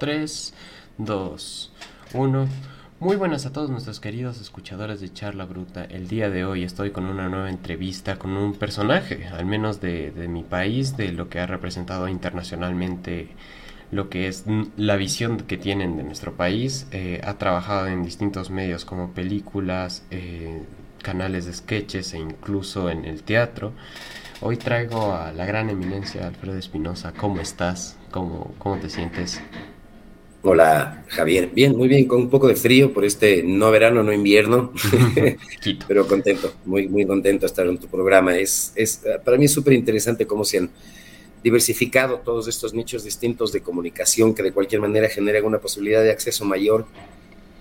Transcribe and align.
3, 0.00 0.54
2, 0.96 1.72
1. 2.14 2.48
Muy 3.00 3.16
buenas 3.16 3.44
a 3.44 3.52
todos 3.52 3.68
nuestros 3.68 4.00
queridos 4.00 4.40
escuchadores 4.40 5.02
de 5.02 5.12
Charla 5.12 5.44
Bruta. 5.44 5.84
El 5.84 6.08
día 6.08 6.30
de 6.30 6.46
hoy 6.46 6.64
estoy 6.64 6.90
con 6.90 7.04
una 7.04 7.28
nueva 7.28 7.50
entrevista 7.50 8.18
con 8.18 8.30
un 8.30 8.54
personaje, 8.54 9.26
al 9.26 9.44
menos 9.44 9.82
de, 9.82 10.10
mi 10.26 10.42
país, 10.42 10.96
de 10.96 11.12
lo 11.12 11.28
que 11.28 11.38
ha 11.38 11.46
representado 11.46 12.08
internacionalmente 12.08 13.28
lo 13.90 14.08
que 14.08 14.28
es 14.28 14.44
la 14.76 14.96
visión 14.96 15.36
que 15.36 15.58
tienen 15.58 15.98
de 15.98 16.02
nuestro 16.02 16.34
país. 16.34 16.86
Eh, 16.92 17.20
ha 17.22 17.34
trabajado 17.34 17.86
en 17.88 18.02
distintos 18.02 18.48
medios 18.48 18.86
como 18.86 19.12
películas, 19.12 20.04
eh, 20.10 20.62
canales 21.02 21.44
de 21.44 21.52
sketches 21.52 22.14
e 22.14 22.18
incluso 22.18 22.88
en 22.88 23.04
el 23.04 23.22
teatro. 23.22 23.74
Hoy 24.40 24.56
traigo 24.56 25.14
a 25.14 25.32
la 25.32 25.44
gran 25.44 25.68
eminencia 25.68 26.26
Alfredo 26.26 26.56
Espinosa. 26.56 27.12
¿Cómo 27.12 27.40
estás? 27.40 27.98
¿Cómo, 28.10 28.54
¿Cómo 28.58 28.78
te 28.78 28.88
sientes? 28.88 29.42
Hola, 30.42 31.04
Javier. 31.08 31.50
Bien, 31.52 31.76
muy 31.76 31.86
bien, 31.86 32.06
con 32.06 32.22
un 32.22 32.30
poco 32.30 32.48
de 32.48 32.56
frío 32.56 32.94
por 32.94 33.04
este 33.04 33.42
no 33.42 33.70
verano, 33.70 34.02
no 34.02 34.10
invierno, 34.10 34.72
pero 35.88 36.06
contento, 36.08 36.54
muy, 36.64 36.88
muy 36.88 37.04
contento 37.04 37.42
de 37.42 37.46
estar 37.46 37.66
en 37.66 37.76
tu 37.76 37.88
programa. 37.88 38.36
Es, 38.38 38.72
es, 38.74 39.02
para 39.22 39.36
mí 39.36 39.44
es 39.44 39.52
súper 39.52 39.74
interesante 39.74 40.26
cómo 40.26 40.44
se 40.44 40.58
han 40.58 40.70
diversificado 41.44 42.18
todos 42.18 42.48
estos 42.48 42.72
nichos 42.72 43.04
distintos 43.04 43.52
de 43.52 43.60
comunicación 43.60 44.34
que 44.34 44.42
de 44.42 44.52
cualquier 44.52 44.80
manera 44.80 45.08
generan 45.08 45.44
una 45.44 45.58
posibilidad 45.58 46.02
de 46.02 46.10
acceso 46.10 46.44
mayor 46.44 46.86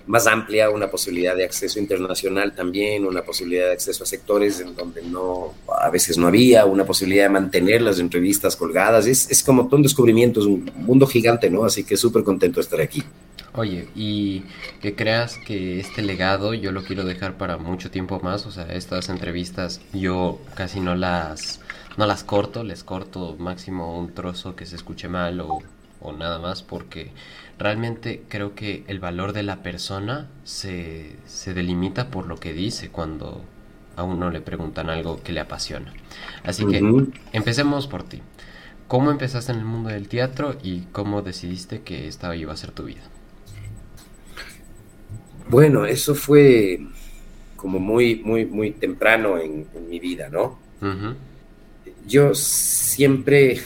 más 0.10 0.26
amplia, 0.26 0.72
una 0.72 0.90
posibilidad 0.90 1.36
de 1.36 1.46
acceso 1.46 1.78
internacional 1.78 2.56
también, 2.56 3.06
una 3.06 3.22
posibilidad 3.22 3.68
de 3.68 3.74
acceso 3.74 4.04
a 4.04 4.08
sectores 4.08 4.60
en 4.60 4.76
donde 4.76 5.04
no, 5.04 5.54
a 5.80 5.88
veces 5.92 6.18
no 6.18 6.26
había, 6.26 6.66
una 6.66 6.84
posibilidad 6.84 7.26
de 7.26 7.30
mantener 7.30 7.84
las 7.84 8.00
entrevistas 8.00 8.56
colgadas. 8.56 9.06
Es, 9.06 9.30
es 9.30 9.44
como 9.44 9.68
todo 9.68 9.76
un 9.76 9.84
descubrimiento, 9.84 10.40
es 10.40 10.48
un 10.48 10.72
mundo 10.78 11.06
gigante, 11.06 11.52
¿no? 11.52 11.64
Así 11.64 11.84
que 11.84 11.96
súper 11.96 12.24
contento 12.24 12.56
de 12.56 12.64
estar 12.64 12.82
aquí. 12.82 13.04
Oye, 13.54 13.88
y 13.96 14.46
que 14.82 14.96
creas 14.96 15.38
que 15.46 15.80
este 15.80 16.02
legado 16.02 16.56
yo 16.56 16.72
lo 16.72 16.82
quiero 16.84 17.04
dejar 17.04 17.38
para 17.38 17.58
mucho 17.58 17.92
tiempo 17.92 18.20
más, 18.20 18.48
o 18.48 18.52
sea, 18.52 18.66
estas 18.74 19.10
entrevistas 19.10 19.80
yo 19.94 20.40
casi 20.56 20.80
no 20.80 20.96
las, 20.96 21.60
no 21.98 22.08
las 22.08 22.24
corto, 22.24 22.64
les 22.64 22.84
corto 22.84 23.36
máximo 23.38 24.00
un 24.00 24.12
trozo 24.16 24.56
que 24.56 24.66
se 24.66 24.76
escuche 24.76 25.08
mal 25.08 25.40
o, 25.42 25.60
o 26.02 26.14
nada 26.14 26.40
más 26.40 26.64
porque 26.64 27.12
realmente 27.60 28.24
creo 28.30 28.56
que 28.56 28.84
el 28.88 29.00
valor 29.00 29.34
de 29.34 29.44
la 29.44 29.62
persona 29.62 30.30
se, 30.44 31.18
se 31.26 31.54
delimita 31.54 32.10
por 32.10 32.26
lo 32.26 32.38
que 32.38 32.54
dice 32.54 32.90
cuando 32.90 33.44
a 33.98 34.04
uno 34.04 34.32
le 34.32 34.40
preguntan 34.40 34.90
algo 34.90 35.22
que 35.22 35.34
le 35.34 35.42
apasiona. 35.42 35.94
Así 36.44 36.66
que 36.66 36.82
empecemos 37.34 37.86
por 37.86 38.04
ti. 38.04 38.22
¿Cómo 38.88 39.12
empezaste 39.12 39.52
en 39.52 39.60
el 39.60 39.66
mundo 39.66 39.90
del 39.90 40.08
teatro 40.08 40.58
y 40.64 40.84
cómo 40.92 41.22
decidiste 41.22 41.82
que 41.82 42.08
esta 42.08 42.36
iba 42.36 42.54
a 42.54 42.58
ser 42.58 42.72
tu 42.72 42.86
vida? 42.86 43.02
Bueno, 45.50 45.86
eso 45.86 46.16
fue 46.16 46.80
como 47.56 47.80
muy, 47.80 48.16
muy, 48.24 48.46
muy 48.46 48.72
temprano 48.72 49.38
en, 49.38 49.68
mi 49.90 50.00
vida, 50.00 50.30
¿no? 50.30 50.58
Yo 52.08 52.34
siempre 52.34 53.62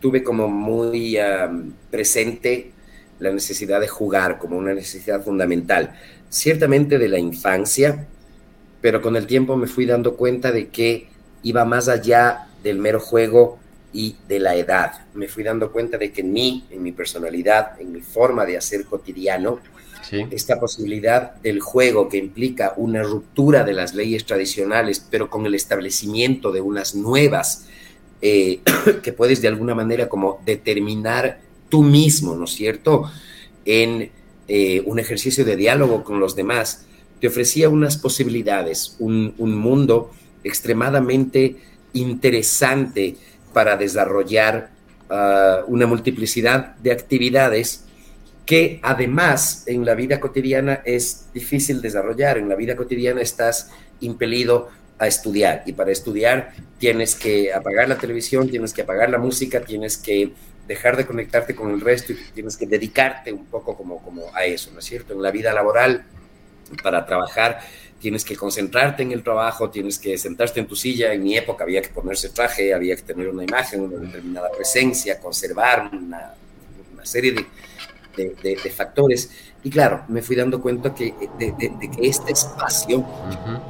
tuve 0.00 0.22
como 0.22 0.48
muy 0.48 1.18
presente 1.90 2.72
la 3.18 3.32
necesidad 3.32 3.80
de 3.80 3.88
jugar 3.88 4.38
como 4.38 4.56
una 4.56 4.74
necesidad 4.74 5.22
fundamental, 5.22 5.94
ciertamente 6.28 6.98
de 6.98 7.08
la 7.08 7.18
infancia, 7.18 8.06
pero 8.80 9.02
con 9.02 9.16
el 9.16 9.26
tiempo 9.26 9.56
me 9.56 9.66
fui 9.66 9.86
dando 9.86 10.16
cuenta 10.16 10.52
de 10.52 10.68
que 10.68 11.08
iba 11.42 11.64
más 11.64 11.88
allá 11.88 12.46
del 12.62 12.78
mero 12.78 13.00
juego 13.00 13.58
y 13.92 14.16
de 14.28 14.38
la 14.38 14.54
edad. 14.54 15.06
Me 15.14 15.28
fui 15.28 15.42
dando 15.42 15.72
cuenta 15.72 15.98
de 15.98 16.12
que 16.12 16.20
en 16.20 16.32
mí, 16.32 16.66
en 16.70 16.82
mi 16.82 16.92
personalidad, 16.92 17.80
en 17.80 17.92
mi 17.92 18.00
forma 18.00 18.44
de 18.44 18.56
hacer 18.56 18.84
cotidiano, 18.84 19.60
esta 20.30 20.58
posibilidad 20.58 21.34
del 21.34 21.60
juego 21.60 22.08
que 22.08 22.16
implica 22.16 22.72
una 22.76 23.02
ruptura 23.02 23.62
de 23.64 23.74
las 23.74 23.94
leyes 23.94 24.24
tradicionales, 24.24 25.04
pero 25.10 25.28
con 25.28 25.44
el 25.44 25.54
establecimiento 25.54 26.50
de 26.50 26.62
unas 26.62 26.94
nuevas, 26.94 27.66
eh, 28.22 28.60
que 29.02 29.12
puedes 29.12 29.40
de 29.42 29.48
alguna 29.48 29.74
manera 29.74 30.08
como 30.08 30.40
determinar 30.44 31.40
tú 31.68 31.82
mismo, 31.82 32.34
¿no 32.34 32.44
es 32.44 32.52
cierto?, 32.52 33.10
en 33.64 34.10
eh, 34.48 34.82
un 34.86 34.98
ejercicio 34.98 35.44
de 35.44 35.56
diálogo 35.56 36.02
con 36.04 36.20
los 36.20 36.34
demás, 36.34 36.86
te 37.20 37.26
ofrecía 37.26 37.68
unas 37.68 37.98
posibilidades, 37.98 38.96
un, 38.98 39.34
mundo 39.38 40.12
extremadamente 40.44 41.56
interesante 41.92 43.16
para 43.52 43.76
desarrollar 43.76 44.70
ah, 45.10 45.64
una 45.66 45.86
multiplicidad 45.86 46.76
de 46.76 46.92
actividades 46.92 47.84
que 48.46 48.80
además 48.82 49.64
en 49.66 49.84
la 49.84 49.94
vida 49.94 50.20
cotidiana 50.20 50.80
es 50.86 51.28
difícil 51.34 51.82
desarrollar. 51.82 52.38
En 52.38 52.48
la 52.48 52.54
vida 52.54 52.76
cotidiana 52.76 53.20
estás 53.20 53.70
impelido 54.00 54.70
a 54.98 55.06
estudiar 55.06 55.62
y 55.66 55.72
para 55.72 55.92
estudiar 55.92 56.52
tienes 56.78 57.14
que 57.14 57.52
apagar 57.52 57.88
la 57.88 57.98
televisión, 57.98 58.48
tienes 58.48 58.72
que 58.72 58.82
apagar 58.82 59.10
la 59.10 59.18
música, 59.18 59.60
tienes 59.60 59.96
que 59.96 60.32
dejar 60.66 60.96
de 60.96 61.06
conectarte 61.06 61.54
con 61.54 61.70
el 61.70 61.80
resto 61.80 62.12
y 62.12 62.16
tienes 62.34 62.56
que 62.56 62.66
dedicarte 62.66 63.32
un 63.32 63.46
poco 63.46 63.76
como, 63.76 64.02
como 64.02 64.24
a 64.34 64.44
eso, 64.44 64.70
¿no 64.72 64.80
es 64.80 64.84
cierto? 64.84 65.14
En 65.14 65.22
la 65.22 65.30
vida 65.30 65.52
laboral, 65.52 66.04
para 66.82 67.06
trabajar, 67.06 67.60
tienes 67.98 68.24
que 68.24 68.36
concentrarte 68.36 69.02
en 69.02 69.12
el 69.12 69.22
trabajo, 69.22 69.70
tienes 69.70 69.98
que 69.98 70.18
sentarte 70.18 70.60
en 70.60 70.66
tu 70.66 70.76
silla. 70.76 71.12
En 71.12 71.22
mi 71.22 71.36
época 71.36 71.64
había 71.64 71.80
que 71.80 71.88
ponerse 71.88 72.28
traje, 72.28 72.74
había 72.74 72.94
que 72.96 73.02
tener 73.02 73.28
una 73.28 73.44
imagen, 73.44 73.80
una 73.80 73.98
determinada 73.98 74.50
presencia, 74.50 75.18
conservar 75.18 75.90
una, 75.92 76.34
una 76.92 77.06
serie 77.06 77.32
de, 77.32 77.46
de, 78.26 78.56
de, 78.62 78.70
factores. 78.70 79.30
Y 79.62 79.70
claro, 79.70 80.04
me 80.08 80.22
fui 80.22 80.36
dando 80.36 80.60
cuenta 80.60 80.94
que, 80.94 81.14
de, 81.38 81.54
que 81.56 82.08
este 82.08 82.32
espacio 82.32 83.06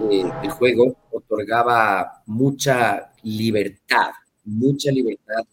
del 0.08 0.50
juego 0.50 0.96
otorgaba 1.10 2.22
mucha 2.26 3.12
libertad, 3.22 4.10
mucha 4.44 4.90
libertad 4.90 5.44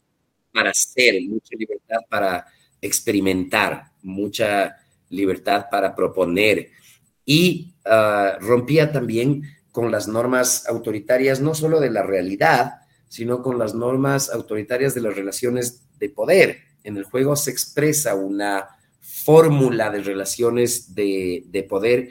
para 0.53 0.73
ser, 0.73 1.21
mucha 1.27 1.55
libertad 1.57 1.99
para 2.09 2.45
experimentar, 2.81 3.91
mucha 4.03 4.77
libertad 5.09 5.65
para 5.69 5.95
proponer 5.95 6.69
y 7.25 7.73
ah, 7.85 8.37
rompía 8.39 8.91
también 8.91 9.43
con 9.71 9.91
las 9.91 10.07
normas 10.07 10.67
autoritarias, 10.67 11.41
no 11.41 11.53
solo 11.53 11.79
de 11.79 11.89
la 11.89 12.03
realidad, 12.03 12.75
sino 13.09 13.41
con 13.41 13.59
las 13.59 13.73
normas 13.75 14.29
autoritarias 14.29 14.93
de 14.95 15.01
las 15.01 15.15
relaciones 15.15 15.83
de 15.99 16.09
poder. 16.09 16.59
En 16.83 16.97
el 16.97 17.03
juego 17.03 17.35
se 17.35 17.51
expresa 17.51 18.15
una 18.15 18.67
fórmula 19.25 19.89
de 19.89 20.03
relaciones 20.03 20.93
de, 20.93 21.43
de 21.47 21.63
poder 21.63 22.09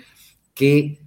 que 0.52 0.98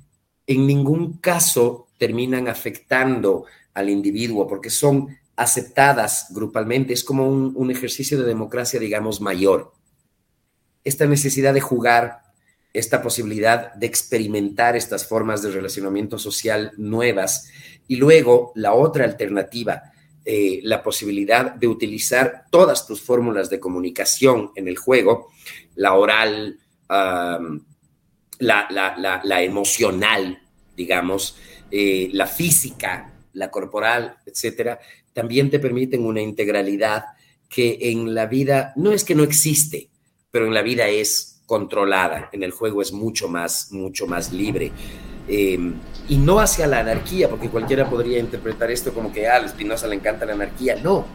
en 0.47 0.65
ningún 0.65 1.17
caso 1.17 1.87
terminan 1.97 2.47
afectando 2.47 3.45
al 3.73 3.89
individuo, 3.89 4.47
porque 4.47 4.69
son 4.69 5.09
aceptadas 5.35 6.27
grupalmente, 6.31 6.93
es 6.93 7.03
como 7.03 7.27
un, 7.29 7.71
ejercicio 7.71 8.17
de 8.17 8.25
democracia, 8.25 8.79
digamos, 8.79 9.21
mayor. 9.21 9.73
Esta 10.83 11.05
necesidad 11.05 11.53
de 11.53 11.61
jugar, 11.61 12.21
esta 12.73 13.03
posibilidad 13.03 13.73
de 13.75 13.85
experimentar 13.85 14.75
estas 14.75 15.05
formas 15.05 15.41
de 15.41 15.51
relacionamiento 15.51 16.17
social 16.17 16.71
nuevas 16.77 17.49
y 17.87 17.97
luego 17.97 18.51
la 18.55 18.73
otra 18.73 19.05
alternativa, 19.05 19.91
eh, 20.25 20.59
la 20.63 20.81
posibilidad 20.81 21.53
de 21.53 21.67
utilizar 21.67 22.45
todas 22.49 22.87
tus 22.87 23.01
fórmulas 23.01 23.49
de 23.49 23.59
comunicación 23.59 24.51
en 24.55 24.67
el 24.67 24.77
juego, 24.77 25.29
la 25.77 25.93
oral, 25.93 26.59
la, 28.39 28.67
la, 29.23 29.41
emocional, 29.41 30.39
digamos, 30.75 31.37
eh, 31.71 32.09
la 32.13 32.27
física, 32.27 33.13
la 33.33 33.49
corporal, 33.49 34.17
etcétera, 34.25 34.79
también 35.13 35.49
te 35.49 35.59
permiten 35.59 36.05
una 36.05 36.21
integralidad 36.21 37.05
que 37.49 37.77
en 37.81 38.13
la 38.13 38.25
vida 38.25 38.73
no 38.75 38.91
es 38.91 39.03
que 39.03 39.15
no 39.15 39.23
existe, 39.23 39.89
pero 40.31 40.45
en 40.45 40.53
la 40.53 40.61
vida 40.61 40.87
es 40.87 41.41
controlada, 41.45 42.29
en 42.33 42.43
el 42.43 42.51
juego 42.51 42.81
es 42.81 42.91
mucho 42.91 43.27
más, 43.29 43.71
mucho 43.71 44.05
más 44.05 44.33
libre. 44.33 44.71
Em, 45.29 45.75
y 46.07 46.17
no 46.17 46.39
hacia 46.39 46.67
la 46.67 46.79
anarquía, 46.79 47.29
porque 47.29 47.49
cualquiera 47.49 47.89
podría 47.89 48.19
interpretar 48.19 48.71
esto 48.71 48.93
como 48.93 49.11
que 49.11 49.27
ah, 49.27 49.35
a 49.35 49.45
Espinosa 49.45 49.87
le 49.87 49.95
encanta 49.95 50.25
la 50.25 50.33
anarquía. 50.33 50.75
No, 50.81 51.05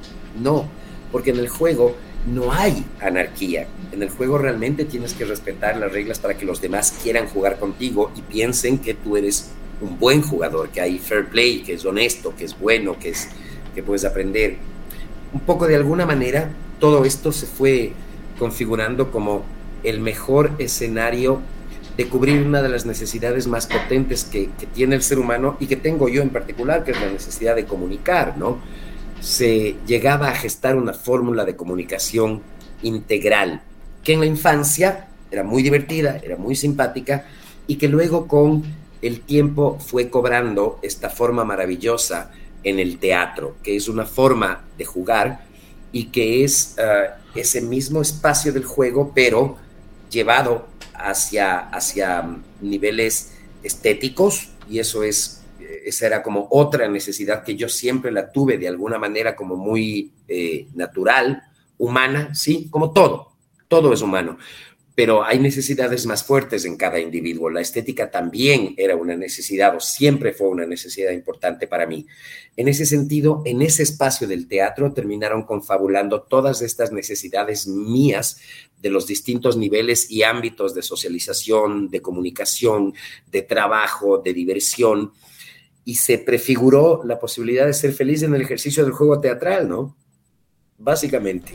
no, 0.41 0.69
porque 1.11 1.31
en 1.31 1.39
el 1.39 1.49
juego 1.49 1.95
no 2.27 2.53
hay 2.53 2.85
anarquía. 3.01 3.67
En 3.93 4.03
el 4.03 4.11
juego 4.11 4.39
realmente 4.39 4.85
tienes 4.85 5.15
que 5.15 5.25
respetar 5.25 5.77
las 5.77 5.93
reglas 5.93 6.19
para 6.19 6.37
que 6.37 6.45
los 6.45 6.61
demás 6.61 6.99
quieran 7.03 7.27
jugar 7.27 7.59
contigo 7.59 8.13
y 8.17 8.23
piensen 8.23 8.79
que 8.79 8.95
tú 8.95 9.17
eres 9.17 9.51
un 9.81 9.99
buen 9.99 10.23
jugador, 10.23 10.69
que 10.69 10.81
hay 10.81 10.99
fair 10.99 11.27
play, 11.27 11.63
que 11.63 11.75
es 11.75 11.85
honesto, 11.85 12.35
que 12.37 12.45
es 12.45 12.59
bueno, 12.59 12.99
que 12.99 13.11
es 13.11 13.29
que 13.75 13.83
puedes 13.83 14.05
aprender. 14.05 14.57
Un 15.33 15.41
poco 15.41 15.67
de 15.67 15.77
alguna 15.77 16.07
manera, 16.07 16.51
todo 16.79 17.05
esto 17.05 17.33
se 17.33 17.47
fue 17.47 17.93
configurando 18.39 19.11
como 19.11 19.45
el 19.83 20.01
mejor 20.01 20.53
escenario 20.59 21.41
de 21.97 22.09
cubrir 22.09 22.43
una 22.43 22.63
de 22.63 22.69
las 22.69 22.87
necesidades 22.87 23.47
más 23.47 23.67
potentes 23.67 24.25
que, 24.25 24.49
tiene 24.75 24.95
el 24.95 25.03
ser 25.03 25.19
humano 25.19 25.57
y 25.61 25.67
que 25.67 25.77
tengo 25.77 26.09
yo 26.09 26.23
en 26.23 26.31
particular, 26.31 26.85
que 26.85 26.93
es 26.93 27.01
la 27.01 27.11
necesidad 27.11 27.57
de 27.57 27.67
comunicar, 27.67 28.39
¿no? 28.39 28.59
Se 29.23 29.77
llegaba 29.87 30.29
a 30.29 30.35
gestar 30.35 30.77
una 30.77 30.93
fórmula 30.93 31.45
de 31.45 31.57
comunicación 31.57 32.43
integral, 32.83 33.63
que 34.03 34.13
en 34.13 34.21
la 34.21 34.27
infancia 34.27 35.09
era 35.31 35.45
muy 35.45 35.63
divertida, 35.63 36.21
era 36.23 36.37
muy 36.37 36.57
simpática 36.57 37.27
y 37.67 37.77
que 37.77 37.89
luego 37.89 38.27
con 38.27 38.65
el 39.01 39.21
tiempo 39.21 39.79
fue 39.79 40.11
cobrando 40.11 40.79
esta 40.83 41.09
forma 41.09 41.45
maravillosa 41.45 42.31
en 42.65 42.79
el 42.79 42.99
teatro, 42.99 43.57
que 43.63 43.77
es 43.77 43.89
una 43.89 44.05
forma 44.05 44.65
de 44.77 44.85
jugar 44.85 45.45
y 45.91 46.07
que 46.07 46.45
es 46.45 46.75
eh, 46.79 47.11
ese 47.35 47.61
mismo 47.61 48.03
espacio 48.03 48.53
del 48.53 48.65
juego, 48.65 49.13
pero 49.15 49.57
llevado 50.11 50.67
hacia, 50.95 51.59
hacia 51.71 52.39
niveles 52.61 53.33
estéticos, 53.63 54.49
y 54.69 54.79
eso 54.79 55.03
es, 55.03 55.42
esa 55.85 56.07
era 56.07 56.23
como 56.23 56.49
otra 56.51 56.89
necesidad 56.89 57.43
que 57.43 57.57
yo 57.57 57.69
siempre 57.69 58.13
la 58.13 58.31
tuve 58.31 58.59
de 58.59 58.69
alguna 58.69 58.99
manera 58.99 59.35
como 59.37 59.57
muy 59.57 60.13
eh, 60.29 60.69
natural, 60.75 61.43
humana, 61.79 62.35
sí, 62.35 62.69
como 62.71 62.93
todo, 62.93 63.33
todo 63.69 63.93
es 63.93 64.03
humano, 64.03 64.39
pero 64.95 65.25
hay 65.25 65.39
necesidades 65.39 66.05
más 66.07 66.23
fuertes 66.23 66.65
en 66.65 66.77
cada 66.77 67.01
individuo. 67.01 67.49
La 67.49 67.61
estética 67.61 68.11
también 68.11 68.75
era 68.77 68.95
una 68.95 69.17
necesidad 69.17 69.75
o 69.75 69.81
siempre 69.81 70.33
fue 70.33 70.49
una 70.49 70.67
necesidad 70.67 71.13
importante 71.13 71.67
para 71.67 71.87
mí. 71.87 72.07
En 72.57 72.69
ese 72.69 72.85
sentido, 72.85 73.43
en 73.47 73.63
ese 73.63 73.83
espacio 73.83 74.29
del 74.29 74.47
teatro 74.47 74.93
terminaron 74.93 75.45
confabulando 75.45 76.23
todas 76.23 76.61
estas 76.61 76.93
necesidades 76.93 77.67
mías 77.67 78.39
de 78.81 78.91
los 78.91 79.07
distintos 79.07 79.57
niveles 79.57 80.11
y 80.11 80.25
ámbitos 80.25 80.75
de 80.75 80.83
socialización, 80.83 81.89
de 81.89 82.03
comunicación, 82.03 82.95
de 83.31 83.43
trabajo, 83.43 84.19
de 84.19 84.35
diversión, 84.35 85.13
y 85.85 85.97
se 85.97 86.19
prefiguró 86.19 87.03
la 87.05 87.19
posibilidad 87.19 87.67
de 87.67 87.75
ser 87.75 87.93
feliz 87.93 88.23
en 88.23 88.35
el 88.35 88.43
ejercicio 88.43 88.85
del 88.85 88.93
juego 88.93 89.21
teatral, 89.21 89.69
¿no? 89.69 89.97
Básicamente 90.79 91.55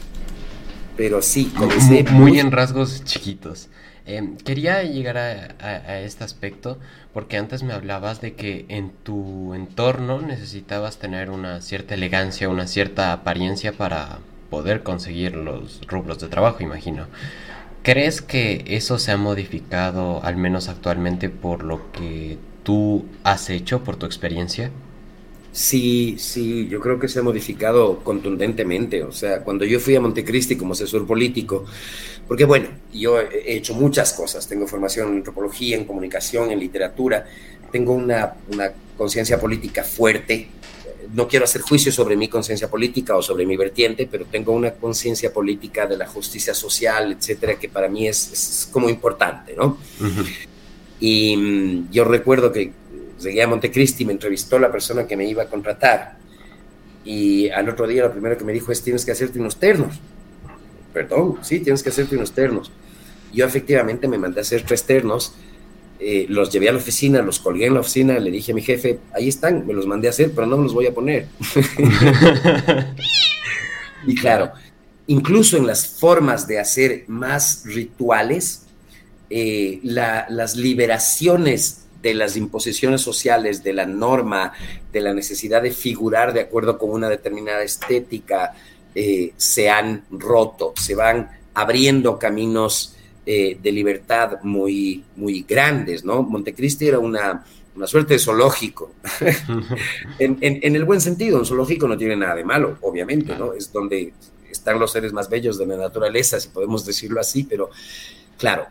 pero 0.98 1.22
sí, 1.22 1.54
muy, 1.56 2.04
muy, 2.12 2.40
en 2.40 2.52
rasgos 2.52 3.04
chiquitos. 3.06 3.70
Em, 4.06 4.36
quería 4.38 4.84
llegar 4.84 5.18
a, 5.18 6.00
este 6.00 6.24
aspecto 6.24 6.80
porque 7.14 7.38
antes 7.38 7.62
me 7.62 7.74
hablabas 7.74 8.20
de 8.20 8.34
que 8.34 8.66
en 8.68 8.90
tu 9.04 9.54
entorno 9.54 10.22
necesitabas 10.22 10.98
tener 10.98 11.30
una 11.30 11.62
cierta 11.62 11.94
elegancia, 11.94 12.50
una 12.50 12.68
cierta 12.68 13.14
apariencia 13.14 13.74
para 13.74 14.20
poder 14.50 14.82
conseguir 14.82 15.36
los 15.36 15.82
rubros 15.88 16.20
de 16.20 16.30
trabajo, 16.30 16.64
imagino. 16.64 17.06
¿Crees 17.84 18.22
que 18.22 18.64
eso 18.68 18.98
se 18.98 19.12
ha 19.12 19.18
modificado, 19.18 20.22
al 20.24 20.36
menos 20.36 20.68
actualmente, 20.68 21.30
por 21.30 21.64
lo 21.64 21.92
que 21.92 22.38
tú 22.68 23.06
has 23.24 23.50
hecho, 23.50 23.82
por 23.82 23.96
tu 23.96 24.06
experiencia? 24.06 24.72
Sí, 25.54 26.18
sí, 26.20 26.68
yo 26.68 26.82
creo 26.82 27.00
que 27.00 27.08
se 27.08 27.20
ha 27.20 27.24
modificado 27.24 28.00
contundentemente. 28.00 29.04
O 29.04 29.14
sea, 29.14 29.42
cuando 29.42 29.64
yo 29.64 29.80
fui 29.80 29.96
a 29.96 30.02
Montecristi 30.02 30.58
como 30.58 30.74
asesor 30.74 31.08
político, 31.08 31.64
porque 32.28 32.44
bueno, 32.44 32.68
yo 32.94 33.22
he 33.22 33.56
hecho 33.56 33.74
muchas 33.74 34.12
cosas. 34.12 34.50
Tengo 34.50 34.68
formación 34.68 35.08
en 35.08 35.16
antropología, 35.20 35.78
en 35.78 35.86
comunicación, 35.86 36.52
en 36.52 36.60
literatura. 36.60 37.26
Tengo 37.72 37.94
una, 37.94 38.34
conciencia 38.98 39.40
política 39.40 39.86
fuerte. 39.86 40.50
No 41.14 41.26
quiero 41.26 41.46
hacer 41.46 41.62
juicio 41.62 41.90
sobre 41.94 42.18
mi 42.18 42.28
conciencia 42.28 42.70
política 42.70 43.16
o 43.16 43.22
sobre 43.22 43.46
mi 43.46 43.56
vertiente, 43.56 44.10
pero 44.12 44.26
tengo 44.26 44.52
una 44.52 44.72
conciencia 44.72 45.32
política 45.32 45.88
de 45.88 45.96
la 45.96 46.06
justicia 46.06 46.54
social, 46.54 47.14
etcétera, 47.14 47.58
que 47.58 47.70
para 47.70 47.88
mí 47.88 48.10
es, 48.10 48.68
como 48.74 48.90
importante, 48.90 49.56
¿no? 49.56 49.78
Y 51.00 51.38
mm, 51.38 51.92
yo 51.92 52.04
recuerdo 52.04 52.52
que 52.52 52.72
llegué 53.20 53.44
a 53.44 53.48
Montecristi, 53.48 54.06
me 54.06 54.14
entrevistó 54.14 54.60
la 54.60 54.72
persona 54.72 55.08
que 55.08 55.18
me 55.18 55.28
iba 55.28 55.44
a 55.44 55.48
contratar 55.48 56.18
y 57.08 57.50
al 57.50 57.70
otro 57.70 57.88
día 57.88 58.04
lo 58.04 58.12
primero 58.12 58.38
que 58.38 58.44
me 58.44 58.52
dijo 58.52 58.72
es 58.72 58.84
tienes 58.84 59.06
que 59.06 59.14
hacerte 59.14 59.40
unos 59.40 59.56
ternos. 59.58 59.96
Perdón, 60.94 61.38
sí, 61.42 61.62
tienes 61.62 61.82
que 61.82 61.90
hacerte 61.90 62.18
unos 62.18 62.34
ternos. 62.34 62.70
Yo 63.34 63.46
efectivamente 63.46 64.10
me 64.10 64.18
mandé 64.18 64.42
a 64.42 64.44
hacer 64.44 64.64
tres 64.64 64.84
ternos, 64.84 65.34
eh, 66.00 66.26
los 66.28 66.52
llevé 66.52 66.68
a 66.68 66.74
la 66.74 66.80
oficina, 66.80 67.22
los 67.22 67.40
colgué 67.40 67.68
en 67.68 67.76
la 67.76 67.80
oficina, 67.80 68.20
le 68.20 68.30
dije 68.30 68.52
a 68.52 68.56
mi 68.56 68.62
jefe, 68.62 69.00
ahí 69.14 69.30
están, 69.30 69.66
me 69.66 69.74
los 69.74 69.88
mandé 69.88 70.08
a 70.08 70.10
hacer, 70.10 70.32
pero 70.36 70.48
no 70.48 70.58
me 70.58 70.64
los 70.64 70.74
voy 70.74 70.88
a 70.88 70.94
poner. 70.94 71.28
y 74.06 74.14
claro, 74.16 74.52
incluso 75.08 75.56
en 75.56 75.66
las 75.66 75.88
formas 75.88 76.46
de 76.46 76.60
hacer 76.60 77.06
más 77.08 77.64
rituales, 77.66 78.66
eh, 79.30 79.80
las 79.84 80.56
liberaciones 80.56 81.86
de 82.02 82.14
las 82.14 82.38
imposiciones 82.38 83.02
sociales, 83.02 83.64
de 83.64 83.74
la 83.74 83.86
norma, 83.86 84.54
de 84.92 85.02
la 85.02 85.14
necesidad 85.14 85.62
de 85.62 85.72
figurar 85.72 86.34
de 86.34 86.42
acuerdo 86.42 86.78
con 86.78 86.92
una 86.92 87.10
determinada 87.10 87.64
estética, 87.64 88.54
eh, 88.96 89.34
se 89.36 89.70
han 89.70 90.06
roto, 90.12 90.74
se 90.76 90.96
van 90.96 91.30
abriendo 91.54 92.18
caminos 92.18 92.96
eh, 93.26 93.58
de 93.62 93.72
libertad 93.72 94.40
muy, 94.44 95.04
muy 95.16 95.46
grandes, 95.48 96.06
¿no? 96.06 96.24
Montecristi 96.24 96.88
era 96.88 97.00
una, 97.00 97.44
suerte 97.86 98.14
de 98.14 98.20
zoológico, 98.20 98.94
en, 100.20 100.38
en, 100.42 100.76
el 100.76 100.86
buen 100.86 101.02
sentido, 101.02 101.38
un 101.38 101.46
zoológico 101.46 101.88
no 101.88 101.98
tiene 101.98 102.16
nada 102.16 102.36
de 102.36 102.44
malo, 102.44 102.78
obviamente, 102.82 103.36
¿no? 103.38 103.54
Es 103.54 103.72
donde 103.72 104.14
están 104.50 104.80
los 104.80 104.92
seres 104.92 105.14
más 105.14 105.30
bellos 105.30 105.58
de 105.58 105.66
la 105.66 105.78
naturaleza, 105.78 106.40
si 106.40 106.50
podemos 106.50 106.86
decirlo 106.86 107.20
así, 107.20 107.44
pero 107.44 107.70
claro, 108.38 108.68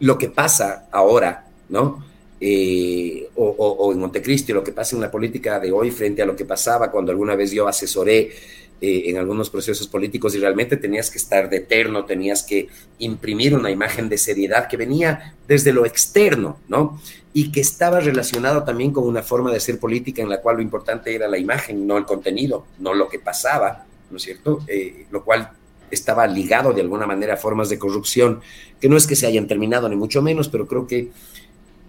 lo 0.00 0.18
que 0.18 0.28
pasa 0.28 0.88
ahora, 0.90 1.46
¿no? 1.68 2.04
Eh, 2.44 3.28
o, 3.36 3.92
en 3.92 4.00
Montecristi, 4.00 4.52
lo 4.52 4.64
que 4.64 4.72
pasa 4.72 4.96
en 4.96 5.02
la 5.02 5.12
política 5.12 5.60
de 5.60 5.70
hoy 5.70 5.92
frente 5.92 6.22
a 6.22 6.26
lo 6.26 6.34
que 6.34 6.44
pasaba 6.44 6.90
cuando 6.90 7.12
alguna 7.12 7.36
vez 7.36 7.52
yo 7.52 7.68
asesoré 7.68 8.32
eh, 8.80 9.02
en 9.06 9.16
algunos 9.16 9.48
procesos 9.48 9.86
políticos 9.86 10.34
y 10.34 10.40
realmente 10.40 10.76
tenías 10.76 11.08
que 11.08 11.18
estar 11.18 11.48
de 11.48 11.58
eterno, 11.58 12.04
tenías 12.04 12.42
que 12.42 12.68
imprimir 12.98 13.54
una 13.54 13.70
imagen 13.70 14.08
de 14.08 14.18
seriedad 14.18 14.66
que 14.66 14.76
venía 14.76 15.36
desde 15.46 15.72
lo 15.72 15.86
externo, 15.86 16.58
¿no? 16.66 17.00
Y 17.32 17.52
que 17.52 17.60
estaba 17.60 18.00
relacionado 18.00 18.64
también 18.64 18.90
con 18.90 19.04
una 19.06 19.22
forma 19.22 19.52
de 19.52 19.60
ser 19.60 19.78
política 19.78 20.20
en 20.20 20.28
la 20.28 20.40
cual 20.40 20.56
lo 20.56 20.62
importante 20.62 21.14
era 21.14 21.28
la 21.28 21.38
imagen, 21.38 21.86
no 21.86 21.96
el 21.96 22.04
contenido, 22.04 22.66
no 22.80 22.92
lo 22.92 23.08
que 23.08 23.20
pasaba, 23.20 23.86
¿no 24.10 24.16
es 24.16 24.22
cierto? 24.24 24.64
Eh, 24.66 25.06
lo 25.12 25.22
cual 25.24 25.48
estaba 25.92 26.26
ligado 26.26 26.72
de 26.72 26.80
alguna 26.80 27.06
manera 27.06 27.34
a 27.34 27.36
formas 27.36 27.68
de 27.68 27.78
corrupción 27.78 28.40
que 28.80 28.88
no 28.88 28.96
es 28.96 29.06
que 29.06 29.14
se 29.14 29.26
hayan 29.26 29.46
terminado 29.46 29.88
ni 29.88 29.94
mucho 29.94 30.22
menos, 30.22 30.48
pero 30.48 30.66
creo 30.66 30.86
que 30.88 31.10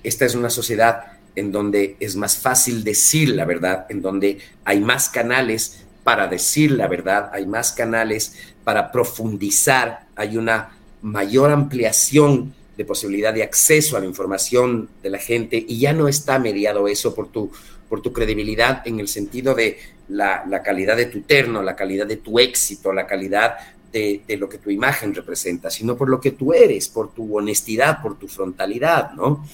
esta 0.03 0.25
es 0.25 0.35
una 0.35 0.51
sociedad 0.51 1.13
en 1.35 1.51
donde 1.51 1.95
es 1.99 2.15
más 2.15 2.37
fácil 2.37 2.83
decir 2.83 3.29
la 3.29 3.45
verdad, 3.45 3.87
en 3.89 4.01
donde 4.01 4.39
hay 4.65 4.79
más 4.79 5.09
canales 5.09 5.83
para 6.03 6.27
decir 6.27 6.71
la 6.71 6.87
verdad, 6.87 7.31
hay 7.33 7.47
más 7.47 7.71
canales 7.71 8.35
para 8.63 8.91
profundizar, 8.91 10.05
hay 10.15 10.37
una 10.37 10.77
mayor 11.01 11.51
ampliación 11.51 12.53
de 12.77 12.85
posibilidad 12.85 13.33
de 13.33 13.43
acceso 13.43 13.97
a 13.97 13.99
la 13.99 14.05
información 14.05 14.89
de 15.01 15.09
la 15.09 15.19
gente 15.19 15.63
y 15.67 15.79
ya 15.79 15.93
no 15.93 16.07
está 16.07 16.39
mediado 16.39 16.87
eso 16.87 17.13
por 17.15 17.31
tu, 17.31 17.51
por 17.89 18.01
tu 18.01 18.11
credibilidad 18.11 18.81
en 18.85 18.99
el 18.99 19.07
sentido 19.07 19.53
de 19.53 19.77
la, 20.09 20.61
calidad 20.63 20.97
de 20.97 21.05
tu 21.05 21.21
terno, 21.21 21.61
la 21.61 21.75
calidad 21.75 22.07
de 22.07 22.17
tu 22.17 22.39
éxito, 22.39 22.93
la 22.93 23.07
calidad 23.07 23.55
de, 23.93 24.37
lo 24.37 24.49
que 24.49 24.57
tu 24.57 24.71
imagen 24.71 25.13
representa, 25.13 25.69
sino 25.69 25.95
por 25.95 26.09
lo 26.09 26.19
que 26.19 26.31
tú 26.31 26.53
eres, 26.53 26.89
por 26.89 27.13
tu 27.13 27.37
honestidad, 27.37 28.01
por 28.01 28.17
tu 28.17 28.27
frontalidad, 28.27 29.13
¿no? 29.13 29.45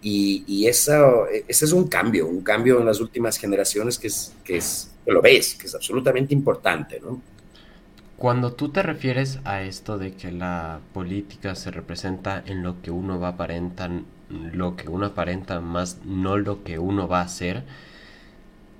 Y, 0.00 0.66
eso, 0.66 1.26
ese 1.26 1.64
es 1.64 1.72
un 1.72 1.88
cambio, 1.88 2.28
un 2.28 2.42
cambio 2.42 2.78
en 2.78 2.86
las 2.86 3.00
últimas 3.00 3.36
generaciones 3.36 3.98
que, 3.98 4.06
es, 4.06 4.32
que, 4.44 4.58
es, 4.58 4.92
lo 5.06 5.20
ves, 5.20 5.56
que 5.56 5.66
es 5.66 5.74
absolutamente 5.74 6.32
importante, 6.32 7.00
¿no? 7.00 7.20
Cuando 8.16 8.52
tú 8.52 8.70
te 8.70 8.82
refieres 8.82 9.38
a 9.44 9.62
esto 9.62 9.98
de 9.98 10.14
que 10.14 10.32
la 10.32 10.80
política 10.92 11.54
se 11.54 11.70
representa 11.70 12.42
en 12.46 12.62
lo 12.62 12.80
que 12.80 12.90
uno 12.90 13.20
va 13.20 13.28
a 13.28 13.30
aparentar, 13.32 13.90
lo 14.28 14.76
que 14.76 14.88
uno 14.88 15.06
aparenta 15.06 15.60
más 15.60 15.98
no 16.04 16.36
lo 16.36 16.64
que 16.64 16.78
uno 16.78 17.06
va 17.06 17.20
a 17.20 17.24
hacer, 17.24 17.64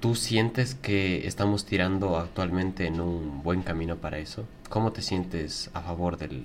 ¿tú 0.00 0.14
sientes 0.14 0.75
que 0.75 1.26
estamos 1.26 1.64
tirando 1.64 2.19
actualmente 2.19 2.87
en 2.87 3.00
un 3.00 3.43
buen 3.43 3.62
camino 3.62 3.97
para 3.97 4.19
eso? 4.19 4.45
¿Cómo 4.69 4.93
te 4.93 5.02
sientes 5.02 5.71
a 5.75 5.81
favor 5.81 6.19
del 6.19 6.45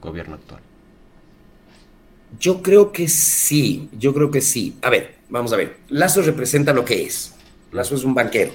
gobierno 0.00 0.34
actual? 0.34 0.60
Yo 2.38 2.62
creo 2.62 2.92
que 2.92 3.08
sí, 3.08 3.88
yo 3.98 4.12
creo 4.12 4.30
que 4.30 4.40
sí. 4.40 4.76
A 4.82 4.90
ver, 4.90 5.16
vamos 5.28 5.52
a 5.52 5.56
ver. 5.56 5.78
Lazo 5.88 6.22
representa 6.22 6.72
lo 6.72 6.84
que 6.84 7.04
es. 7.04 7.34
Lazo 7.72 7.94
es 7.94 8.04
un 8.04 8.14
banquero. 8.14 8.52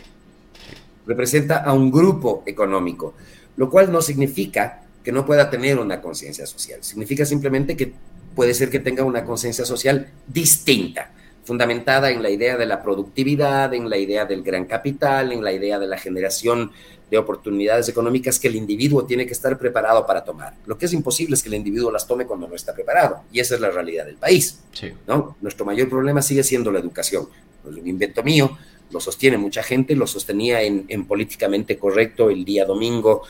Representa 1.06 1.64
a 1.64 1.74
un 1.74 1.92
grupo 1.92 2.44
económico, 2.46 3.16
lo 3.58 3.70
cual 3.70 3.92
no 3.92 4.02
significa 4.02 4.84
que 5.04 5.12
no 5.12 5.26
pueda 5.26 5.50
tener 5.50 5.80
una 5.80 6.02
conciencia 6.02 6.46
social. 6.46 6.84
Significa 6.84 7.26
simplemente 7.26 7.76
que 7.76 7.94
puede 8.36 8.54
ser 8.54 8.70
que 8.70 8.80
tenga 8.80 9.04
una 9.04 9.26
conciencia 9.26 9.66
social 9.66 10.12
distinta, 10.28 11.12
fundamentada 11.50 12.12
en 12.12 12.22
la 12.22 12.30
idea 12.30 12.58
de 12.58 12.68
la 12.68 12.80
productividad, 12.84 13.74
en 13.74 13.90
la 13.90 13.98
idea 13.98 14.24
del 14.26 14.44
gran 14.44 14.66
capital, 14.66 15.32
en 15.32 15.44
la 15.44 15.52
idea 15.52 15.80
de 15.80 15.88
la 15.88 15.98
generación 15.98 16.72
de 17.10 17.18
oportunidades 17.18 17.90
económicas 17.90 18.38
que 18.38 18.50
el 18.50 18.56
individuo 18.56 19.04
tiene 19.04 19.26
que 19.26 19.34
estar 19.34 19.58
preparado 19.58 20.06
para 20.06 20.24
tomar. 20.24 20.54
Lo 20.68 20.78
que 20.78 20.86
es 20.86 20.94
imposible 20.94 21.34
es 21.34 21.42
que 21.42 21.50
el 21.50 21.56
individuo 21.56 21.92
las 21.92 22.06
tome 22.06 22.28
cuando 22.28 22.48
no 22.48 22.54
está 22.54 22.72
preparado. 22.76 23.24
Y 23.34 23.40
esa 23.40 23.56
es 23.56 23.62
la 23.62 23.72
realidad 23.72 24.06
del 24.06 24.18
país. 24.18 24.60
¿no? 25.08 25.38
Nuestro 25.42 25.66
mayor 25.66 25.90
problema 25.90 26.22
sigue 26.22 26.44
siendo 26.44 26.72
la 26.72 26.78
educación. 26.78 27.28
es 27.68 27.76
un 27.76 27.88
invento 27.88 28.22
mío, 28.22 28.56
lo 28.92 29.00
sostiene 29.00 29.40
mucha 29.40 29.64
gente, 29.64 29.96
lo 29.96 30.06
sostenía 30.06 30.62
en, 30.62 31.06
Políticamente 31.08 31.80
Correcto 31.80 32.30
el 32.30 32.46
día 32.46 32.64
domingo 32.64 33.24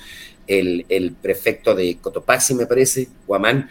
el, 0.46 1.16
prefecto 1.22 1.74
de 1.74 1.98
Cotopaxi, 2.02 2.54
me 2.54 2.66
parece, 2.66 3.08
Guamán, 3.26 3.70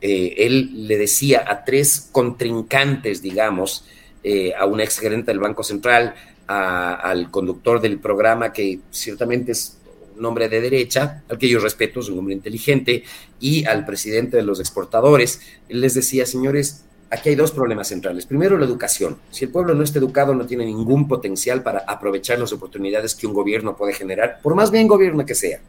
eh, 0.00 0.34
él 0.38 0.88
le 0.88 0.96
decía 0.96 1.44
a 1.46 1.64
tres 1.64 2.08
contrincantes, 2.12 3.22
digamos, 3.22 3.84
eh, 4.22 4.52
a 4.58 4.66
un 4.66 4.80
ex 4.80 4.98
gerente 4.98 5.30
del 5.30 5.40
Banco 5.40 5.62
Central, 5.62 6.14
al 6.46 7.30
conductor 7.30 7.80
del 7.80 8.00
programa, 8.00 8.52
que 8.52 8.80
ciertamente 8.90 9.52
es 9.52 9.78
un 10.18 10.26
hombre 10.26 10.48
de 10.48 10.60
derecha, 10.60 11.22
al 11.28 11.38
que 11.38 11.48
yo 11.48 11.60
respeto, 11.60 12.00
es 12.00 12.08
un 12.08 12.18
hombre 12.18 12.34
inteligente, 12.34 13.04
y 13.38 13.64
al 13.66 13.86
presidente 13.86 14.36
de 14.36 14.42
los 14.42 14.58
exportadores, 14.58 15.40
él 15.68 15.80
les 15.80 15.94
decía, 15.94 16.26
señores, 16.26 16.84
aquí 17.10 17.30
hay 17.30 17.34
dos 17.34 17.50
problemas 17.50 17.88
centrales. 17.88 18.26
Primero, 18.26 18.56
la 18.56 18.64
educación. 18.64 19.18
Si 19.30 19.44
el 19.44 19.50
pueblo 19.50 19.74
no 19.74 19.82
está 19.82 19.98
educado, 19.98 20.34
no 20.34 20.46
tiene 20.46 20.64
ningún 20.64 21.08
potencial 21.08 21.62
para 21.62 21.80
aprovechar 21.86 22.38
las 22.38 22.52
oportunidades 22.52 23.14
que 23.14 23.26
un 23.26 23.34
gobierno 23.34 23.76
puede 23.76 23.92
generar, 23.94 24.40
por 24.42 24.54
más 24.54 24.70
bien 24.70 24.86
gobierno 24.86 25.26
que 25.26 25.34
sea, 25.34 25.60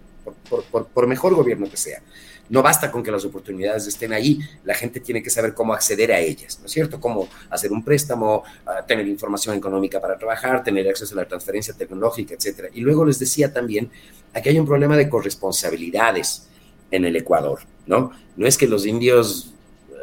por, 0.50 1.08
mejor 1.08 1.34
gobierno 1.36 1.70
que 1.70 1.78
sea. 1.78 2.02
No 2.52 2.62
basta 2.62 2.92
con 2.92 3.02
que 3.02 3.12
las 3.12 3.24
oportunidades 3.24 3.88
estén 3.88 4.12
ahí, 4.12 4.38
la 4.66 4.74
gente 4.74 5.00
tiene 5.00 5.24
que 5.24 5.30
saber 5.30 5.54
cómo 5.54 5.74
acceder 5.74 6.12
a 6.12 6.20
ellas, 6.20 6.60
¿no 6.60 6.66
es 6.66 6.72
cierto? 6.74 7.00
Cómo 7.00 7.30
hacer 7.50 7.72
un 7.72 7.82
préstamo, 7.82 8.44
ah, 8.66 8.86
tener 8.86 9.08
información 9.08 9.56
económica 9.56 10.02
para 10.02 10.18
trabajar, 10.18 10.62
tener 10.62 10.86
acceso 10.90 11.16
a 11.16 11.22
la 11.22 11.26
transferencia 11.26 11.74
tecnológica, 11.74 12.36
etcétera. 12.36 12.68
Y 12.74 12.82
luego 12.82 13.06
les 13.06 13.20
decía 13.20 13.54
también, 13.54 13.90
aquí 14.34 14.50
hay 14.50 14.60
un 14.60 14.66
problema 14.66 14.98
de 14.98 15.08
corresponsabilidades 15.08 16.50
en 16.92 17.06
el 17.06 17.16
Ecuador, 17.16 17.62
¿no? 17.86 18.12
No 18.36 18.46
es 18.46 18.58
que 18.58 18.68
los 18.68 18.86
indios 18.86 19.54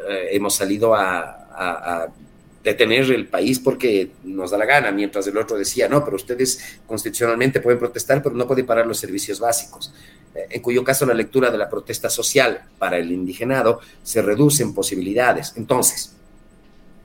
eh, 0.09 0.29
hemos 0.31 0.55
salido 0.55 0.95
a, 0.95 2.07
detener 2.63 3.09
el 3.11 3.27
país 3.27 3.59
porque 3.59 4.11
nos 4.23 4.51
da 4.51 4.57
la 4.57 4.65
gana, 4.65 4.91
mientras 4.91 5.25
el 5.27 5.37
otro 5.37 5.57
decía, 5.57 5.87
no, 5.87 6.03
pero 6.03 6.17
ustedes 6.17 6.79
constitucionalmente 6.85 7.61
pueden 7.61 7.79
protestar, 7.79 8.21
pero 8.21 8.35
no 8.35 8.47
pueden 8.47 8.65
parar 8.65 8.85
los 8.85 8.97
servicios 8.97 9.39
básicos. 9.39 9.93
Eh, 10.35 10.47
en 10.51 10.61
cuyo 10.61 10.83
caso 10.83 11.05
la 11.05 11.13
lectura 11.13 11.51
de 11.51 11.57
la 11.57 11.69
protesta 11.69 12.09
social 12.09 12.61
para 12.77 12.97
el 12.97 13.11
indigenado 13.11 13.79
se 14.03 14.21
reduce 14.21 14.63
en 14.63 14.73
posibilidades. 14.73 15.53
Entonces, 15.55 16.15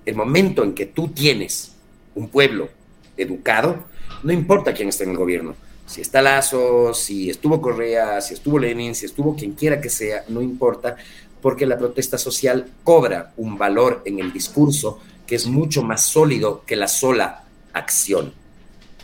el 0.04 0.16
momento 0.16 0.64
en 0.64 0.75
que 0.75 0.87
tú 0.87 1.08
tienes 1.08 1.73
un 2.14 2.28
pueblo 2.28 2.68
educado, 3.16 3.84
no 4.23 4.32
importa 4.32 4.75
quién 4.75 4.88
esté 4.88 5.04
en 5.04 5.11
el 5.11 5.16
gobierno, 5.16 5.54
si 5.87 6.00
está 6.00 6.23
Lazo, 6.23 6.94
si 6.94 7.30
estuvo 7.30 7.61
Correa, 7.61 8.20
si 8.20 8.34
estuvo 8.34 8.58
Lenin, 8.58 8.94
si 8.94 9.06
estuvo 9.06 9.37
quien 9.37 9.52
quiera 9.52 9.80
que 9.80 9.90
sea, 9.90 10.25
no 10.28 10.40
importa, 10.40 10.96
porque 11.42 11.66
la 11.66 11.76
protesta 11.76 12.16
social 12.16 12.66
cobra 12.82 13.32
un 13.37 13.58
valor 13.58 14.02
en 14.06 14.18
el 14.18 14.32
discurso 14.32 15.00
que 15.26 15.35
es 15.35 15.47
mucho 15.47 15.83
más 15.83 16.02
sólido 16.02 16.64
que 16.66 16.76
la 16.76 16.88
sola 16.88 17.45
acción. 17.73 18.33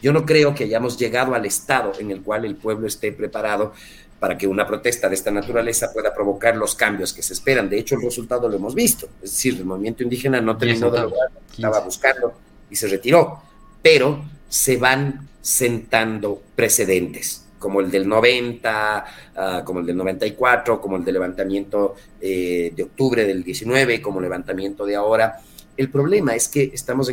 Yo 0.02 0.12
no 0.12 0.24
creo 0.24 0.54
que 0.54 0.64
hayamos 0.64 0.98
llegado 0.98 1.34
al 1.34 1.44
estado 1.44 1.92
en 1.98 2.10
el 2.10 2.22
cual 2.22 2.44
el 2.44 2.56
pueblo 2.56 2.86
esté 2.86 3.12
preparado 3.12 3.72
para 4.18 4.36
que 4.36 4.46
una 4.46 4.66
protesta 4.66 5.08
de 5.08 5.14
esta 5.14 5.30
naturaleza 5.30 5.92
pueda 5.92 6.14
provocar 6.14 6.56
los 6.56 6.74
cambios 6.74 7.12
que 7.12 7.22
se 7.22 7.32
esperan. 7.32 7.68
De 7.68 7.78
hecho, 7.78 7.94
el 7.94 8.02
resultado 8.02 8.48
lo 8.48 8.56
hemos 8.56 8.74
visto. 8.74 9.08
Es 9.22 9.32
decir, 9.32 9.56
el 9.56 9.64
movimiento 9.64 10.02
indígena 10.02 10.40
no 10.40 10.56
terminó 10.56 10.90
de 10.90 11.00
lograr 11.00 11.30
lo 11.32 11.40
que 11.40 11.54
estaba 11.54 11.80
buscando 11.80 12.34
y 12.70 12.76
se 12.76 12.88
retiró, 12.88 13.42
pero 13.82 14.22
se 14.48 14.76
van 14.76 15.28
sentando 15.40 16.42
precedentes 16.54 17.46
como 17.60 17.80
el 17.80 17.90
del 17.90 18.08
90, 18.08 19.04
ah, 19.36 19.62
como 19.64 19.80
el 19.80 19.86
del 19.86 19.96
94, 19.96 20.80
como 20.80 20.96
el 20.96 21.04
del 21.04 21.14
levantamiento 21.14 21.94
eh, 22.20 22.72
de 22.74 22.82
octubre 22.82 23.24
del 23.24 23.44
19, 23.44 24.00
como 24.00 24.18
el 24.18 24.24
levantamiento 24.24 24.84
de 24.84 24.96
ahora. 24.96 25.40
El 25.80 25.88
problema 25.88 26.34
es 26.36 26.46
que 26.46 26.70
estamos 26.74 27.10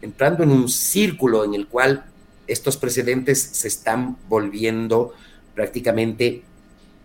entrando 0.00 0.44
en 0.44 0.50
un 0.52 0.68
círculo 0.68 1.44
en 1.44 1.54
el 1.54 1.66
cual 1.66 2.04
estos 2.46 2.76
precedentes 2.76 3.42
se 3.42 3.66
están 3.66 4.16
volviendo 4.28 5.12
prácticamente 5.56 6.44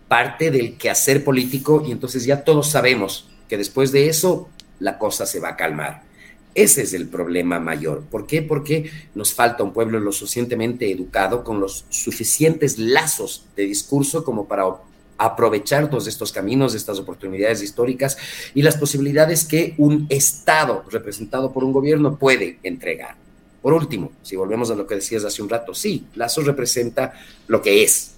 parte 0.06 0.52
del 0.52 0.78
quehacer 0.78 1.24
político 1.24 1.82
y 1.84 1.90
entonces 1.90 2.24
ya 2.24 2.44
todos 2.44 2.70
sabemos 2.70 3.28
que 3.48 3.56
después 3.56 3.90
de 3.90 4.08
eso 4.08 4.48
la 4.78 4.96
cosa 4.96 5.26
se 5.26 5.40
va 5.40 5.48
a 5.48 5.56
calmar. 5.56 6.04
Ese 6.54 6.82
es 6.82 6.94
el 6.94 7.08
problema 7.08 7.58
mayor. 7.58 8.02
¿Por 8.02 8.28
qué? 8.28 8.40
Porque 8.40 8.88
nos 9.16 9.34
falta 9.34 9.64
un 9.64 9.72
pueblo 9.72 9.98
lo 9.98 10.12
suficientemente 10.12 10.88
educado, 10.88 11.42
con 11.42 11.58
los 11.58 11.84
suficientes 11.88 12.78
lazos 12.78 13.44
de 13.56 13.64
discurso 13.64 14.22
como 14.22 14.46
para 14.46 14.66
aprovechar 15.24 15.88
todos 15.88 16.06
estos 16.06 16.32
caminos, 16.32 16.74
estas 16.74 16.98
oportunidades 16.98 17.62
históricas 17.62 18.16
y 18.54 18.62
las 18.62 18.76
posibilidades 18.76 19.44
que 19.44 19.74
un 19.78 20.06
Estado 20.08 20.84
representado 20.90 21.52
por 21.52 21.64
un 21.64 21.72
gobierno 21.72 22.16
puede 22.16 22.58
entregar. 22.62 23.16
Por 23.62 23.72
último, 23.72 24.10
si 24.22 24.34
volvemos 24.34 24.70
a 24.70 24.74
lo 24.74 24.86
que 24.86 24.96
decías 24.96 25.24
hace 25.24 25.40
un 25.40 25.48
rato, 25.48 25.74
sí, 25.74 26.06
Lazo 26.14 26.42
representa 26.42 27.12
lo 27.46 27.62
que 27.62 27.84
es, 27.84 28.12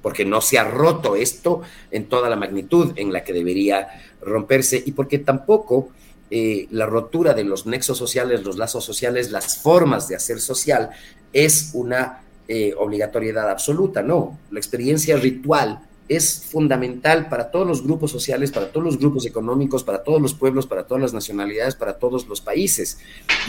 porque 0.00 0.24
no 0.24 0.40
se 0.40 0.58
ha 0.58 0.64
roto 0.64 1.16
esto 1.16 1.62
en 1.90 2.06
toda 2.06 2.30
la 2.30 2.36
magnitud 2.36 2.92
en 2.96 3.12
la 3.12 3.24
que 3.24 3.32
debería 3.32 3.88
romperse 4.20 4.82
y 4.84 4.92
porque 4.92 5.18
tampoco 5.18 5.90
eh, 6.30 6.68
la 6.70 6.86
rotura 6.86 7.34
de 7.34 7.44
los 7.44 7.66
nexos 7.66 7.98
sociales, 7.98 8.44
los 8.44 8.56
lazos 8.56 8.84
sociales, 8.84 9.32
las 9.32 9.58
formas 9.58 10.08
de 10.08 10.16
hacer 10.16 10.40
social, 10.40 10.90
es 11.32 11.70
una 11.74 12.22
eh, 12.48 12.74
obligatoriedad 12.78 13.50
absoluta, 13.50 14.02
no. 14.02 14.38
La 14.50 14.60
experiencia 14.60 15.16
ritual 15.16 15.80
es 16.08 16.46
fundamental 16.50 17.28
para 17.28 17.50
todos 17.50 17.66
los 17.66 17.82
grupos 17.82 18.10
sociales, 18.10 18.50
para 18.50 18.70
todos 18.70 18.84
los 18.84 18.98
grupos 18.98 19.26
económicos, 19.26 19.84
para 19.84 20.02
todos 20.02 20.20
los 20.20 20.34
pueblos, 20.34 20.66
para 20.66 20.84
todas 20.84 21.02
las 21.02 21.14
nacionalidades, 21.14 21.74
para 21.74 21.94
todos 21.94 22.26
los 22.28 22.40
países. 22.40 22.98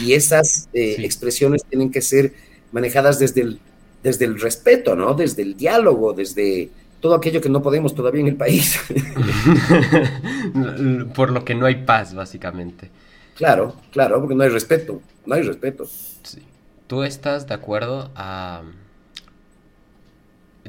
Y 0.00 0.14
esas 0.14 0.68
eh, 0.72 0.96
expresiones 1.00 1.64
tienen 1.64 1.90
que 1.90 2.00
ser 2.00 2.34
manejadas 2.72 3.18
desde 3.18 3.42
el, 3.42 3.60
desde 4.02 4.24
el 4.24 4.40
respeto, 4.40 4.96
¿no? 4.96 5.14
Desde 5.14 5.42
el 5.42 5.56
diálogo, 5.56 6.12
desde 6.12 6.70
todo 7.00 7.14
aquello 7.14 7.40
que 7.40 7.50
no 7.50 7.62
podemos 7.62 7.94
todavía 7.94 8.22
en 8.22 8.28
el 8.28 8.36
país. 8.36 8.78
Por 11.14 11.30
lo 11.30 11.44
que 11.44 11.54
no 11.54 11.66
hay 11.66 11.84
paz, 11.84 12.14
básicamente. 12.14 12.90
Claro, 13.34 13.74
claro, 13.90 14.20
porque 14.20 14.34
no 14.34 14.44
hay 14.44 14.48
respeto, 14.48 15.02
no 15.26 15.34
hay 15.34 15.42
respeto. 15.42 15.86
Sí. 16.22 16.40
¿Tú 16.86 17.02
estás 17.02 17.48
de 17.48 17.54
acuerdo 17.54 18.10
a... 18.14 18.62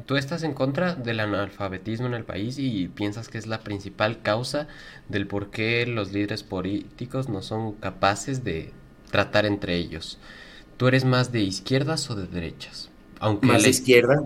¿Tú 0.05 0.17
estás 0.17 0.43
en 0.43 0.53
contra 0.53 0.95
del 0.95 1.21
analfabetismo 1.21 2.07
en 2.07 2.13
el 2.13 2.25
país 2.25 2.57
y 2.59 2.87
piensas 2.89 3.29
que 3.29 3.37
es 3.37 3.47
la 3.47 3.61
principal 3.61 4.21
causa 4.21 4.67
del 5.07 5.25
por 5.25 5.51
qué 5.51 5.85
los 5.85 6.11
líderes 6.11 6.43
políticos 6.43 7.29
no 7.29 7.41
son 7.41 7.73
capaces 7.73 8.43
de 8.43 8.71
tratar 9.09 9.45
entre 9.45 9.75
ellos? 9.75 10.19
¿Tú 10.77 10.87
eres 10.87 11.05
más 11.05 11.31
de 11.31 11.41
izquierdas 11.41 12.09
o 12.09 12.15
de 12.15 12.27
derechas? 12.27 12.89
Aunque 13.19 13.47
más 13.47 13.63
de 13.63 13.69
izquierda, 13.69 14.23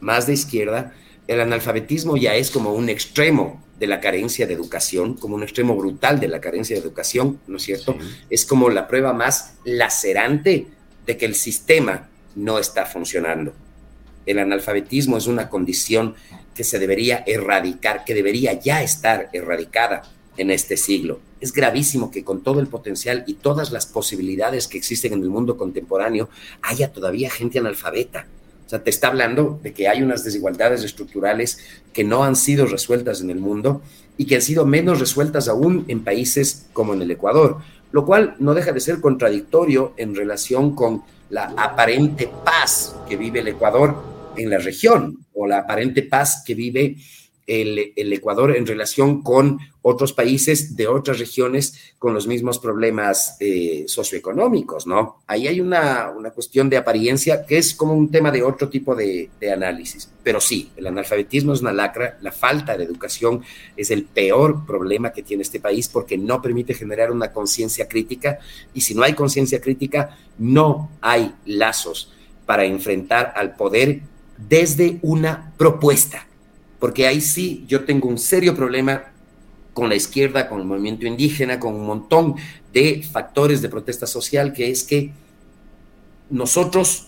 más 0.00 0.26
de 0.26 0.32
izquierda 0.32 0.92
el 1.26 1.40
analfabetismo 1.40 2.16
ya 2.16 2.34
es 2.34 2.50
como 2.50 2.72
un 2.74 2.88
extremo 2.88 3.62
de 3.78 3.86
la 3.86 4.00
carencia 4.00 4.46
de 4.46 4.54
educación, 4.54 5.14
como 5.14 5.34
un 5.34 5.42
extremo 5.42 5.74
brutal 5.76 6.20
de 6.20 6.28
la 6.28 6.40
carencia 6.40 6.76
de 6.76 6.82
educación, 6.82 7.40
¿no 7.46 7.56
es 7.56 7.62
cierto? 7.62 7.96
Es 8.30 8.44
como 8.44 8.68
la 8.68 8.86
prueba 8.86 9.12
más 9.12 9.54
lacerante 9.64 10.68
de 11.06 11.16
que 11.16 11.26
el 11.26 11.34
sistema 11.34 12.08
no 12.36 12.58
está 12.58 12.86
funcionando. 12.86 13.52
El 14.26 14.38
analfabetismo 14.38 15.16
es 15.16 15.26
una 15.26 15.48
condición 15.48 16.14
que 16.54 16.64
se 16.64 16.78
debería 16.78 17.24
erradicar, 17.26 18.04
que 18.04 18.14
debería 18.14 18.52
ya 18.54 18.82
estar 18.82 19.28
erradicada 19.32 20.02
en 20.36 20.50
este 20.50 20.76
siglo. 20.76 21.20
Es 21.40 21.52
gravísimo 21.52 22.10
que 22.10 22.24
con 22.24 22.42
todo 22.42 22.60
el 22.60 22.68
potencial 22.68 23.24
y 23.26 23.34
todas 23.34 23.70
las 23.70 23.86
posibilidades 23.86 24.66
que 24.66 24.78
existen 24.78 25.12
en 25.12 25.22
el 25.22 25.30
mundo 25.30 25.56
contemporáneo 25.56 26.28
haya 26.62 26.92
todavía 26.92 27.30
gente 27.30 27.58
analfabeta 27.58 28.26
o 28.66 28.68
sea, 28.68 28.82
te 28.82 28.90
está 28.90 29.08
hablando 29.08 29.60
de 29.62 29.74
que 29.74 29.88
hay 29.88 30.02
unas 30.02 30.24
desigualdades 30.24 30.82
estructurales 30.84 31.58
que 31.92 32.02
no 32.02 32.24
han 32.24 32.34
sido 32.34 32.66
resueltas 32.66 33.20
en 33.20 33.30
el 33.30 33.38
mundo 33.38 33.82
y 34.16 34.24
que 34.26 34.36
han 34.36 34.42
sido 34.42 34.64
menos 34.64 35.00
resueltas 35.00 35.48
aún 35.48 35.84
en 35.88 36.02
países 36.02 36.66
como 36.72 36.94
en 36.94 37.02
el 37.02 37.10
Ecuador, 37.10 37.58
lo 37.92 38.06
cual 38.06 38.36
no 38.38 38.54
deja 38.54 38.72
de 38.72 38.80
ser 38.80 39.00
contradictorio 39.00 39.92
en 39.96 40.14
relación 40.14 40.74
con 40.74 41.02
la 41.28 41.52
aparente 41.56 42.30
paz 42.44 42.96
que 43.08 43.16
vive 43.16 43.40
el 43.40 43.48
Ecuador 43.48 44.13
en 44.36 44.50
la 44.50 44.58
región 44.58 45.26
o 45.32 45.46
la 45.46 45.58
aparente 45.58 46.02
paz 46.02 46.42
que 46.46 46.54
vive 46.54 46.96
el, 47.46 48.12
Ecuador 48.12 48.56
en 48.56 48.66
relación 48.66 49.22
con 49.22 49.58
otros 49.82 50.12
países 50.12 50.76
de 50.76 50.86
otras 50.86 51.18
regiones 51.18 51.94
con 51.98 52.14
los 52.14 52.26
mismos 52.26 52.58
problemas 52.58 53.36
eh, 53.40 53.84
socioeconómicos, 53.86 54.86
¿no? 54.86 55.22
Ahí 55.26 55.46
hay 55.46 55.60
una, 55.60 56.12
cuestión 56.34 56.70
de 56.70 56.78
apariencia 56.78 57.44
que 57.44 57.58
es 57.58 57.74
como 57.74 57.92
un 57.92 58.10
tema 58.10 58.30
de 58.30 58.42
otro 58.42 58.68
tipo 58.68 58.94
de, 58.94 59.28
de, 59.38 59.52
análisis. 59.52 60.10
Pero 60.22 60.40
sí, 60.40 60.70
el 60.76 60.86
analfabetismo 60.86 61.52
es 61.52 61.60
una 61.60 61.72
lacra, 61.72 62.18
la 62.22 62.32
falta 62.32 62.76
de 62.78 62.84
educación 62.84 63.42
es 63.76 63.90
el 63.90 64.04
peor 64.04 64.64
problema 64.64 65.12
que 65.12 65.22
tiene 65.22 65.42
este 65.42 65.60
país 65.60 65.88
porque 65.88 66.16
no 66.16 66.40
permite 66.40 66.72
generar 66.72 67.10
una 67.10 67.32
conciencia 67.32 67.86
crítica 67.88 68.38
y 68.72 68.80
si 68.80 68.94
no 68.94 69.02
hay 69.02 69.12
conciencia 69.12 69.60
crítica, 69.60 70.16
no 70.38 70.90
hay 71.02 71.34
lazos 71.44 72.10
para 72.46 72.64
enfrentar 72.64 73.32
al 73.36 73.54
poder 73.54 74.00
desde 74.36 74.98
una 75.02 75.52
propuesta 75.56 76.26
porque 76.84 77.06
ahí 77.06 77.22
sí 77.22 77.64
yo 77.66 77.86
tengo 77.86 78.10
un 78.10 78.18
serio 78.18 78.54
problema 78.54 79.04
con 79.72 79.88
la 79.88 79.94
izquierda, 79.94 80.50
con 80.50 80.60
el 80.60 80.66
movimiento 80.66 81.06
indígena, 81.06 81.58
con 81.58 81.74
un 81.74 81.86
montón 81.86 82.34
de 82.74 83.02
factores 83.10 83.62
de 83.62 83.70
protesta 83.70 84.06
social, 84.06 84.52
que 84.52 84.70
es 84.70 84.84
que 84.84 85.10
nosotros 86.28 87.06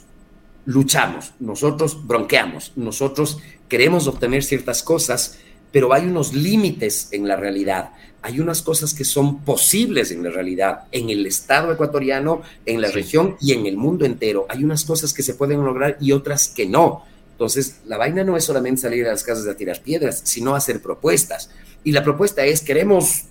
luchamos, 0.65 1.35
nosotros 1.41 2.07
bronqueamos, 2.07 2.73
nosotros 2.75 3.37
queremos 3.69 4.07
obtener 4.07 4.43
ciertas 4.45 4.83
cosas, 4.83 5.41
pero 5.73 5.93
hay 5.93 6.07
unos 6.07 6.33
límites 6.33 7.09
en 7.13 7.29
la 7.29 7.37
realidad. 7.37 7.91
Hay 8.23 8.41
unas 8.41 8.63
cosas 8.63 8.95
que 8.95 9.05
son 9.05 9.41
posibles 9.41 10.11
en 10.11 10.23
la 10.23 10.31
realidad, 10.31 10.85
en 10.91 11.11
el 11.11 11.27
Estado 11.27 11.71
ecuatoriano, 11.71 12.41
en 12.65 12.81
la 12.81 12.91
región 12.91 13.37
y 13.43 13.53
en 13.53 13.67
el 13.67 13.77
mundo 13.77 14.07
entero. 14.07 14.47
Hay 14.49 14.65
unas 14.65 14.87
cosas 14.87 15.13
que 15.13 15.23
se 15.23 15.35
pueden 15.35 15.63
lograr 15.63 15.99
y 16.01 16.13
otras 16.13 16.49
que 16.49 16.65
no. 16.65 17.05
Entonces, 17.37 17.81
la 17.85 17.99
vaina 17.99 18.25
no 18.25 18.35
es 18.39 18.45
solamente 18.45 18.81
salir 18.81 19.07
a 19.07 19.11
las 19.11 19.23
casas 19.23 19.47
a 19.47 19.55
tirar 19.55 19.83
piedras, 19.83 20.23
sino 20.25 20.55
hacer 20.55 20.81
propuestas. 20.81 21.51
Y 21.85 21.93
la 21.93 22.03
propuesta 22.03 22.43
es, 22.47 22.63
queremos 22.63 23.25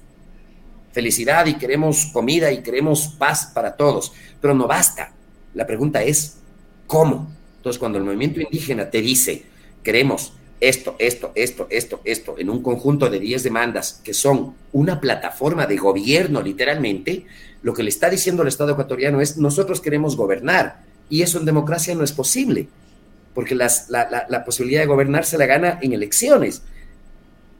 felicidad 0.92 1.48
y 1.48 1.56
queremos 1.56 2.06
comida 2.14 2.52
y 2.52 2.62
queremos 2.62 3.08
paz 3.18 3.48
para 3.52 3.76
todos, 3.76 4.14
pero 4.40 4.54
no 4.54 4.68
basta. 4.68 5.12
La 5.56 5.66
pregunta 5.66 6.04
es, 6.04 6.38
¿cómo? 6.86 7.34
Entonces, 7.58 7.80
cuando 7.80 7.98
el 7.98 8.04
movimiento 8.04 8.40
indígena 8.40 8.92
te 8.92 9.02
dice, 9.02 9.44
queremos 9.82 10.34
esto, 10.62 10.96
esto, 11.00 11.32
esto, 11.34 11.68
esto, 11.72 12.02
esto, 12.06 12.36
en 12.38 12.52
un 12.52 12.62
conjunto 12.62 13.10
de 13.10 13.20
10 13.20 13.42
demandas 13.42 14.02
que 14.04 14.14
son 14.14 14.54
una 14.72 15.02
plataforma 15.02 15.66
de 15.66 15.78
gobierno 15.78 16.44
literalmente, 16.44 17.26
lo 17.64 17.74
que 17.74 17.82
le 17.82 17.90
está 17.90 18.08
diciendo 18.08 18.44
el 18.44 18.50
Estado 18.50 18.74
ecuatoriano 18.74 19.20
es, 19.20 19.38
nosotros 19.38 19.82
queremos 19.82 20.16
gobernar 20.16 20.84
y 21.10 21.24
eso 21.24 21.40
en 21.40 21.46
democracia 21.46 21.96
no 21.96 22.04
es 22.04 22.12
posible, 22.12 22.68
porque 23.36 23.54
la, 23.54 23.70
la 24.27 24.44
posibilidad 24.44 24.82
de 24.82 24.88
gobernar 24.88 25.25
se 25.25 25.38
la 25.38 25.46
gana 25.46 25.77
en 25.84 25.94
elecciones 25.94 26.63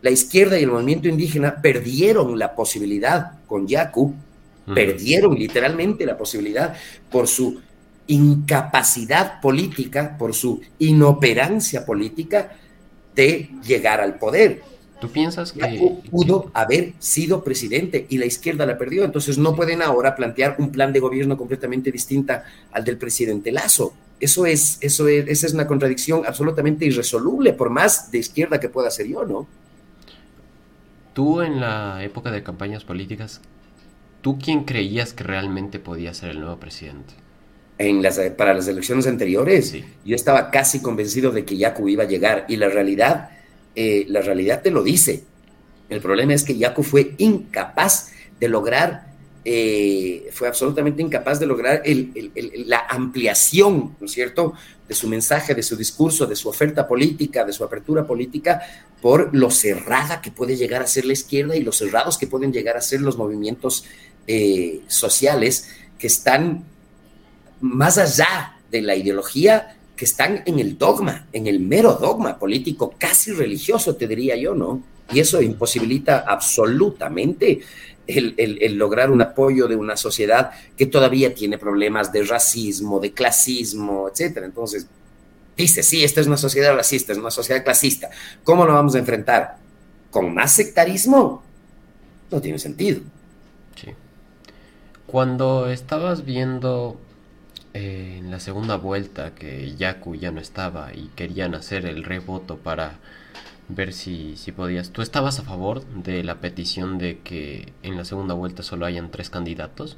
la 0.06 0.12
izquierda 0.12 0.60
y 0.60 0.64
el 0.64 0.70
movimiento 0.70 1.08
indígena 1.08 1.64
perdieron 1.64 2.38
la 2.38 2.54
posibilidad 2.54 3.40
con 3.48 3.68
Yacu, 3.68 4.14
perdieron 4.72 5.34
literalmente 5.34 6.06
la 6.06 6.16
posibilidad 6.16 6.76
por 7.10 7.28
su 7.28 7.60
incapacidad 8.06 9.42
política, 9.42 10.16
por 10.16 10.36
su 10.36 10.62
inoperancia 10.78 11.88
política 11.88 12.52
de 13.16 13.50
llegar 13.66 14.00
al 14.00 14.20
poder. 14.20 14.62
¿Tú 15.02 15.10
piensas 15.10 15.52
que 15.52 15.62
Yacu 15.62 16.04
pudo 16.04 16.52
haber 16.54 16.94
sido 17.00 17.44
presidente 17.44 18.06
y 18.08 18.20
la 18.20 18.28
izquierda 18.28 18.68
la 18.68 18.78
perdió? 18.78 19.06
Entonces 19.06 19.40
no 19.40 19.56
pueden 19.56 19.82
ahora 19.82 20.16
plantear 20.16 20.58
un 20.60 20.72
plan 20.72 20.94
de 20.94 21.00
gobierno 21.00 21.36
completamente 21.36 21.92
distinta 21.92 22.44
al 22.72 22.84
del 22.84 23.00
presidente 23.00 23.52
Lazo. 23.52 23.96
Eso 24.20 24.46
es, 24.46 24.78
eso 24.82 25.08
es, 25.08 25.28
esa 25.28 25.48
es 25.48 25.54
una 25.54 25.68
contradicción 25.68 26.24
absolutamente 26.26 26.86
irresoluble, 26.86 27.54
por 27.54 27.70
más 27.70 28.12
de 28.12 28.20
izquierda 28.20 28.60
que 28.60 28.70
pueda 28.70 28.90
ser 28.90 29.08
yo, 29.08 29.26
¿no? 29.26 29.48
Tú 31.14 31.42
en 31.42 31.60
la 31.60 32.04
época 32.04 32.32
de 32.32 32.44
campañas 32.44 32.84
políticas, 32.84 33.42
¿tú 34.22 34.38
quién 34.38 34.64
creías 34.64 35.14
que 35.14 35.24
realmente 35.24 35.80
podía 35.80 36.14
ser 36.14 36.32
el 36.32 36.40
nuevo 36.40 36.60
presidente? 36.60 37.14
En 37.78 38.02
las, 38.02 38.20
para 38.38 38.54
las 38.54 38.68
elecciones 38.68 39.06
anteriores, 39.08 39.76
yo 40.06 40.16
estaba 40.16 40.50
casi 40.50 40.82
convencido 40.82 41.32
de 41.32 41.46
que 41.46 41.58
Yacu 41.58 41.90
iba 41.90 42.04
a 42.04 42.08
llegar 42.08 42.46
y 42.48 42.56
la 42.56 42.70
realidad, 42.70 43.32
eh, 43.76 44.06
la 44.08 44.22
realidad 44.22 44.62
te 44.62 44.72
lo 44.72 44.82
dice. 44.82 45.24
El 45.90 46.02
problema 46.02 46.34
es 46.34 46.44
que 46.44 46.58
Yacu 46.58 46.84
fue 46.84 47.16
incapaz 47.18 48.12
de 48.40 48.48
lograr, 48.48 49.08
eh, 49.48 50.28
fue 50.32 50.48
absolutamente 50.48 51.04
incapaz 51.04 51.40
de 51.40 51.46
lograr 51.46 51.84
la 52.66 52.88
ampliación, 52.90 53.96
¿no 54.00 54.06
es 54.08 54.12
cierto?, 54.12 54.54
de 54.88 54.96
su 54.96 55.08
mensaje, 55.08 55.54
de 55.54 55.62
su 55.62 55.76
discurso, 55.76 56.26
de 56.26 56.36
su 56.36 56.50
oferta 56.50 56.88
política, 56.88 57.44
de 57.44 57.54
su 57.54 57.64
apertura 57.64 58.06
política, 58.06 58.62
por 59.02 59.36
lo 59.36 59.52
cerrada 59.52 60.20
que 60.22 60.32
puede 60.32 60.56
llegar 60.56 60.82
a 60.82 60.88
ser 60.88 61.06
la 61.06 61.14
izquierda 61.14 61.56
y 61.56 61.62
los 61.62 61.78
cerrados 61.78 62.18
que 62.18 62.28
pueden 62.28 62.52
llegar 62.52 62.76
a 62.76 62.82
ser 62.82 63.02
los 63.02 63.18
movimientos 63.18 63.86
eh, 64.28 64.82
sociales 64.88 65.70
que 66.00 66.08
están 66.08 66.66
más 67.62 68.00
allá 68.00 68.58
de 68.72 68.82
la 68.82 68.96
ideología, 68.96 69.78
que 69.96 70.06
están 70.06 70.42
en 70.46 70.60
el 70.60 70.78
dogma, 70.78 71.28
en 71.32 71.48
el 71.48 71.60
mero 71.60 71.94
dogma 71.94 72.38
político, 72.38 72.96
casi 72.98 73.32
religioso, 73.32 73.96
te 73.96 74.08
diría 74.08 74.36
yo, 74.36 74.56
¿no? 74.56 74.84
Y 75.14 75.20
eso 75.20 75.42
imposibilita 75.42 76.26
absolutamente 76.28 77.62
el, 78.08 78.76
lograr 78.78 79.12
un 79.12 79.22
apoyo 79.22 79.68
de 79.68 79.76
una 79.76 79.98
sociedad 79.98 80.52
que 80.78 80.86
todavía 80.86 81.34
tiene 81.34 81.58
problemas 81.58 82.12
de 82.12 82.24
racismo, 82.24 83.00
de 83.00 83.14
clasismo, 83.14 84.10
etcétera. 84.10 84.46
Entonces, 84.46 84.88
dice, 85.58 85.84
sí, 85.84 86.04
esta 86.04 86.22
es 86.22 86.28
una 86.28 86.38
sociedad 86.38 86.76
racista, 86.76 87.12
es 87.12 87.18
una 87.18 87.32
sociedad 87.32 87.64
clasista. 87.64 88.10
¿Cómo 88.44 88.66
lo 88.66 88.74
vamos 88.74 88.96
a 88.96 89.00
enfrentar? 89.00 89.58
¿Con 90.12 90.34
más 90.34 90.54
sectarismo? 90.54 91.44
No 92.32 92.42
tiene 92.42 92.60
sentido. 92.60 93.02
Sí. 93.76 93.92
Cuando 95.06 95.70
estabas 95.70 96.26
viendo 96.26 97.00
eh, 97.74 98.20
en 98.20 98.32
la 98.32 98.40
segunda 98.40 98.78
vuelta 98.78 99.36
que 99.36 99.76
Yaku 99.76 100.16
ya 100.16 100.32
no 100.32 100.40
estaba 100.40 100.94
y 100.94 101.10
querían 101.16 101.56
hacer 101.56 101.86
el 101.86 102.04
revoto 102.04 102.58
para 102.58 103.00
ver 103.70 103.94
si, 103.94 104.36
si 104.38 104.52
podías. 104.52 104.92
¿Tú 104.92 105.02
estabas 105.02 105.40
a 105.40 105.44
favor 105.44 105.86
de 105.86 106.24
la 106.24 106.40
petición 106.42 106.98
de 106.98 107.20
que 107.20 107.74
en 107.84 107.98
la 107.98 108.06
segunda 108.06 108.34
vuelta 108.34 108.64
solo 108.64 108.86
hayan 108.86 109.12
tres 109.12 109.30
candidatos? 109.30 109.98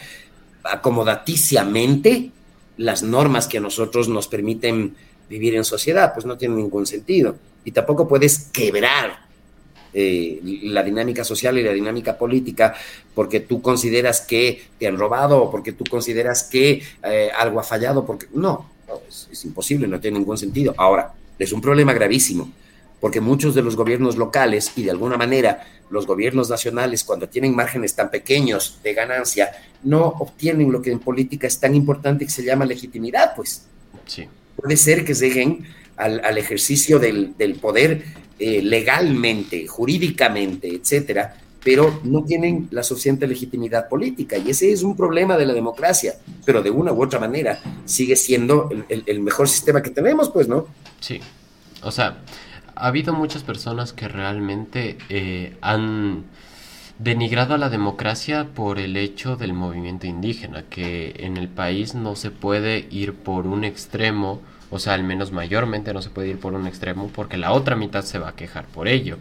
acomodaticiamente 0.64 2.31
las 2.77 3.03
normas 3.03 3.46
que 3.46 3.59
a 3.59 3.61
nosotros 3.61 4.09
nos 4.09 4.29
permiten 4.29 4.94
vivir 5.29 5.55
en 5.55 5.64
sociedad, 5.64 6.12
pues 6.14 6.27
no 6.27 6.37
tiene 6.37 6.57
ningún 6.57 6.87
sentido. 6.87 7.37
Y 7.64 7.73
tampoco 7.73 8.09
puedes 8.09 8.49
quebrar 8.53 9.27
eh, 9.92 10.40
la 10.64 10.83
dinámica 10.83 11.25
social 11.25 11.59
y 11.59 11.62
la 11.62 11.73
dinámica 11.73 12.16
política 12.16 12.75
porque 13.14 13.40
tú 13.40 13.61
consideras 13.61 14.20
que 14.20 14.62
te 14.79 14.87
han 14.87 14.96
robado 14.96 15.42
o 15.42 15.51
porque 15.51 15.73
tú 15.73 15.85
consideras 15.85 16.44
que 16.44 16.83
eh, 17.03 17.31
algo 17.37 17.61
ha 17.61 17.64
fallado, 17.64 18.07
porque 18.07 18.27
no, 18.33 18.70
es 19.09 19.44
imposible, 19.44 19.87
no 19.87 20.01
tiene 20.01 20.18
ningún 20.18 20.38
sentido. 20.38 20.75
Ahora, 20.77 21.12
es 21.38 21.53
un 21.53 21.61
problema 21.61 21.92
gravísimo 21.92 22.51
porque 23.00 23.20
muchos 23.20 23.54
de 23.54 23.62
los 23.62 23.76
gobiernos 23.76 24.16
locales 24.16 24.72
y 24.76 24.82
de 24.82 24.90
alguna 24.90 25.16
manera 25.16 25.66
los 25.90 26.06
gobiernos 26.06 26.48
nacionales, 26.48 27.02
cuando 27.02 27.28
tienen 27.28 27.54
márgenes 27.54 27.94
tan 27.94 28.10
pequeños 28.10 28.78
de 28.82 28.94
ganancia, 28.94 29.50
no 29.82 30.06
obtienen 30.06 30.70
lo 30.70 30.80
que 30.80 30.92
en 30.92 31.00
política 31.00 31.46
es 31.46 31.58
tan 31.58 31.74
importante 31.74 32.24
que 32.24 32.30
se 32.30 32.44
llama 32.44 32.64
legitimidad, 32.64 33.34
pues. 33.34 33.66
Sí. 34.06 34.28
Puede 34.54 34.76
ser 34.76 35.04
que 35.04 35.14
lleguen 35.14 35.66
al, 35.96 36.38
ejercicio 36.38 36.98
del, 36.98 37.34
poder 37.60 38.04
eh, 38.38 38.62
legalmente, 38.62 39.66
jurídicamente, 39.66 40.68
etcétera, 40.68 41.36
pero 41.62 42.00
no 42.04 42.24
tienen 42.24 42.68
la 42.70 42.82
suficiente 42.82 43.26
legitimidad 43.26 43.88
política. 43.88 44.38
Y 44.38 44.50
ese 44.50 44.72
es 44.72 44.82
un 44.82 44.96
problema 44.96 45.36
de 45.36 45.44
la 45.44 45.52
democracia, 45.52 46.14
pero 46.44 46.62
de 46.62 46.70
una 46.70 46.92
u 46.92 47.02
otra 47.02 47.18
manera 47.18 47.60
sigue 47.84 48.16
siendo 48.16 48.70
el, 48.88 49.02
el 49.04 49.20
mejor 49.20 49.48
sistema 49.48 49.82
que 49.82 49.90
tenemos, 49.90 50.30
pues, 50.30 50.48
¿no? 50.48 50.68
Sí. 51.00 51.20
O 51.82 51.90
sea, 51.90 52.22
ha 52.81 52.87
habido 52.87 53.12
muchas 53.12 53.43
personas 53.43 53.93
que 53.93 54.09
realmente 54.09 54.97
eh, 55.11 55.57
han 55.61 56.25
denigrado 56.99 57.55
a 57.55 57.59
la 57.59 57.69
democracia 57.69 58.49
por 58.55 58.79
el 58.79 58.97
hecho 58.97 59.37
del 59.37 59.53
movimiento 59.53 60.07
indígena, 60.07 60.64
que 60.69 61.14
en 61.19 61.37
el 61.37 61.49
país 61.49 61.95
no 61.95 62.16
se 62.16 62.31
puede 62.31 62.87
ir 62.90 63.14
por 63.14 63.47
un 63.47 63.64
extremo, 63.64 64.40
o 64.71 64.79
sea, 64.79 64.95
al 64.95 65.05
menos 65.05 65.31
mayormente 65.31 65.93
no 65.93 66.01
se 66.01 66.11
puede 66.11 66.29
ir 66.29 66.38
por 66.38 66.55
un 66.55 66.66
extremo 66.66 67.11
porque 67.14 67.37
la 67.37 67.53
otra 67.53 67.77
mitad 67.77 68.03
se 68.03 68.19
va 68.19 68.31
a 68.31 68.37
quejar 68.37 68.66
por 68.66 68.88
ello. 68.88 69.19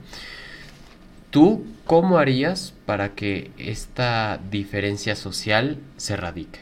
¿Tú 1.30 1.65
cómo 1.86 2.17
harías 2.17 2.74
para 2.86 3.10
que 3.10 3.52
esta 3.58 4.39
diferencia 4.50 5.15
social 5.15 5.80
se 5.98 6.15
radique? 6.15 6.60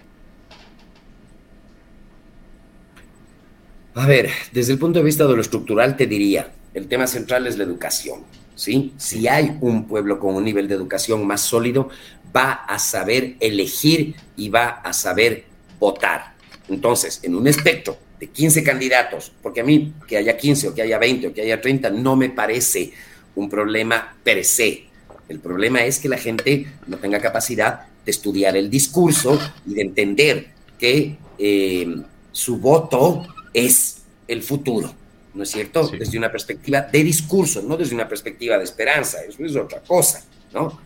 A 3.94 4.06
ver, 4.06 4.30
desde 4.52 4.74
el 4.74 4.80
punto 4.80 5.00
de 5.00 5.06
vista 5.06 5.26
de 5.26 5.36
lo 5.36 5.42
estructural 5.42 5.96
te 5.96 6.06
diría, 6.06 6.52
el 6.78 6.88
tema 6.88 7.08
central 7.08 7.48
es 7.48 7.58
la 7.58 7.64
educación. 7.64 8.22
¿sí? 8.56 8.94
Si 8.98 9.28
hay 9.28 9.58
un 9.62 9.88
pueblo 9.88 10.20
con 10.20 10.36
un 10.36 10.44
nivel 10.44 10.68
de 10.68 10.76
educación 10.76 11.26
más 11.26 11.42
sólido, 11.42 11.90
va 12.36 12.52
a 12.52 12.78
saber 12.78 13.36
elegir 13.40 14.16
y 14.36 14.50
va 14.50 14.68
a 14.68 14.94
saber 14.94 15.46
votar. 15.80 16.36
Entonces, 16.70 17.20
en 17.24 17.36
un 17.36 17.48
espectro 17.48 17.98
de 18.20 18.28
15 18.28 18.64
candidatos, 18.64 19.32
porque 19.42 19.62
a 19.62 19.64
mí 19.64 19.94
que 20.08 20.18
haya 20.18 20.38
15 20.38 20.70
o 20.70 20.76
que 20.76 20.84
haya 20.84 21.00
20 21.00 21.28
o 21.28 21.34
que 21.34 21.42
haya 21.42 21.60
30 21.60 21.90
no 21.90 22.16
me 22.16 22.30
parece 22.30 22.92
un 23.36 23.50
problema 23.50 24.16
per 24.24 24.44
se. 24.46 24.86
El 25.30 25.40
problema 25.40 25.84
es 25.84 26.00
que 26.00 26.10
la 26.10 26.18
gente 26.18 26.68
no 26.86 26.98
tenga 26.98 27.20
capacidad 27.20 27.88
de 28.06 28.12
estudiar 28.12 28.56
el 28.56 28.70
discurso 28.70 29.40
y 29.66 29.74
de 29.74 29.82
entender 29.82 30.48
que 30.80 31.18
eh, 31.40 32.02
su 32.32 32.58
voto 32.58 33.26
es 33.54 34.04
el 34.28 34.44
futuro, 34.44 34.94
¿no 35.38 35.44
es 35.44 35.52
cierto? 35.52 35.88
Desde 35.88 36.18
una 36.18 36.32
perspectiva 36.32 36.82
de 36.82 37.04
discurso, 37.04 37.62
no 37.62 37.78
desde 37.78 37.96
una 37.96 38.10
perspectiva 38.10 38.58
de 38.58 38.64
esperanza, 38.64 39.20
eso 39.24 39.46
es 39.46 39.56
otra 39.56 39.80
cosa, 39.82 40.26
¿no? 40.54 40.80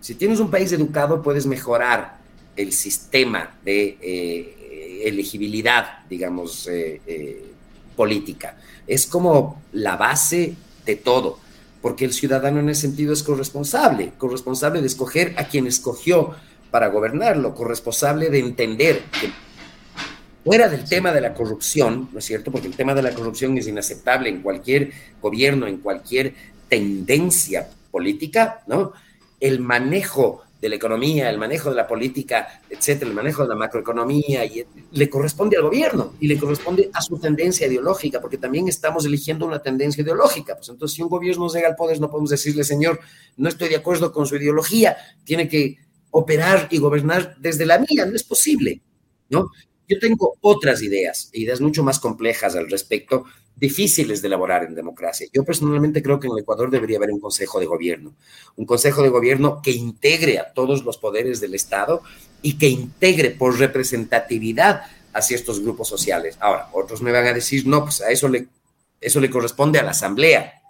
Si 0.00 0.14
tienes 0.14 0.38
un 0.38 0.50
país 0.50 0.70
educado, 0.72 1.22
puedes 1.22 1.46
mejorar 1.46 2.18
el 2.56 2.72
sistema 2.72 3.58
de 3.64 3.98
eh, 4.00 5.02
elegibilidad, 5.04 6.06
digamos, 6.08 6.68
eh, 6.68 7.42
política. 7.96 8.56
Es 8.86 9.06
como 9.06 9.62
la 9.72 9.96
base 9.96 10.54
de 10.86 10.96
todo 10.96 11.38
porque 11.82 12.04
el 12.04 12.12
ciudadano 12.12 12.60
en 12.60 12.68
ese 12.68 12.82
sentido 12.82 13.12
es 13.12 13.22
corresponsable, 13.22 14.12
corresponsable 14.18 14.80
de 14.80 14.86
escoger 14.86 15.34
a 15.38 15.44
quien 15.44 15.66
escogió 15.66 16.34
para 16.70 16.88
gobernarlo, 16.88 17.54
corresponsable 17.54 18.30
de 18.30 18.38
entender 18.38 19.02
que 19.20 19.30
fuera 20.44 20.68
del 20.68 20.88
tema 20.88 21.12
de 21.12 21.20
la 21.20 21.34
corrupción, 21.34 22.08
¿no 22.12 22.18
es 22.18 22.24
cierto? 22.24 22.50
Porque 22.50 22.68
el 22.68 22.76
tema 22.76 22.94
de 22.94 23.02
la 23.02 23.12
corrupción 23.12 23.56
es 23.58 23.66
inaceptable 23.66 24.28
en 24.28 24.42
cualquier 24.42 24.90
gobierno, 25.20 25.66
en 25.66 25.78
cualquier 25.78 26.34
tendencia 26.68 27.68
política, 27.90 28.62
¿no? 28.66 28.92
El 29.38 29.60
manejo 29.60 30.42
de 30.60 30.68
la 30.68 30.74
economía, 30.76 31.30
el 31.30 31.38
manejo 31.38 31.70
de 31.70 31.76
la 31.76 31.86
política, 31.86 32.60
etcétera, 32.68 33.08
el 33.08 33.16
manejo 33.16 33.42
de 33.42 33.48
la 33.48 33.54
macroeconomía, 33.54 34.44
y 34.44 34.64
le 34.92 35.08
corresponde 35.08 35.56
al 35.56 35.62
gobierno 35.62 36.14
y 36.20 36.28
le 36.28 36.38
corresponde 36.38 36.90
a 36.92 37.00
su 37.00 37.18
tendencia 37.18 37.66
ideológica, 37.66 38.20
porque 38.20 38.36
también 38.36 38.68
estamos 38.68 39.06
eligiendo 39.06 39.46
una 39.46 39.60
tendencia 39.60 40.02
ideológica. 40.02 40.56
Pues 40.56 40.68
entonces, 40.68 40.96
si 40.96 41.02
un 41.02 41.08
gobierno 41.08 41.48
llega 41.48 41.68
al 41.68 41.76
poder, 41.76 41.98
no 41.98 42.10
podemos 42.10 42.30
decirle, 42.30 42.64
señor, 42.64 43.00
no 43.38 43.48
estoy 43.48 43.70
de 43.70 43.76
acuerdo 43.76 44.12
con 44.12 44.26
su 44.26 44.36
ideología, 44.36 44.96
tiene 45.24 45.48
que 45.48 45.78
operar 46.10 46.68
y 46.70 46.78
gobernar 46.78 47.36
desde 47.38 47.64
la 47.64 47.78
mía, 47.78 48.04
no 48.04 48.14
es 48.14 48.24
posible, 48.24 48.82
¿no? 49.30 49.50
Yo 49.90 49.98
tengo 49.98 50.36
otras 50.40 50.82
ideas, 50.82 51.30
ideas 51.32 51.60
mucho 51.60 51.82
más 51.82 51.98
complejas 51.98 52.54
al 52.54 52.70
respecto, 52.70 53.24
difíciles 53.56 54.22
de 54.22 54.28
elaborar 54.28 54.62
en 54.62 54.76
democracia. 54.76 55.26
Yo 55.32 55.42
personalmente 55.42 56.00
creo 56.00 56.20
que 56.20 56.28
en 56.28 56.34
el 56.34 56.42
Ecuador 56.42 56.70
debería 56.70 56.98
haber 56.98 57.10
un 57.10 57.18
consejo 57.18 57.58
de 57.58 57.66
gobierno, 57.66 58.14
un 58.54 58.66
consejo 58.66 59.02
de 59.02 59.08
gobierno 59.08 59.60
que 59.60 59.72
integre 59.72 60.38
a 60.38 60.52
todos 60.52 60.84
los 60.84 60.96
poderes 60.96 61.40
del 61.40 61.56
Estado 61.56 62.02
y 62.40 62.56
que 62.56 62.68
integre 62.68 63.32
por 63.32 63.58
representatividad 63.58 64.82
hacia 65.12 65.34
estos 65.34 65.58
grupos 65.60 65.88
sociales. 65.88 66.36
Ahora, 66.38 66.68
otros 66.72 67.02
me 67.02 67.10
van 67.10 67.26
a 67.26 67.32
decir, 67.32 67.66
no, 67.66 67.82
pues 67.82 68.00
a 68.00 68.12
eso 68.12 68.28
le, 68.28 68.46
eso 69.00 69.18
le 69.18 69.28
corresponde 69.28 69.80
a 69.80 69.82
la 69.82 69.90
Asamblea, 69.90 70.62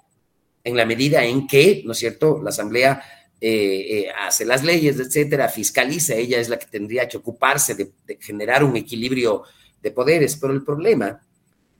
en 0.65 0.79
la 0.79 0.87
medida 0.87 1.23
en 1.27 1.47
que, 1.47 1.83
¿no 1.85 1.93
es 1.93 1.99
cierto?, 1.99 2.41
la 2.43 2.49
Asamblea 2.49 3.03
eh, 3.43 3.87
eh, 3.89 4.11
hace 4.11 4.45
las 4.45 4.63
leyes, 4.63 5.01
etcétera, 5.01 5.49
fiscaliza, 5.49 6.15
ella 6.15 6.39
es 6.39 6.51
la 6.51 6.59
que 6.59 6.67
tendría 6.67 7.09
que 7.09 7.17
ocuparse 7.17 7.75
de, 7.75 7.91
generar 8.21 8.63
un 8.63 8.77
equilibrio 8.77 9.45
de 9.81 9.91
poderes, 9.91 10.37
pero 10.37 10.53
el 10.53 10.63
problema 10.63 11.27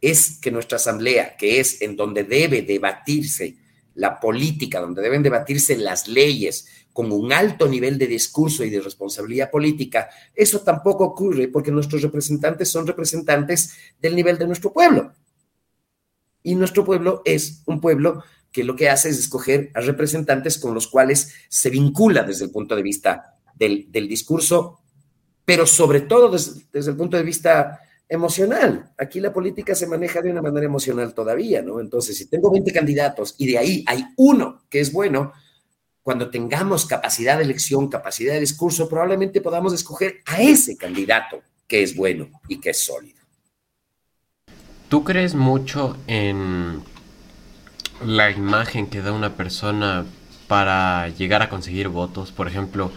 es 0.01 0.39
que 0.41 0.51
nuestra 0.51 0.77
asamblea, 0.77 1.37
que 1.37 1.61
es 1.61 1.83
en 1.83 1.97
donde 1.97 2.25
debe 2.25 2.63
debatirse 2.63 3.57
la 3.97 4.19
política, 4.19 4.81
donde 4.81 5.03
deben 5.03 5.23
debatirse 5.23 5.77
las 5.77 6.09
leyes 6.09 6.67
con 6.95 7.13
un 7.13 7.31
alto 7.31 7.69
nivel 7.69 7.99
de 7.99 8.07
discurso 8.07 8.65
y 8.65 8.71
de 8.71 8.81
responsabilidad 8.81 9.51
política, 9.51 10.09
eso 10.35 10.61
tampoco 10.61 11.05
ocurre 11.05 11.49
porque 11.49 11.71
nuestros 11.71 12.01
representantes 12.01 12.71
son 12.71 12.87
representantes 12.87 13.75
del 14.01 14.17
nivel 14.17 14.39
de 14.39 14.47
nuestro 14.47 14.73
pueblo. 14.73 15.13
Y 16.43 16.55
nuestro 16.55 16.87
pueblo 16.87 17.21
es 17.27 17.63
un 17.67 17.83
pueblo 17.83 18.23
que 18.53 18.65
lo 18.65 18.75
que 18.77 18.89
hace 18.89 19.09
es 19.11 19.19
escoger 19.19 19.71
a 19.75 19.81
representantes 19.81 20.59
con 20.59 20.75
los 20.75 20.89
cuales 20.89 21.35
se 21.49 21.71
vincula 21.71 22.23
desde 22.23 22.47
el 22.47 22.51
punto 22.51 22.75
de 22.75 22.83
vista 22.83 23.37
del, 23.55 23.91
discurso, 23.93 24.81
pero 25.45 25.67
sobre 25.67 26.01
todo 26.03 26.31
desde, 26.31 26.91
el 26.91 26.97
punto 26.97 27.17
de 27.17 27.23
vista 27.23 27.81
emocional. 28.09 28.91
Aquí 28.99 29.21
la 29.21 29.33
política 29.33 29.75
se 29.75 29.87
maneja 29.87 30.21
de 30.23 30.31
una 30.31 30.43
manera 30.43 30.67
emocional 30.67 31.15
todavía, 31.15 31.63
¿no? 31.63 31.79
Entonces, 31.81 32.17
si 32.17 32.27
tengo 32.27 32.51
20 32.51 32.73
candidatos 32.73 33.35
y 33.39 33.47
de 33.47 33.59
ahí 33.59 33.85
hay 33.87 34.05
uno 34.17 34.63
que 34.69 34.81
es 34.81 34.93
bueno, 34.93 35.33
cuando 36.03 36.31
tengamos 36.31 36.87
capacidad 36.87 37.37
de 37.37 37.45
elección, 37.45 37.89
capacidad 37.89 38.33
de 38.33 38.41
discurso, 38.41 38.89
probablemente 38.89 39.41
podamos 39.41 39.73
escoger 39.75 40.23
a 40.27 40.43
ese 40.43 40.77
candidato 40.77 41.43
que 41.69 41.83
es 41.83 41.95
bueno 41.95 42.29
y 42.49 42.59
que 42.59 42.71
es 42.71 42.79
sólido. 42.79 43.21
¿Tú 44.89 45.05
crees 45.05 45.37
mucho 45.37 45.97
en 46.09 46.83
la 48.05 48.31
imagen 48.31 48.87
que 48.87 49.03
da 49.03 49.13
una 49.13 49.35
persona 49.35 50.05
para 50.49 51.09
llegar 51.09 51.43
a 51.43 51.49
conseguir 51.49 51.89
votos. 51.89 52.33
Por 52.33 52.49
ejemplo, 52.49 52.91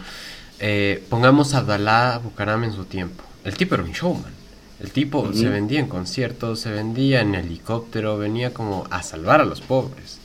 eh, 0.58 1.04
pongamos 1.08 1.54
a 1.54 1.62
Dalá 1.62 2.20
Bucaram 2.22 2.64
en 2.64 2.72
su 2.72 2.84
tiempo. 2.84 3.22
El 3.44 3.56
tipo 3.56 3.74
era 3.74 3.84
un 3.84 3.92
showman. 3.92 4.32
El 4.80 4.90
tipo 4.90 5.32
se 5.32 5.48
vendía 5.48 5.78
en 5.78 5.86
conciertos, 5.86 6.60
se 6.60 6.70
vendía 6.70 7.20
en 7.20 7.34
helicóptero, 7.34 8.18
venía 8.18 8.52
como 8.52 8.86
a 8.90 9.02
salvar 9.02 9.40
a 9.40 9.44
los 9.44 9.60
pobres. 9.60 10.18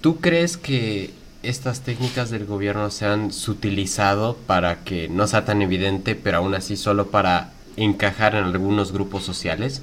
¿Tú 0.00 0.20
crees 0.20 0.56
que 0.56 1.10
estas 1.42 1.82
técnicas 1.82 2.30
del 2.30 2.46
gobierno 2.46 2.90
se 2.90 3.06
han 3.06 3.30
sutilizado 3.30 4.36
para 4.46 4.84
que 4.84 5.08
no 5.08 5.26
sea 5.26 5.44
tan 5.44 5.62
evidente, 5.62 6.14
pero 6.14 6.38
aún 6.38 6.54
así 6.54 6.76
solo 6.76 7.08
para 7.08 7.52
encajar 7.76 8.34
en 8.34 8.44
algunos 8.44 8.90
grupos 8.90 9.22
sociales? 9.22 9.82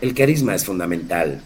El 0.00 0.14
carisma 0.14 0.54
es 0.54 0.64
fundamental 0.64 1.42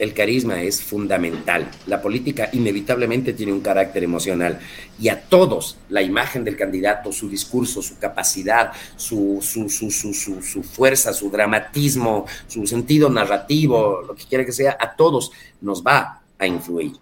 el 0.00 0.14
carisma 0.14 0.62
es 0.62 0.82
fundamental. 0.82 1.70
La 1.86 2.00
política 2.00 2.48
inevitablemente 2.52 3.34
tiene 3.34 3.52
un 3.52 3.60
carácter 3.60 4.02
emocional 4.02 4.58
y 4.98 5.10
a 5.10 5.20
todos 5.20 5.76
la 5.90 6.00
imagen 6.00 6.42
del 6.42 6.56
candidato, 6.56 7.12
su 7.12 7.28
discurso, 7.28 7.82
su 7.82 7.98
capacidad, 7.98 8.72
su, 8.96 9.40
su, 9.42 9.68
su, 9.68 9.90
su, 9.90 10.62
fuerza, 10.62 11.12
su 11.12 11.30
dramatismo, 11.30 12.24
su 12.46 12.66
sentido 12.66 13.10
narrativo, 13.10 14.00
lo 14.00 14.14
que 14.14 14.24
quiera 14.24 14.44
que 14.46 14.52
sea, 14.52 14.78
a 14.80 14.96
todos 14.96 15.32
nos 15.60 15.84
va 15.84 16.22
a 16.38 16.46
influir. 16.46 16.92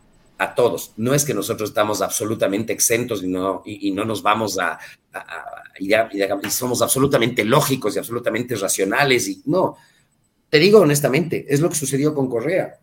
A 0.40 0.54
todos. 0.54 0.92
No 0.96 1.14
es 1.14 1.24
que 1.24 1.34
nosotros 1.34 1.70
estamos 1.70 2.00
absolutamente 2.00 2.72
exentos 2.72 3.22
y 3.22 3.28
no, 3.28 3.62
y, 3.64 3.90
no 3.92 4.04
nos 4.04 4.22
vamos 4.22 4.58
a, 4.58 4.78
y, 5.78 5.92
y 5.92 6.50
somos 6.50 6.82
absolutamente 6.82 7.44
lógicos 7.44 7.94
y 7.94 7.98
absolutamente 7.98 8.54
racionales. 8.54 9.26
Y 9.28 9.42
no, 9.46 9.76
te 10.48 10.58
digo 10.58 10.80
honestamente, 10.80 11.44
es 11.48 11.60
lo 11.60 11.68
que 11.68 11.74
sucedió 11.74 12.14
con 12.14 12.28
Correa 12.28 12.78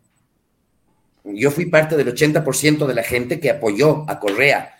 yo 1.34 1.50
fui 1.50 1.66
parte 1.66 1.96
del 1.96 2.14
80% 2.14 2.86
de 2.86 2.94
la 2.94 3.02
gente 3.02 3.40
que 3.40 3.50
apoyó 3.50 4.04
a 4.08 4.18
Correa 4.20 4.76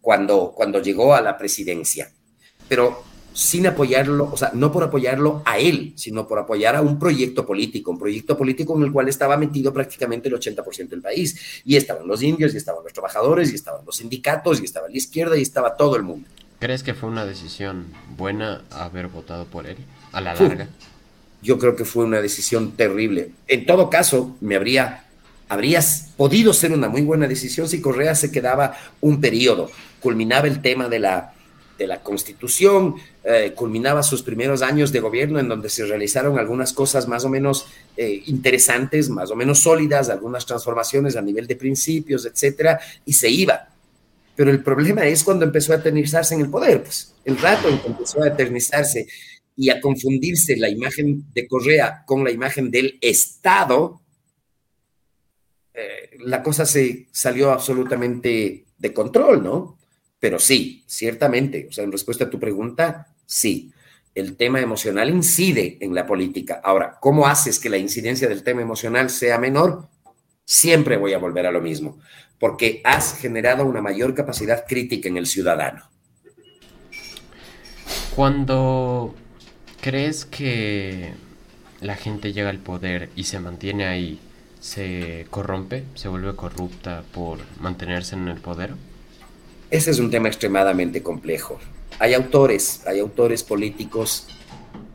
cuando, 0.00 0.52
cuando 0.54 0.80
llegó 0.80 1.14
a 1.14 1.20
la 1.20 1.36
presidencia, 1.36 2.10
pero 2.68 3.04
sin 3.32 3.66
apoyarlo, 3.66 4.28
o 4.32 4.36
sea, 4.36 4.50
no 4.54 4.72
por 4.72 4.82
apoyarlo 4.82 5.42
a 5.44 5.58
él, 5.58 5.92
sino 5.96 6.26
por 6.26 6.38
apoyar 6.38 6.76
a 6.76 6.82
un 6.82 6.98
proyecto 6.98 7.46
político, 7.46 7.90
un 7.90 7.98
proyecto 7.98 8.36
político 8.36 8.76
en 8.76 8.84
el 8.84 8.92
cual 8.92 9.08
estaba 9.08 9.36
metido 9.36 9.72
prácticamente 9.72 10.28
el 10.28 10.34
80% 10.34 10.88
del 10.88 11.00
país. 11.00 11.62
Y 11.64 11.76
estaban 11.76 12.06
los 12.06 12.22
indios, 12.22 12.54
y 12.54 12.56
estaban 12.56 12.82
los 12.82 12.92
trabajadores, 12.92 13.52
y 13.52 13.54
estaban 13.54 13.84
los 13.86 13.96
sindicatos, 13.96 14.60
y 14.60 14.64
estaba 14.64 14.88
la 14.88 14.96
izquierda, 14.96 15.36
y 15.38 15.42
estaba 15.42 15.76
todo 15.76 15.96
el 15.96 16.02
mundo. 16.02 16.28
¿Crees 16.58 16.82
que 16.82 16.92
fue 16.92 17.08
una 17.08 17.24
decisión 17.24 17.86
buena 18.16 18.64
haber 18.70 19.08
votado 19.08 19.46
por 19.46 19.66
él 19.66 19.78
a 20.12 20.20
la 20.20 20.34
larga? 20.34 20.68
Yo 21.40 21.58
creo 21.58 21.74
que 21.74 21.84
fue 21.86 22.04
una 22.04 22.20
decisión 22.20 22.72
terrible. 22.72 23.30
En 23.46 23.64
todo 23.64 23.88
caso, 23.88 24.36
me 24.40 24.56
habría 24.56 25.04
habrías 25.50 26.12
podido 26.16 26.54
ser 26.54 26.72
una 26.72 26.88
muy 26.88 27.02
buena 27.02 27.26
decisión 27.26 27.68
si 27.68 27.80
Correa 27.80 28.14
se 28.14 28.30
quedaba 28.30 28.78
un 29.00 29.20
periodo, 29.20 29.68
culminaba 30.00 30.46
el 30.46 30.62
tema 30.62 30.88
de 30.88 31.00
la, 31.00 31.34
de 31.76 31.88
la 31.88 32.04
constitución, 32.04 32.94
eh, 33.24 33.52
culminaba 33.56 34.04
sus 34.04 34.22
primeros 34.22 34.62
años 34.62 34.92
de 34.92 35.00
gobierno 35.00 35.40
en 35.40 35.48
donde 35.48 35.68
se 35.68 35.84
realizaron 35.84 36.38
algunas 36.38 36.72
cosas 36.72 37.08
más 37.08 37.24
o 37.24 37.28
menos 37.28 37.66
eh, 37.96 38.22
interesantes, 38.26 39.10
más 39.10 39.32
o 39.32 39.36
menos 39.36 39.58
sólidas, 39.58 40.08
algunas 40.08 40.46
transformaciones 40.46 41.16
a 41.16 41.20
nivel 41.20 41.48
de 41.48 41.56
principios, 41.56 42.26
etcétera, 42.26 42.78
y 43.04 43.12
se 43.12 43.28
iba. 43.28 43.70
Pero 44.36 44.52
el 44.52 44.62
problema 44.62 45.04
es 45.04 45.24
cuando 45.24 45.44
empezó 45.44 45.72
a 45.72 45.76
eternizarse 45.76 46.36
en 46.36 46.42
el 46.42 46.48
poder, 46.48 46.84
pues 46.84 47.12
el 47.24 47.36
rato 47.36 47.68
en 47.68 47.80
que 47.80 47.88
empezó 47.88 48.22
a 48.22 48.28
eternizarse 48.28 49.08
y 49.56 49.68
a 49.70 49.80
confundirse 49.80 50.56
la 50.56 50.68
imagen 50.68 51.24
de 51.34 51.48
Correa 51.48 52.04
con 52.06 52.22
la 52.22 52.30
imagen 52.30 52.70
del 52.70 52.98
Estado, 53.00 53.99
eh, 55.74 56.16
la 56.20 56.42
cosa 56.42 56.66
se 56.66 57.08
salió 57.10 57.50
absolutamente 57.50 58.64
de 58.76 58.92
control, 58.92 59.42
¿no? 59.42 59.78
Pero 60.18 60.38
sí, 60.38 60.84
ciertamente, 60.86 61.66
o 61.68 61.72
sea, 61.72 61.84
en 61.84 61.92
respuesta 61.92 62.24
a 62.24 62.30
tu 62.30 62.38
pregunta, 62.38 63.08
sí, 63.26 63.72
el 64.14 64.36
tema 64.36 64.60
emocional 64.60 65.08
incide 65.08 65.78
en 65.80 65.94
la 65.94 66.06
política. 66.06 66.60
Ahora, 66.62 66.98
¿cómo 67.00 67.26
haces 67.26 67.58
que 67.58 67.70
la 67.70 67.78
incidencia 67.78 68.28
del 68.28 68.42
tema 68.42 68.60
emocional 68.60 69.08
sea 69.08 69.38
menor? 69.38 69.88
siempre 70.50 70.96
voy 70.96 71.12
a 71.12 71.18
volver 71.18 71.46
a 71.46 71.52
lo 71.52 71.60
mismo, 71.60 72.00
porque 72.40 72.80
has 72.82 73.16
generado 73.16 73.64
una 73.64 73.80
mayor 73.80 74.16
capacidad 74.16 74.64
crítica 74.66 75.08
en 75.08 75.16
el 75.16 75.26
ciudadano. 75.26 75.88
Cuando 78.16 79.14
crees 79.80 80.24
que 80.24 81.12
la 81.80 81.94
gente 81.94 82.32
llega 82.32 82.50
al 82.50 82.58
poder 82.58 83.10
y 83.14 83.24
se 83.24 83.38
mantiene 83.38 83.86
ahí, 83.86 84.18
se 84.60 85.26
corrompe, 85.30 85.84
se 85.94 86.08
vuelve 86.08 86.36
corrupta 86.36 87.02
por 87.12 87.38
mantenerse 87.60 88.14
en 88.14 88.28
el 88.28 88.40
poder? 88.40 88.74
Ese 89.70 89.90
es 89.90 89.98
un 89.98 90.10
tema 90.10 90.28
extremadamente 90.28 91.02
complejo. 91.02 91.58
Hay 91.98 92.14
autores, 92.14 92.82
hay 92.86 92.98
autores 92.98 93.42
políticos, 93.42 94.26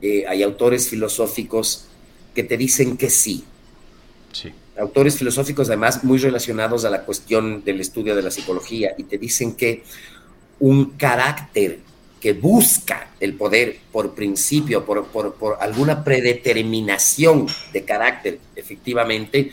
eh, 0.02 0.26
hay 0.28 0.44
autores 0.44 0.90
filosóficos 0.90 1.86
que 2.34 2.44
te 2.44 2.58
dicen 2.58 2.98
que 2.98 3.10
sí. 3.10 3.44
Sí. 4.32 4.54
Autores 4.78 5.18
filosóficos 5.18 5.70
además 5.70 6.04
muy 6.04 6.18
relacionados 6.18 6.84
a 6.86 6.90
la 6.90 7.04
cuestión 7.04 7.64
del 7.64 7.80
estudio 7.80 8.16
de 8.16 8.22
la 8.22 8.32
psicología 8.32 8.94
y 8.98 9.04
te 9.04 9.18
dicen 9.18 9.56
que 9.56 9.84
un 10.60 10.92
carácter 10.92 11.80
que 12.26 12.34
busca 12.34 13.12
el 13.20 13.36
poder 13.36 13.78
por 13.92 14.16
principio, 14.16 14.84
por, 14.84 15.58
alguna 15.60 16.04
predeterminación 16.04 17.46
de 17.72 17.84
carácter, 17.86 18.40
efectivamente, 18.56 19.52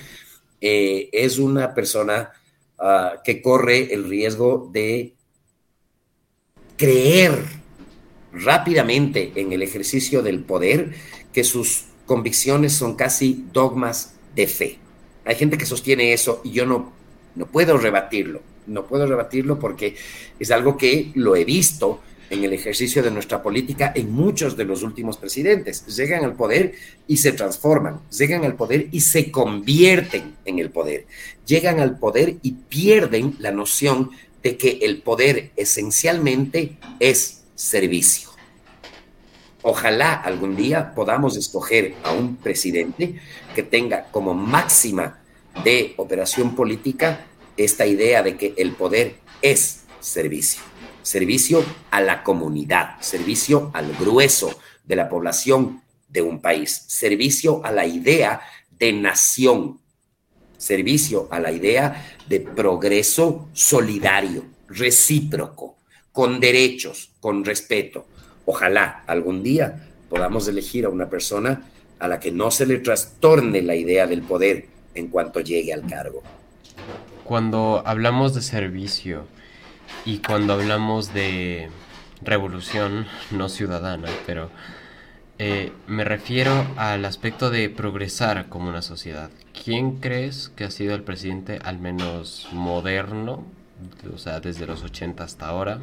eh, 0.59 1.11
es 1.13 1.37
una 1.37 1.75
persona 1.75 2.33
ah, 2.79 3.21
que 3.23 3.43
corre 3.43 3.93
el 3.93 4.09
riesgo 4.09 4.71
de 4.73 5.13
creer 6.79 7.45
rápidamente 8.33 9.33
en 9.37 9.53
el 9.53 9.61
ejercicio 9.63 10.23
del 10.23 10.39
poder 10.39 10.95
que 11.31 11.45
sus 11.45 11.85
convicciones 12.07 12.73
son 12.73 12.97
casi 12.97 13.45
dogmas 13.53 14.15
de 14.35 14.47
fe. 14.47 14.79
Hay 15.27 15.35
gente 15.35 15.59
que 15.59 15.67
sostiene 15.67 16.15
eso 16.15 16.41
y 16.43 16.53
yo 16.53 16.65
no, 16.65 16.91
no 17.35 17.45
puedo 17.45 17.77
rebatirlo, 17.77 18.41
no 18.67 18.87
puedo 18.87 19.05
rebatirlo 19.05 19.59
porque 19.59 19.95
es 20.39 20.51
algo 20.51 20.79
que 20.79 21.13
lo 21.15 21.37
he 21.37 21.45
visto 21.45 22.01
en 22.33 22.45
el 22.45 22.55
ejercicio 22.55 23.03
de 23.03 23.11
nuestra 23.11 23.43
política 23.43 23.93
en 23.95 24.11
muchos 24.11 24.57
de 24.57 24.65
los 24.65 24.83
últimos 24.83 25.19
presidentes. 25.19 25.85
Llegan 25.95 26.25
al 26.25 26.35
poder 26.35 26.73
y 27.07 27.19
se 27.19 27.33
transforman, 27.33 28.01
llegan 28.11 28.45
al 28.45 28.55
poder 28.55 28.89
y 28.91 29.03
se 29.03 29.31
convierten 29.31 30.37
en 30.47 30.59
el 30.59 30.71
poder, 30.71 31.07
llegan 31.47 31.79
al 31.79 31.99
poder 31.99 32.37
y 32.41 32.53
pierden 32.53 33.37
la 33.39 33.51
noción 33.51 34.11
de 34.43 34.57
que 34.57 34.79
el 34.81 35.03
poder 35.03 35.51
esencialmente 35.57 36.79
es 36.99 37.43
servicio. 37.55 38.31
Ojalá 39.61 40.15
algún 40.15 40.57
día 40.57 40.95
podamos 40.95 41.37
escoger 41.37 41.95
a 42.03 42.13
un 42.13 42.37
presidente 42.37 43.17
que 43.55 43.63
tenga 43.63 44.07
como 44.11 44.33
máxima 44.33 45.21
de 45.63 45.93
operación 45.99 46.57
política 46.57 47.27
esta 47.59 47.87
idea 47.87 48.23
de 48.23 48.39
que 48.39 48.55
el 48.57 48.73
poder 48.73 49.17
es 49.43 49.83
servicio 50.01 50.72
servicio 51.03 51.65
a 51.91 52.01
la 52.01 52.23
comunidad, 52.23 53.01
servicio 53.01 53.71
al 53.75 53.93
grueso 53.95 54.59
de 54.85 54.97
la 54.97 55.09
población 55.09 55.83
de 56.09 56.23
un 56.23 56.41
país, 56.41 56.85
servicio 56.89 57.65
a 57.65 57.73
la 57.73 57.87
idea 57.87 58.41
de 58.79 58.93
nación, 58.93 59.81
servicio 60.57 61.29
a 61.31 61.41
la 61.41 61.53
idea 61.53 62.17
de 62.29 62.41
progreso 62.41 63.49
solidario, 63.53 64.45
recíproco, 64.69 65.77
con 66.13 66.41
derechos, 66.41 67.11
con 67.21 67.45
respeto. 67.45 68.07
Ojalá 68.47 69.05
algún 69.07 69.43
día 69.43 69.89
podamos 70.09 70.47
elegir 70.49 70.85
a 70.85 70.91
una 70.91 71.09
persona 71.09 71.69
a 71.99 72.09
la 72.09 72.21
que 72.21 72.33
no 72.33 72.51
se 72.51 72.67
le 72.67 72.79
trastorne 72.79 73.63
la 73.63 73.75
idea 73.75 74.07
del 74.07 74.23
poder 74.23 74.67
en 74.95 75.09
cuanto 75.09 75.41
llegue 75.41 75.73
al 75.73 75.87
cargo. 75.87 76.23
Cuando 77.25 77.83
hablamos 77.87 78.35
de 78.35 78.43
servicio, 78.43 79.25
y 80.05 80.19
cuando 80.19 80.55
hablamos 80.55 81.15
de 81.15 81.69
revolución, 82.23 83.07
no 83.31 83.49
ciudadana, 83.49 84.09
pero 84.27 84.51
eh, 85.39 85.73
me 85.87 86.05
refiero 86.05 86.67
al 86.77 87.05
aspecto 87.05 87.51
de 87.51 87.69
progresar 87.69 88.49
como 88.49 88.69
una 88.69 88.83
sociedad. 88.83 89.31
¿Quién 89.65 89.99
crees 89.99 90.51
que 90.51 90.65
ha 90.65 90.71
sido 90.71 90.95
el 90.95 91.03
presidente 91.03 91.59
al 91.65 91.79
menos 91.79 92.49
moderno, 92.53 93.45
o 94.13 94.19
sea, 94.19 94.41
desde 94.41 94.67
los 94.67 94.83
80 94.83 95.25
hasta 95.25 95.47
ahora, 95.47 95.81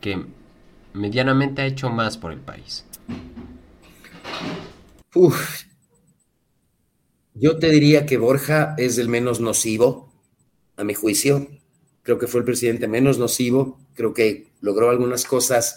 que 0.00 0.24
medianamente 0.92 1.62
ha 1.62 1.66
hecho 1.66 1.90
más 1.90 2.16
por 2.16 2.32
el 2.32 2.40
país? 2.40 2.84
Uf. 5.14 5.64
Yo 7.34 7.58
te 7.58 7.70
diría 7.70 8.06
que 8.06 8.18
Borja 8.18 8.74
es 8.76 8.98
el 8.98 9.08
menos 9.08 9.40
nocivo, 9.40 10.12
a 10.76 10.84
mi 10.84 10.94
juicio 10.94 11.48
creo 12.10 12.18
que 12.18 12.26
fue 12.26 12.40
el 12.40 12.44
presidente 12.44 12.88
menos 12.88 13.18
nocivo, 13.18 13.78
creo 13.94 14.12
que 14.12 14.48
logró 14.62 14.90
algunas 14.90 15.24
cosas 15.24 15.76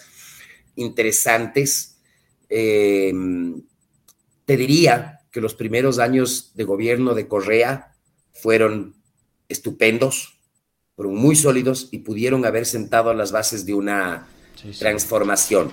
interesantes. 0.74 1.98
Em, 2.48 3.62
te 4.44 4.56
diría 4.56 5.20
que 5.30 5.40
los 5.40 5.54
primeros 5.54 6.00
años 6.00 6.50
de 6.56 6.64
gobierno 6.64 7.14
de 7.14 7.28
Correa 7.28 7.94
fueron 8.32 8.96
estupendos, 9.48 10.40
fueron 10.96 11.14
muy 11.14 11.36
sólidos 11.36 11.88
y 11.92 11.98
pudieron 11.98 12.44
haber 12.44 12.66
sentado 12.66 13.14
las 13.14 13.30
bases 13.30 13.64
de 13.64 13.74
una 13.74 14.26
transformación. 14.80 15.72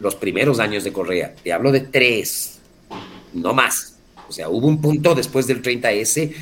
Los 0.00 0.16
primeros 0.16 0.58
años 0.58 0.82
de 0.82 0.92
Correa, 0.92 1.36
te 1.44 1.52
hablo 1.52 1.70
de 1.70 1.82
tres, 1.82 2.58
no 3.34 3.54
más. 3.54 4.00
O 4.28 4.32
sea, 4.32 4.48
hubo 4.48 4.66
un 4.66 4.80
punto 4.80 5.14
después 5.14 5.46
del 5.46 5.62
30S 5.62 6.34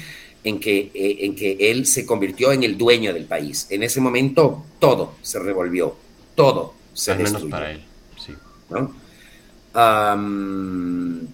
en 0.43 0.59
que, 0.59 0.91
eh, 0.95 1.19
en 1.21 1.35
que 1.35 1.57
él 1.71 1.87
se 1.87 2.07
convirtió 2.07 2.53
en 2.53 2.63
el 2.63 2.79
dueño 2.79 3.13
del 3.13 3.27
país. 3.27 3.67
En 3.71 3.83
ese 3.83 4.01
momento 4.01 4.65
todo 4.79 5.15
se 5.23 5.39
revolvió, 5.39 5.97
todo 6.35 6.75
se 6.95 7.13
Al 7.13 7.19
menos 7.19 7.45
para 7.45 7.73
él, 7.73 7.83
sí. 8.17 8.33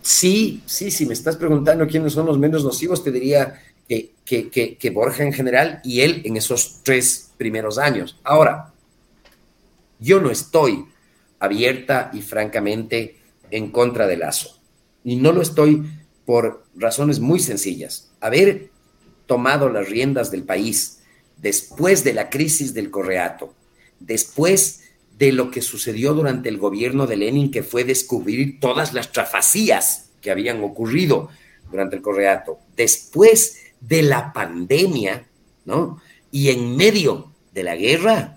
sí, 0.03 0.63
sí, 0.67 0.91
si 0.91 1.07
me 1.07 1.15
estás 1.15 1.37
preguntando 1.37 1.87
quiénes 1.87 2.13
son 2.13 2.27
los 2.27 2.39
menos 2.39 2.65
nocivos, 2.65 3.03
te 3.03 3.11
diría 3.11 3.63
que, 3.89 4.11
que, 4.25 4.77
que, 4.77 4.91
Borja 4.91 5.23
en 5.23 5.33
general 5.33 5.81
y 5.85 6.01
él 6.01 6.23
en 6.25 6.37
esos 6.37 6.81
tres 6.83 7.31
primeros 7.37 7.79
años. 7.79 8.19
Ahora, 8.25 8.73
yo 10.01 10.21
no 10.21 10.31
estoy 10.31 10.85
abierta 11.39 12.11
y 12.13 12.23
francamente 12.23 13.17
en 13.51 13.71
contra 13.71 14.07
de 14.07 14.17
Lazo. 14.17 14.59
Y 15.05 15.17
no 15.17 15.33
lo 15.33 15.41
estoy 15.41 15.85
por 16.25 16.65
razones 16.75 17.21
muy 17.21 17.39
sencillas. 17.39 18.11
A 18.21 18.29
ver, 18.29 18.71
tomado 19.27 19.69
las 19.69 19.89
riendas 19.89 20.31
del 20.31 20.45
país 20.45 21.01
después 21.37 22.05
de 22.05 22.15
la 22.15 22.31
crisis 22.31 22.75
del 22.75 22.91
Correato, 22.91 23.55
después 24.01 24.85
de 25.19 25.33
lo 25.33 25.51
que 25.51 25.63
sucedió 25.63 26.15
durante 26.15 26.49
el 26.49 26.59
gobierno 26.59 27.07
de 27.07 27.17
Lenin, 27.17 27.51
que 27.51 27.63
fue 27.63 27.85
descubrir 27.85 28.61
todas 28.61 28.93
las 28.93 29.13
trafacías 29.13 30.11
que 30.21 30.31
habían 30.31 30.63
ocurrido 30.63 31.29
durante 31.71 31.97
el 31.97 32.03
Correato, 32.03 32.59
después 32.77 33.63
de 33.81 34.03
la 34.03 34.33
pandemia, 34.33 35.27
¿no? 35.65 36.01
Y 36.31 36.51
en 36.51 36.77
medio 36.77 37.33
de 37.53 37.63
la 37.63 37.77
guerra, 37.77 38.37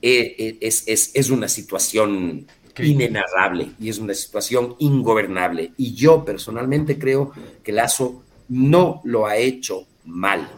eh, 0.00 0.34
eh, 0.38 0.56
es, 0.60 0.84
es, 0.86 1.30
una 1.30 1.48
situación 1.48 2.46
inenarrable 2.78 3.72
y 3.80 3.88
es 3.88 3.98
una 3.98 4.14
situación 4.14 4.76
ingobernable. 4.78 5.72
Y 5.76 5.94
yo 5.94 6.24
personalmente 6.24 6.98
creo 6.98 7.32
que 7.62 7.72
Lazo 7.72 8.22
no 8.48 9.00
lo 9.04 9.26
ha 9.26 9.36
hecho 9.36 9.86
mal. 10.04 10.48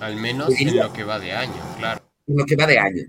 Al 0.00 0.16
menos 0.16 0.58
en 0.58 0.76
lo 0.76 0.92
que 0.92 1.04
va 1.04 1.18
de 1.18 1.32
año, 1.32 1.60
claro. 1.78 2.02
En 2.26 2.36
lo 2.36 2.46
que 2.46 2.56
va 2.56 2.66
de 2.66 2.78
año. 2.78 3.04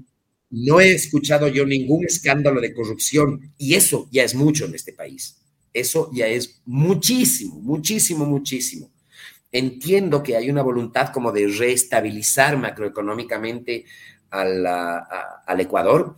No 0.49 0.81
he 0.81 0.91
escuchado 0.91 1.47
yo 1.47 1.65
ningún 1.65 2.05
escándalo 2.05 2.59
de 2.59 2.73
corrupción 2.73 3.53
y 3.57 3.75
eso 3.75 4.09
ya 4.11 4.23
es 4.23 4.35
mucho 4.35 4.65
en 4.65 4.75
este 4.75 4.91
país. 4.91 5.37
Eso 5.73 6.09
ya 6.13 6.27
es 6.27 6.61
muchísimo, 6.65 7.55
muchísimo, 7.61 8.25
muchísimo. 8.25 8.91
Entiendo 9.53 10.21
que 10.21 10.35
hay 10.35 10.49
una 10.49 10.61
voluntad 10.61 11.13
como 11.13 11.31
de 11.31 11.47
reestabilizar 11.47 12.57
macroeconómicamente 12.57 13.85
al, 14.29 14.65
al 14.65 15.59
Ecuador. 15.59 16.15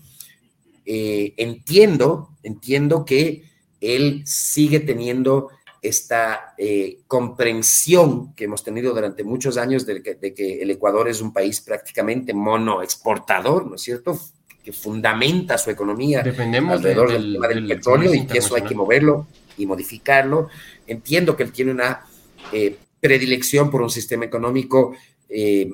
Eh, 0.85 1.33
entiendo, 1.37 2.29
entiendo 2.43 3.05
que 3.05 3.43
él 3.81 4.23
sigue 4.25 4.79
teniendo 4.79 5.49
esta 5.83 6.55
eh, 6.57 6.99
comprensión 7.07 8.33
que 8.33 8.45
hemos 8.45 8.63
tenido 8.63 8.93
durante 8.93 9.25
muchos 9.25 9.57
años 9.57 9.85
de 9.85 10.01
que, 10.01 10.61
el 10.61 10.71
Ecuador 10.71 11.09
es 11.09 11.21
un 11.21 11.33
país 11.33 11.59
prácticamente 11.59 12.33
monoexportador, 12.33 13.67
¿no 13.67 13.75
es 13.75 13.81
cierto? 13.81 14.17
Que 14.63 14.71
fundamenta 14.71 15.57
su 15.57 15.69
economía 15.69 16.21
alrededor 16.21 17.11
del, 17.11 17.33
del, 17.33 17.67
petróleo 17.67 18.13
y 18.13 18.25
que 18.25 18.37
eso 18.37 18.55
hay 18.55 18.63
que 18.63 18.73
moverlo 18.73 19.27
y 19.57 19.65
modificarlo. 19.65 20.47
Entiendo 20.87 21.35
que 21.35 21.43
él 21.43 21.51
tiene 21.51 21.71
una 21.71 22.05
eh, 22.53 22.77
predilección 23.01 23.69
por 23.69 23.81
un 23.81 23.89
sistema 23.89 24.23
económico 24.23 24.95
eh, 25.27 25.69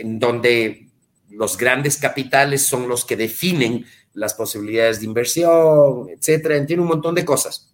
en 0.00 0.18
donde 0.18 0.88
los 1.30 1.56
grandes 1.56 1.96
capitales 1.96 2.62
son 2.62 2.88
los 2.88 3.04
que 3.04 3.16
definen 3.16 3.86
las 4.14 4.34
posibilidades 4.34 4.98
de 4.98 5.06
inversión, 5.06 6.08
etcétera. 6.08 6.56
Entiende 6.56 6.82
un 6.82 6.88
montón 6.88 7.14
de 7.14 7.24
cosas. 7.24 7.65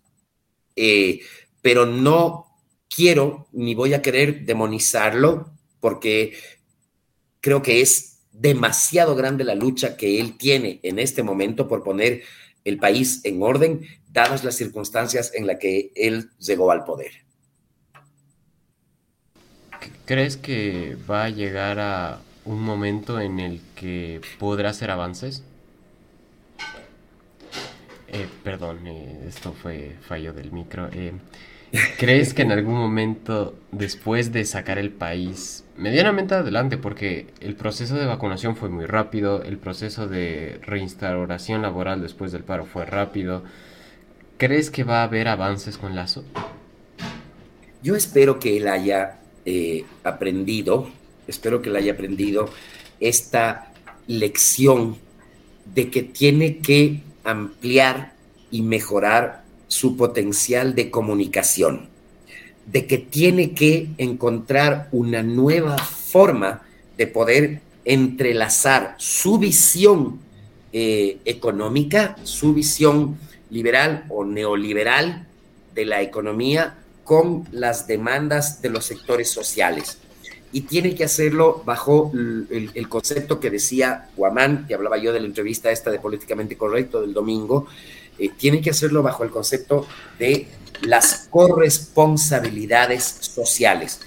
Eh, 0.76 1.20
pero 1.61 1.87
no 1.87 2.46
quiero 2.94 3.46
ni 3.52 3.74
voy 3.74 3.94
a 3.94 4.02
querer 4.02 4.44
demonizarlo 4.44 5.52
porque 5.80 6.35
creo 7.40 7.62
que 7.62 7.80
es 7.80 8.20
demasiado 8.32 9.14
grande 9.14 9.44
la 9.44 9.54
lucha 9.54 9.96
que 9.96 10.20
él 10.20 10.37
tiene 10.37 10.80
en 10.82 10.98
este 10.98 11.22
momento 11.22 11.68
por 11.68 11.82
poner 11.82 12.22
el 12.64 12.78
país 12.78 13.20
en 13.24 13.42
orden, 13.42 13.87
dadas 14.11 14.44
las 14.44 14.56
circunstancias 14.56 15.32
en 15.35 15.46
las 15.46 15.58
que 15.58 15.92
él 15.94 16.30
llegó 16.38 16.70
al 16.70 16.85
poder. 16.85 17.11
¿Crees 20.04 20.37
que 20.37 20.96
va 21.11 21.24
a 21.24 21.30
llegar 21.30 21.78
a 21.80 22.20
un 22.44 22.61
momento 22.61 23.20
en 23.20 23.40
el 23.40 23.61
que 23.74 24.20
podrá 24.38 24.70
hacer 24.70 24.90
avances? 24.90 25.42
Eh, 28.12 28.29
perdón, 28.44 28.87
eh, 28.87 29.25
esto 29.27 29.53
fue 29.53 29.96
fallo 30.03 30.33
del 30.33 30.53
micro. 30.53 30.88
Eh, 30.92 31.12
¿Crees 31.98 32.35
que 32.35 32.42
en 32.42 32.53
algún 32.53 32.75
momento, 32.75 33.59
después 33.70 34.31
de 34.33 34.44
sacar 34.44 34.79
el 34.79 34.90
país 34.90 35.64
medianamente 35.79 36.35
adelante, 36.35 36.77
porque 36.77 37.29
el 37.40 37.55
proceso 37.55 37.94
de 37.94 38.05
vacunación 38.05 38.57
fue 38.57 38.68
muy 38.68 38.85
rápido, 38.85 39.42
el 39.42 39.57
proceso 39.57 40.07
de 40.07 40.61
reinstauración 40.62 41.62
laboral 41.62 42.03
después 42.03 42.31
del 42.31 42.44
paro 42.44 42.66
fue 42.66 42.85
rápido, 42.85 43.44
¿crees 44.37 44.70
que 44.70 44.85
va 44.85 45.01
a 45.01 45.05
haber 45.05 45.29
avances 45.29 45.79
con 45.79 45.94
Lazo? 45.94 46.25
Yo 47.83 47.96
espero 47.96 48.38
que 48.38 48.59
él 48.59 48.68
haya 48.68 49.20
eh, 49.46 49.85
aprendido, 50.05 50.90
espero 51.27 51.62
que 51.62 51.70
él 51.70 51.77
haya 51.77 51.94
aprendido 51.94 52.51
esta 53.01 53.72
lección 54.07 54.98
de 55.64 55.90
que 55.90 56.03
tiene 56.03 56.59
que 56.59 57.01
ampliar 57.24 58.12
y 58.50 58.62
mejorar 58.62 59.44
su 59.68 59.96
potencial 59.96 60.74
de 60.74 60.90
comunicación, 60.90 61.88
de 62.66 62.87
que 62.87 62.98
tiene 62.98 63.52
que 63.52 63.88
encontrar 63.98 64.88
una 64.92 65.22
nueva 65.22 65.78
forma 65.78 66.62
de 66.96 67.06
poder 67.06 67.61
entrelazar 67.85 68.94
su 68.98 69.38
visión 69.38 70.20
eh, 70.72 71.18
económica, 71.24 72.16
su 72.22 72.54
visión 72.54 73.18
liberal 73.50 74.04
o 74.08 74.24
neoliberal 74.24 75.26
de 75.74 75.85
la 75.85 76.02
economía 76.02 76.78
con 77.04 77.48
las 77.50 77.87
demandas 77.87 78.62
de 78.62 78.70
los 78.70 78.85
sectores 78.85 79.30
sociales. 79.30 79.98
Y 80.52 80.62
tiene 80.62 80.94
que 80.94 81.04
hacerlo 81.04 81.62
bajo 81.64 82.12
el, 82.14 82.88
concepto 82.88 83.40
que 83.40 83.50
decía 83.50 84.08
Guamán, 84.16 84.66
que 84.66 84.74
hablaba 84.74 84.98
yo 84.98 85.12
de 85.12 85.20
la 85.20 85.26
entrevista 85.26 85.70
esta 85.70 85.90
de 85.90 85.98
Políticamente 85.98 86.56
Correcto 86.56 87.00
del 87.00 87.14
domingo, 87.14 87.66
eh, 88.18 88.30
tienen 88.36 88.60
que 88.62 88.70
hacerlo 88.70 89.02
bajo 89.02 89.24
el 89.24 89.30
concepto 89.30 89.86
de 90.18 90.46
las 90.82 91.28
corresponsabilidades 91.30 93.02
sociales. 93.04 94.00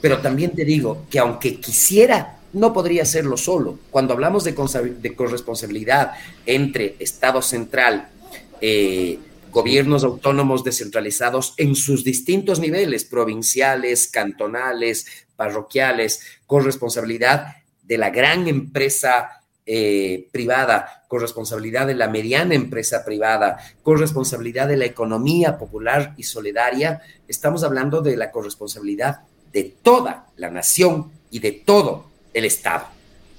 Pero 0.00 0.18
también 0.18 0.50
te 0.50 0.64
digo 0.64 1.06
que 1.08 1.20
aunque 1.20 1.60
quisiera, 1.60 2.38
no 2.54 2.72
podría 2.72 3.02
hacerlo 3.02 3.36
solo. 3.36 3.78
Cuando 3.90 4.14
hablamos 4.14 4.44
de, 4.44 4.54
corresponsabilidad 5.16 6.12
entre 6.46 6.96
Estado 6.98 7.42
central, 7.42 8.08
eh, 8.60 9.18
gobiernos 9.50 10.02
autónomos 10.02 10.64
descentralizados 10.64 11.54
en 11.58 11.76
sus 11.76 12.02
distintos 12.02 12.58
niveles, 12.58 13.04
provinciales, 13.04 14.08
cantonales, 14.08 15.06
parroquiales, 15.36 16.22
corresponsabilidad 16.46 17.56
de 17.82 17.98
la 17.98 18.10
gran 18.10 18.48
empresa 18.48 19.44
eh, 19.66 20.28
privada, 20.30 21.04
con 21.08 21.20
responsabilidad 21.20 21.86
de 21.86 21.94
la 21.94 22.08
mediana 22.08 22.54
empresa 22.54 23.04
privada, 23.04 23.58
con 23.82 23.98
responsabilidad 23.98 24.68
de 24.68 24.76
la 24.76 24.84
economía 24.84 25.56
popular 25.56 26.12
y 26.16 26.24
solidaria, 26.24 27.00
estamos 27.28 27.64
hablando 27.64 28.02
de 28.02 28.16
la 28.16 28.30
corresponsabilidad 28.30 29.20
de 29.52 29.74
toda 29.82 30.26
la 30.36 30.50
nación 30.50 31.12
y 31.30 31.38
de 31.38 31.52
todo 31.52 32.10
el 32.34 32.44
Estado. 32.44 32.88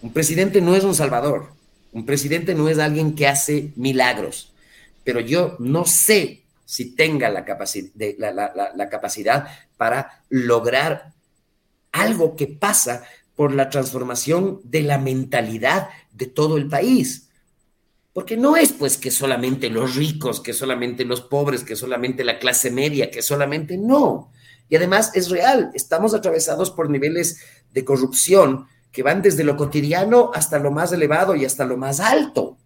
Un 0.01 0.13
presidente 0.13 0.62
no 0.62 0.75
es 0.75 0.84
un 0.84 0.95
salvador, 0.95 1.49
un 1.91 2.05
presidente 2.05 2.55
no 2.55 2.69
es 2.69 2.79
alguien 2.79 3.13
que 3.13 3.27
hace 3.27 3.71
milagros, 3.75 4.53
pero 5.03 5.19
yo 5.19 5.58
no 5.60 5.86
sé 5.86 6.41
si 6.65 6.95
tenga 6.95 7.29
la, 7.29 7.45
la 8.75 8.89
capacidad 8.89 9.47
para 9.77 10.23
lograr 10.29 11.13
algo 11.95 12.36
que 12.36 12.47
pasa 12.47 13.03
por 13.36 13.53
la 13.53 13.69
transformación 13.69 14.62
de 14.63 14.81
la 14.81 14.97
mentalidad 14.97 15.89
de 16.13 16.27
todo 16.27 16.58
el 16.58 16.67
país. 16.67 17.29
Porque 18.13 18.38
no 18.38 18.55
es 18.55 18.71
pues 18.71 18.97
que 18.97 19.12
solamente 19.12 19.69
los 19.69 19.95
ricos, 19.95 20.39
que 20.39 20.53
solamente 20.53 21.03
los 21.03 21.21
pobres, 21.21 21.63
que 21.63 21.75
solamente 21.75 22.23
la 22.23 22.39
clase 22.39 22.71
media, 22.71 23.12
que 23.12 23.21
solamente 23.21 23.77
no. 23.77 24.31
Y 24.69 24.75
además 24.75 25.12
es 25.15 25.29
real, 25.29 25.71
estamos 25.73 26.13
atravesados 26.13 26.71
por 26.71 26.89
niveles 26.89 27.39
de 27.73 27.84
corrupción 27.84 28.67
que 28.91 29.03
van 29.03 29.21
desde 29.21 29.43
lo 29.43 29.58
cotidiano 29.58 30.31
hasta 30.34 30.60
lo 30.60 30.71
más 30.71 30.93
elevado 30.93 31.36
y 31.36 31.43
hasta 31.43 31.65
lo 31.65 31.77
más 31.77 31.99
alto. 31.99 32.58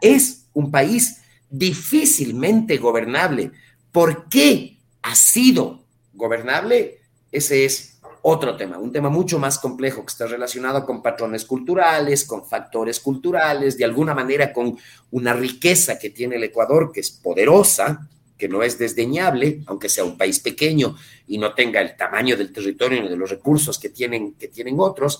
es 0.00 0.46
un 0.52 0.70
país 0.70 1.20
difícilmente 1.50 2.78
gobernable. 2.78 3.50
¿Por 3.90 4.28
qué 4.28 4.78
ha 5.02 5.16
sido 5.16 5.84
gobernable? 6.12 7.00
Ese 7.34 7.64
es 7.64 7.98
otro 8.22 8.56
tema, 8.56 8.78
un 8.78 8.92
tema 8.92 9.08
mucho 9.10 9.40
más 9.40 9.58
complejo 9.58 10.02
que 10.02 10.12
está 10.12 10.24
relacionado 10.24 10.86
con 10.86 11.02
patrones 11.02 11.44
culturales, 11.44 12.24
con 12.24 12.46
factores 12.46 13.00
culturales, 13.00 13.76
de 13.76 13.84
alguna 13.84 14.14
manera 14.14 14.52
con 14.52 14.78
una 15.10 15.32
riqueza 15.32 15.98
que 15.98 16.10
tiene 16.10 16.36
el 16.36 16.44
Ecuador, 16.44 16.92
que 16.92 17.00
es 17.00 17.10
poderosa, 17.10 18.08
que 18.38 18.48
no 18.48 18.62
es 18.62 18.78
desdeñable, 18.78 19.62
aunque 19.66 19.88
sea 19.88 20.04
un 20.04 20.16
país 20.16 20.38
pequeño 20.38 20.94
y 21.26 21.38
no 21.38 21.54
tenga 21.54 21.80
el 21.80 21.96
tamaño 21.96 22.36
del 22.36 22.52
territorio 22.52 23.02
ni 23.02 23.08
de 23.08 23.16
los 23.16 23.28
recursos 23.28 23.80
que 23.80 23.88
tienen, 23.88 24.34
que 24.34 24.46
tienen 24.46 24.76
otros, 24.78 25.18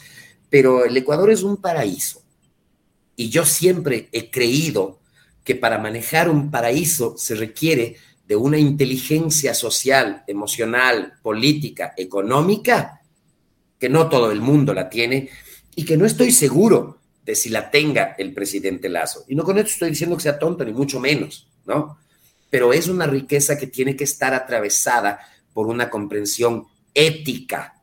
pero 0.49 0.85
el 0.85 0.97
Ecuador 0.97 1.33
es 1.33 1.43
un 1.43 1.57
paraíso. 1.57 2.23
Y 3.17 3.29
yo 3.29 3.45
siempre 3.45 4.09
he 4.13 4.31
creído 4.31 5.01
que 5.43 5.57
para 5.57 5.79
manejar 5.79 6.31
un 6.31 6.53
paraíso 6.53 7.17
se 7.19 7.35
requiere 7.35 7.97
de 8.27 8.37
una 8.37 8.59
inteligencia 8.59 9.55
social, 9.55 10.25
emocional, 10.27 11.15
política, 11.23 11.93
económica, 11.97 13.03
que 13.79 13.89
no 13.89 14.09
todo 14.09 14.33
el 14.33 14.41
mundo 14.41 14.73
la 14.73 14.89
tiene 14.89 15.29
y 15.75 15.85
que 15.85 15.97
no 15.97 16.07
estoy 16.07 16.33
seguro 16.33 17.01
de 17.25 17.35
si 17.35 17.51
la 17.51 17.71
tenga 17.71 18.15
el 18.19 18.33
presidente 18.33 18.89
Lazo. 18.89 19.25
Y 19.29 19.35
no 19.35 19.45
con 19.45 19.59
esto 19.59 19.71
estoy 19.71 19.91
diciendo 19.91 20.17
que 20.17 20.23
sea 20.23 20.39
tonto, 20.39 20.65
ni 20.65 20.73
mucho 20.73 21.01
menos, 21.01 21.49
¿no? 21.67 21.99
Pero 22.49 22.73
es 22.73 22.89
una 22.89 23.07
riqueza 23.07 23.59
que 23.59 23.67
tiene 23.67 23.97
que 23.97 24.05
estar 24.05 24.33
atravesada 24.33 25.21
por 25.53 25.67
una 25.67 25.91
comprensión 25.91 26.67
ética 26.95 27.83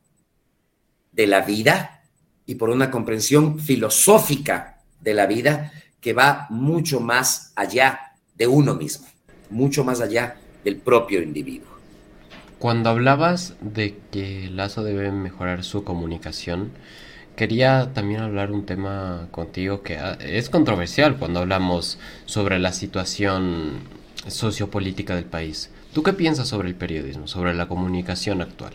de 1.11 1.27
la 1.27 1.41
vida 1.41 2.03
y 2.45 2.55
por 2.55 2.69
una 2.69 2.89
comprensión 2.89 3.59
filosófica 3.59 4.81
de 4.99 5.13
la 5.13 5.25
vida 5.25 5.71
que 5.99 6.13
va 6.13 6.47
mucho 6.49 6.99
más 6.99 7.51
allá 7.55 7.99
de 8.35 8.47
uno 8.47 8.75
mismo 8.75 9.10
mucho 9.51 9.83
más 9.83 10.01
allá 10.01 10.37
del 10.63 10.77
propio 10.77 11.21
individuo. 11.21 11.69
Cuando 12.59 12.89
hablabas 12.89 13.55
de 13.61 13.97
que 14.11 14.49
Lazo 14.51 14.83
debe 14.83 15.11
mejorar 15.11 15.63
su 15.63 15.83
comunicación, 15.83 16.71
quería 17.35 17.91
también 17.93 18.21
hablar 18.21 18.51
un 18.51 18.65
tema 18.65 19.27
contigo 19.31 19.81
que 19.81 19.97
ah, 19.97 20.17
es 20.21 20.49
controversial 20.49 21.17
cuando 21.17 21.39
hablamos 21.39 21.97
sobre 22.25 22.59
la 22.59 22.71
situación 22.71 23.79
sociopolítica 24.27 25.15
del 25.15 25.25
país. 25.25 25.71
¿Tú 25.93 26.03
qué 26.03 26.13
piensas 26.13 26.47
sobre 26.47 26.69
el 26.69 26.75
periodismo, 26.75 27.27
sobre 27.27 27.53
la 27.53 27.67
comunicación 27.67 28.41
actual? 28.41 28.73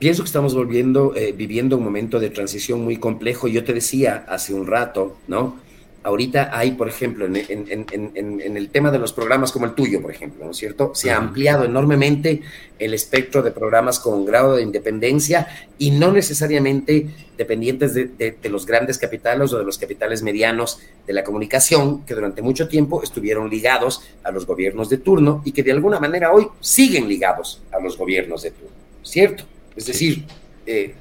Pienso 0.00 0.24
que 0.24 0.26
estamos 0.26 0.52
volviendo, 0.52 1.14
eh, 1.14 1.30
viviendo 1.30 1.76
un 1.76 1.84
momento 1.84 2.18
de 2.18 2.28
transición 2.28 2.82
muy 2.82 2.96
complejo. 2.96 3.46
Yo 3.46 3.62
te 3.62 3.72
decía 3.72 4.26
hace 4.28 4.52
un 4.52 4.66
rato, 4.66 5.16
¿no? 5.28 5.61
Ahorita 6.02 6.50
hay, 6.52 6.72
por 6.72 6.88
ejemplo, 6.88 7.26
en, 7.26 8.56
el 8.56 8.68
tema 8.70 8.90
de 8.90 8.98
los 8.98 9.12
programas 9.12 9.52
como 9.52 9.66
el 9.66 9.74
tuyo, 9.74 10.02
por 10.02 10.10
ejemplo, 10.10 10.44
¿no 10.44 10.50
es 10.50 10.56
cierto? 10.56 10.92
Se 10.94 11.10
ha 11.10 11.16
ampliado 11.16 11.64
enormemente 11.64 12.42
el 12.78 12.94
espectro 12.94 13.42
de 13.42 13.52
programas 13.52 14.00
con 14.00 14.24
grado 14.24 14.56
de 14.56 14.62
independencia 14.62 15.46
y 15.78 15.92
no 15.92 16.12
necesariamente 16.12 17.06
dependientes 17.36 17.94
de, 17.94 18.36
los 18.50 18.66
grandes 18.66 18.98
capitales 18.98 19.52
o 19.52 19.58
de 19.58 19.64
los 19.64 19.78
capitales 19.78 20.22
medianos 20.22 20.80
de 21.06 21.12
la 21.12 21.24
comunicación, 21.24 22.04
que 22.04 22.14
durante 22.14 22.42
mucho 22.42 22.68
tiempo 22.68 23.02
estuvieron 23.02 23.48
ligados 23.48 24.02
a 24.24 24.30
los 24.30 24.46
gobiernos 24.46 24.88
de 24.88 24.98
turno 24.98 25.42
y 25.44 25.52
que 25.52 25.62
de 25.62 25.72
alguna 25.72 26.00
manera 26.00 26.32
hoy 26.32 26.48
siguen 26.60 27.08
ligados 27.08 27.62
a 27.72 27.80
los 27.80 27.96
gobiernos 27.96 28.42
de 28.42 28.50
turno, 28.50 28.76
¿cierto? 29.02 29.44
Es 29.76 29.86
decir, 29.86 30.24
eh, 30.66 30.94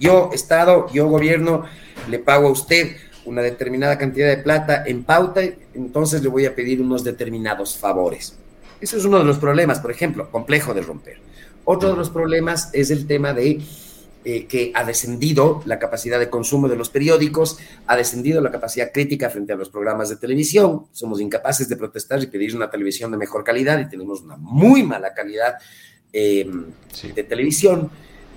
yo, 0.00 0.30
Estado, 0.32 0.88
yo, 0.92 1.08
gobierno, 1.08 1.64
le 2.08 2.18
pago 2.18 2.48
a 2.48 2.50
usted 2.50 2.96
una 3.26 3.42
determinada 3.42 3.98
cantidad 3.98 4.28
de 4.28 4.38
plata 4.38 4.84
en 4.86 5.04
pauta, 5.04 5.42
entonces 5.74 6.22
le 6.22 6.28
voy 6.28 6.46
a 6.46 6.54
pedir 6.54 6.80
unos 6.80 7.04
determinados 7.04 7.76
favores. 7.76 8.36
Ese 8.80 8.96
es 8.96 9.04
uno 9.04 9.18
de 9.18 9.24
los 9.24 9.38
problemas, 9.38 9.80
por 9.80 9.90
ejemplo, 9.90 10.30
complejo 10.30 10.74
de 10.74 10.82
romper. 10.82 11.18
Otro 11.64 11.90
de 11.90 11.96
los 11.96 12.10
problemas 12.10 12.70
es 12.72 12.90
el 12.90 13.06
tema 13.06 13.32
de 13.32 13.60
eh, 14.26 14.46
que 14.46 14.72
ha 14.74 14.84
descendido 14.84 15.62
la 15.66 15.78
capacidad 15.78 16.18
de 16.18 16.30
consumo 16.30 16.66
de 16.66 16.76
los 16.76 16.88
periódicos, 16.88 17.58
ha 17.86 17.94
descendido 17.94 18.40
la 18.40 18.50
capacidad 18.50 18.90
crítica 18.90 19.28
frente 19.28 19.52
a 19.52 19.56
los 19.56 19.68
programas 19.68 20.08
de 20.08 20.16
televisión, 20.16 20.86
somos 20.92 21.20
incapaces 21.20 21.68
de 21.68 21.76
protestar 21.76 22.22
y 22.22 22.26
pedir 22.28 22.56
una 22.56 22.70
televisión 22.70 23.10
de 23.10 23.18
mejor 23.18 23.44
calidad 23.44 23.78
y 23.80 23.86
tenemos 23.86 24.22
una 24.22 24.38
muy 24.38 24.82
mala 24.82 25.12
calidad 25.12 25.56
em, 26.10 26.64
de 27.14 27.24
televisión. 27.24 27.90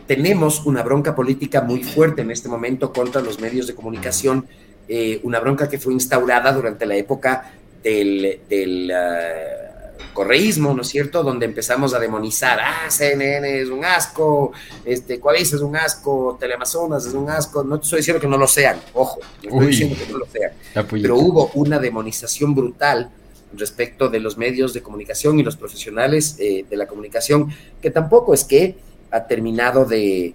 Tenemos 0.07 0.65
una 0.65 0.83
bronca 0.83 1.15
política 1.15 1.61
muy 1.61 1.83
fuerte 1.83 2.21
en 2.21 2.31
este 2.31 2.49
momento 2.49 2.91
contra 2.91 3.21
los 3.21 3.39
medios 3.39 3.65
de 3.67 3.73
comunicación, 3.73 4.45
eh, 4.87 5.19
una 5.23 5.39
bronca 5.39 5.69
que 5.69 5.77
fue 5.77 5.93
instaurada 5.93 6.51
durante 6.51 6.85
la 6.85 6.95
época 6.95 7.53
del, 7.83 8.41
del 8.49 8.91
ah, 8.91 9.67
correísmo, 10.13 10.73
¿no 10.73 10.81
es 10.81 10.87
cierto? 10.87 11.21
Donde 11.21 11.45
empezamos 11.45 11.93
a 11.93 11.99
demonizar, 11.99 12.59
ah, 12.59 12.89
CNN 12.89 13.61
es 13.61 13.69
un 13.69 13.85
asco, 13.85 14.51
este, 14.83 15.19
Coavisa 15.19 15.57
es 15.57 15.61
un 15.61 15.75
asco, 15.75 16.37
Teleamazonas 16.39 17.05
es 17.05 17.13
un 17.13 17.29
asco, 17.29 17.63
no 17.63 17.79
te 17.79 17.83
estoy 17.83 17.99
diciendo 17.99 18.19
que 18.19 18.27
no 18.27 18.37
lo 18.37 18.47
sean, 18.47 18.79
ojo, 18.93 19.19
no 19.43 19.49
estoy 19.49 19.67
diciendo 19.67 19.95
que 19.95 20.11
no 20.11 20.17
lo 20.17 20.25
sean, 20.25 20.53
pero 20.89 21.17
hubo 21.17 21.51
una 21.53 21.77
demonización 21.77 22.55
brutal 22.55 23.11
respecto 23.53 24.09
de 24.09 24.19
los 24.19 24.37
medios 24.37 24.73
de 24.73 24.81
comunicación 24.81 25.39
y 25.39 25.43
los 25.43 25.55
profesionales 25.55 26.35
eh, 26.39 26.65
de 26.67 26.77
la 26.77 26.87
comunicación, 26.87 27.53
que 27.81 27.91
tampoco 27.91 28.33
es 28.33 28.43
que 28.43 28.75
ha 29.11 29.27
terminado 29.27 29.85
de, 29.85 30.33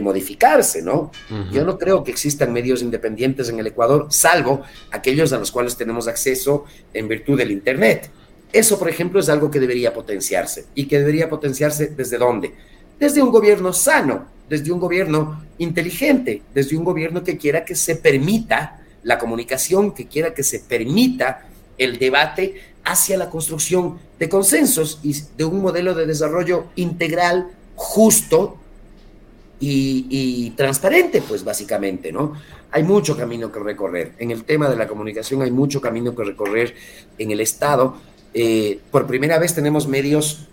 modificarse, 0.00 0.82
¿no? 0.82 1.10
Yo 1.50 1.64
no 1.64 1.78
creo 1.78 2.04
que 2.04 2.10
existan 2.10 2.52
medios 2.52 2.82
independientes 2.82 3.48
en 3.48 3.58
el 3.58 3.66
Ecuador, 3.66 4.08
salvo 4.10 4.62
aquellos 4.90 5.32
a 5.32 5.38
los 5.38 5.50
cuales 5.50 5.76
tenemos 5.76 6.06
acceso 6.06 6.64
en 6.92 7.08
virtud 7.08 7.38
del 7.38 7.50
Internet. 7.50 8.10
Eso, 8.52 8.78
por 8.78 8.88
ejemplo, 8.88 9.20
es 9.20 9.28
algo 9.28 9.50
que 9.50 9.60
debería 9.60 9.94
potenciarse. 9.94 10.66
¿Y 10.74 10.86
que 10.86 10.98
debería 10.98 11.28
potenciarse 11.28 11.86
desde 11.88 12.18
dónde? 12.18 12.52
Desde 12.98 13.22
un 13.22 13.30
gobierno 13.30 13.72
sano, 13.72 14.26
desde 14.48 14.72
un 14.72 14.80
gobierno 14.80 15.44
inteligente, 15.58 16.42
desde 16.52 16.76
un 16.76 16.84
gobierno 16.84 17.22
que 17.22 17.38
quiera 17.38 17.64
que 17.64 17.74
se 17.74 17.96
permita 17.96 18.80
la 19.04 19.18
comunicación, 19.18 19.92
que 19.92 20.06
quiera 20.06 20.34
que 20.34 20.42
se 20.42 20.60
permita 20.60 21.46
el 21.78 21.98
debate 21.98 22.56
hacia 22.84 23.16
la 23.16 23.30
construcción 23.30 23.98
de 24.18 24.28
consensos 24.28 25.00
y 25.02 25.14
de 25.36 25.44
un 25.44 25.62
modelo 25.62 25.94
de 25.94 26.06
desarrollo 26.06 26.66
integral, 26.76 27.48
justo 27.74 28.58
y, 29.60 30.50
transparente, 30.56 31.22
pues 31.22 31.44
básicamente, 31.44 32.10
¿no? 32.10 32.32
Hay 32.72 32.82
mucho 32.82 33.16
camino 33.16 33.52
que 33.52 33.60
recorrer. 33.60 34.12
En 34.18 34.30
el 34.30 34.44
tema 34.44 34.68
de 34.68 34.76
la 34.76 34.88
comunicación 34.88 35.42
hay 35.42 35.50
mucho 35.50 35.80
camino 35.80 36.14
que 36.14 36.24
recorrer 36.24 36.74
en 37.18 37.30
el 37.30 37.40
Estado 37.40 37.96
eh, 38.32 38.78
por 38.90 39.06
primera 39.06 39.38
vez 39.38 39.54
tenemos 39.54 39.88
medios 39.88 40.46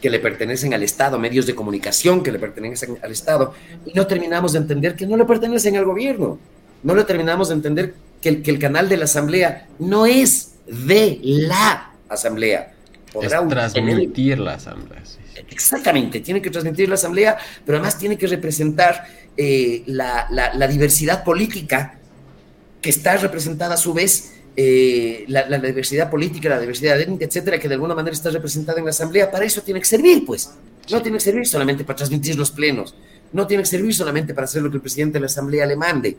que 0.00 0.10
le 0.10 0.18
pertenecen 0.18 0.74
al 0.74 0.82
Estado, 0.82 1.18
medios 1.18 1.46
de 1.46 1.54
comunicación 1.54 2.22
que 2.22 2.32
le 2.32 2.38
pertenecen 2.38 2.98
al 3.02 3.12
Estado, 3.12 3.54
y 3.86 3.92
no 3.94 4.06
terminamos 4.06 4.52
de 4.52 4.58
entender 4.58 4.96
que 4.96 5.06
no 5.06 5.16
le 5.16 5.24
pertenecen 5.24 5.76
al 5.76 5.84
gobierno. 5.84 6.38
No 6.82 6.94
le 6.94 7.04
terminamos 7.04 7.48
de 7.48 7.54
entender 7.54 7.94
que 8.20 8.42
el 8.44 8.58
canal 8.58 8.88
de 8.88 8.98
la 8.98 9.04
Asamblea 9.04 9.66
no 9.78 10.06
es 10.06 10.56
de 10.66 11.18
la 11.22 11.92
Asamblea. 12.08 12.73
Podrá 13.14 13.46
transmitir 13.48 14.38
la 14.38 14.54
Asamblea. 14.54 15.02
Exactamente, 15.50 16.20
tiene 16.20 16.42
que 16.42 16.50
transmitir 16.50 16.88
la 16.88 16.96
Asamblea, 16.96 17.38
pero 17.64 17.78
además 17.78 17.98
tiene 17.98 18.18
que 18.18 18.26
representar 18.26 19.06
eh, 19.36 19.82
la, 19.86 20.28
la 20.30 20.68
diversidad 20.68 21.24
política 21.24 21.98
que 22.82 22.90
está 22.90 23.16
representada 23.16 23.74
a 23.74 23.78
su 23.78 23.94
vez 23.94 24.34
eh, 24.56 25.24
la, 25.26 25.58
diversidad 25.58 26.08
política, 26.08 26.48
la 26.48 26.60
diversidad 26.60 27.00
étnica, 27.00 27.24
etcétera, 27.24 27.58
que 27.58 27.66
de 27.66 27.74
alguna 27.74 27.94
manera 27.94 28.14
está 28.14 28.30
representada 28.30 28.78
en 28.78 28.84
la 28.84 28.90
Asamblea, 28.90 29.28
para 29.30 29.44
eso 29.44 29.62
tiene 29.62 29.80
que 29.80 29.86
servir, 29.86 30.24
pues. 30.24 30.50
No 30.90 31.02
tiene 31.02 31.18
que 31.18 31.24
servir 31.24 31.46
solamente 31.46 31.82
para 31.82 31.96
transmitir 31.96 32.36
los 32.36 32.52
plenos, 32.52 32.94
no 33.32 33.48
tiene 33.48 33.64
que 33.64 33.68
servir 33.68 33.94
solamente 33.94 34.32
para 34.32 34.44
hacer 34.44 34.62
lo 34.62 34.70
que 34.70 34.76
el 34.76 34.80
presidente 34.80 35.14
de 35.14 35.20
la 35.20 35.26
Asamblea 35.26 35.66
le 35.66 35.76
mande, 35.76 36.16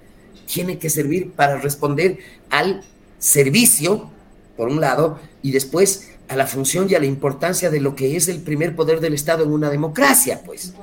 tiene 0.51 0.77
que 0.77 0.89
servir 0.89 1.31
para 1.31 1.57
responder 1.61 2.17
al 2.49 2.81
servicio, 3.19 4.11
por 4.57 4.67
un 4.67 4.81
lado, 4.81 5.19
y 5.41 5.51
después 5.51 6.09
a 6.27 6.35
la 6.35 6.47
función 6.47 6.87
y 6.89 6.95
a 6.95 6.99
la 6.99 7.05
importancia 7.05 7.69
de 7.69 7.79
lo 7.79 7.95
que 7.95 8.15
es 8.15 8.27
el 8.27 8.41
primer 8.41 8.75
poder 8.75 8.99
del 8.99 9.13
Estado 9.13 9.43
en 9.43 9.51
una 9.51 9.69
democracia, 9.69 10.41
pues. 10.45 10.73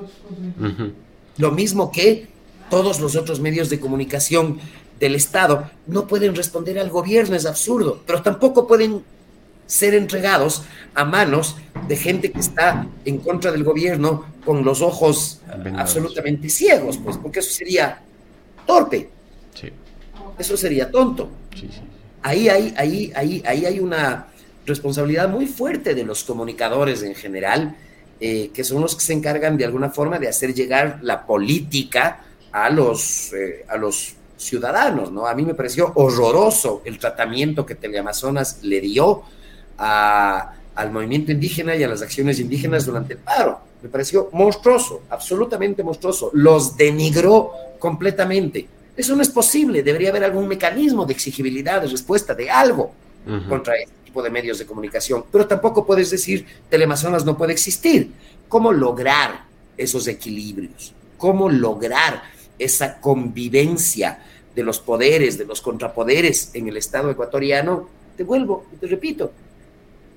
Lo 1.39 1.51
mismo 1.51 1.91
que 1.91 2.29
todos 2.71 3.01
los 3.01 3.17
otros 3.17 3.41
medios 3.41 3.69
de 3.69 3.81
comunicación 3.81 4.59
del 5.01 5.15
Estado 5.15 5.71
no 5.87 6.07
pueden 6.07 6.35
responder 6.35 6.79
al 6.79 6.91
gobierno, 6.91 7.35
es 7.35 7.47
absurdo, 7.47 8.03
pero 8.07 8.23
tampoco 8.23 8.67
pueden 8.67 9.03
ser 9.67 9.95
entregados 9.95 10.63
a 10.95 11.05
manos 11.05 11.57
de 11.89 11.97
gente 11.97 12.31
que 12.31 12.41
está 12.41 12.87
en 13.05 13.19
contra 13.19 13.51
del 13.51 13.65
gobierno 13.65 14.27
con 14.45 14.65
los 14.65 14.81
ojos 14.81 15.41
absolutamente 15.77 16.49
ciegos, 16.49 16.99
pues, 16.99 17.17
porque 17.17 17.41
eso 17.41 17.51
sería 17.51 18.01
torpe. 18.67 19.11
Eso 20.39 20.57
sería 20.57 20.91
tonto. 20.91 21.31
Ahí, 22.23 22.49
hay, 22.49 22.75
ahí, 22.77 23.13
ahí, 23.15 23.43
ahí 23.45 23.67
hay 23.67 23.81
una 23.81 24.32
responsabilidad 24.67 25.29
muy 25.29 25.47
fuerte 25.47 25.95
de 25.95 26.05
los 26.05 26.25
comunicadores 26.25 27.03
en 27.03 27.15
general, 27.15 27.77
eh, 28.21 28.51
que 28.55 28.65
son 28.65 28.83
los 28.83 28.95
que 28.95 29.03
se 29.03 29.13
encargan 29.13 29.57
de 29.57 29.65
alguna 29.65 29.91
forma 29.91 30.19
de 30.19 30.29
hacer 30.29 30.55
llegar 30.55 31.01
la 31.03 31.27
política 31.27 32.21
a 32.53 32.71
los, 32.71 33.33
eh, 33.33 33.65
a 33.69 33.77
los 33.77 34.15
ciudadanos, 34.37 35.11
¿no? 35.11 35.27
A 35.27 35.35
mí 35.35 35.45
me 35.45 35.55
pareció 35.55 35.93
horroroso 35.95 36.83
el 36.85 36.99
tratamiento 36.99 37.65
que 37.65 37.75
Teleamazonas 37.75 38.63
le 38.63 38.81
dio 38.81 39.23
al 39.79 40.93
movimiento 40.93 41.33
indígena 41.33 41.75
y 41.75 41.83
a 41.83 41.89
las 41.89 42.03
acciones 42.03 42.39
indígenas 42.39 42.87
durante 42.87 43.15
el 43.15 43.19
paro. 43.19 43.61
Me 43.83 43.89
pareció 43.89 44.29
monstruoso, 44.33 45.03
absolutamente 45.11 45.83
monstruoso. 45.83 46.31
Los 46.35 46.77
denigró 46.77 47.51
completamente. 47.79 48.69
Eso 48.97 49.17
no 49.17 49.23
es 49.23 49.31
posible. 49.31 49.83
Debería 49.83 50.11
haber 50.11 50.25
algún 50.25 50.47
mecanismo 50.47 51.05
de 51.05 51.15
exigibilidad, 51.15 51.81
de 51.81 51.89
respuesta, 51.89 52.35
de 52.35 52.51
algo 52.51 52.93
contra 53.49 53.75
este 53.77 54.02
de 54.21 54.31
medios 54.31 54.59
de 54.59 54.67
comunicación. 54.67 55.25
Pero 55.31 55.47
tampoco 55.47 55.87
puedes 55.87 56.11
decir 56.11 56.45
Teleamazonas 56.69 57.25
no 57.25 57.39
puede 57.39 57.53
existir. 57.53 58.13
¿Cómo 58.49 58.73
lograr 58.73 59.45
esos 59.77 60.09
equilibrios? 60.09 60.93
¿Cómo 61.17 61.49
lograr 61.49 62.25
esa 62.59 63.01
convivencia 63.01 64.19
de 64.55 64.63
los 64.63 64.81
poderes, 64.81 65.39
de 65.39 65.45
los 65.45 65.63
contrapoderes 65.63 66.51
en 66.55 66.69
el 66.69 66.77
Estado 66.77 67.11
ecuatoriano, 67.11 67.89
te 68.17 68.25
vuelvo 68.25 68.67
y 68.73 68.77
te 68.77 68.87
repito, 68.87 69.33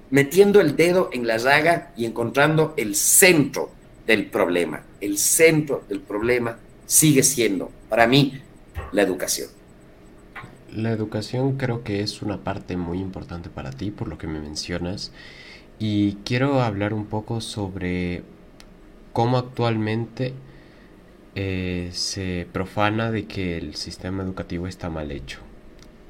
metiendo 0.10 0.62
el 0.62 0.76
dedo 0.76 1.10
en 1.14 1.26
la 1.26 1.38
llaga 1.38 1.94
y 1.96 2.06
encontrando 2.06 2.74
el 2.78 2.96
centro 2.96 3.70
del 4.06 4.28
problema. 4.28 4.84
El 5.00 5.18
centro 5.18 5.84
del 5.88 6.02
problema 6.02 6.58
sigue 6.86 7.24
siendo, 7.24 7.72
para 7.90 8.08
mí, 8.08 8.42
la 8.92 9.02
educación. 9.02 9.50
La 10.76 10.92
educación 10.92 11.58
creo 11.58 11.84
que 11.84 12.02
es 12.02 12.22
una 12.22 12.44
parte 12.44 12.76
muy 12.76 13.00
importante 13.00 13.50
para 13.50 13.72
ti, 13.72 13.92
por 13.92 14.10
lo 14.10 14.18
que 14.18 14.28
me 14.28 14.42
mencionas, 14.42 15.14
y 15.80 16.16
quiero 16.26 16.62
hablar 16.62 16.94
un 16.94 17.06
poco 17.06 17.40
sobre 17.40 18.24
cómo 19.14 19.38
actualmente 19.38 20.34
eh, 21.36 21.90
se 21.94 22.48
profana 22.52 23.12
de 23.12 23.26
que 23.26 23.58
el 23.58 23.76
sistema 23.76 24.24
educativo 24.24 24.68
está 24.68 24.90
mal 24.90 25.12
hecho. 25.12 25.40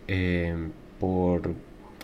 Em, 0.08 0.72
por 1.00 1.54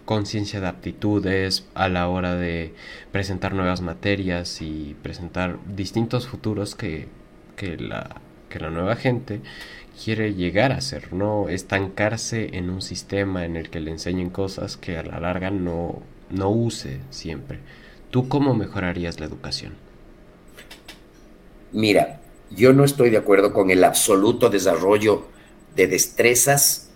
conciencia 0.06 0.60
de 0.62 0.68
aptitudes 0.68 1.68
a 1.74 1.88
la 1.90 2.08
hora 2.10 2.36
de 2.36 2.74
presentar 3.12 3.54
nuevas 3.54 3.82
materias 3.82 4.62
y 4.62 4.96
presentar 5.02 5.58
distintos 5.68 6.28
futuros 6.28 6.76
que, 6.76 7.08
que, 7.56 7.78
la, 7.78 8.22
que 8.50 8.60
la 8.60 8.70
nueva 8.70 8.96
gente 8.96 9.42
quiere 10.04 10.34
llegar 10.34 10.72
a 10.72 10.82
ser, 10.82 11.14
no 11.14 11.50
estancarse 11.50 12.50
en 12.54 12.70
un 12.70 12.82
sistema 12.82 13.46
en 13.46 13.56
el 13.56 13.70
que 13.70 13.80
le 13.80 13.92
enseñen 13.92 14.30
cosas 14.30 14.78
que 14.78 14.98
a 14.98 15.04
la 15.04 15.20
larga 15.20 15.52
no, 15.52 16.02
no 16.30 16.50
use 16.50 17.00
siempre. 17.10 17.60
¿Tú 18.10 18.28
cómo 18.28 18.54
mejorarías 18.54 19.20
la 19.20 19.28
educación? 19.28 19.74
Mira, 21.72 22.20
yo 22.50 22.74
no 22.74 22.84
estoy 22.84 23.10
de 23.10 23.18
acuerdo 23.18 23.54
con 23.54 23.70
el 23.72 23.84
absoluto 23.84 24.50
desarrollo 24.50 25.28
de 25.76 25.88
destrezas 25.88 26.90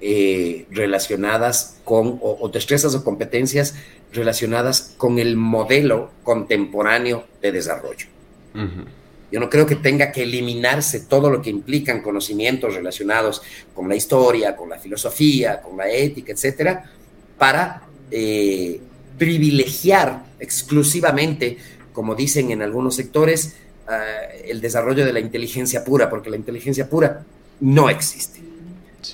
eh, 0.00 0.66
relacionadas 0.70 1.80
con, 1.84 2.18
o, 2.22 2.48
destrezas 2.48 2.94
o 2.94 3.02
competencias 3.02 3.76
relacionadas 4.12 4.94
con 4.96 5.18
el 5.18 5.36
modelo 5.36 6.10
contemporáneo 6.22 7.24
de 7.40 7.52
desarrollo. 7.52 8.06
Yo 9.32 9.40
no 9.40 9.48
creo 9.48 9.64
que 9.64 9.76
tenga 9.76 10.12
que 10.12 10.24
eliminarse 10.24 11.00
todo 11.00 11.30
lo 11.30 11.40
que 11.40 11.48
implican 11.48 12.02
conocimientos 12.02 12.74
relacionados 12.74 13.40
con 13.74 13.88
la 13.88 13.96
historia, 13.96 14.54
con 14.54 14.68
la 14.68 14.78
filosofía, 14.78 15.62
con 15.62 15.78
la 15.78 15.88
ética, 15.90 16.32
etcétera, 16.32 16.84
para 17.38 17.82
eh, 18.10 18.78
privilegiar 19.16 20.22
exclusivamente, 20.38 21.56
como 21.94 22.14
dicen 22.14 22.50
en 22.50 22.60
algunos 22.60 22.94
sectores, 22.94 23.54
eh, 23.90 24.44
el 24.48 24.60
desarrollo 24.60 25.06
de 25.06 25.14
la 25.14 25.20
inteligencia 25.20 25.82
pura, 25.82 26.10
porque 26.10 26.28
la 26.28 26.36
inteligencia 26.36 26.88
pura 26.90 27.24
no 27.60 27.88
existe. 27.88 28.40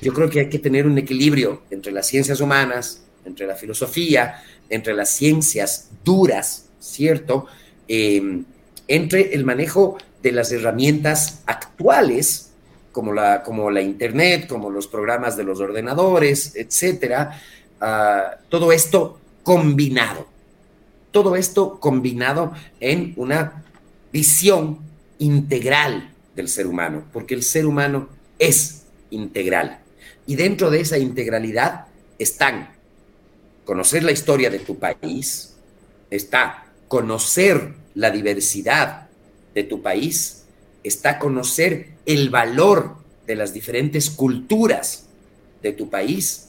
Yo 0.02 0.12
creo 0.12 0.28
que 0.28 0.40
hay 0.40 0.48
que 0.48 0.58
tener 0.58 0.86
un 0.86 0.98
equilibrio 0.98 1.62
entre 1.70 1.92
las 1.92 2.08
ciencias 2.08 2.40
humanas, 2.40 3.04
entre 3.24 3.46
la 3.46 3.54
filosofía, 3.54 4.42
entre 4.68 4.94
las 4.94 5.10
ciencias 5.10 5.90
duras, 6.04 6.66
¿cierto? 6.80 7.46
Em, 7.86 8.44
entre 8.88 9.34
el 9.34 9.44
manejo 9.44 9.98
de 10.22 10.32
las 10.32 10.52
herramientas 10.52 11.42
actuales, 11.46 12.50
como 12.92 13.12
la, 13.12 13.42
como 13.42 13.70
la 13.70 13.80
Internet, 13.80 14.46
como 14.48 14.70
los 14.70 14.86
programas 14.86 15.36
de 15.36 15.44
los 15.44 15.60
ordenadores, 15.60 16.56
etcétera. 16.56 17.40
Ah, 17.80 18.38
todo 18.48 18.72
esto 18.72 19.18
combinado. 19.42 20.26
Todo 21.10 21.36
esto 21.36 21.80
combinado 21.80 22.52
en 22.80 23.14
una 23.16 23.64
visión 24.12 24.78
integral 25.18 26.10
del 26.34 26.48
ser 26.48 26.66
humano, 26.66 27.04
porque 27.12 27.34
el 27.34 27.42
ser 27.42 27.66
humano 27.66 28.08
es 28.38 28.82
integral. 29.10 29.80
Y 30.26 30.36
dentro 30.36 30.70
de 30.70 30.80
esa 30.80 30.98
integralidad 30.98 31.86
están 32.18 32.70
conocer 33.64 34.02
la 34.02 34.12
historia 34.12 34.50
de 34.50 34.60
tu 34.60 34.78
país, 34.78 35.54
está 36.10 36.66
conocer 36.88 37.74
la 37.94 38.10
diversidad 38.10 39.07
de 39.54 39.64
tu 39.64 39.82
país, 39.82 40.44
está 40.82 41.18
conocer 41.18 41.88
el 42.06 42.30
valor 42.30 42.96
de 43.26 43.36
las 43.36 43.52
diferentes 43.52 44.10
culturas 44.10 45.06
de 45.62 45.72
tu 45.72 45.90
país 45.90 46.48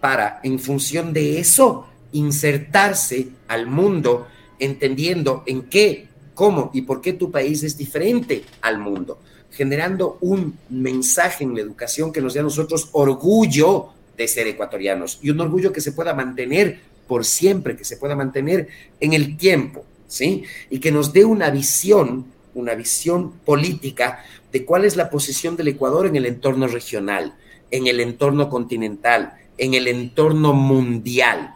para, 0.00 0.40
en 0.42 0.58
función 0.58 1.12
de 1.12 1.38
eso, 1.38 1.86
insertarse 2.12 3.28
al 3.48 3.66
mundo 3.66 4.26
entendiendo 4.58 5.42
en 5.46 5.62
qué, 5.62 6.08
cómo 6.34 6.70
y 6.72 6.82
por 6.82 7.00
qué 7.00 7.12
tu 7.12 7.30
país 7.30 7.62
es 7.62 7.76
diferente 7.76 8.44
al 8.62 8.78
mundo, 8.78 9.18
generando 9.50 10.18
un 10.20 10.58
mensaje 10.70 11.44
en 11.44 11.54
la 11.54 11.60
educación 11.60 12.12
que 12.12 12.20
nos 12.20 12.34
dé 12.34 12.40
a 12.40 12.44
nosotros 12.44 12.88
orgullo 12.92 13.88
de 14.16 14.28
ser 14.28 14.46
ecuatorianos 14.48 15.18
y 15.22 15.30
un 15.30 15.40
orgullo 15.40 15.72
que 15.72 15.80
se 15.80 15.92
pueda 15.92 16.14
mantener 16.14 16.80
por 17.06 17.24
siempre, 17.24 17.76
que 17.76 17.84
se 17.84 17.96
pueda 17.96 18.14
mantener 18.14 18.68
en 19.00 19.14
el 19.14 19.36
tiempo, 19.36 19.84
¿sí? 20.06 20.42
Y 20.70 20.80
que 20.80 20.92
nos 20.92 21.12
dé 21.12 21.24
una 21.24 21.50
visión, 21.50 22.26
una 22.58 22.74
visión 22.74 23.32
política 23.44 24.24
de 24.52 24.64
cuál 24.64 24.84
es 24.84 24.96
la 24.96 25.10
posición 25.10 25.56
del 25.56 25.68
Ecuador 25.68 26.06
en 26.06 26.16
el 26.16 26.26
entorno 26.26 26.66
regional, 26.66 27.34
en 27.70 27.86
el 27.86 28.00
entorno 28.00 28.48
continental, 28.48 29.34
en 29.58 29.74
el 29.74 29.88
entorno 29.88 30.52
mundial. 30.52 31.54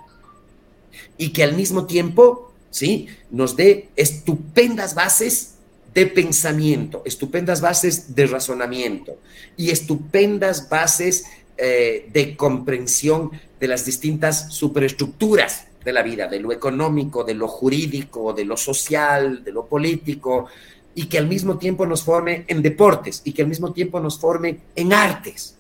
Y 1.17 1.31
que 1.31 1.43
al 1.43 1.55
mismo 1.55 1.87
tiempo, 1.87 2.53
¿sí? 2.71 3.09
Nos 3.31 3.57
dé 3.57 3.89
estupendas 3.97 4.95
bases 4.95 5.55
de 5.95 6.07
pensamiento, 6.07 7.03
estupendas 7.05 7.61
bases 7.61 8.15
de 8.15 8.27
razonamiento 8.27 9.19
y 9.57 9.71
estupendas 9.71 10.69
bases 10.69 11.27
eh, 11.59 12.09
de 12.13 12.37
comprensión 12.37 13.31
de 13.61 13.69
las 13.69 13.85
distintas 13.85 14.55
superestructuras 14.55 15.67
de 15.85 15.93
la 15.93 16.03
vida, 16.03 16.29
de 16.29 16.41
lo 16.41 16.53
económico, 16.53 17.25
de 17.25 17.35
lo 17.35 17.49
jurídico, 17.49 18.33
de 18.33 18.45
lo 18.45 18.57
social, 18.57 19.45
de 19.45 19.53
lo 19.53 19.67
político, 19.67 20.47
y 20.95 21.07
que 21.07 21.19
al 21.19 21.27
mismo 21.27 21.59
tiempo 21.59 21.87
nos 21.87 22.03
forme 22.03 22.45
en 22.49 22.63
deportes 22.63 23.23
y 23.25 23.33
que 23.33 23.43
al 23.43 23.49
mismo 23.49 23.73
tiempo 23.73 24.01
nos 24.01 24.19
forme 24.19 24.61
en 24.75 24.93
artes. 24.93 25.57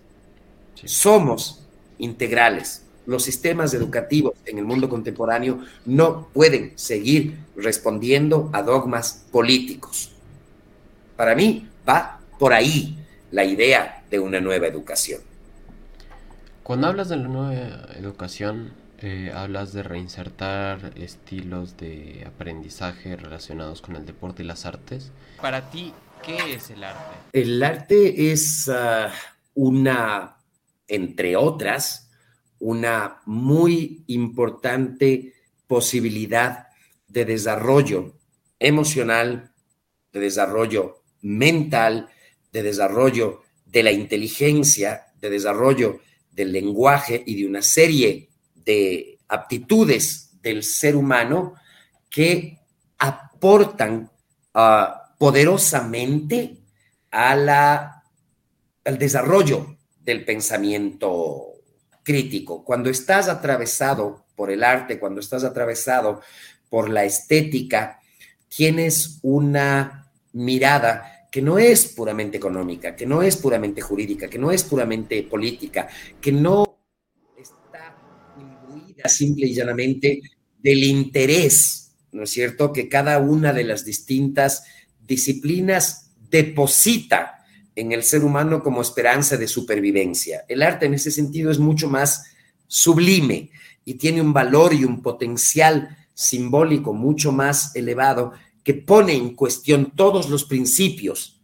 Somos 0.84 1.62
integrales. 1.98 2.82
Los 3.06 3.24
sistemas 3.24 3.74
educativos 3.74 4.34
en 4.46 4.58
el 4.58 4.64
mundo 4.64 4.88
contemporáneo 4.88 5.60
no 5.86 6.28
pueden 6.32 6.72
seguir 6.76 7.36
respondiendo 7.56 8.50
a 8.52 8.62
dogmas 8.62 9.24
políticos. 9.32 10.12
Para 11.16 11.34
mí 11.34 11.68
va 11.88 12.20
por 12.38 12.52
ahí 12.52 12.98
la 13.30 13.44
idea 13.44 14.04
de 14.10 14.20
una 14.20 14.40
nueva 14.40 14.66
educación. 14.66 15.20
Cuando 16.62 16.86
hablas 16.86 17.08
de 17.08 17.16
la 17.16 17.28
nueva 17.28 17.88
educación, 17.96 18.72
eh, 19.02 19.32
hablas 19.34 19.72
de 19.72 19.82
reinsertar 19.82 20.92
estilos 20.96 21.76
de 21.76 22.24
aprendizaje 22.26 23.16
relacionados 23.16 23.80
con 23.82 23.96
el 23.96 24.06
deporte 24.06 24.42
y 24.42 24.46
las 24.46 24.66
artes. 24.66 25.10
Para 25.40 25.70
ti, 25.70 25.92
¿qué 26.24 26.54
es 26.54 26.70
el 26.70 26.84
arte? 26.84 27.16
El 27.32 27.62
arte 27.62 28.32
es 28.32 28.68
ah, 28.68 29.12
una, 29.54 30.36
entre 30.86 31.36
otras, 31.36 32.10
una 32.58 33.20
muy 33.26 34.04
importante 34.06 35.34
posibilidad 35.66 36.68
de 37.08 37.24
desarrollo 37.24 38.14
emocional, 38.58 39.52
de 40.12 40.20
desarrollo 40.20 41.02
mental, 41.22 42.08
de 42.52 42.62
desarrollo 42.62 43.42
de 43.66 43.82
la 43.82 43.92
inteligencia, 43.92 45.06
de 45.20 45.30
desarrollo 45.30 46.00
del 46.30 46.52
lenguaje 46.52 47.22
y 47.26 47.36
de 47.36 47.46
una 47.46 47.62
serie 47.62 48.31
de 48.64 49.18
aptitudes 49.28 50.30
del 50.42 50.62
ser 50.62 50.96
humano 50.96 51.54
que 52.10 52.58
aportan 52.98 54.10
ah, 54.54 55.14
poderosamente 55.18 56.58
a 57.10 57.36
la, 57.36 58.02
al 58.84 58.98
desarrollo 58.98 59.76
del 60.00 60.24
pensamiento 60.24 61.52
crítico. 62.02 62.64
Cuando 62.64 62.90
estás 62.90 63.28
atravesado 63.28 64.26
por 64.34 64.50
el 64.50 64.64
arte, 64.64 64.98
cuando 64.98 65.20
estás 65.20 65.44
atravesado 65.44 66.20
por 66.68 66.88
la 66.88 67.04
estética, 67.04 68.00
tienes 68.48 69.18
una 69.22 70.10
mirada 70.32 71.28
que 71.30 71.40
no 71.40 71.58
es 71.58 71.86
puramente 71.86 72.36
económica, 72.36 72.94
que 72.94 73.06
no 73.06 73.22
es 73.22 73.36
puramente 73.36 73.80
jurídica, 73.80 74.28
que 74.28 74.38
no 74.38 74.50
es 74.50 74.64
puramente 74.64 75.22
política, 75.22 75.88
que 76.20 76.32
no 76.32 76.81
simple 79.08 79.46
y 79.46 79.54
llanamente 79.54 80.20
del 80.62 80.84
interés, 80.84 81.92
¿no 82.12 82.24
es 82.24 82.30
cierto?, 82.30 82.72
que 82.72 82.88
cada 82.88 83.18
una 83.18 83.52
de 83.52 83.64
las 83.64 83.84
distintas 83.84 84.64
disciplinas 85.06 86.10
deposita 86.30 87.44
en 87.74 87.92
el 87.92 88.02
ser 88.02 88.24
humano 88.24 88.62
como 88.62 88.82
esperanza 88.82 89.36
de 89.36 89.48
supervivencia. 89.48 90.44
El 90.48 90.62
arte 90.62 90.86
en 90.86 90.94
ese 90.94 91.10
sentido 91.10 91.50
es 91.50 91.58
mucho 91.58 91.88
más 91.88 92.24
sublime 92.66 93.50
y 93.84 93.94
tiene 93.94 94.20
un 94.20 94.32
valor 94.32 94.74
y 94.74 94.84
un 94.84 95.02
potencial 95.02 95.96
simbólico 96.14 96.92
mucho 96.92 97.32
más 97.32 97.74
elevado 97.74 98.32
que 98.62 98.74
pone 98.74 99.14
en 99.14 99.34
cuestión 99.34 99.92
todos 99.96 100.28
los 100.28 100.44
principios 100.44 101.40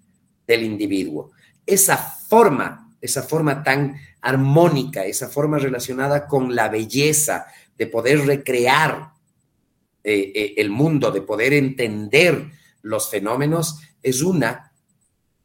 del 0.46 0.62
individuo. 0.62 1.32
Esa 1.66 1.96
forma, 1.96 2.87
esa 3.00 3.22
forma 3.22 3.62
tan 3.62 3.96
armónica, 4.20 5.04
esa 5.04 5.28
forma 5.28 5.58
relacionada 5.58 6.26
con 6.26 6.54
la 6.54 6.68
belleza 6.68 7.46
de 7.76 7.86
poder 7.86 8.26
recrear 8.26 9.12
eh, 10.02 10.32
eh, 10.34 10.54
el 10.56 10.70
mundo, 10.70 11.10
de 11.10 11.22
poder 11.22 11.52
entender 11.52 12.50
los 12.82 13.10
fenómenos, 13.10 13.80
es 14.02 14.22
una 14.22 14.72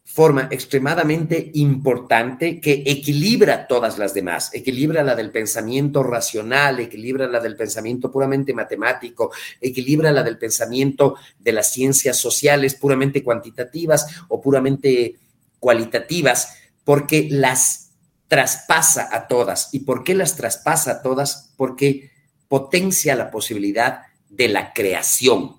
forma 0.06 0.48
extremadamente 0.52 1.50
importante 1.56 2.60
que 2.60 2.84
equilibra 2.86 3.68
todas 3.68 3.98
las 3.98 4.14
demás, 4.14 4.54
equilibra 4.54 5.02
la 5.02 5.16
del 5.16 5.32
pensamiento 5.32 6.04
racional, 6.04 6.80
equilibra 6.80 7.28
la 7.28 7.40
del 7.40 7.56
pensamiento 7.56 8.12
puramente 8.12 8.54
matemático, 8.54 9.32
equilibra 9.60 10.12
la 10.12 10.22
del 10.22 10.38
pensamiento 10.38 11.16
de 11.40 11.54
las 11.54 11.72
ciencias 11.72 12.18
sociales 12.18 12.76
puramente 12.76 13.24
cuantitativas 13.24 14.06
o 14.28 14.40
puramente 14.40 15.16
cualitativas, 15.60 16.58
porque 16.84 17.28
las 17.30 17.92
traspasa 18.28 19.10
a 19.12 19.28
todas. 19.28 19.70
¿Y 19.72 19.82
por 19.82 20.04
qué 20.04 20.16
las 20.16 20.36
traspasa 20.36 20.92
a 20.92 21.02
todas? 21.02 21.54
Porque 21.56 22.12
potencia 22.48 23.16
la 23.16 23.32
posibilidad 23.32 24.02
de 24.30 24.48
la 24.48 24.74
creación. 24.74 25.58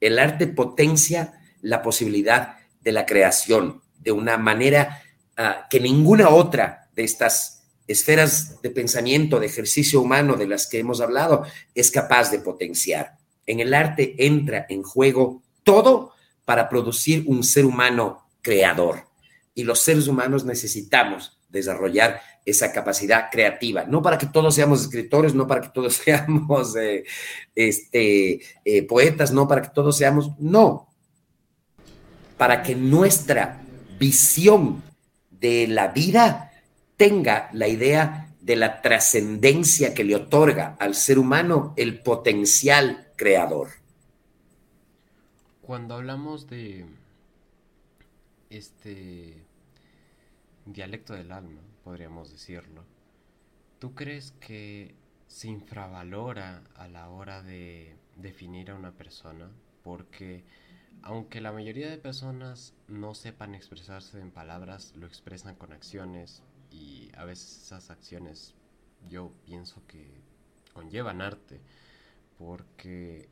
El 0.00 0.18
arte 0.18 0.46
potencia 0.46 1.40
la 1.62 1.82
posibilidad 1.82 2.56
de 2.82 2.92
la 2.92 3.06
creación 3.06 3.82
de 3.98 4.12
una 4.12 4.36
manera 4.36 5.02
ah, 5.36 5.66
que 5.70 5.80
ninguna 5.80 6.28
otra 6.28 6.90
de 6.94 7.04
estas 7.04 7.64
esferas 7.86 8.60
de 8.62 8.70
pensamiento, 8.70 9.40
de 9.40 9.46
ejercicio 9.46 10.00
humano 10.00 10.36
de 10.36 10.46
las 10.46 10.66
que 10.66 10.78
hemos 10.78 11.00
hablado, 11.00 11.44
es 11.74 11.90
capaz 11.90 12.30
de 12.30 12.38
potenciar. 12.38 13.16
En 13.46 13.60
el 13.60 13.74
arte 13.74 14.14
entra 14.18 14.66
en 14.68 14.82
juego 14.82 15.42
todo 15.62 16.12
para 16.44 16.68
producir 16.68 17.24
un 17.26 17.42
ser 17.42 17.64
humano 17.64 18.28
creador. 18.42 19.06
Y 19.54 19.64
los 19.64 19.80
seres 19.80 20.08
humanos 20.08 20.44
necesitamos 20.44 21.38
desarrollar 21.48 22.20
esa 22.44 22.72
capacidad 22.72 23.30
creativa, 23.30 23.84
no 23.84 24.02
para 24.02 24.18
que 24.18 24.26
todos 24.26 24.54
seamos 24.54 24.82
escritores, 24.82 25.34
no 25.34 25.46
para 25.46 25.62
que 25.62 25.68
todos 25.68 25.94
seamos 26.04 26.76
eh, 26.76 27.04
este, 27.54 28.40
eh, 28.64 28.82
poetas, 28.82 29.32
no 29.32 29.48
para 29.48 29.62
que 29.62 29.70
todos 29.70 29.96
seamos, 29.96 30.30
no, 30.38 30.88
para 32.36 32.62
que 32.62 32.74
nuestra 32.74 33.62
visión 33.98 34.82
de 35.30 35.66
la 35.68 35.88
vida 35.88 36.52
tenga 36.96 37.48
la 37.52 37.68
idea 37.68 38.32
de 38.40 38.56
la 38.56 38.82
trascendencia 38.82 39.94
que 39.94 40.04
le 40.04 40.16
otorga 40.16 40.76
al 40.78 40.94
ser 40.94 41.18
humano 41.18 41.72
el 41.76 42.02
potencial 42.02 43.08
creador. 43.16 43.68
Cuando 45.62 45.94
hablamos 45.94 46.46
de 46.50 46.84
este 48.50 49.43
dialecto 50.66 51.14
del 51.14 51.32
alma, 51.32 51.60
podríamos 51.82 52.30
decirlo, 52.30 52.84
¿tú 53.78 53.94
crees 53.94 54.32
que 54.40 54.94
se 55.26 55.48
infravalora 55.48 56.62
a 56.76 56.88
la 56.88 57.08
hora 57.08 57.42
de 57.42 57.96
definir 58.16 58.70
a 58.70 58.74
una 58.74 58.92
persona? 58.92 59.50
porque 59.84 60.42
aunque 61.02 61.40
la 61.40 61.52
mayoría 61.52 61.88
de 61.90 61.98
personas 61.98 62.74
no 62.88 63.14
sepan 63.14 63.54
expresarse 63.54 64.18
en 64.18 64.32
palabras, 64.32 64.94
lo 64.96 65.06
expresan 65.06 65.54
con 65.54 65.72
acciones 65.72 66.42
y 66.72 67.10
a 67.16 67.24
veces 67.24 67.62
esas 67.62 67.90
acciones 67.90 68.54
yo 69.08 69.30
pienso 69.44 69.86
que 69.86 70.22
conllevan 70.72 71.20
arte, 71.20 71.60
porque 72.38 73.28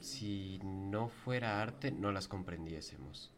si 0.00 0.58
no 0.64 1.08
fuera 1.08 1.60
arte 1.60 1.92
no 1.92 2.10
las 2.10 2.26
comprendiésemos. 2.26 3.30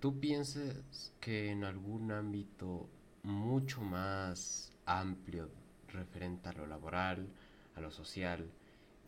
¿Tú 0.00 0.20
piensas 0.20 1.12
que 1.20 1.50
en 1.50 1.64
algún 1.64 2.12
ámbito 2.12 2.88
mucho 3.22 3.80
más 3.80 4.72
amplio 4.84 5.50
referente 5.88 6.48
a 6.48 6.52
lo 6.52 6.66
laboral, 6.66 7.26
a 7.74 7.80
lo 7.80 7.90
social 7.90 8.50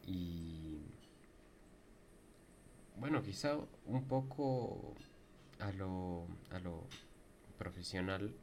y 0.07 0.81
bueno, 2.97 3.23
quizá 3.23 3.59
un 3.87 4.05
poco 4.09 4.95
a 5.61 5.71
lo, 5.73 6.27
a 6.51 6.59
lo 6.59 6.85
profesional, 7.59 8.35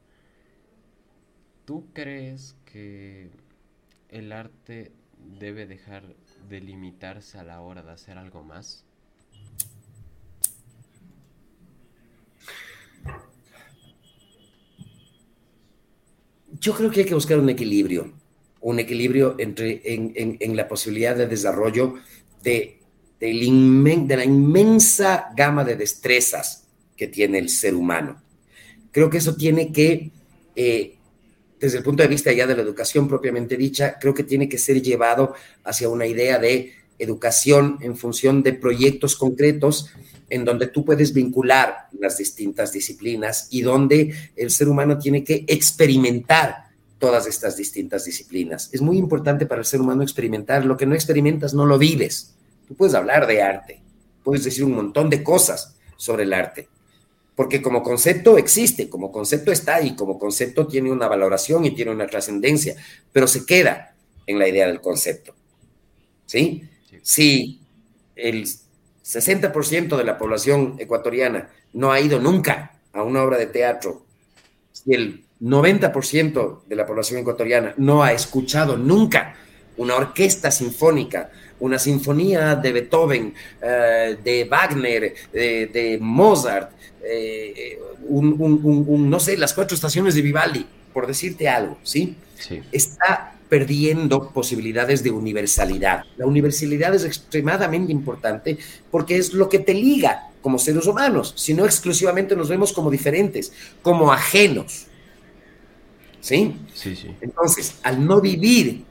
¿tú 1.66 1.88
crees 1.92 2.56
que 2.64 3.30
el 4.08 4.32
arte 4.32 4.92
debe 5.38 5.66
dejar 5.66 6.14
de 6.48 6.60
limitarse 6.60 7.38
a 7.38 7.44
la 7.44 7.60
hora 7.60 7.82
de 7.82 7.92
hacer 7.92 8.16
algo 8.16 8.42
más? 8.42 8.85
Yo 16.60 16.74
creo 16.74 16.90
que 16.90 17.00
hay 17.00 17.06
que 17.06 17.14
buscar 17.14 17.38
un 17.38 17.48
equilibrio, 17.48 18.12
un 18.60 18.78
equilibrio 18.78 19.36
entre, 19.38 19.80
en, 19.84 20.56
la 20.56 20.68
posibilidad 20.68 21.16
de 21.16 21.26
desarrollo 21.26 21.94
de, 22.42 22.80
de, 23.20 23.34
la 24.16 24.24
inmensa 24.24 25.28
gama 25.36 25.64
de 25.64 25.76
destrezas 25.76 26.66
que 26.96 27.08
tiene 27.08 27.38
el 27.38 27.48
ser 27.48 27.74
humano. 27.74 28.22
Creo 28.90 29.10
que 29.10 29.18
eso 29.18 29.36
tiene 29.36 29.72
que, 29.72 30.10
eh, 30.54 30.96
desde 31.60 31.78
el 31.78 31.84
punto 31.84 32.02
de 32.02 32.08
vista 32.08 32.32
ya 32.32 32.46
de 32.46 32.56
la 32.56 32.62
educación 32.62 33.08
propiamente 33.08 33.56
dicha, 33.56 33.98
creo 34.00 34.14
que 34.14 34.24
tiene 34.24 34.48
que 34.48 34.58
ser 34.58 34.80
llevado 34.80 35.34
hacia 35.64 35.88
una 35.88 36.06
idea 36.06 36.38
de 36.38 36.72
educación 36.98 37.78
en 37.80 37.96
función 37.96 38.42
de 38.42 38.52
proyectos 38.52 39.16
concretos 39.16 39.90
en 40.28 40.44
donde 40.44 40.66
tú 40.66 40.84
puedes 40.84 41.12
vincular 41.12 41.88
las 41.98 42.18
distintas 42.18 42.72
disciplinas 42.72 43.48
y 43.50 43.62
donde 43.62 44.14
el 44.34 44.50
ser 44.50 44.68
humano 44.68 44.98
tiene 44.98 45.22
que 45.22 45.44
experimentar 45.46 46.66
todas 46.98 47.26
estas 47.26 47.56
distintas 47.56 48.04
disciplinas. 48.04 48.70
Es 48.72 48.80
muy 48.80 48.96
importante 48.96 49.46
para 49.46 49.60
el 49.60 49.66
ser 49.66 49.80
humano 49.80 50.02
experimentar. 50.02 50.64
Lo 50.64 50.76
que 50.76 50.86
no 50.86 50.94
experimentas 50.94 51.54
no 51.54 51.66
lo 51.66 51.78
vives. 51.78 52.34
Tú 52.66 52.74
puedes 52.74 52.94
hablar 52.94 53.26
de 53.26 53.42
arte, 53.42 53.80
puedes 54.24 54.44
decir 54.44 54.64
un 54.64 54.74
montón 54.74 55.08
de 55.08 55.22
cosas 55.22 55.76
sobre 55.96 56.24
el 56.24 56.32
arte, 56.32 56.68
porque 57.36 57.62
como 57.62 57.82
concepto 57.82 58.38
existe, 58.38 58.88
como 58.88 59.12
concepto 59.12 59.52
está 59.52 59.76
ahí, 59.76 59.94
como 59.94 60.18
concepto 60.18 60.66
tiene 60.66 60.90
una 60.90 61.06
valoración 61.06 61.64
y 61.64 61.74
tiene 61.74 61.92
una 61.92 62.06
trascendencia, 62.06 62.74
pero 63.12 63.28
se 63.28 63.46
queda 63.46 63.94
en 64.26 64.38
la 64.38 64.48
idea 64.48 64.66
del 64.66 64.80
concepto. 64.80 65.34
¿Sí? 66.24 66.68
Si 67.06 67.60
el 68.16 68.48
60% 69.04 69.96
de 69.96 70.02
la 70.02 70.18
población 70.18 70.74
ecuatoriana 70.80 71.50
no 71.72 71.92
ha 71.92 72.00
ido 72.00 72.18
nunca 72.18 72.72
a 72.92 73.04
una 73.04 73.22
obra 73.22 73.38
de 73.38 73.46
teatro, 73.46 74.04
si 74.72 74.92
el 74.92 75.24
90% 75.40 76.64
de 76.66 76.74
la 76.74 76.84
población 76.84 77.20
ecuatoriana 77.20 77.74
no 77.76 78.02
ha 78.02 78.12
escuchado 78.12 78.76
nunca 78.76 79.36
una 79.76 79.94
orquesta 79.94 80.50
sinfónica, 80.50 81.30
una 81.60 81.78
sinfonía 81.78 82.56
de 82.56 82.72
Beethoven, 82.72 83.34
eh, 83.62 84.16
de 84.24 84.44
Wagner, 84.50 85.14
de, 85.32 85.98
Mozart, 86.00 86.72
eh, 87.04 87.78
un, 88.08 89.08
no 89.08 89.20
sé, 89.20 89.36
las 89.36 89.54
cuatro 89.54 89.76
estaciones 89.76 90.16
de 90.16 90.22
Vivaldi, 90.22 90.66
por 90.92 91.06
decirte 91.06 91.48
algo, 91.48 91.78
¿sí? 91.84 92.16
sí. 92.36 92.62
Está 92.72 93.35
perdiendo 93.48 94.30
posibilidades 94.30 95.02
de 95.02 95.10
universalidad. 95.10 96.04
La 96.16 96.26
universalidad 96.26 96.94
es 96.94 97.04
extremadamente 97.04 97.92
importante 97.92 98.58
porque 98.90 99.16
es 99.16 99.32
lo 99.32 99.48
que 99.48 99.58
te 99.58 99.74
liga 99.74 100.30
como 100.42 100.58
seres 100.58 100.86
humanos, 100.86 101.34
si 101.36 101.54
no 101.54 101.64
exclusivamente 101.64 102.36
nos 102.36 102.48
vemos 102.48 102.72
como 102.72 102.90
diferentes, 102.90 103.52
como 103.82 104.12
ajenos. 104.12 104.86
¿Sí? 106.20 106.56
Sí, 106.74 106.96
sí. 106.96 107.14
Entonces, 107.20 107.74
al 107.82 108.04
no 108.04 108.20
vivir 108.20 108.84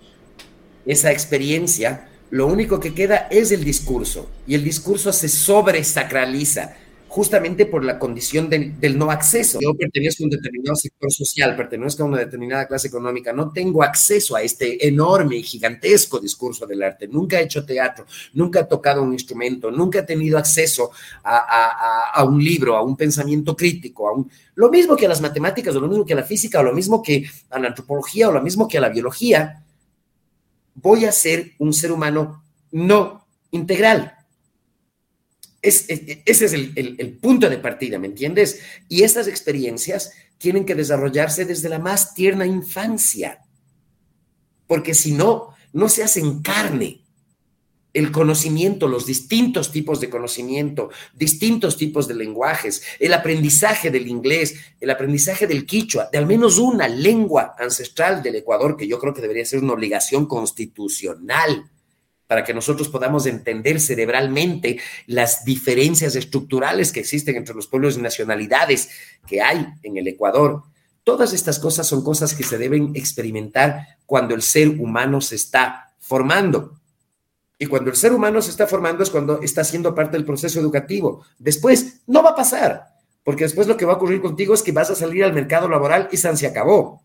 esa 0.86 1.12
experiencia, 1.12 2.10
lo 2.30 2.48
único 2.48 2.80
que 2.80 2.94
queda 2.94 3.28
es 3.30 3.52
el 3.52 3.64
discurso 3.64 4.30
y 4.48 4.56
el 4.56 4.64
discurso 4.64 5.14
se 5.14 5.30
sobresacraliza 5.30 6.76
justamente 7.16 7.66
por 7.66 7.86
la 7.86 7.98
condición 7.98 8.50
del 8.50 8.98
no 8.98 9.10
acceso. 9.10 9.58
Yo 9.62 9.74
pertenezco 9.74 10.24
a 10.24 10.26
un 10.26 10.32
determinado 10.32 10.76
sector 10.76 11.10
social, 11.10 11.56
pertenezco 11.56 12.04
a 12.04 12.08
una 12.08 12.18
determinada 12.18 12.68
clase 12.68 12.90
económica, 12.90 13.32
no 13.32 13.54
tengo 13.54 13.84
acceso 13.84 14.36
a 14.36 14.42
este 14.42 14.86
enorme 14.86 15.38
y 15.38 15.44
gigantesco 15.44 16.20
discurso 16.20 16.68
del 16.68 16.84
arte. 16.84 17.08
Nunca 17.08 17.40
he 17.40 17.44
hecho 17.44 17.66
teatro, 17.66 18.06
nunca 18.34 18.60
he 18.60 18.64
tocado 18.66 19.02
un 19.02 19.14
instrumento, 19.14 19.72
nunca 19.72 20.00
he 20.00 20.04
tenido 20.04 20.38
acceso 20.38 20.92
a, 21.24 22.22
un 22.28 22.44
libro, 22.44 22.76
a 22.76 22.84
un 22.84 22.98
pensamiento 22.98 23.56
crítico, 23.56 24.10
a 24.10 24.12
un, 24.12 24.30
lo 24.56 24.70
mismo 24.70 24.98
que 24.98 25.06
a 25.06 25.10
las 25.10 25.22
matemáticas, 25.22 25.74
o 25.74 25.80
lo 25.80 25.88
mismo 25.88 26.06
que 26.06 26.12
a 26.12 26.18
la 26.18 26.24
física, 26.24 26.60
o 26.60 26.64
lo 26.64 26.74
mismo 26.74 27.02
que 27.02 27.26
a 27.50 27.58
la 27.60 27.70
antropología, 27.70 28.28
o 28.28 28.34
lo 28.34 28.42
mismo 28.42 28.68
que 28.68 28.78
a 28.78 28.82
la 28.82 28.90
biología. 28.90 29.64
Voy 30.74 31.06
a 31.06 31.14
ser 31.14 31.54
un 31.60 31.72
ser 31.72 31.94
humano 31.94 32.44
no 32.74 33.26
integral 33.52 34.16
ese 35.66 36.46
es 36.46 36.54
el, 36.54 37.18
punto 37.22 37.50
de 37.50 37.58
partida, 37.58 37.98
¿me 37.98 38.08
entiendes? 38.08 38.62
Y 38.88 39.04
estas 39.04 39.28
experiencias 39.28 40.12
tienen 40.38 40.66
que 40.66 40.76
desarrollarse 40.76 41.46
desde 41.46 41.70
la 41.70 41.80
más 41.80 42.14
tierna 42.14 42.46
infancia, 42.46 43.42
porque 44.68 44.94
si 44.94 45.12
no, 45.12 45.56
no 45.74 45.90
se 45.90 46.04
hacen 46.04 46.42
carne. 46.42 47.02
El 47.94 48.12
conocimiento, 48.12 48.90
los 48.90 49.06
distintos 49.06 49.72
tipos 49.72 50.02
de 50.02 50.10
conocimiento, 50.10 50.90
distintos 51.14 51.78
tipos 51.78 52.10
de 52.10 52.16
lenguajes, 52.16 52.84
el 53.00 53.14
aprendizaje 53.14 53.90
del 53.90 54.08
inglés, 54.08 54.56
el 54.82 54.90
aprendizaje 54.90 55.48
del 55.48 55.66
quichua, 55.66 56.10
de 56.12 56.18
al 56.18 56.26
menos 56.26 56.58
una 56.58 56.90
lengua 56.90 57.56
ancestral 57.58 58.22
del 58.22 58.36
Ecuador, 58.36 58.76
que 58.76 58.88
yo 58.88 59.00
creo 59.00 59.14
que 59.14 59.22
debería 59.22 59.46
ser 59.46 59.64
una 59.64 59.74
obligación 59.74 60.26
constitucional 60.26 61.72
para 62.28 62.44
que 62.44 62.54
nosotros 62.54 62.90
podamos 62.90 63.26
entender 63.26 63.80
cerebralmente 63.80 64.80
las 65.06 65.46
diferencias 65.46 66.16
estructurales 66.16 66.92
que 66.92 67.02
existen 67.02 67.36
entre 67.36 67.56
los 67.56 67.68
pueblos 67.68 67.98
y 67.98 68.02
nacionalidades 68.02 68.90
que 69.28 69.42
hay 69.42 69.68
en 69.84 69.98
el 69.98 70.08
Ecuador. 70.08 70.64
Todas 71.04 71.34
estas 71.34 71.60
cosas 71.60 71.86
son 71.86 72.04
cosas 72.04 72.34
que 72.34 72.44
se 72.44 72.58
deben 72.58 72.92
experimentar 72.96 74.00
cuando 74.06 74.34
el 74.34 74.42
ser 74.42 74.70
humano 74.70 75.22
se 75.22 75.36
está 75.36 75.94
formando. 76.00 76.80
Y 77.60 77.68
cuando 77.68 77.92
el 77.92 77.96
ser 77.96 78.12
humano 78.12 78.42
se 78.42 78.50
está 78.50 78.68
formando 78.68 79.04
es 79.04 79.10
cuando 79.10 79.42
está 79.42 79.64
siendo 79.64 79.94
parte 79.94 80.18
del 80.18 80.26
proceso 80.26 80.60
educativo. 80.60 81.24
Después 81.38 82.02
no 82.08 82.24
va 82.24 82.32
a 82.32 82.36
pasar, 82.36 82.88
porque 83.24 83.44
después 83.44 83.68
lo 83.68 83.78
que 83.78 83.86
va 83.86 83.94
a 83.94 83.96
ocurrir 83.98 84.22
contigo 84.22 84.54
es 84.54 84.64
que 84.64 84.72
vas 84.72 84.90
a 84.90 84.96
salir 84.96 85.24
al 85.24 85.34
mercado 85.34 85.70
laboral 85.70 86.10
y 86.12 86.18
se 86.18 86.48
acabó. 86.48 87.04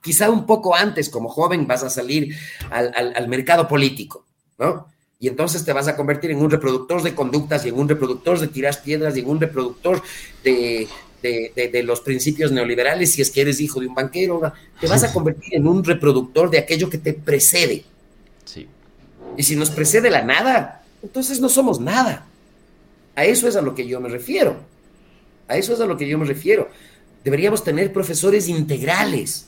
Quizá 0.00 0.30
un 0.30 0.46
poco 0.46 0.74
antes, 0.74 1.08
como 1.08 1.28
joven, 1.28 1.66
vas 1.66 1.82
a 1.82 1.90
salir 1.90 2.34
al, 2.70 2.92
al 2.94 3.28
mercado 3.28 3.66
político 3.66 4.26
¿no? 4.58 4.86
Y 5.20 5.28
entonces 5.28 5.64
te 5.64 5.72
vas 5.72 5.88
a 5.88 5.96
convertir 5.96 6.30
en 6.32 6.42
un 6.42 6.50
reproductor 6.50 7.02
de 7.02 7.14
conductas 7.14 7.64
y 7.64 7.68
en 7.68 7.78
un 7.78 7.88
reproductor 7.88 8.38
de 8.38 8.48
tiras 8.48 8.78
piedras 8.78 9.16
y 9.16 9.20
en 9.20 9.28
un 9.28 9.40
reproductor 9.40 10.02
de, 10.42 10.88
los 11.82 12.00
principios 12.00 12.52
neoliberales, 12.52 13.12
si 13.12 13.22
es 13.22 13.30
que 13.30 13.40
eres 13.40 13.60
hijo 13.60 13.80
de 13.80 13.86
un 13.86 13.94
banquero, 13.94 14.52
te 14.80 14.86
vas 14.86 15.02
a 15.02 15.12
convertir 15.12 15.54
en 15.54 15.66
un 15.66 15.82
reproductor 15.82 16.50
de 16.50 16.58
aquello 16.58 16.90
que 16.90 16.98
te 16.98 17.14
precede. 17.14 17.84
Sí. 18.44 18.68
Y 19.36 19.42
si 19.44 19.56
nos 19.56 19.70
precede 19.70 20.10
la 20.10 20.22
nada, 20.22 20.82
entonces 21.02 21.40
no 21.40 21.48
somos 21.48 21.80
nada. 21.80 22.26
A 23.16 23.24
eso 23.24 23.48
es 23.48 23.56
a 23.56 23.62
lo 23.62 23.74
que 23.74 23.86
yo 23.86 24.00
me 24.00 24.08
refiero. 24.08 24.56
A 25.48 25.56
eso 25.56 25.72
es 25.72 25.80
a 25.80 25.86
lo 25.86 25.96
que 25.96 26.08
yo 26.08 26.18
me 26.18 26.26
refiero. 26.26 26.68
Deberíamos 27.22 27.64
tener 27.64 27.92
profesores 27.92 28.48
integrales 28.48 29.46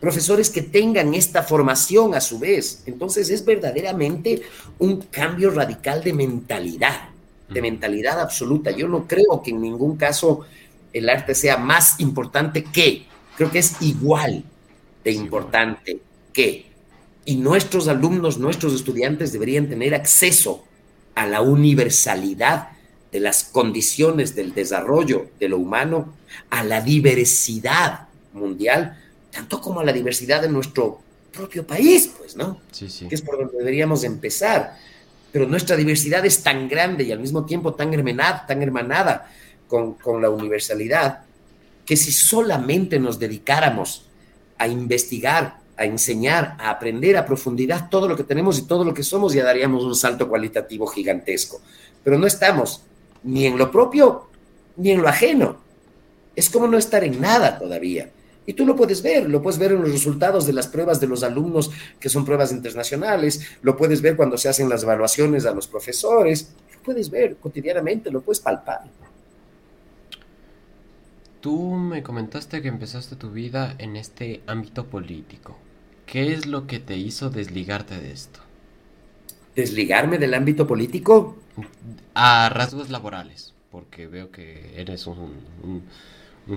profesores 0.00 0.50
que 0.50 0.62
tengan 0.62 1.14
esta 1.14 1.42
formación 1.42 2.14
a 2.14 2.20
su 2.20 2.38
vez. 2.38 2.82
Entonces 2.86 3.30
es 3.30 3.44
verdaderamente 3.44 4.42
un 4.78 5.00
cambio 5.02 5.50
radical 5.50 6.02
de 6.02 6.12
mentalidad, 6.12 7.08
de 7.48 7.62
mentalidad 7.62 8.20
absoluta. 8.20 8.70
Yo 8.70 8.88
no 8.88 9.06
creo 9.06 9.42
que 9.42 9.50
en 9.50 9.60
ningún 9.60 9.96
caso 9.96 10.40
el 10.92 11.08
arte 11.08 11.34
sea 11.34 11.56
más 11.56 12.00
importante 12.00 12.64
que, 12.64 13.06
creo 13.36 13.50
que 13.50 13.58
es 13.58 13.80
igual 13.80 14.44
de 15.04 15.12
importante 15.12 15.98
que. 16.32 16.66
Y 17.24 17.36
nuestros 17.36 17.88
alumnos, 17.88 18.38
nuestros 18.38 18.72
estudiantes 18.72 19.32
deberían 19.32 19.68
tener 19.68 19.94
acceso 19.94 20.64
a 21.16 21.26
la 21.26 21.40
universalidad 21.40 22.68
de 23.10 23.20
las 23.20 23.44
condiciones 23.44 24.36
del 24.36 24.54
desarrollo 24.54 25.30
de 25.40 25.48
lo 25.48 25.58
humano, 25.58 26.14
a 26.50 26.62
la 26.62 26.80
diversidad 26.82 28.08
mundial, 28.32 28.96
tanto 29.36 29.60
como 29.60 29.80
a 29.80 29.84
la 29.84 29.92
diversidad 29.92 30.40
de 30.40 30.48
nuestro 30.48 30.98
propio 31.30 31.66
país, 31.66 32.10
pues, 32.16 32.36
¿no? 32.36 32.58
Sí, 32.72 32.88
sí. 32.88 33.06
Que 33.06 33.14
es 33.14 33.20
por 33.20 33.36
donde 33.38 33.58
deberíamos 33.58 34.02
empezar. 34.02 34.78
pero 35.30 35.46
nuestra 35.46 35.76
diversidad 35.76 36.24
es 36.24 36.42
tan 36.42 36.66
grande 36.66 37.04
y 37.04 37.12
al 37.12 37.20
mismo 37.20 37.44
tiempo 37.44 37.74
tan 37.74 37.92
hermanada, 37.92 38.46
tan 38.46 38.62
hermanada 38.62 39.30
con, 39.68 39.94
con 39.94 40.22
la 40.22 40.30
universalidad, 40.30 41.24
que 41.84 41.94
si 41.98 42.10
solamente 42.10 42.98
nos 42.98 43.18
dedicáramos 43.18 44.06
a 44.56 44.66
investigar, 44.66 45.58
a 45.76 45.84
enseñar, 45.84 46.56
a 46.58 46.70
aprender 46.70 47.18
a 47.18 47.26
profundidad 47.26 47.90
todo 47.90 48.08
lo 48.08 48.16
que 48.16 48.24
tenemos 48.24 48.58
y 48.58 48.62
todo 48.62 48.82
lo 48.82 48.94
que 48.94 49.02
somos, 49.02 49.34
ya 49.34 49.44
daríamos 49.44 49.84
un 49.84 49.94
salto 49.94 50.26
cualitativo 50.26 50.86
gigantesco. 50.86 51.60
Pero 52.02 52.18
no 52.18 52.26
estamos 52.26 52.80
ni 53.24 53.44
en 53.44 53.58
lo 53.58 53.70
propio 53.70 54.30
ni 54.78 54.92
en 54.92 55.02
lo 55.02 55.08
ajeno. 55.08 55.58
Es 56.34 56.48
como 56.48 56.66
no 56.66 56.78
estar 56.78 57.04
en 57.04 57.20
nada 57.20 57.58
todavía. 57.58 58.08
Y 58.46 58.52
tú 58.52 58.64
lo 58.64 58.76
puedes 58.76 59.02
ver, 59.02 59.28
lo 59.28 59.42
puedes 59.42 59.58
ver 59.58 59.72
en 59.72 59.82
los 59.82 59.90
resultados 59.90 60.46
de 60.46 60.52
las 60.52 60.68
pruebas 60.68 61.00
de 61.00 61.08
los 61.08 61.24
alumnos, 61.24 61.72
que 61.98 62.08
son 62.08 62.24
pruebas 62.24 62.52
internacionales, 62.52 63.44
lo 63.62 63.76
puedes 63.76 64.00
ver 64.00 64.16
cuando 64.16 64.38
se 64.38 64.48
hacen 64.48 64.68
las 64.68 64.84
evaluaciones 64.84 65.44
a 65.46 65.52
los 65.52 65.66
profesores, 65.66 66.54
lo 66.72 66.82
puedes 66.82 67.10
ver 67.10 67.36
cotidianamente, 67.36 68.10
lo 68.10 68.20
puedes 68.20 68.40
palpar. 68.40 68.82
Tú 71.40 71.74
me 71.74 72.02
comentaste 72.04 72.62
que 72.62 72.68
empezaste 72.68 73.16
tu 73.16 73.30
vida 73.30 73.74
en 73.78 73.96
este 73.96 74.42
ámbito 74.46 74.86
político. 74.86 75.58
¿Qué 76.06 76.32
es 76.32 76.46
lo 76.46 76.68
que 76.68 76.78
te 76.78 76.96
hizo 76.96 77.30
desligarte 77.30 78.00
de 78.00 78.12
esto? 78.12 78.40
¿Desligarme 79.56 80.18
del 80.18 80.34
ámbito 80.34 80.66
político? 80.66 81.36
A 82.14 82.48
rasgos 82.48 82.90
laborales, 82.90 83.54
porque 83.72 84.06
veo 84.06 84.30
que 84.30 84.72
eres 84.76 85.06
un 85.06 85.34
un 85.62 85.82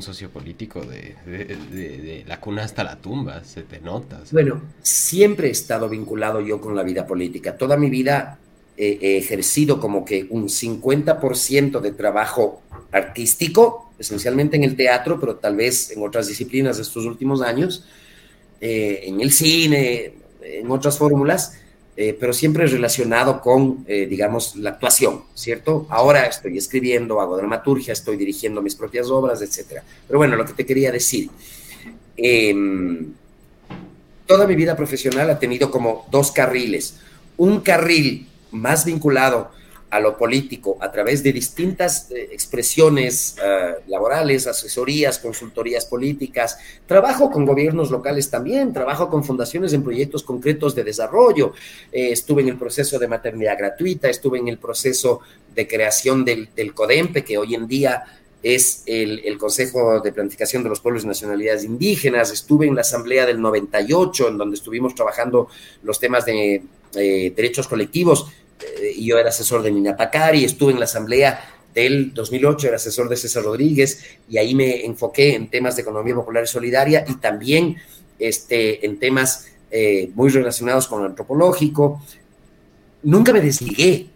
sociopolítico 0.02 0.82
de, 0.82 1.16
de, 1.26 2.24
la 2.28 2.40
cuna 2.40 2.64
hasta 2.64 2.84
la 2.84 2.98
tumba, 2.98 3.44
se 3.44 3.64
te 3.64 3.80
nota. 3.80 4.22
Bueno, 4.32 4.62
siempre 4.82 5.48
he 5.48 5.52
estado 5.52 5.90
vinculado 5.90 6.42
yo 6.42 6.62
con 6.62 6.76
la 6.76 6.84
vida 6.84 7.08
política. 7.08 7.58
Toda 7.58 7.76
mi 7.76 7.90
vida 7.90 8.38
he 8.78 9.18
ejercido 9.18 9.80
como 9.80 10.06
que 10.06 10.28
un 10.30 10.48
50% 10.48 11.82
de 11.82 11.92
trabajo 11.92 12.62
artístico, 12.92 13.92
esencialmente 14.00 14.56
en 14.56 14.64
el 14.64 14.76
teatro, 14.76 15.20
pero 15.20 15.36
tal 15.36 15.56
vez 15.56 15.92
en 15.92 16.02
otras 16.02 16.28
disciplinas 16.28 16.78
de 16.78 16.84
estos 16.84 17.06
últimos 17.06 17.42
años, 17.42 17.86
eh, 18.62 19.02
en 19.04 19.22
el 19.22 19.32
cine, 19.32 20.14
en 20.42 20.72
otras 20.72 20.98
fórmulas, 20.98 21.60
eh, 22.02 22.16
pero 22.18 22.32
siempre 22.32 22.66
relacionado 22.66 23.42
con, 23.42 23.84
eh, 23.86 24.06
digamos, 24.06 24.56
la 24.56 24.70
actuación, 24.70 25.24
¿cierto? 25.34 25.86
Ahora 25.90 26.28
estoy 26.28 26.58
escribiendo, 26.58 27.20
hago 27.20 27.36
dramaturgia, 27.36 27.92
estoy 27.92 28.16
dirigiendo 28.16 28.62
mis 28.62 28.74
propias 28.74 29.10
obras, 29.10 29.42
etc. 29.42 29.82
Pero 30.08 30.18
bueno, 30.18 30.38
lo 30.38 30.46
que 30.46 30.54
te 30.54 30.66
quería 30.66 30.94
decir, 30.94 31.30
em, 32.16 33.12
toda 34.26 34.48
mi 34.48 34.56
vida 34.56 34.78
profesional 34.78 35.30
ha 35.30 35.40
tenido 35.40 35.70
como 35.70 36.08
dos 36.10 36.32
carriles. 36.32 36.96
Un 37.36 37.60
carril 37.60 38.30
más 38.52 38.86
vinculado 38.86 39.52
a 39.90 40.00
lo 40.00 40.18
político 40.18 40.78
a 40.80 40.92
través 40.92 41.24
de 41.24 41.34
distintas 41.34 42.12
eh, 42.12 42.30
expresiones 42.32 43.36
eh, 43.44 43.76
laborales, 43.88 44.46
asesorías, 44.46 45.18
consultorías 45.18 45.86
políticas. 45.86 46.60
Trabajo 46.86 47.32
con 47.32 47.46
gobiernos 47.46 47.90
locales 47.90 48.30
también, 48.30 48.72
trabajo 48.72 49.10
con 49.10 49.24
fundaciones 49.24 49.74
en 49.74 49.84
proyectos 49.84 50.24
concretos 50.24 50.76
de 50.76 50.84
desarrollo. 50.84 51.54
Eh, 51.92 52.12
estuve 52.12 52.44
en 52.44 52.50
el 52.50 52.58
proceso 52.58 53.00
de 53.00 53.08
maternidad 53.08 53.58
gratuita, 53.58 54.10
estuve 54.10 54.38
en 54.38 54.48
el 54.48 54.60
proceso 54.60 55.22
de 55.56 55.68
creación 55.68 56.24
del, 56.24 56.50
CODEMPE, 56.74 57.24
que 57.24 57.38
hoy 57.38 57.56
en 57.56 57.68
día 57.68 58.04
es 58.44 58.84
el, 58.86 59.20
el, 59.26 59.38
Consejo 59.38 60.00
de 60.00 60.14
Planificación 60.14 60.64
de 60.64 60.70
los 60.70 60.80
Pueblos 60.80 61.04
y 61.04 61.08
Nacionalidades 61.08 61.64
Indígenas. 61.64 62.32
Estuve 62.32 62.68
en 62.68 62.76
la 62.76 62.82
Asamblea 62.82 63.26
del 63.26 63.42
98, 63.42 64.30
en 64.30 64.38
donde 64.38 64.56
estuvimos 64.56 64.94
trabajando 64.94 65.50
los 65.82 66.00
temas 66.00 66.26
de 66.26 66.64
derechos 66.92 67.68
colectivos 67.68 68.32
yo 69.00 69.18
era 69.18 69.30
asesor 69.30 69.62
de 69.62 69.72
Nina 69.72 69.96
Pacari, 69.96 70.44
estuve 70.44 70.74
en 70.74 70.80
la 70.80 70.86
asamblea 70.86 71.40
del 71.74 72.14
2008, 72.14 72.68
era 72.68 72.76
asesor 72.78 73.10
de 73.10 73.16
César 73.16 73.44
Rodríguez 73.44 74.04
y 74.28 74.38
ahí 74.38 74.56
me 74.56 74.86
enfoqué 74.86 75.36
en 75.36 75.50
temas 75.50 75.76
de 75.76 75.84
economía 75.84 76.16
popular 76.16 76.44
y 76.44 76.48
solidaria 76.48 77.06
y 77.08 77.16
también 77.16 77.78
este, 78.18 78.86
en 78.86 79.00
temas 79.00 79.48
eh, 79.72 80.12
muy 80.16 80.30
relacionados 80.30 80.88
con 80.88 81.02
lo 81.02 81.06
antropológico. 81.06 82.02
Nunca 83.04 83.32
me 83.32 83.42
desligué 83.42 84.08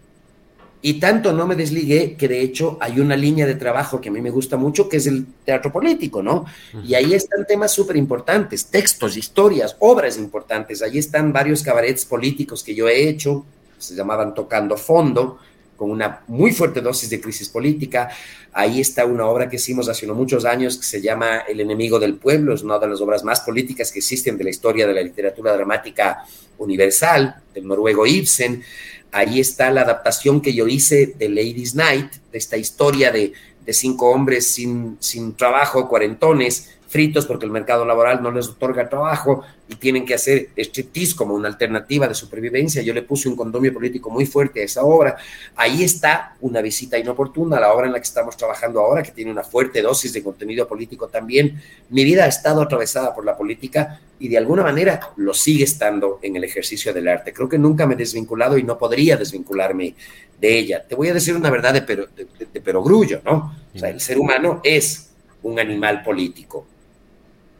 y 0.82 1.00
tanto 1.00 1.32
no 1.32 1.46
me 1.46 1.56
desligué 1.56 2.14
que 2.14 2.28
de 2.28 2.42
hecho 2.42 2.76
hay 2.78 3.00
una 3.00 3.16
línea 3.16 3.46
de 3.46 3.54
trabajo 3.54 4.02
que 4.02 4.10
a 4.10 4.12
mí 4.12 4.20
me 4.20 4.28
gusta 4.28 4.58
mucho 4.58 4.86
que 4.86 4.98
es 4.98 5.06
el 5.06 5.24
teatro 5.42 5.72
político, 5.72 6.22
¿no? 6.22 6.44
Y 6.84 6.92
ahí 6.92 7.14
están 7.14 7.46
temas 7.46 7.72
súper 7.72 7.96
importantes, 7.96 8.66
textos, 8.66 9.16
historias, 9.16 9.76
obras 9.78 10.18
importantes. 10.18 10.82
Ahí 10.82 10.98
están 10.98 11.32
varios 11.32 11.62
cabarets 11.62 12.04
políticos 12.04 12.62
que 12.62 12.74
yo 12.74 12.86
he 12.86 13.08
hecho, 13.08 13.46
se 13.78 13.94
llamaban 13.94 14.34
Tocando 14.34 14.76
Fondo, 14.76 15.38
con 15.76 15.90
una 15.90 16.22
muy 16.28 16.52
fuerte 16.52 16.80
dosis 16.80 17.10
de 17.10 17.20
crisis 17.20 17.48
política. 17.48 18.08
Ahí 18.52 18.80
está 18.80 19.04
una 19.04 19.26
obra 19.26 19.48
que 19.48 19.56
hicimos 19.56 19.88
hace 19.88 20.06
unos 20.06 20.16
muchos 20.16 20.44
años 20.44 20.76
que 20.76 20.84
se 20.84 21.00
llama 21.00 21.38
El 21.48 21.60
enemigo 21.60 21.98
del 21.98 22.14
pueblo, 22.16 22.54
es 22.54 22.62
una 22.62 22.78
de 22.78 22.88
las 22.88 23.00
obras 23.00 23.24
más 23.24 23.40
políticas 23.40 23.90
que 23.90 23.98
existen 23.98 24.38
de 24.38 24.44
la 24.44 24.50
historia 24.50 24.86
de 24.86 24.94
la 24.94 25.02
literatura 25.02 25.52
dramática 25.52 26.24
universal, 26.58 27.42
del 27.52 27.66
noruego 27.66 28.06
Ibsen. 28.06 28.62
Ahí 29.10 29.40
está 29.40 29.70
la 29.70 29.82
adaptación 29.82 30.40
que 30.40 30.54
yo 30.54 30.66
hice 30.66 31.14
de 31.18 31.28
Ladies 31.28 31.74
Night, 31.74 32.12
de 32.30 32.38
esta 32.38 32.56
historia 32.56 33.10
de, 33.10 33.32
de 33.64 33.72
cinco 33.72 34.10
hombres 34.10 34.46
sin, 34.46 34.96
sin 35.00 35.34
trabajo, 35.34 35.88
cuarentones, 35.88 36.76
fritos 36.94 37.26
porque 37.26 37.44
el 37.44 37.50
mercado 37.50 37.84
laboral 37.84 38.22
no 38.22 38.30
les 38.30 38.46
otorga 38.46 38.88
trabajo 38.88 39.42
y 39.68 39.74
tienen 39.74 40.06
que 40.06 40.14
hacer 40.14 40.50
striptease 40.56 41.16
como 41.16 41.34
una 41.34 41.48
alternativa 41.48 42.06
de 42.06 42.14
supervivencia. 42.14 42.82
Yo 42.82 42.94
le 42.94 43.02
puse 43.02 43.28
un 43.28 43.34
condomio 43.34 43.74
político 43.74 44.10
muy 44.10 44.26
fuerte 44.26 44.60
a 44.60 44.64
esa 44.64 44.84
obra. 44.84 45.16
Ahí 45.56 45.82
está 45.82 46.36
una 46.40 46.62
visita 46.62 46.96
inoportuna, 46.96 47.58
la 47.58 47.72
obra 47.72 47.88
en 47.88 47.94
la 47.94 47.98
que 47.98 48.04
estamos 48.04 48.36
trabajando 48.36 48.78
ahora, 48.78 49.02
que 49.02 49.10
tiene 49.10 49.32
una 49.32 49.42
fuerte 49.42 49.82
dosis 49.82 50.12
de 50.12 50.22
contenido 50.22 50.68
político 50.68 51.08
también. 51.08 51.60
Mi 51.90 52.04
vida 52.04 52.26
ha 52.26 52.28
estado 52.28 52.62
atravesada 52.62 53.12
por 53.12 53.24
la 53.24 53.36
política 53.36 54.00
y 54.20 54.28
de 54.28 54.38
alguna 54.38 54.62
manera 54.62 55.00
lo 55.16 55.34
sigue 55.34 55.64
estando 55.64 56.20
en 56.22 56.36
el 56.36 56.44
ejercicio 56.44 56.94
del 56.94 57.08
arte. 57.08 57.32
Creo 57.32 57.48
que 57.48 57.58
nunca 57.58 57.88
me 57.88 57.94
he 57.94 57.96
desvinculado 57.96 58.56
y 58.56 58.62
no 58.62 58.78
podría 58.78 59.16
desvincularme 59.16 59.96
de 60.40 60.58
ella. 60.60 60.84
Te 60.86 60.94
voy 60.94 61.08
a 61.08 61.14
decir 61.14 61.34
una 61.34 61.50
verdad 61.50 61.72
de, 61.72 61.82
pero, 61.82 62.06
de 62.14 62.60
perogrullo, 62.60 63.20
¿no? 63.24 63.52
O 63.74 63.78
sea, 63.80 63.90
el 63.90 64.00
ser 64.00 64.16
humano 64.16 64.60
es 64.62 65.10
un 65.42 65.58
animal 65.58 66.04
político 66.04 66.68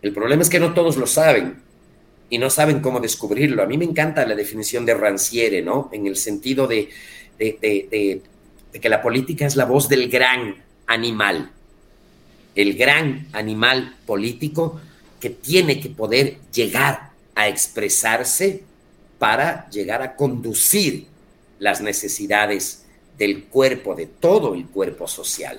el 0.05 0.13
problema 0.13 0.43
es 0.43 0.51
que 0.51 0.61
no 0.61 0.75
todos 0.75 0.99
lo 0.99 1.07
saben 1.07 1.63
y 2.29 2.37
no 2.37 2.51
saben 2.51 2.81
cómo 2.81 3.01
descubrirlo. 3.01 3.63
A 3.63 3.67
mí 3.67 3.79
me 3.79 3.87
encanta 3.87 4.27
la 4.27 4.35
definición 4.35 4.85
de 4.85 4.93
Ranciere, 4.93 5.63
¿no? 5.63 5.89
En 5.95 6.07
el 6.07 6.17
sentido 6.17 6.67
de, 6.67 6.91
de, 7.39 8.21
que 8.71 8.89
la 8.91 9.01
política 9.01 9.47
es 9.47 9.57
la 9.57 9.65
voz 9.65 9.89
del 9.89 10.11
gran 10.11 10.63
animal, 10.87 11.51
el 12.55 12.77
gran 12.77 13.29
animal 13.33 13.97
político 14.05 14.79
que 15.19 15.31
tiene 15.31 15.81
que 15.81 15.89
poder 15.89 16.37
llegar 16.53 17.13
a 17.35 17.49
expresarse 17.49 18.63
para 19.19 19.71
llegar 19.71 20.03
a 20.03 20.17
conducir 20.17 21.07
las 21.59 21.81
necesidades 21.81 22.85
del 23.17 23.45
cuerpo, 23.45 23.95
de 23.95 24.05
todo 24.05 24.53
el 24.53 24.67
cuerpo 24.67 25.09
social. 25.09 25.59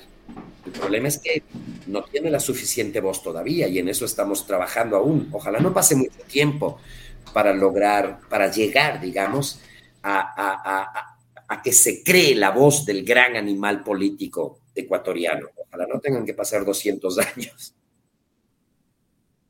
El 0.66 0.72
problema 0.72 1.08
es 1.08 1.20
que 1.20 1.44
no 1.88 2.04
tiene 2.04 2.32
la 2.32 2.40
suficiente 2.40 3.00
voz 3.00 3.22
todavía 3.22 3.68
y 3.68 3.80
en 3.80 3.88
eso 3.88 4.06
estamos 4.06 4.48
trabajando 4.48 4.98
aún. 4.98 5.30
Ojalá 5.32 5.60
no 5.60 5.74
pase 5.74 5.96
mucho 5.96 6.20
tiempo 6.28 6.80
para 7.34 7.54
lograr, 7.54 8.20
para 8.30 8.50
llegar, 8.50 9.00
digamos, 9.00 9.60
a, 10.04 11.12
que 11.64 11.72
se 11.72 12.04
cree 12.04 12.36
la 12.36 12.52
voz 12.52 12.86
del 12.86 13.04
gran 13.04 13.36
animal 13.36 13.84
político 13.84 14.60
ecuatoriano. 14.74 15.48
Ojalá 15.56 15.88
no 15.92 16.00
tengan 16.00 16.26
que 16.26 16.34
pasar 16.34 16.66
200 16.66 17.18
años. 17.36 17.74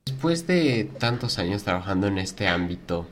Después 0.06 0.48
de 0.48 0.90
tantos 1.00 1.40
años 1.40 1.64
trabajando 1.64 2.08
en 2.08 2.18
este 2.18 2.48
ámbito, 2.48 3.08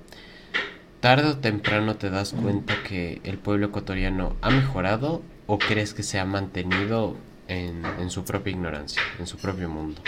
tarde 1.00 1.30
o 1.30 1.38
temprano 1.38 1.98
te 1.98 2.10
das 2.10 2.34
cuenta 2.34 2.76
que 2.88 3.22
el 3.24 3.38
pueblo 3.38 3.68
ecuatoriano 3.68 4.36
ha 4.42 4.50
mejorado 4.52 5.22
o 5.48 5.58
crees 5.58 5.94
que 5.94 6.04
se 6.04 6.20
ha 6.20 6.26
mantenido 6.26 7.16
en, 7.48 8.10
su 8.10 8.24
propia 8.24 8.52
ignorancia, 8.52 9.02
en 9.20 9.28
su 9.28 9.38
propio 9.38 9.70
mundo. 9.70 10.02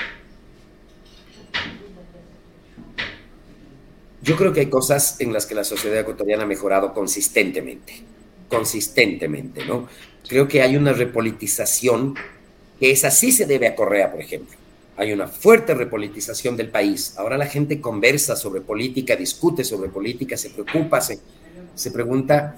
Yo 4.21 4.36
creo 4.36 4.53
que 4.53 4.61
hay 4.61 4.69
cosas 4.69 5.21
en 5.21 5.31
las 5.33 5.45
que 5.45 5.53
la 5.53 5.63
sociedad 5.63 5.99
ecuatoriana 5.99 6.43
ha 6.43 6.47
mejorado 6.47 6.93
consistentemente, 6.93 8.01
consistentemente, 8.49 9.65
¿no? 9.65 9.88
Creo 10.27 10.47
que 10.47 10.61
hay 10.63 10.75
una 10.75 10.93
repolitización 10.93 12.15
que 12.79 12.91
es 12.91 13.05
así 13.05 13.31
se 13.31 13.45
debe 13.45 13.67
a 13.67 13.75
Correa, 13.75 14.11
por 14.11 14.19
ejemplo. 14.19 14.57
Hay 14.97 15.11
una 15.11 15.27
fuerte 15.27 15.75
repolitización 15.75 16.57
del 16.57 16.69
país. 16.69 17.13
Ahora 17.17 17.38
la 17.38 17.45
gente 17.45 17.79
conversa 17.79 18.36
sobre 18.36 18.61
política, 18.61 19.15
discute 19.15 19.63
sobre 19.63 19.89
política, 19.89 20.38
se 20.38 20.49
preocupa, 20.49 21.01
se, 21.01 21.19
se 21.75 21.91
pregunta. 21.91 22.55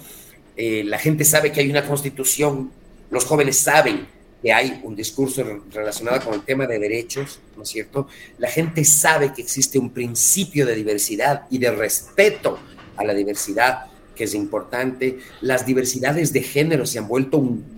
Eh, 0.55 0.83
la 0.85 0.99
gente 0.99 1.25
sabe 1.25 1.51
que 1.51 1.59
hay 1.59 1.69
una 1.69 1.85
constitución, 1.85 2.71
los 3.09 3.25
jóvenes 3.25 3.57
saben 3.57 4.07
que 4.41 4.53
hay 4.53 4.79
un 4.83 4.95
discurso 4.95 5.43
relacionado 5.71 6.23
con 6.23 6.33
el 6.35 6.41
tema 6.43 6.67
de 6.67 6.79
derechos, 6.79 7.39
¿no 7.55 7.63
es 7.63 7.69
cierto? 7.69 8.07
La 8.37 8.49
gente 8.49 8.85
sabe 8.85 9.33
que 9.33 9.41
existe 9.41 9.79
un 9.79 9.91
principio 9.91 10.65
de 10.65 10.75
diversidad 10.75 11.47
y 11.49 11.57
de 11.57 11.71
respeto 11.71 12.59
a 12.95 13.03
la 13.03 13.13
diversidad 13.13 13.85
que 14.15 14.25
es 14.25 14.33
importante. 14.33 15.19
Las 15.41 15.65
diversidades 15.65 16.33
de 16.33 16.41
género 16.41 16.85
se 16.85 16.99
han 16.99 17.07
vuelto 17.07 17.37
un, 17.37 17.77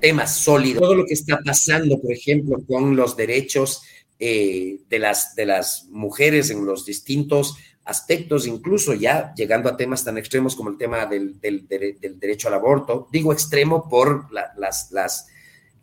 tema 0.00 0.26
sólido. 0.26 0.80
Todo 0.80 0.96
lo 0.96 1.06
que 1.06 1.14
está 1.14 1.38
pasando, 1.44 2.00
por 2.00 2.10
ejemplo, 2.12 2.60
con 2.66 2.96
los 2.96 3.16
derechos 3.16 3.82
eh, 4.18 4.78
de, 4.88 4.98
las, 4.98 5.36
de 5.36 5.46
las 5.46 5.86
mujeres 5.90 6.50
en 6.50 6.66
los 6.66 6.84
distintos 6.84 7.56
aspectos, 7.84 8.46
incluso 8.46 8.94
ya 8.94 9.32
llegando 9.34 9.68
a 9.68 9.76
temas 9.76 10.04
tan 10.04 10.18
extremos 10.18 10.54
como 10.54 10.70
el 10.70 10.78
tema 10.78 11.06
del, 11.06 11.40
derecho 11.40 12.48
al 12.48 12.54
aborto. 12.54 13.08
Digo 13.12 13.32
extremo 13.32 13.88
por 13.88 14.26
las, 14.32 14.90
las, 14.90 15.26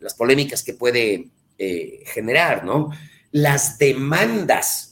las, 0.00 0.14
polémicas 0.14 0.62
que 0.62 0.74
puede 0.74 1.28
eh, 1.58 2.02
generar, 2.06 2.64
¿no? 2.64 2.90
Las 3.30 3.78
demandas 3.78 4.90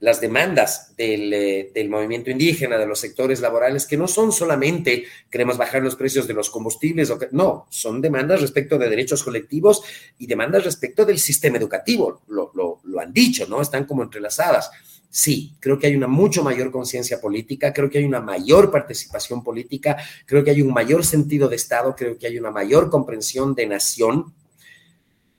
las 0.00 0.18
demandas 0.18 0.94
eh, 0.96 1.70
del, 1.74 1.90
movimiento 1.90 2.30
indígena, 2.30 2.78
de 2.78 2.86
los 2.86 2.98
sectores 2.98 3.40
laborales, 3.40 3.86
que 3.86 3.98
no 3.98 4.08
son 4.08 4.32
solamente 4.32 5.04
queremos 5.30 5.58
bajar 5.58 5.82
los 5.82 5.94
precios 5.94 6.26
de 6.26 6.32
los 6.32 6.48
combustibles, 6.48 7.10
o 7.10 7.18
no, 7.32 7.66
son 7.68 8.00
demandas 8.00 8.40
respecto 8.40 8.78
de 8.78 8.88
derechos 8.88 9.22
colectivos 9.22 9.82
y 10.18 10.26
demandas 10.26 10.64
respecto 10.64 11.04
del 11.04 11.18
sistema 11.18 11.58
educativo, 11.58 12.22
lo, 12.28 12.50
lo 12.82 13.00
han 13.00 13.12
dicho, 13.12 13.46
¿no? 13.46 13.60
Están 13.60 13.84
como 13.84 14.02
entrelazadas. 14.02 14.70
Sí, 15.12 15.56
creo 15.58 15.76
que 15.76 15.88
hay 15.88 15.96
una 15.96 16.06
mucho 16.06 16.44
mayor 16.44 16.70
conciencia 16.70 17.20
política, 17.20 17.72
creo 17.72 17.90
que 17.90 17.98
hay 17.98 18.04
una 18.04 18.20
mayor 18.20 18.70
participación 18.70 19.42
política, 19.42 19.96
creo 20.24 20.44
que 20.44 20.52
hay 20.52 20.62
un 20.62 20.72
mayor 20.72 21.04
sentido 21.04 21.48
de 21.48 21.56
Estado, 21.56 21.96
creo 21.96 22.16
que 22.16 22.28
hay 22.28 22.38
una 22.38 22.52
mayor 22.52 22.88
comprensión 22.90 23.56
de 23.56 23.66
nación, 23.66 24.32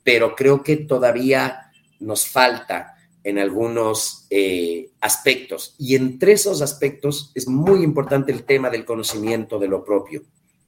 pero 0.04 0.36
creo 0.36 0.62
que 0.62 0.76
todavía 0.76 1.72
nos 2.02 2.28
falta 2.28 2.96
en 3.24 3.40
algunos 3.40 4.26
eh, 4.30 4.90
aspectos. 5.00 5.76
Y 5.78 5.96
entre 5.96 6.34
esos 6.34 6.62
aspectos 6.62 7.32
es 7.34 7.48
muy 7.48 7.82
importante 7.82 8.34
el 8.34 8.44
tema 8.44 8.70
del 8.70 8.84
conocimiento 8.84 9.58
de 9.58 9.70
lo 9.70 9.86
propio. 9.86 10.24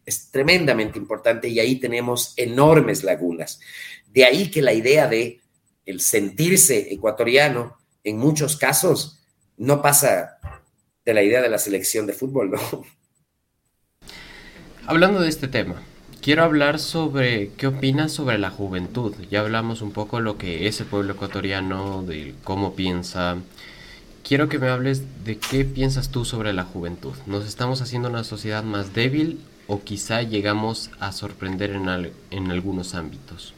Es 0.05 0.31
tremendamente 0.31 0.97
importante 0.97 1.49
y 1.49 1.59
ahí 1.59 1.77
tenemos 1.77 2.33
enormes 2.37 3.03
lagunas. 3.03 3.59
De 4.07 4.23
ahí 4.23 4.49
que 4.49 4.61
la 4.61 4.73
idea 4.73 5.07
de 5.07 5.41
el 5.85 5.99
sentirse 5.99 6.93
ecuatoriano 6.93 7.82
en 8.03 8.17
muchos 8.17 8.57
casos 8.57 9.23
no 9.57 9.81
pasa 9.81 10.37
de 11.05 11.13
la 11.13 11.23
idea 11.23 11.41
de 11.41 11.49
la 11.49 11.57
selección 11.57 12.05
de 12.05 12.13
fútbol, 12.13 12.51
¿no? 12.51 12.59
Hablando 14.85 15.21
de 15.21 15.29
este 15.29 15.47
tema, 15.47 15.81
Quiero 16.23 16.43
hablar 16.43 16.79
sobre 16.79 17.49
qué 17.57 17.67
opinas 17.67 18.13
sobre 18.13 18.37
la 18.37 18.49
juventud. 18.49 19.13
Ya 19.29 19.41
hablamos 19.41 19.81
un 19.81 19.91
poco 19.91 20.21
lo 20.21 20.37
que 20.37 20.67
es 20.69 20.79
el 20.79 20.87
pueblo 20.87 21.15
ecuatoriano, 21.15 22.01
de 22.01 22.33
cómo 22.45 22.75
piensa. 22.75 23.35
Quiero 24.25 24.47
que 24.47 24.57
me 24.57 24.69
hables 24.69 25.03
de 25.25 25.37
qué 25.37 25.65
piensas 25.65 26.11
tú 26.11 26.23
sobre 26.23 26.53
la 26.53 26.63
juventud. 26.63 27.11
¿Nos 27.25 27.45
estamos 27.45 27.81
haciendo 27.81 28.07
una 28.07 28.23
sociedad 28.23 28.63
más 28.63 28.93
débil 28.93 29.41
o 29.67 29.81
quizá 29.83 30.21
llegamos 30.21 30.91
a 31.01 31.11
sorprender 31.11 31.71
en, 31.71 31.89
en 32.31 32.51
algunos 32.51 32.95
ámbitos? 32.95 33.53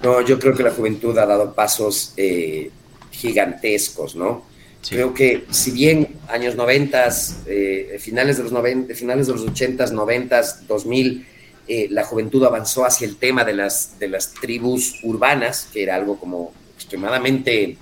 No, 0.00 0.20
yo 0.20 0.38
creo 0.38 0.54
que 0.54 0.62
la 0.62 0.70
juventud 0.70 1.18
ha 1.18 1.26
dado 1.26 1.52
pasos 1.52 2.12
eh, 2.16 2.70
gigantescos, 3.10 4.16
¿no? 4.16 4.44
Creo 4.88 5.12
que 5.12 5.44
si 5.50 5.72
bien 5.72 6.16
años 6.28 6.54
90, 6.54 7.08
eh, 7.46 7.96
finales 8.00 8.36
de 8.36 8.44
los 8.44 8.52
90, 8.52 8.94
finales 8.94 9.26
de 9.26 9.32
los 9.32 9.42
80, 9.42 9.86
90, 9.86 10.42
2000 10.68 11.26
eh, 11.70 11.86
la 11.90 12.02
juventud 12.02 12.42
avanzó 12.44 12.86
hacia 12.86 13.06
el 13.06 13.16
tema 13.16 13.44
de 13.44 13.52
las, 13.52 13.98
de 13.98 14.08
las 14.08 14.32
tribus 14.32 15.00
urbanas, 15.02 15.68
que 15.70 15.82
era 15.82 15.96
algo 15.96 16.18
como 16.18 16.52
extremadamente 16.74 17.76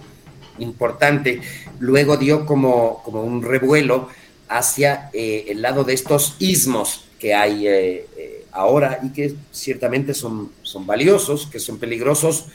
importante, 0.58 1.40
luego 1.78 2.16
dio 2.16 2.46
como, 2.46 3.00
como 3.04 3.22
un 3.22 3.42
revuelo 3.42 4.08
hacia 4.48 5.10
eh, 5.12 5.44
el 5.48 5.62
lado 5.62 5.84
de 5.84 5.94
estos 5.94 6.34
ismos 6.40 7.04
que 7.20 7.34
hay 7.34 7.68
eh, 7.68 8.44
ahora 8.50 8.98
y 9.04 9.10
que 9.10 9.36
ciertamente 9.52 10.14
son, 10.14 10.50
son 10.62 10.84
valiosos, 10.84 11.46
que 11.46 11.60
son 11.60 11.78
peligrosos 11.78 12.46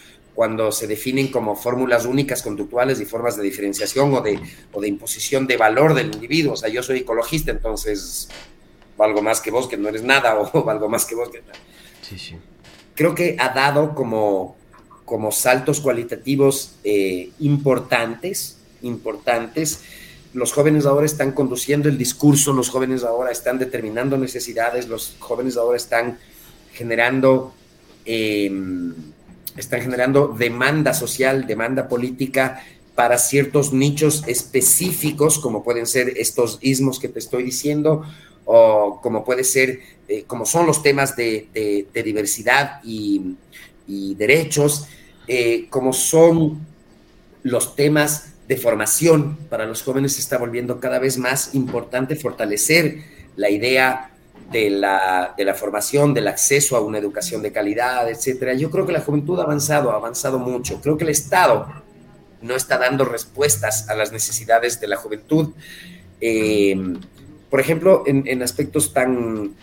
cuando 0.41 0.71
se 0.71 0.87
definen 0.87 1.27
como 1.27 1.55
fórmulas 1.55 2.07
únicas 2.07 2.41
conductuales 2.41 2.99
y 2.99 3.05
formas 3.05 3.37
de 3.37 3.43
diferenciación 3.43 4.11
o 4.11 4.21
de, 4.21 4.39
o 4.71 4.81
de 4.81 4.87
imposición 4.87 5.45
de 5.45 5.55
valor 5.55 5.93
del 5.93 6.11
individuo. 6.11 6.53
O 6.53 6.55
sea, 6.55 6.67
yo 6.67 6.81
soy 6.81 7.01
ecologista, 7.01 7.51
entonces 7.51 8.27
valgo 8.97 9.21
más 9.21 9.39
que 9.39 9.51
vos, 9.51 9.67
que 9.67 9.77
no 9.77 9.87
eres 9.87 10.01
nada, 10.01 10.39
o 10.53 10.63
valgo 10.63 10.89
más 10.89 11.05
que 11.05 11.13
vos, 11.13 11.29
que 11.29 11.43
sí, 12.01 12.17
sí. 12.17 12.37
Creo 12.95 13.13
que 13.13 13.37
ha 13.37 13.49
dado 13.49 13.93
como, 13.93 14.55
como 15.05 15.31
saltos 15.31 15.79
cualitativos 15.79 16.73
eh, 16.83 17.29
importantes, 17.37 18.57
importantes. 18.81 19.83
Los 20.33 20.53
jóvenes 20.53 20.87
ahora 20.87 21.05
están 21.05 21.33
conduciendo 21.33 21.87
el 21.87 21.99
discurso, 21.99 22.51
los 22.51 22.71
jóvenes 22.71 23.03
ahora 23.03 23.29
están 23.29 23.59
determinando 23.59 24.17
necesidades, 24.17 24.87
los 24.87 25.17
jóvenes 25.19 25.55
ahora 25.55 25.77
están 25.77 26.17
generando, 26.73 27.53
em, 28.05 29.11
están 29.58 29.82
generando 29.82 30.28
demanda 30.28 30.93
social, 30.93 31.45
demanda 31.47 31.88
política 31.88 32.64
para 32.95 33.18
ciertos 33.18 33.74
nichos 33.74 34.24
específicos, 34.28 35.39
como 35.39 35.64
pueden 35.64 35.88
ser 35.88 36.14
estos 36.18 36.60
ismos 36.62 36.99
que 36.99 37.08
te 37.08 37.20
estoy 37.20 37.43
diciendo, 37.43 38.04
o 38.45 38.99
como 39.02 39.24
puede 39.24 39.43
ser, 39.43 39.80
eh, 40.08 40.24
como 40.28 40.45
son 40.45 40.66
los 40.68 40.84
temas 40.84 41.16
de, 41.16 41.88
diversidad 41.93 42.82
y, 42.84 43.36
derechos, 44.16 44.88
eh, 45.28 45.68
como 45.70 45.93
son 45.93 46.66
los 47.43 47.76
temas 47.76 48.34
de 48.47 48.58
formación. 48.58 49.38
Para 49.49 49.66
los 49.66 49.82
jóvenes, 49.84 50.20
está 50.20 50.38
volviendo 50.38 50.80
cada 50.80 50.99
vez 50.99 51.18
más 51.18 51.56
importante 51.56 52.16
fortalecer 52.16 53.04
la 53.36 53.49
idea 53.49 54.11
de 54.52 54.70
la, 54.70 55.34
de 55.38 55.45
la, 55.45 55.54
formación, 55.54 56.14
del 56.14 56.28
acceso 56.28 56.76
a 56.76 56.82
una 56.82 56.97
educación 56.97 57.41
de 57.41 57.52
calidad, 57.52 58.10
etcétera. 58.10 58.54
Yo 58.54 58.70
creo 58.70 58.86
que 58.86 58.91
la 58.91 59.02
juventud 59.02 59.39
ha 59.39 59.43
avanzado, 59.43 59.91
ha 59.91 59.95
avanzado 59.95 60.39
mucho. 60.39 60.82
Creo 60.82 60.97
que 60.97 61.04
el 61.04 61.10
Estado 61.10 61.68
no 62.41 62.56
está 62.56 62.78
dando 62.78 63.06
respuestas 63.06 63.89
a 63.89 63.95
las 63.95 64.12
necesidades 64.12 64.80
de 64.80 64.88
la 64.88 64.97
juventud. 64.97 65.54
Eh, 66.20 66.76
por 67.49 67.60
ejemplo, 67.60 68.04
en, 68.06 68.41
aspectos 68.41 68.93
tan, 68.93 69.56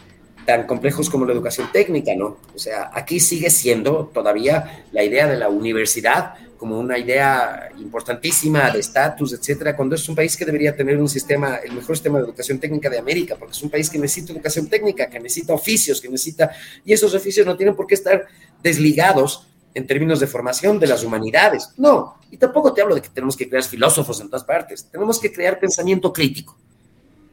tan 0.48 0.66
complejos 0.66 1.10
como 1.10 1.26
la 1.26 1.34
educación 1.34 1.68
técnica, 1.70 2.14
¿no? 2.16 2.38
O 2.54 2.58
sea, 2.58 2.90
aquí 2.94 3.20
sigue 3.20 3.50
siendo 3.50 4.10
todavía 4.14 4.86
la 4.92 5.04
idea 5.04 5.26
de 5.26 5.36
la 5.36 5.50
universidad 5.50 6.36
como 6.56 6.78
una 6.78 6.96
idea 6.96 7.68
importantísima 7.78 8.70
de 8.70 8.80
estatus, 8.80 9.34
etcétera, 9.34 9.76
cuando 9.76 9.94
es 9.94 10.08
un 10.08 10.16
país 10.16 10.38
que 10.38 10.46
debería 10.46 10.74
tener 10.74 10.96
un 10.96 11.06
sistema, 11.06 11.56
el 11.56 11.74
mejor 11.74 11.96
sistema 11.96 12.16
de 12.16 12.24
educación 12.24 12.58
técnica 12.58 12.88
de 12.88 12.96
América, 12.96 13.36
porque 13.38 13.52
es 13.52 13.62
un 13.62 13.68
país 13.68 13.90
que 13.90 13.98
necesita 13.98 14.32
educación 14.32 14.68
técnica, 14.68 15.10
que 15.10 15.20
necesita 15.20 15.52
oficios, 15.52 16.00
que 16.00 16.08
necesita, 16.08 16.50
y 16.82 16.94
esos 16.94 17.14
oficios 17.14 17.46
no 17.46 17.54
tienen 17.54 17.76
por 17.76 17.86
qué 17.86 17.96
estar 17.96 18.24
desligados 18.62 19.46
en 19.74 19.86
términos 19.86 20.18
de 20.18 20.28
formación 20.28 20.80
de 20.80 20.86
las 20.86 21.04
humanidades. 21.04 21.74
No, 21.76 22.16
y 22.30 22.38
tampoco 22.38 22.72
te 22.72 22.80
hablo 22.80 22.94
de 22.94 23.02
que 23.02 23.10
tenemos 23.10 23.36
que 23.36 23.50
crear 23.50 23.64
filósofos 23.64 24.18
en 24.22 24.30
todas 24.30 24.44
partes, 24.44 24.86
tenemos 24.90 25.20
que 25.20 25.30
crear 25.30 25.60
pensamiento 25.60 26.10
crítico 26.10 26.56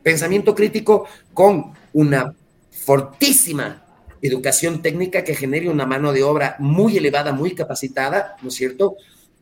pensamiento 0.05 0.53
crítico 0.53 1.07
con 1.33 1.73
una 1.93 2.35
fortísima 2.85 3.83
educación 4.21 4.81
técnica 4.81 5.23
que 5.23 5.35
genere 5.35 5.69
una 5.69 5.85
mano 5.85 6.13
de 6.13 6.23
obra 6.23 6.55
muy 6.59 6.97
elevada, 6.97 7.31
muy 7.31 7.53
capacitada, 7.53 8.35
¿no 8.41 8.49
es 8.49 8.55
cierto? 8.55 8.95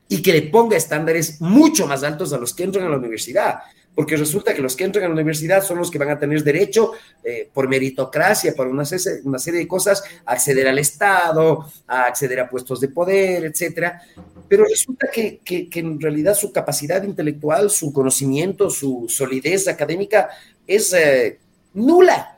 Y 0.07 0.21
que 0.21 0.33
le 0.33 0.43
ponga 0.43 0.77
estándares 0.77 1.39
mucho 1.41 1.87
más 1.87 2.03
altos 2.03 2.33
a 2.33 2.37
los 2.37 2.53
que 2.53 2.63
entran 2.63 2.85
a 2.85 2.89
la 2.89 2.97
universidad 2.97 3.59
porque 3.95 4.17
resulta 4.17 4.53
que 4.53 4.61
los 4.61 4.75
que 4.75 4.85
entran 4.85 5.05
a 5.05 5.07
la 5.09 5.13
universidad 5.13 5.63
son 5.63 5.77
los 5.77 5.91
que 5.91 5.97
van 5.97 6.09
a 6.09 6.19
tener 6.19 6.43
derecho, 6.43 6.93
eh, 7.23 7.49
por 7.53 7.67
meritocracia, 7.67 8.53
por 8.55 8.67
una, 8.67 8.83
una, 9.23 9.39
serie 9.39 9.59
de 9.59 9.67
cosas, 9.67 10.03
a 10.25 10.33
acceder 10.33 10.67
al 10.67 10.79
Estado, 10.79 11.65
a 11.87 12.05
acceder 12.05 12.39
a 12.39 12.49
puestos 12.49 12.79
de 12.79 12.87
poder, 12.87 13.45
etcétera. 13.45 14.01
Pero 14.47 14.65
resulta 14.65 15.07
que, 15.11 15.39
en 15.45 16.01
realidad 16.01 16.35
su 16.35 16.51
capacidad 16.51 17.03
intelectual, 17.03 17.69
su 17.69 17.93
conocimiento, 17.93 18.69
su 18.69 19.05
solidez 19.07 19.67
académica 19.67 20.29
es 20.65 20.93
eh, 20.93 21.39
nula, 21.73 22.32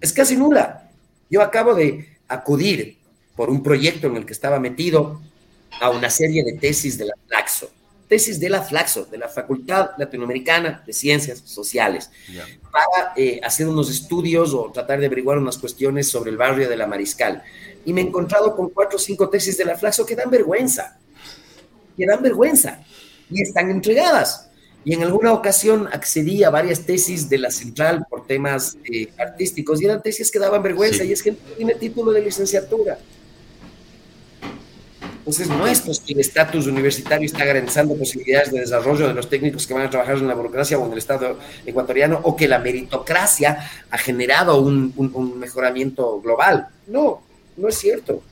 es 0.00 0.12
casi 0.12 0.36
nula. 0.36 0.90
Yo 1.30 1.42
acabo 1.42 1.74
de 1.74 2.18
acudir 2.28 2.98
por 3.34 3.50
un 3.50 3.62
proyecto 3.62 4.06
en 4.06 4.16
el 4.16 4.26
que 4.26 4.32
estaba 4.32 4.58
metido 4.58 5.20
a 5.80 5.90
una 5.90 6.10
serie 6.10 6.44
de 6.44 6.54
tesis 6.54 6.96
de 6.98 7.06
la 7.06 7.14
Flaxo 7.26 7.70
tesis 8.08 8.38
de 8.38 8.48
la 8.48 8.62
Flaxo, 8.62 9.06
de 9.06 9.18
la 9.18 9.28
Facultad 9.28 9.90
Latinoamericana 9.98 10.82
de 10.86 10.92
Ciencias 10.92 11.40
Sociales, 11.44 12.10
para 12.70 13.12
eh, 13.16 13.40
hacer 13.42 13.68
unos 13.68 13.90
estudios 13.90 14.54
o 14.54 14.70
tratar 14.72 15.00
de 15.00 15.06
averiguar 15.06 15.38
unas 15.38 15.58
cuestiones 15.58 16.08
sobre 16.08 16.30
el 16.30 16.36
barrio 16.36 16.68
de 16.68 16.76
la 16.76 16.86
Mariscal. 16.86 17.42
Y 17.84 17.92
me 17.92 18.00
he 18.00 18.04
encontrado 18.04 18.54
con 18.54 18.70
cuatro 18.70 18.96
o 18.96 19.00
cinco 19.00 19.28
tesis 19.28 19.56
de 19.58 19.64
la 19.64 19.76
Flaxo 19.76 20.06
que 20.06 20.14
dan 20.14 20.30
vergüenza, 20.30 20.98
que 21.96 22.06
dan 22.06 22.22
vergüenza, 22.22 22.84
y 23.30 23.42
están 23.42 23.70
entregadas. 23.70 24.45
Y 24.86 24.94
en 24.94 25.02
alguna 25.02 25.32
ocasión 25.32 25.88
accedí 25.92 26.44
a 26.44 26.50
varias 26.50 26.86
tesis 26.86 27.28
de 27.28 27.38
la 27.38 27.50
Central 27.50 28.06
por 28.08 28.24
temas 28.24 28.78
eh, 28.84 29.08
artísticos, 29.18 29.82
y 29.82 29.86
eran 29.86 30.00
tesis 30.00 30.30
que 30.30 30.38
daban 30.38 30.62
vergüenza, 30.62 31.02
y 31.02 31.10
es 31.10 31.24
que 31.24 31.32
no 31.32 31.38
tiene 31.56 31.74
título 31.74 32.12
de 32.12 32.22
licenciatura. 32.22 32.96
Entonces, 35.18 35.48
no 35.48 35.66
es 35.66 35.80
que 35.80 36.12
el 36.12 36.20
estatus 36.20 36.68
universitario 36.68 37.26
está 37.26 37.44
garantizando 37.44 37.96
posibilidades 37.96 38.52
de 38.52 38.60
desarrollo 38.60 39.08
de 39.08 39.14
los 39.14 39.28
técnicos 39.28 39.66
que 39.66 39.74
van 39.74 39.82
a 39.82 39.90
trabajar 39.90 40.18
en 40.18 40.28
la 40.28 40.34
burocracia 40.34 40.78
o 40.78 40.86
en 40.86 40.92
el 40.92 40.98
Estado 40.98 41.36
ecuatoriano, 41.66 42.20
o 42.22 42.36
que 42.36 42.46
la 42.46 42.60
meritocracia 42.60 43.68
ha 43.90 43.98
generado 43.98 44.60
un, 44.60 44.94
mejoramiento 45.36 46.20
global. 46.20 46.68
No, 46.86 47.22
no 47.56 47.66
es 47.66 47.76
cierto. 47.76 48.22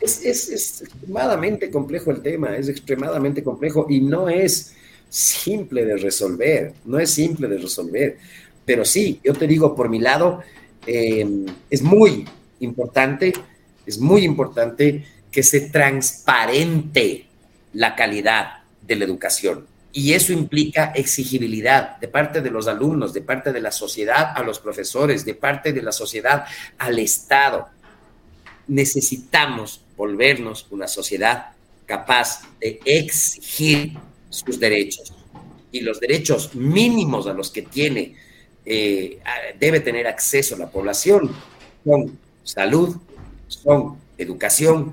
Es, 0.00 0.24
es, 0.24 0.80
extremadamente 0.80 1.70
complejo 1.70 2.10
el 2.10 2.22
tema, 2.22 2.56
es 2.56 2.70
extremadamente 2.70 3.44
complejo 3.44 3.86
y 3.90 4.00
no 4.00 4.30
es 4.30 4.72
simple 5.14 5.84
de 5.84 5.96
resolver, 5.96 6.74
no 6.84 6.98
es 6.98 7.10
simple 7.10 7.46
de 7.46 7.58
resolver. 7.58 8.18
Pero 8.64 8.84
sí, 8.84 9.20
yo 9.22 9.32
te 9.32 9.46
digo, 9.46 9.74
por 9.74 9.88
mi 9.88 10.00
lado, 10.00 10.42
eh, 10.86 11.46
es 11.70 11.82
muy 11.82 12.24
importante, 12.58 13.32
es 13.86 13.98
muy 13.98 14.24
importante 14.24 15.04
que 15.30 15.42
se 15.44 15.70
transparente 15.70 17.26
la 17.74 17.94
calidad 17.94 18.64
de 18.82 18.96
la 18.96 19.04
educación. 19.04 19.66
Y 19.92 20.14
eso 20.14 20.32
implica 20.32 20.86
exigibilidad 20.96 21.96
de 21.98 22.08
parte 22.08 22.40
de 22.40 22.50
los 22.50 22.66
alumnos, 22.66 23.12
de 23.14 23.22
parte 23.22 23.52
de 23.52 23.60
la 23.60 23.70
sociedad 23.70 24.32
a 24.34 24.42
los 24.42 24.58
profesores, 24.58 25.24
de 25.24 25.34
parte 25.34 25.72
de 25.72 25.82
la 25.82 25.92
sociedad 25.92 26.44
al 26.78 26.98
Estado. 26.98 27.68
Necesitamos 28.66 29.84
volvernos 29.96 30.66
una 30.70 30.88
sociedad 30.88 31.52
capaz 31.86 32.42
de 32.58 32.80
exigir 32.84 33.92
sus 34.34 34.58
derechos. 34.58 35.12
Y 35.72 35.80
los 35.80 36.00
derechos 36.00 36.54
mínimos 36.54 37.26
a 37.26 37.32
los 37.32 37.50
que 37.50 37.62
tiene, 37.62 38.16
eh, 38.66 39.18
debe 39.58 39.80
tener 39.80 40.06
acceso 40.06 40.56
la 40.56 40.70
población 40.70 41.30
son 41.84 42.18
salud, 42.42 42.96
son 43.48 43.98
educación, 44.16 44.92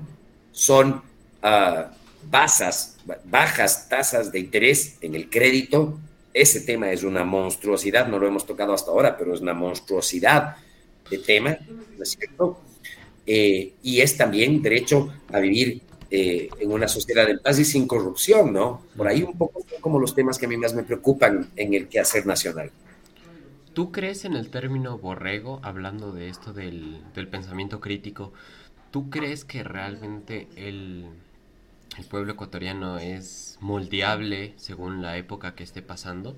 son 0.52 1.02
uh, 1.42 1.84
bajas, 2.30 2.98
bajas 3.24 3.88
tasas 3.88 4.30
de 4.30 4.40
interés 4.40 4.98
en 5.00 5.14
el 5.14 5.30
crédito. 5.30 5.98
Ese 6.34 6.60
tema 6.60 6.90
es 6.92 7.02
una 7.02 7.24
monstruosidad, 7.24 8.08
no 8.08 8.18
lo 8.18 8.26
hemos 8.26 8.46
tocado 8.46 8.72
hasta 8.72 8.90
ahora, 8.90 9.16
pero 9.16 9.34
es 9.34 9.40
una 9.40 9.54
monstruosidad 9.54 10.56
de 11.10 11.18
tema, 11.18 11.58
¿no 11.96 12.02
es 12.02 12.10
cierto? 12.10 12.60
Eh, 13.26 13.74
y 13.82 14.00
es 14.00 14.16
también 14.16 14.62
derecho 14.62 15.12
a 15.30 15.38
vivir 15.38 15.82
eh, 16.14 16.50
en 16.60 16.70
una 16.70 16.88
sociedad 16.88 17.26
de 17.26 17.38
paz 17.38 17.58
y 17.58 17.64
sin 17.64 17.86
corrupción, 17.86 18.52
¿no? 18.52 18.82
Por 18.94 19.08
ahí 19.08 19.22
un 19.22 19.32
poco 19.38 19.64
como 19.80 19.98
los 19.98 20.14
temas 20.14 20.36
que 20.36 20.44
a 20.44 20.48
mí 20.50 20.58
más 20.58 20.74
me 20.74 20.82
preocupan 20.82 21.48
en 21.56 21.72
el 21.72 21.88
quehacer 21.88 22.26
nacional. 22.26 22.70
¿Tú 23.72 23.90
crees 23.92 24.26
en 24.26 24.34
el 24.34 24.50
término 24.50 24.98
borrego, 24.98 25.58
hablando 25.62 26.12
de 26.12 26.28
esto 26.28 26.52
del, 26.52 27.00
del 27.14 27.28
pensamiento 27.28 27.80
crítico? 27.80 28.34
¿Tú 28.90 29.08
crees 29.08 29.46
que 29.46 29.64
realmente 29.64 30.48
el, 30.54 31.06
pueblo 32.10 32.34
ecuatoriano 32.34 32.98
es 32.98 33.56
moldeable 33.62 34.52
según 34.56 35.00
la 35.00 35.16
época 35.16 35.54
que 35.54 35.64
esté 35.64 35.80
pasando? 35.80 36.36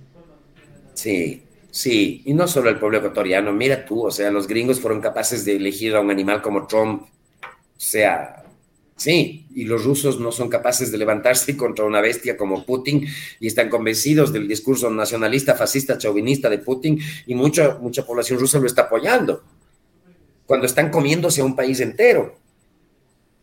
Sí, 0.95 1.43
sí, 1.73 2.23
y 2.25 2.33
no 2.33 2.47
solo 2.47 2.71
el 2.71 2.79
pueblo 2.79 2.99
ecuatoriano, 2.99 3.53
mira 3.53 3.85
tú, 3.85 4.07
o 4.07 4.13
sea, 4.13 4.31
los 4.31 4.47
gringos 4.47 4.79
fueron 4.79 5.01
capaces 5.01 5.45
de 5.45 5.57
elegir 5.57 5.97
a 5.97 6.01
un 6.01 6.13
animal 6.13 6.41
como 6.43 6.69
Trump, 6.69 7.03
o 7.03 7.09
sea, 7.77 8.44
sí, 8.97 9.47
y 9.55 9.65
los 9.65 9.85
rusos 9.85 10.21
no 10.21 10.33
son 10.33 10.49
capaces 10.49 10.91
de 10.91 10.99
levantarse 10.99 11.57
contra 11.59 11.85
una 11.85 12.01
bestia 12.01 12.37
como 12.37 12.65
Putin 12.65 13.07
y 13.41 13.47
están 13.47 13.69
convencidos 13.69 14.33
del 14.33 14.49
discurso 14.49 14.91
nacionalista, 14.91 15.55
fascista, 15.55 15.99
chauvinista 15.99 16.49
de 16.49 16.59
Putin 16.59 16.99
y 17.27 17.35
mucha, 17.35 17.79
mucha 17.79 18.07
población 18.07 18.39
rusa 18.39 18.59
lo 18.59 18.67
está 18.67 18.83
apoyando, 18.83 19.43
cuando 20.47 20.67
están 20.67 20.91
comiéndose 20.91 21.41
a 21.41 21.45
un 21.45 21.57
país 21.57 21.81
entero. 21.81 22.37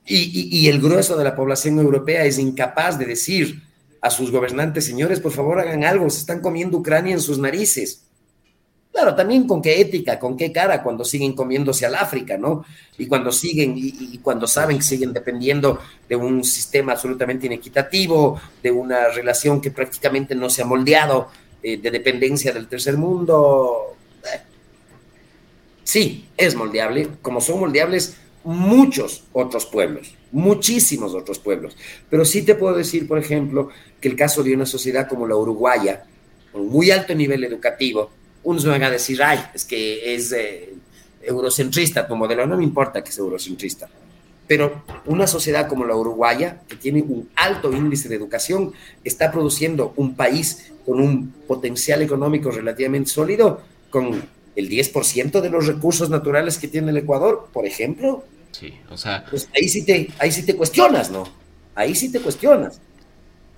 Y, 0.05 0.67
el 0.67 0.81
grueso 0.81 1.15
de 1.15 1.23
la 1.23 1.35
población 1.35 1.79
europea 1.79 2.25
es 2.25 2.39
incapaz 2.39 2.97
de 2.97 3.05
decir 3.05 3.61
a 4.01 4.09
sus 4.09 4.31
gobernantes, 4.31 4.83
señores, 4.83 5.19
por 5.19 5.31
favor 5.31 5.59
hagan 5.59 5.83
algo, 5.83 6.09
se 6.09 6.19
están 6.19 6.41
comiendo 6.41 6.79
Ucrania 6.79 7.13
en 7.13 7.21
sus 7.21 7.37
narices. 7.37 8.07
Claro, 8.91 9.15
también 9.15 9.47
con 9.47 9.61
qué 9.61 9.79
ética, 9.79 10.19
con 10.19 10.35
qué 10.35 10.51
cara 10.51 10.83
cuando 10.83 11.05
siguen 11.05 11.33
comiéndose 11.33 11.85
al 11.85 11.95
África, 11.95 12.37
¿no? 12.37 12.65
Y 12.97 13.07
cuando 13.07 13.31
siguen 13.31 13.73
y, 13.77 14.17
cuando 14.17 14.47
saben 14.47 14.77
que 14.77 14.83
siguen 14.83 15.13
dependiendo 15.13 15.79
de 16.09 16.17
un 16.17 16.43
sistema 16.43 16.91
absolutamente 16.91 17.45
inequitativo, 17.45 18.41
de 18.61 18.69
una 18.69 19.07
relación 19.07 19.61
que 19.61 19.71
prácticamente 19.71 20.35
no 20.35 20.49
se 20.49 20.61
ha 20.61 20.65
moldeado, 20.65 21.29
eh, 21.63 21.77
de 21.77 21.89
dependencia 21.89 22.51
del 22.51 22.67
tercer 22.67 22.97
mundo. 22.97 23.95
Eh, 24.23 24.41
sí, 25.83 26.27
es 26.35 26.55
moldeable, 26.55 27.07
como 27.21 27.39
son 27.39 27.61
moldeables 27.61 28.17
muchos 28.43 29.23
otros 29.31 29.67
pueblos, 29.67 30.15
muchísimos 30.33 31.13
otros 31.13 31.39
pueblos. 31.39 31.77
Pero 32.09 32.25
sí 32.25 32.41
te 32.41 32.55
puedo 32.55 32.75
decir, 32.75 33.07
por 33.07 33.19
ejemplo, 33.19 33.69
que 34.01 34.09
el 34.09 34.17
caso 34.17 34.43
de 34.43 34.53
una 34.53 34.65
sociedad 34.65 35.07
como 35.07 35.27
la 35.27 35.35
uruguaya, 35.35 36.03
con 36.51 36.67
muy 36.67 36.91
alto 36.91 37.15
nivel 37.15 37.43
educativo, 37.45 38.09
unos 38.43 38.65
me 38.65 38.71
van 38.71 38.83
a 38.83 38.89
decir, 38.89 39.21
ay, 39.21 39.39
es 39.53 39.65
que 39.65 40.15
es 40.15 40.31
eh, 40.31 40.73
eurocentrista 41.21 42.07
tu 42.07 42.15
modelo, 42.15 42.45
no 42.45 42.57
me 42.57 42.63
importa 42.63 43.03
que 43.03 43.11
sea 43.11 43.23
eurocentrista. 43.23 43.89
Pero 44.47 44.83
una 45.05 45.27
sociedad 45.27 45.67
como 45.67 45.85
la 45.85 45.95
uruguaya, 45.95 46.61
que 46.67 46.75
tiene 46.75 47.01
un 47.01 47.29
alto 47.35 47.71
índice 47.71 48.09
de 48.09 48.15
educación, 48.15 48.73
está 49.03 49.31
produciendo 49.31 49.93
un 49.95 50.15
país 50.15 50.71
con 50.85 50.99
un 50.99 51.31
potencial 51.47 52.01
económico 52.01 52.51
relativamente 52.51 53.09
sólido, 53.09 53.61
con 53.89 54.21
el 54.55 54.69
10% 54.69 55.39
de 55.39 55.49
los 55.49 55.67
recursos 55.67 56.09
naturales 56.09 56.57
que 56.57 56.67
tiene 56.67 56.91
el 56.91 56.97
Ecuador, 56.97 57.49
por 57.53 57.65
ejemplo. 57.65 58.25
Sí, 58.51 58.73
o 58.89 58.97
sea... 58.97 59.25
Pues 59.29 59.47
ahí 59.55 59.69
sí 59.69 59.85
te, 59.85 60.09
ahí 60.19 60.31
sí 60.31 60.43
te 60.43 60.55
cuestionas, 60.55 61.09
¿no? 61.11 61.23
Ahí 61.75 61.95
sí 61.95 62.11
te 62.11 62.19
cuestionas. 62.19 62.81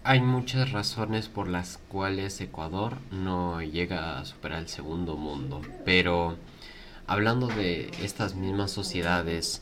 Hay 0.06 0.20
muchas 0.20 0.74
razones 0.74 1.30
por 1.30 1.48
las 1.48 1.78
cuales 1.88 2.42
Ecuador 2.42 2.98
no 3.10 3.62
llega 3.62 4.20
a 4.20 4.26
superar 4.26 4.60
el 4.60 4.68
segundo 4.68 5.16
mundo, 5.16 5.62
pero 5.86 6.36
hablando 7.08 7.48
de 7.48 7.90
estas 8.02 8.36
mismas 8.36 8.72
sociedades, 8.72 9.62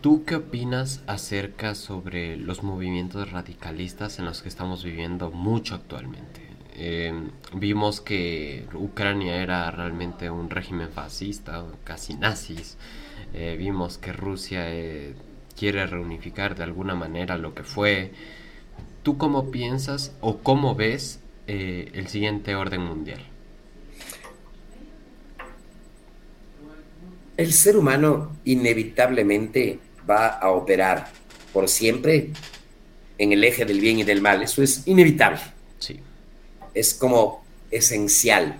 ¿tú 0.00 0.24
qué 0.24 0.36
opinas 0.36 1.02
acerca 1.06 1.74
sobre 1.74 2.38
los 2.38 2.62
movimientos 2.62 3.32
radicalistas 3.32 4.18
en 4.18 4.24
los 4.24 4.40
que 4.40 4.48
estamos 4.48 4.82
viviendo 4.82 5.30
mucho 5.30 5.74
actualmente? 5.74 6.40
Em, 6.74 7.30
vimos 7.52 8.00
que 8.00 8.66
Ucrania 8.72 9.42
era 9.42 9.70
realmente 9.70 10.30
un 10.30 10.48
régimen 10.48 10.88
fascista, 10.88 11.66
casi 11.84 12.14
nazis. 12.14 12.78
Eh, 13.34 13.56
vimos 13.58 13.98
que 13.98 14.14
Rusia 14.14 14.72
eh, 14.72 15.14
quiere 15.54 15.86
reunificar 15.86 16.54
de 16.54 16.64
alguna 16.64 16.94
manera 16.94 17.36
lo 17.36 17.54
que 17.54 17.62
fue. 17.62 18.10
¿Tú 19.04 19.16
cómo 19.16 19.52
piensas 19.52 20.10
o 20.20 20.38
cómo 20.38 20.74
ves 20.74 21.20
eh, 21.46 21.92
el 21.94 22.08
siguiente 22.08 22.56
orden 22.56 22.80
mundial? 22.80 23.24
El 27.36 27.52
ser 27.52 27.76
humano 27.76 28.32
inevitablemente 28.44 29.78
va 30.10 30.26
a 30.26 30.50
operar 30.50 31.12
por 31.52 31.68
siempre 31.68 32.30
en 33.18 33.30
el 33.30 33.44
eje 33.44 33.64
del 33.64 33.78
bien 33.78 34.00
y 34.00 34.02
del 34.02 34.20
mal. 34.20 34.42
Eso 34.42 34.60
es 34.60 34.84
inevitable. 34.88 35.40
Sí 35.78 36.00
es 36.74 36.92
como 36.92 37.44
esencial. 37.70 38.58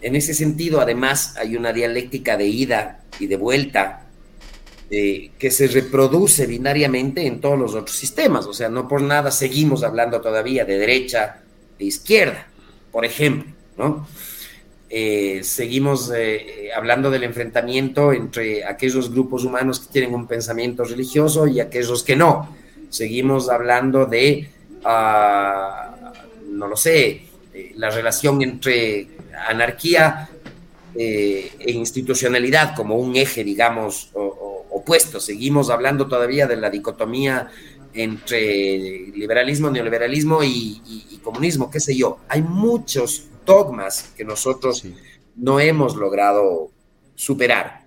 en 0.00 0.16
ese 0.16 0.32
sentido, 0.32 0.80
además, 0.80 1.36
hay 1.36 1.56
una 1.56 1.72
dialéctica 1.72 2.36
de 2.36 2.46
ida 2.46 3.00
y 3.18 3.26
de 3.26 3.36
vuelta 3.36 4.06
eh, 4.90 5.32
que 5.38 5.50
se 5.50 5.66
reproduce 5.66 6.46
binariamente 6.46 7.26
en 7.26 7.42
todos 7.42 7.58
los 7.58 7.74
otros 7.74 7.94
sistemas. 7.94 8.46
O 8.46 8.54
sea, 8.54 8.70
no 8.70 8.88
por 8.88 9.02
nada 9.02 9.30
seguimos 9.30 9.82
hablando 9.82 10.18
todavía 10.22 10.64
de 10.64 10.78
derecha 10.78 11.42
e 11.78 11.84
izquierda, 11.84 12.46
por 12.90 13.04
ejemplo, 13.04 13.52
¿no? 13.76 14.08
Eh, 14.88 15.40
seguimos 15.42 16.10
eh, 16.16 16.70
hablando 16.74 17.10
del 17.10 17.24
enfrentamiento 17.24 18.14
entre 18.14 18.64
aquellos 18.64 19.12
grupos 19.12 19.44
humanos 19.44 19.80
que 19.80 19.92
tienen 19.92 20.14
un 20.14 20.26
pensamiento 20.26 20.84
religioso 20.84 21.46
y 21.46 21.60
aquellos 21.60 22.02
que 22.02 22.16
no. 22.16 22.56
Seguimos 22.88 23.50
hablando 23.50 24.06
de 24.06 24.48
no 26.50 26.66
lo 26.66 26.76
sé, 26.76 27.24
la 27.74 27.90
relación 27.90 28.40
entre 28.40 29.06
anarquía 29.48 30.30
e 30.96 31.70
institucionalidad 31.72 32.74
como 32.74 32.96
un 32.96 33.16
eje, 33.16 33.44
digamos, 33.44 34.10
opuesto. 34.78 35.20
Seguimos 35.20 35.70
hablando 35.70 36.08
todavía 36.08 36.46
de 36.46 36.56
la 36.56 36.70
dicotomía 36.70 37.50
entre 37.94 39.08
liberalismo, 39.14 39.70
neoliberalismo 39.70 40.42
y, 40.42 41.20
comunismo, 41.22 41.70
qué 41.70 41.80
sé 41.80 41.96
yo. 41.96 42.18
Hay 42.28 42.42
muchos 42.42 43.28
dogmas 43.44 44.12
que 44.16 44.24
nosotros 44.24 44.84
no 45.36 45.60
hemos 45.60 45.96
logrado 45.96 46.70
superar. 47.14 47.86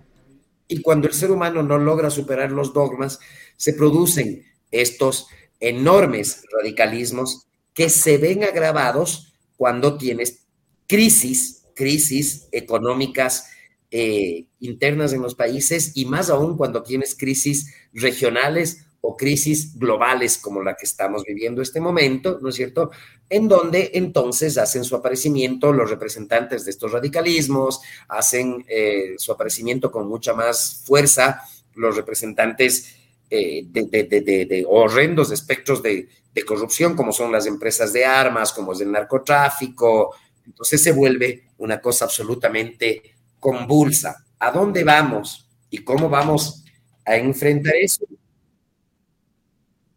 Y 0.67 0.81
cuando 0.81 1.07
el 1.07 1.13
ser 1.13 1.31
humano 1.31 1.63
no 1.63 1.77
logra 1.77 2.09
superar 2.09 2.51
los 2.51 2.73
dogmas, 2.73 3.19
se 3.57 3.73
producen 3.73 4.45
estos 4.71 5.27
enormes 5.59 6.43
radicalismos 6.51 7.47
que 7.73 7.89
se 7.89 8.17
ven 8.17 8.43
agravados 8.43 9.33
cuando 9.57 9.97
tienes 9.97 10.45
crisis, 10.87 11.63
crisis 11.75 12.47
económicas 12.51 13.49
eh, 13.91 14.45
internas 14.59 15.11
en 15.11 15.21
los 15.21 15.35
países 15.35 15.91
y 15.95 16.05
más 16.05 16.29
aún 16.29 16.55
cuando 16.55 16.81
tienes 16.81 17.13
crisis 17.13 17.73
regionales 17.93 18.85
o 19.01 19.17
crisis 19.17 19.77
globales 19.77 20.37
como 20.37 20.63
la 20.63 20.75
que 20.75 20.85
estamos 20.85 21.23
viviendo 21.23 21.61
este 21.61 21.81
momento, 21.81 22.39
¿no 22.41 22.49
es 22.49 22.55
cierto? 22.55 22.91
En 23.29 23.47
donde 23.47 23.91
entonces 23.95 24.57
hacen 24.57 24.83
su 24.83 24.95
aparecimiento 24.95 25.73
los 25.73 25.89
representantes 25.89 26.63
de 26.63 26.71
estos 26.71 26.91
radicalismos, 26.91 27.81
hacen 28.07 28.63
eh, 28.67 29.15
su 29.17 29.31
aparecimiento 29.31 29.91
con 29.91 30.07
mucha 30.07 30.33
más 30.33 30.83
fuerza 30.85 31.41
los 31.75 31.95
representantes 31.95 32.95
eh, 33.29 33.65
de, 33.65 34.65
horrendos 34.69 35.31
espectros 35.31 35.81
de, 35.81 36.07
corrupción, 36.45 36.95
como 36.95 37.11
son 37.11 37.31
las 37.31 37.45
empresas 37.45 37.91
de 37.93 38.05
armas, 38.05 38.53
como 38.53 38.73
es 38.73 38.81
el 38.81 38.91
narcotráfico. 38.91 40.15
Entonces 40.45 40.81
se 40.81 40.91
vuelve 40.91 41.49
una 41.57 41.81
cosa 41.81 42.05
absolutamente 42.05 43.15
convulsa. 43.41 44.23
¿A 44.39 44.51
dónde 44.51 44.85
vamos 44.85 45.49
y 45.69 45.79
cómo 45.79 46.07
vamos 46.07 46.63
a 47.03 47.17
enfrentar 47.17 47.75
eso? 47.75 48.05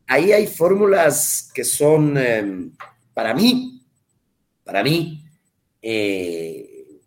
Ahí 0.08 0.32
hay 0.32 0.48
fórmulas 0.48 1.50
que 1.54 1.62
son, 1.62 2.18
em, 2.18 2.72
para 3.14 3.32
mí, 3.32 3.80
para 4.64 4.82
mí, 4.82 5.24
eh, 5.80 7.00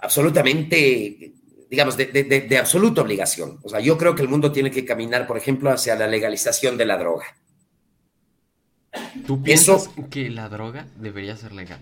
absolutamente 0.00 1.34
digamos, 1.68 1.96
de, 1.96 2.06
de, 2.06 2.58
absoluta 2.58 3.02
obligación. 3.02 3.58
O 3.62 3.68
sea, 3.68 3.80
yo 3.80 3.98
creo 3.98 4.14
que 4.14 4.22
el 4.22 4.28
mundo 4.28 4.52
tiene 4.52 4.70
que 4.70 4.84
caminar, 4.84 5.26
por 5.26 5.36
ejemplo, 5.36 5.70
hacia 5.70 5.96
la 5.96 6.06
legalización 6.06 6.76
de 6.76 6.86
la 6.86 6.96
droga. 6.96 7.26
¿Tú 9.26 9.42
piensas 9.42 9.90
que 10.10 10.30
la 10.30 10.48
droga 10.48 10.86
debería 10.96 11.36
ser 11.36 11.52
legal? 11.52 11.80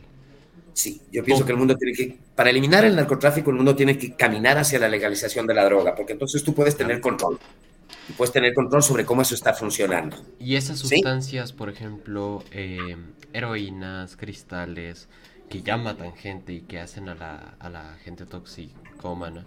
Sí, 0.74 1.00
yo 1.10 1.24
pienso 1.24 1.46
que 1.46 1.52
el 1.52 1.58
mundo 1.58 1.76
tiene 1.76 1.96
que, 1.96 2.18
para 2.34 2.50
eliminar 2.50 2.84
el 2.84 2.94
narcotráfico, 2.94 3.50
el 3.50 3.56
mundo 3.56 3.74
tiene 3.74 3.96
que 3.96 4.14
caminar 4.14 4.58
hacia 4.58 4.78
la 4.78 4.88
legalización 4.88 5.46
de 5.46 5.54
la 5.54 5.64
droga, 5.64 5.94
porque 5.94 6.12
entonces 6.12 6.44
tú 6.44 6.54
puedes 6.54 6.76
tener 6.76 7.00
control. 7.00 7.38
Y 8.08 8.12
puedes 8.12 8.32
tener 8.32 8.52
control 8.52 8.82
sobre 8.82 9.06
cómo 9.06 9.22
eso 9.22 9.34
está 9.34 9.54
funcionando. 9.54 10.16
Y 10.38 10.56
esas 10.56 10.78
sustancias, 10.80 11.52
por 11.52 11.70
ejemplo, 11.70 12.44
eh, 12.50 12.96
heroínas, 13.32 14.16
cristales, 14.16 15.08
que 15.48 15.62
ya 15.62 15.78
matan 15.78 16.14
gente 16.14 16.52
y 16.52 16.60
que 16.62 16.80
hacen 16.80 17.08
a 17.08 17.14
la, 17.14 17.54
a 17.58 17.70
la 17.70 17.96
gente 18.04 18.26
toxicómana, 18.26 19.46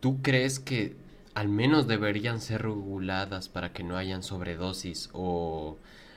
¿Tú 0.00 0.22
crees 0.22 0.60
que 0.60 0.96
al 1.34 1.48
menos 1.48 1.88
deberían 1.88 2.40
ser 2.40 2.62
reguladas 2.62 3.48
para 3.48 3.72
que 3.72 3.82
no 3.82 3.96
hayan 3.96 4.22
sobredosis 4.22 5.10
o 5.12 5.76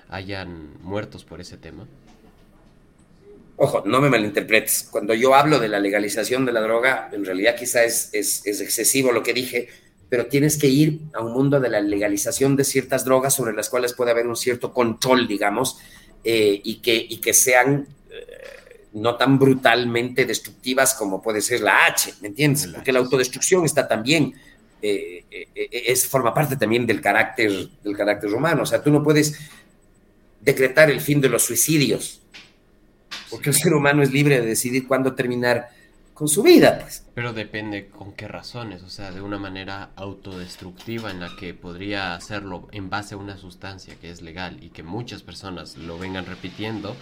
hayan 0.09 0.79
muertos 0.81 1.25
por 1.25 1.41
ese 1.41 1.57
tema? 1.57 1.87
Ojo, 3.63 3.83
no 3.85 4.01
me 4.01 4.09
malinterpretes. 4.09 4.87
Cuando 4.89 5.13
yo 5.13 5.35
hablo 5.35 5.59
de 5.59 5.67
la 5.67 5.79
legalización 5.79 6.45
de 6.45 6.51
la 6.51 6.61
droga, 6.61 7.09
en 7.11 7.23
realidad 7.23 7.55
quizá 7.55 7.83
es, 7.83 8.09
es, 8.11 8.45
excesivo 8.45 9.11
lo 9.11 9.21
que 9.21 9.33
dije, 9.33 9.69
pero 10.09 10.25
tienes 10.25 10.57
que 10.57 10.67
ir 10.67 10.99
a 11.13 11.21
un 11.21 11.31
mundo 11.31 11.59
de 11.59 11.69
la 11.69 11.79
legalización 11.79 12.55
de 12.55 12.63
ciertas 12.63 13.05
drogas 13.05 13.35
sobre 13.35 13.53
las 13.53 13.69
cuales 13.69 13.93
puede 13.93 14.11
haber 14.11 14.25
un 14.25 14.35
cierto 14.35 14.73
control, 14.73 15.27
digamos, 15.27 15.77
eh, 16.23 16.59
y, 16.63 16.81
que, 16.81 16.95
y 16.95 17.17
que 17.17 17.33
sean 17.33 17.87
no 18.93 19.15
tan 19.15 19.39
brutalmente 19.39 20.25
destructivas 20.25 20.93
como 20.93 21.21
puede 21.21 21.41
ser 21.41 21.61
la 21.61 21.85
H, 21.85 22.15
¿me 22.21 22.29
entiendes? 22.29 22.67
Porque 22.67 22.91
la 22.91 22.99
autodestrucción 22.99 23.63
está 23.65 23.87
también, 23.87 24.33
eh, 24.81 25.23
eh, 25.31 25.47
eh, 25.55 25.83
es, 25.87 26.07
forma 26.07 26.33
parte 26.33 26.57
también 26.57 26.85
del 26.85 26.99
carácter, 26.99 27.69
del 27.83 27.95
carácter 27.95 28.33
humano. 28.33 28.63
O 28.63 28.65
sea, 28.65 28.81
tú 28.83 28.91
no 28.91 29.03
puedes 29.03 29.39
decretar 30.41 30.89
el 30.89 30.99
fin 30.99 31.21
de 31.21 31.29
los 31.29 31.43
suicidios, 31.43 32.20
porque 33.31 33.49
el 33.49 33.55
ser 33.55 33.73
humano 33.73 34.03
es 34.03 34.11
libre 34.11 34.39
de 34.39 34.45
decidir 34.45 34.87
cuándo 34.87 35.13
terminar 35.13 35.69
con 36.13 36.27
su 36.27 36.43
vida. 36.43 36.79
Pues. 36.81 37.03
Pero 37.15 37.33
depende 37.33 37.87
con 37.87 38.13
qué 38.13 38.27
razones, 38.27 38.83
o 38.83 38.89
sea, 38.89 39.11
de 39.11 39.21
una 39.21 39.39
manera 39.39 39.89
autodestructiva 39.95 41.09
en 41.09 41.19
la 41.19 41.35
que 41.35 41.53
podría 41.55 42.13
hacerlo 42.13 42.67
en 42.71 42.91
base 42.91 43.15
a 43.15 43.17
una 43.17 43.37
sustancia 43.37 43.95
que 43.99 44.11
es 44.11 44.21
legal 44.21 44.59
y 44.61 44.69
que 44.69 44.83
muchas 44.83 45.23
personas 45.23 45.77
lo 45.77 45.97
vengan 45.97 46.27
repitiendo 46.27 46.95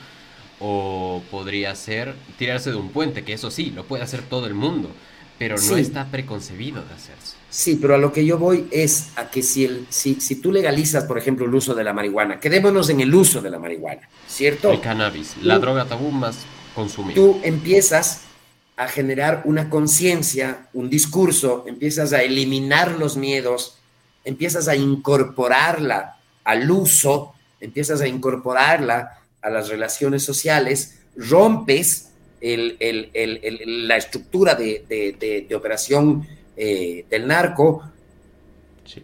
o 0.61 1.21
podría 1.31 1.73
ser 1.75 2.15
tirarse 2.37 2.71
de 2.71 2.77
un 2.77 2.91
puente, 2.91 3.23
que 3.23 3.33
eso 3.33 3.51
sí, 3.51 3.71
lo 3.71 3.85
puede 3.85 4.03
hacer 4.03 4.21
todo 4.21 4.45
el 4.45 4.53
mundo, 4.53 4.89
pero 5.37 5.55
no 5.57 5.77
está 5.77 6.05
preconcebido 6.05 6.83
de 6.83 6.93
hacerse. 6.93 7.38
Sí, 7.49 7.77
pero 7.81 7.95
a 7.95 7.97
lo 7.97 8.13
que 8.13 8.25
yo 8.25 8.37
voy 8.37 8.67
es 8.71 9.09
a 9.15 9.29
que 9.29 9.41
si, 9.41 9.65
el, 9.65 9.87
si, 9.89 10.21
si 10.21 10.35
tú 10.35 10.51
legalizas, 10.51 11.05
por 11.05 11.17
ejemplo, 11.17 11.45
el 11.45 11.55
uso 11.55 11.73
de 11.73 11.83
la 11.83 11.93
marihuana, 11.93 12.39
quedémonos 12.39 12.89
en 12.89 12.99
el 13.01 13.13
uso 13.13 13.41
de 13.41 13.49
la 13.49 13.57
marihuana, 13.57 14.07
¿cierto? 14.27 14.71
El 14.71 14.81
cannabis, 14.81 15.35
la 15.41 15.57
droga 15.57 15.85
tabú 15.85 16.11
más 16.11 16.37
consumida. 16.75 17.15
Tú 17.15 17.39
empiezas 17.43 18.21
a 18.77 18.87
generar 18.87 19.41
una 19.45 19.69
conciencia, 19.69 20.67
un 20.73 20.89
discurso, 20.89 21.65
empiezas 21.67 22.13
a 22.13 22.21
eliminar 22.21 22.91
los 22.91 23.17
miedos, 23.17 23.77
empiezas 24.23 24.67
a 24.67 24.75
incorporarla 24.75 26.17
al 26.43 26.69
uso, 26.69 27.33
empiezas 27.59 27.99
a 28.01 28.07
incorporarla 28.07 29.19
a 29.41 29.49
las 29.49 29.69
relaciones 29.69 30.23
sociales, 30.23 30.99
rompes 31.15 32.09
la 32.41 33.97
estructura 33.97 34.55
de, 34.55 35.47
operación 35.53 36.25
eh, 36.61 37.05
del 37.09 37.25
narco, 37.25 37.81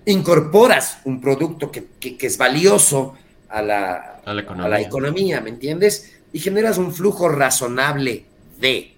incorporas 0.08 1.00
un 1.06 1.22
producto 1.22 1.72
que, 1.72 1.88
es 2.02 2.38
valioso 2.38 3.16
a 3.48 3.62
la, 3.62 4.22
a 4.26 4.34
la, 4.34 4.82
economía, 4.82 5.40
¿me 5.40 5.52
entiendes? 5.52 6.18
Y 6.34 6.40
generas 6.40 6.78
un 6.78 6.92
flujo 6.94 7.30
razonable 7.30 8.26
de... 8.60 8.94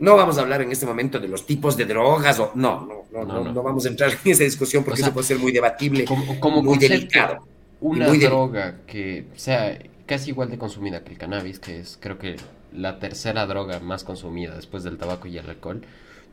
No 0.00 0.14
vamos 0.14 0.36
a 0.36 0.42
hablar 0.42 0.60
en 0.60 0.72
este 0.72 0.84
momento 0.84 1.18
de 1.18 1.28
los 1.28 1.46
tipos 1.46 1.74
de 1.74 1.86
drogas 1.86 2.38
o 2.38 2.52
no, 2.54 3.06
no, 3.10 3.24
no, 3.24 3.50
no, 3.50 3.62
vamos 3.62 3.86
a 3.86 3.88
entrar 3.88 4.10
en 4.10 4.30
esa 4.30 4.44
discusión 4.44 4.84
porque 4.84 5.00
eso 5.00 5.14
puede 5.14 5.26
ser 5.26 5.38
muy 5.38 5.52
debatible, 5.52 6.04
como, 6.38 6.62
muy 6.62 6.76
delicado. 6.76 7.46
Una 7.80 8.08
droga 8.12 8.76
que 8.86 9.24
sea 9.36 9.78
casi 10.04 10.30
igual 10.30 10.50
de 10.50 10.58
consumida 10.58 11.02
que 11.02 11.12
el 11.12 11.18
cannabis, 11.18 11.60
que 11.60 11.80
es 11.80 11.96
creo 11.98 12.18
que 12.18 12.36
la 12.74 12.98
tercera 12.98 13.46
droga 13.46 13.80
más 13.80 14.04
consumida 14.04 14.54
después 14.54 14.82
del 14.82 14.98
tabaco 14.98 15.28
y 15.28 15.38
el 15.38 15.48
alcohol, 15.48 15.82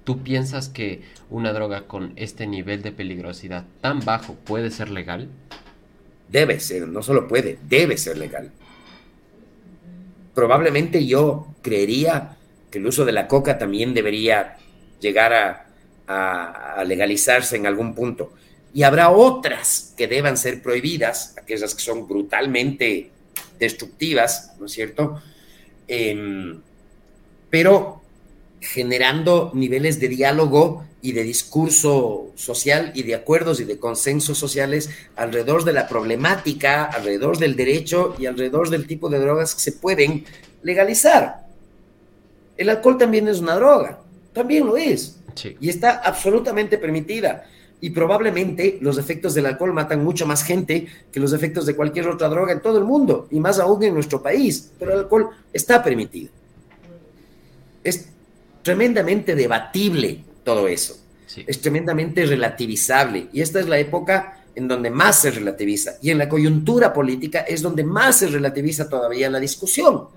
¿tú 0.04 0.24
piensas 0.24 0.70
que 0.70 1.02
una 1.30 1.54
droga 1.54 1.88
con 1.88 2.14
este 2.16 2.48
nivel 2.48 2.82
de 2.82 2.92
peligrosidad 2.92 3.66
tan 3.82 4.00
bajo 4.04 4.36
puede 4.36 4.72
ser 4.72 4.90
legal? 4.90 5.30
Debe 6.30 6.60
ser, 6.60 6.88
no 6.88 7.02
solo 7.02 7.28
puede, 7.28 7.58
debe 7.68 7.98
ser 7.98 8.18
legal. 8.18 8.52
Probablemente 10.34 11.06
yo 11.06 11.48
creería 11.62 12.38
que 12.72 12.78
el 12.78 12.86
uso 12.86 13.06
de 13.06 13.12
la 13.12 13.28
coca 13.28 13.58
también 13.58 13.94
debería 13.94 14.58
llegar 15.00 15.34
a, 15.34 15.66
legalizarse 16.86 17.56
en 17.56 17.68
algún 17.68 17.94
punto. 17.94 18.34
Y 18.74 18.82
habrá 18.82 19.12
otras 19.12 19.94
que 19.96 20.08
deban 20.08 20.38
ser 20.38 20.62
prohibidas, 20.62 21.36
aquellas 21.38 21.76
que 21.76 21.82
son 21.82 22.08
brutalmente 22.08 23.12
destructivas, 23.60 24.56
¿no 24.60 24.66
es 24.66 24.72
cierto? 24.72 25.22
Em, 25.88 26.62
pero 27.50 27.99
generando 28.62 29.52
niveles 29.54 30.00
de 30.00 30.10
diálogo 30.10 30.86
y 31.02 31.14
de 31.14 31.24
discurso 31.24 32.32
social 32.36 32.92
y 32.94 33.04
de 33.04 33.16
acuerdos 33.16 33.60
y 33.60 33.64
de 33.64 33.80
consensos 33.80 34.38
sociales 34.38 34.90
alrededor 35.16 35.64
de 35.64 35.74
la 35.74 35.88
problemática, 35.88 36.86
alrededor 36.86 37.38
del 37.38 37.56
derecho 37.56 38.16
y 38.20 38.26
alrededor 38.26 38.70
del 38.70 38.86
tipo 38.86 39.10
de 39.10 39.20
drogas 39.20 39.56
que 39.56 39.62
se 39.62 39.72
pueden 39.72 40.26
legalizar. 40.62 41.48
El 42.58 42.70
alcohol 42.70 42.98
también 42.98 43.28
es 43.30 43.40
una 43.40 43.56
droga, 43.56 44.02
también 44.34 44.66
lo 44.66 44.76
es. 44.76 45.16
Y 45.62 45.70
está 45.70 46.02
absolutamente 46.04 46.78
permitida 46.78 47.46
y 47.82 47.92
probablemente 47.92 48.78
los 48.82 48.98
efectos 48.98 49.34
del 49.34 49.46
alcohol 49.46 49.74
matan 49.74 50.04
mucho 50.04 50.26
más 50.26 50.44
gente 50.44 50.88
que 51.12 51.20
los 51.20 51.32
efectos 51.32 51.66
de 51.66 51.76
cualquier 51.76 52.10
otra 52.10 52.28
droga 52.28 52.52
en 52.52 52.62
todo 52.62 52.78
el 52.78 52.84
mundo 52.84 53.28
y 53.32 53.40
más 53.40 53.60
aún 53.60 53.82
en 53.84 53.94
nuestro 53.94 54.22
país, 54.22 54.72
pero 54.78 54.92
el 54.92 55.00
alcohol 55.00 55.30
está 55.54 55.82
permitido. 55.82 56.32
Es 57.84 58.10
tremendamente 58.62 59.36
debatible 59.36 60.24
todo 60.44 60.68
eso. 60.68 60.98
Es 61.46 61.62
tremendamente 61.62 62.26
relativizable 62.26 63.28
y 63.32 63.42
esta 63.42 63.60
es 63.60 63.68
la 63.68 63.78
época 63.78 64.44
en 64.56 64.68
donde 64.68 64.90
más 64.90 65.22
se 65.22 65.32
relativiza 65.32 65.94
y 66.02 66.10
en 66.10 66.18
la 66.18 66.28
coyuntura 66.28 66.92
política 66.92 67.42
es 67.42 67.62
donde 67.62 67.84
más 67.84 68.18
se 68.18 68.28
relativiza 68.28 68.90
todavía 68.90 69.30
la 69.30 69.40
discusión. 69.40 70.08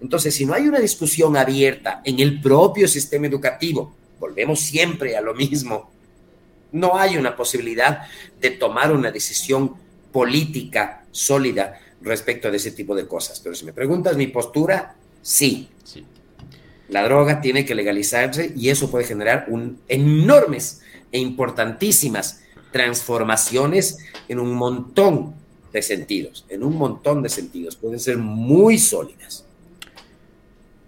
Entonces, 0.00 0.34
si 0.34 0.46
no 0.46 0.54
hay 0.54 0.66
una 0.66 0.80
discusión 0.80 1.36
abierta 1.36 2.00
en 2.04 2.18
el 2.20 2.40
propio 2.40 2.88
sistema 2.88 3.26
educativo, 3.26 3.94
volvemos 4.18 4.60
siempre 4.60 5.16
a 5.16 5.20
lo 5.20 5.34
mismo, 5.34 5.90
no 6.72 6.96
hay 6.96 7.16
una 7.16 7.36
posibilidad 7.36 8.02
de 8.40 8.50
tomar 8.50 8.92
una 8.92 9.10
decisión 9.10 9.74
política 10.12 11.04
sólida 11.10 11.80
respecto 12.02 12.50
de 12.50 12.56
ese 12.56 12.72
tipo 12.72 12.94
de 12.94 13.06
cosas. 13.06 13.40
Pero 13.40 13.54
si 13.54 13.64
me 13.64 13.72
preguntas 13.72 14.16
mi 14.16 14.28
postura, 14.28 14.94
sí. 15.22 15.68
La 16.90 17.04
droga 17.04 17.40
tiene 17.40 17.64
que 17.64 17.74
legalizarse 17.74 18.52
y 18.56 18.68
eso 18.68 18.90
puede 18.90 19.04
generar 19.04 19.46
un, 19.48 19.80
enormes 19.88 20.82
e 21.12 21.18
importantísimas 21.18 22.42
transformaciones 22.72 23.98
en 24.28 24.40
un 24.40 24.54
montón 24.54 25.34
de 25.72 25.82
sentidos, 25.82 26.44
en 26.48 26.64
un 26.64 26.76
montón 26.76 27.22
de 27.22 27.28
sentidos. 27.28 27.76
Pueden 27.76 28.00
ser 28.00 28.18
muy 28.18 28.78
sólidas. 28.78 29.44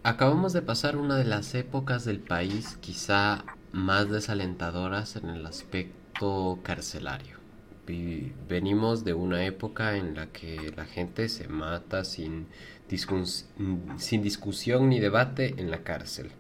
Acabamos 0.03 0.53
de 0.53 0.63
pasar 0.63 0.97
una 0.97 1.17
de 1.17 1.25
las 1.25 1.55
épocas 1.55 2.05
del 2.05 2.19
país 2.19 2.77
quizá 2.81 3.45
más 3.71 4.11
desalentadoras 4.11 5.15
en 5.15 5.29
el 5.29 5.47
aspecto 5.47 6.59
carcelario. 6.65 7.42
Venimos 7.87 9.05
de 9.05 9.15
una 9.15 9.45
época 9.45 9.97
en 9.97 10.15
la 10.15 10.29
que 10.29 10.73
la 10.77 10.85
gente 10.85 11.29
se 11.29 11.49
mata 11.49 12.05
sin, 12.05 12.47
discusión 12.89 14.89
ni 14.89 15.01
debate 15.01 15.55
en 15.59 15.71
la 15.71 15.83
cárcel. 15.83 16.31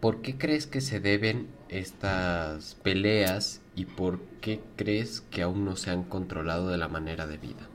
¿Por 0.00 0.22
qué 0.22 0.38
crees 0.38 0.66
que 0.66 0.80
se 0.80 1.00
deben 1.00 1.48
estas 1.68 2.76
peleas 2.76 3.60
y 3.74 3.84
por 3.84 4.20
qué 4.40 4.60
crees 4.76 5.20
que 5.20 5.42
aún 5.42 5.64
no 5.64 5.76
se 5.76 5.90
han 5.90 6.04
controlado 6.04 6.68
de 6.68 6.78
la 6.78 6.88
manera 6.88 7.26
debida? 7.26 7.68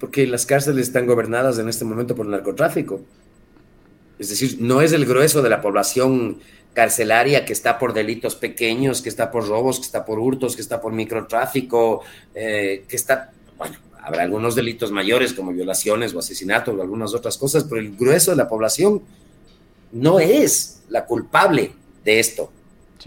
porque 0.00 0.26
las 0.26 0.46
cárceles 0.46 0.88
están 0.88 1.06
gobernadas 1.06 1.58
en 1.58 1.68
este 1.68 1.84
momento 1.84 2.16
por 2.16 2.24
el 2.24 2.32
narcotráfico. 2.32 3.04
Es 4.18 4.30
decir, 4.30 4.56
no 4.60 4.80
es 4.80 4.92
el 4.92 5.04
grueso 5.04 5.42
de 5.42 5.50
la 5.50 5.60
población 5.60 6.38
carcelaria 6.72 7.44
que 7.44 7.52
está 7.52 7.78
por 7.78 7.92
delitos 7.92 8.36
pequeños, 8.36 9.02
que 9.02 9.08
está 9.08 9.30
por 9.30 9.48
robos, 9.48 9.78
que 9.78 9.86
está 9.86 10.04
por 10.04 10.18
hurtos, 10.18 10.54
que 10.54 10.62
está 10.62 10.80
por 10.80 10.92
microtráfico, 10.92 12.02
eh, 12.34 12.84
que 12.88 12.96
está, 12.96 13.32
bueno, 13.58 13.76
habrá 14.02 14.22
algunos 14.22 14.54
delitos 14.54 14.90
mayores 14.90 15.32
como 15.32 15.52
violaciones 15.52 16.14
o 16.14 16.18
asesinatos 16.18 16.76
o 16.76 16.82
algunas 16.82 17.14
otras 17.14 17.36
cosas, 17.36 17.64
pero 17.64 17.80
el 17.80 17.96
grueso 17.96 18.30
de 18.30 18.36
la 18.36 18.48
población 18.48 19.02
no 19.92 20.20
es 20.20 20.82
la 20.88 21.04
culpable 21.06 21.72
de 22.04 22.20
esto. 22.20 22.52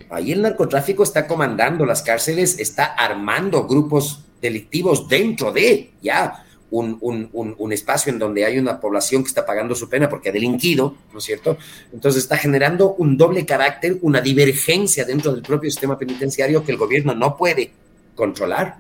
Ahí 0.10 0.32
el 0.32 0.42
narcotráfico 0.42 1.04
está 1.04 1.28
comandando 1.28 1.86
las 1.86 2.02
cárceles, 2.02 2.60
está 2.60 2.86
armando 2.86 3.68
grupos 3.68 4.24
delictivos 4.42 5.08
dentro 5.08 5.52
de, 5.52 5.92
ya, 6.02 6.43
un, 6.82 7.72
espacio 7.72 8.12
en 8.12 8.20
donde 8.20 8.46
hay 8.46 8.58
una 8.58 8.80
población 8.80 9.24
que 9.24 9.28
está 9.28 9.46
pagando 9.46 9.76
su 9.76 9.88
pena 9.90 10.10
porque 10.10 10.30
ha 10.30 10.32
delinquido, 10.32 10.96
¿no 11.12 11.20
es 11.20 11.26
cierto? 11.26 11.58
Entonces 11.92 12.24
está 12.24 12.38
generando 12.38 12.96
un 12.96 13.16
doble 13.16 13.46
carácter, 13.46 13.98
una 14.02 14.22
divergencia 14.22 15.06
dentro 15.06 15.34
del 15.34 15.44
propio 15.44 15.70
sistema 15.70 15.98
penitenciario 15.98 16.64
que 16.64 16.72
el 16.72 16.78
gobierno 16.78 17.14
no 17.14 17.38
puede 17.38 17.72
controlar 18.16 18.78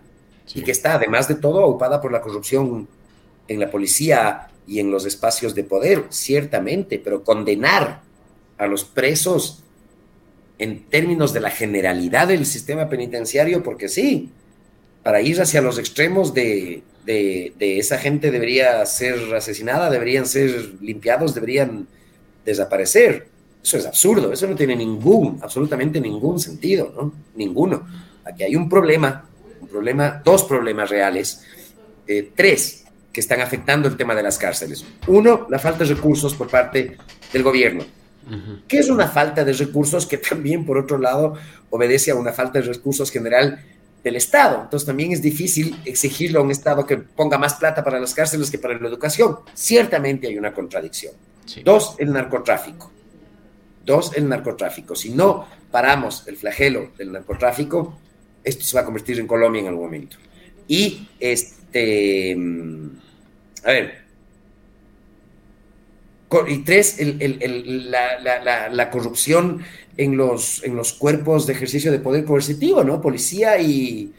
y 0.55 0.61
que 0.63 0.71
está, 0.71 0.95
además 0.95 1.27
de 1.27 1.35
todo, 1.35 1.63
ocupada 1.63 2.01
por 2.01 2.11
la 2.11 2.21
corrupción 2.21 2.87
en 3.47 3.59
la 3.59 3.69
policía 3.69 4.47
y 4.65 4.79
en 4.79 4.89
los 4.89 5.05
espacios 5.05 5.53
de 5.53 5.63
poder, 5.63 6.05
ciertamente, 6.09 6.99
pero 6.99 7.23
condenar 7.23 8.01
a 8.57 8.65
los 8.65 8.85
presos 8.85 9.63
en 10.57 10.83
términos 10.85 11.33
de 11.33 11.41
la 11.41 11.49
generalidad 11.51 12.27
del 12.27 12.45
sistema 12.45 12.89
penitenciario, 12.89 13.61
porque 13.61 13.89
sí, 13.89 14.29
para 15.03 15.21
ir 15.21 15.39
hacia 15.41 15.61
los 15.61 15.77
extremos 15.77 16.33
de 16.33 16.81
de, 17.05 17.53
esa 17.59 17.97
gente 17.97 18.31
debería 18.31 18.85
ser 18.85 19.33
asesinada, 19.33 19.89
deberían 19.89 20.25
ser 20.25 20.75
limpiados, 20.81 21.33
deberían 21.33 21.87
desaparecer. 22.45 23.27
Eso 23.61 23.77
es 23.77 23.85
absurdo, 23.85 24.33
eso 24.33 24.47
no 24.47 24.55
tiene 24.55 24.75
ningún, 24.75 25.39
absolutamente 25.41 26.01
ningún 26.01 26.39
sentido, 26.39 26.93
¿no? 26.95 27.13
Ninguno. 27.35 27.87
Aquí 28.25 28.43
hay 28.43 28.55
un 28.55 28.67
problema, 28.67 29.25
un 29.61 29.67
problema, 29.67 30.21
dos 30.23 30.43
problemas 30.43 30.89
reales, 30.89 31.43
eh, 32.07 32.31
tres 32.35 32.83
que 33.11 33.21
están 33.21 33.41
afectando 33.41 33.87
el 33.87 33.95
tema 33.95 34.15
de 34.15 34.23
las 34.23 34.37
cárceles. 34.37 34.85
Uno, 35.07 35.47
la 35.49 35.59
falta 35.59 35.85
de 35.85 35.93
recursos 35.93 36.33
por 36.33 36.49
parte 36.49 36.97
del 37.31 37.43
gobierno. 37.43 37.85
¿Qué 38.67 38.79
es 38.79 38.89
una 38.89 39.07
falta 39.07 39.43
de 39.43 39.51
recursos 39.51 40.05
que 40.05 40.17
también, 40.17 40.65
por 40.65 40.77
otro 40.77 40.97
lado, 40.97 41.35
obedece 41.69 42.11
a 42.11 42.15
una 42.15 42.31
falta 42.31 42.59
de 42.59 42.65
recursos 42.65 43.11
general 43.11 43.61
del 44.03 44.15
Estado. 44.15 44.61
Entonces 44.63 44.85
también 44.85 45.11
es 45.11 45.21
difícil 45.21 45.79
exigirle 45.85 46.37
a 46.37 46.41
un 46.41 46.51
Estado 46.51 46.85
que 46.85 46.97
ponga 46.97 47.37
más 47.37 47.55
plata 47.55 47.83
para 47.83 47.99
las 47.99 48.13
cárceles 48.13 48.51
que 48.51 48.57
para 48.57 48.77
la 48.77 48.87
educación. 48.87 49.37
Ciertamente 49.53 50.27
hay 50.27 50.37
una 50.37 50.53
contradicción. 50.53 51.13
Dos, 51.63 51.95
el 51.99 52.11
narcotráfico. 52.11 52.91
Dos, 53.85 54.15
el 54.15 54.27
narcotráfico. 54.27 54.95
Si 54.95 55.09
no 55.09 55.47
paramos 55.71 56.27
el 56.27 56.37
flagelo 56.37 56.91
del 56.97 57.11
narcotráfico, 57.11 57.97
esto 58.43 58.63
se 58.63 58.75
va 58.75 58.81
a 58.81 58.85
convertir 58.85 59.19
en 59.19 59.27
Colombia 59.27 59.61
en 59.61 59.67
algún 59.67 59.85
momento. 59.85 60.17
Y 60.67 61.07
este, 61.19 62.35
mm, 62.35 62.89
a 63.63 63.71
ver, 63.71 64.03
y 66.47 66.59
tres, 66.59 66.97
la, 66.99 68.89
corrupción 68.89 69.63
en 69.97 70.17
los, 70.17 70.63
en 70.63 70.75
los 70.75 70.93
cuerpos 70.93 71.45
de 71.45 71.53
ejercicio 71.53 71.91
de 71.91 71.99
poder 71.99 72.25
coercitivo, 72.25 72.83
¿no? 72.83 73.01
Policía 73.01 73.59
y, 73.59 74.11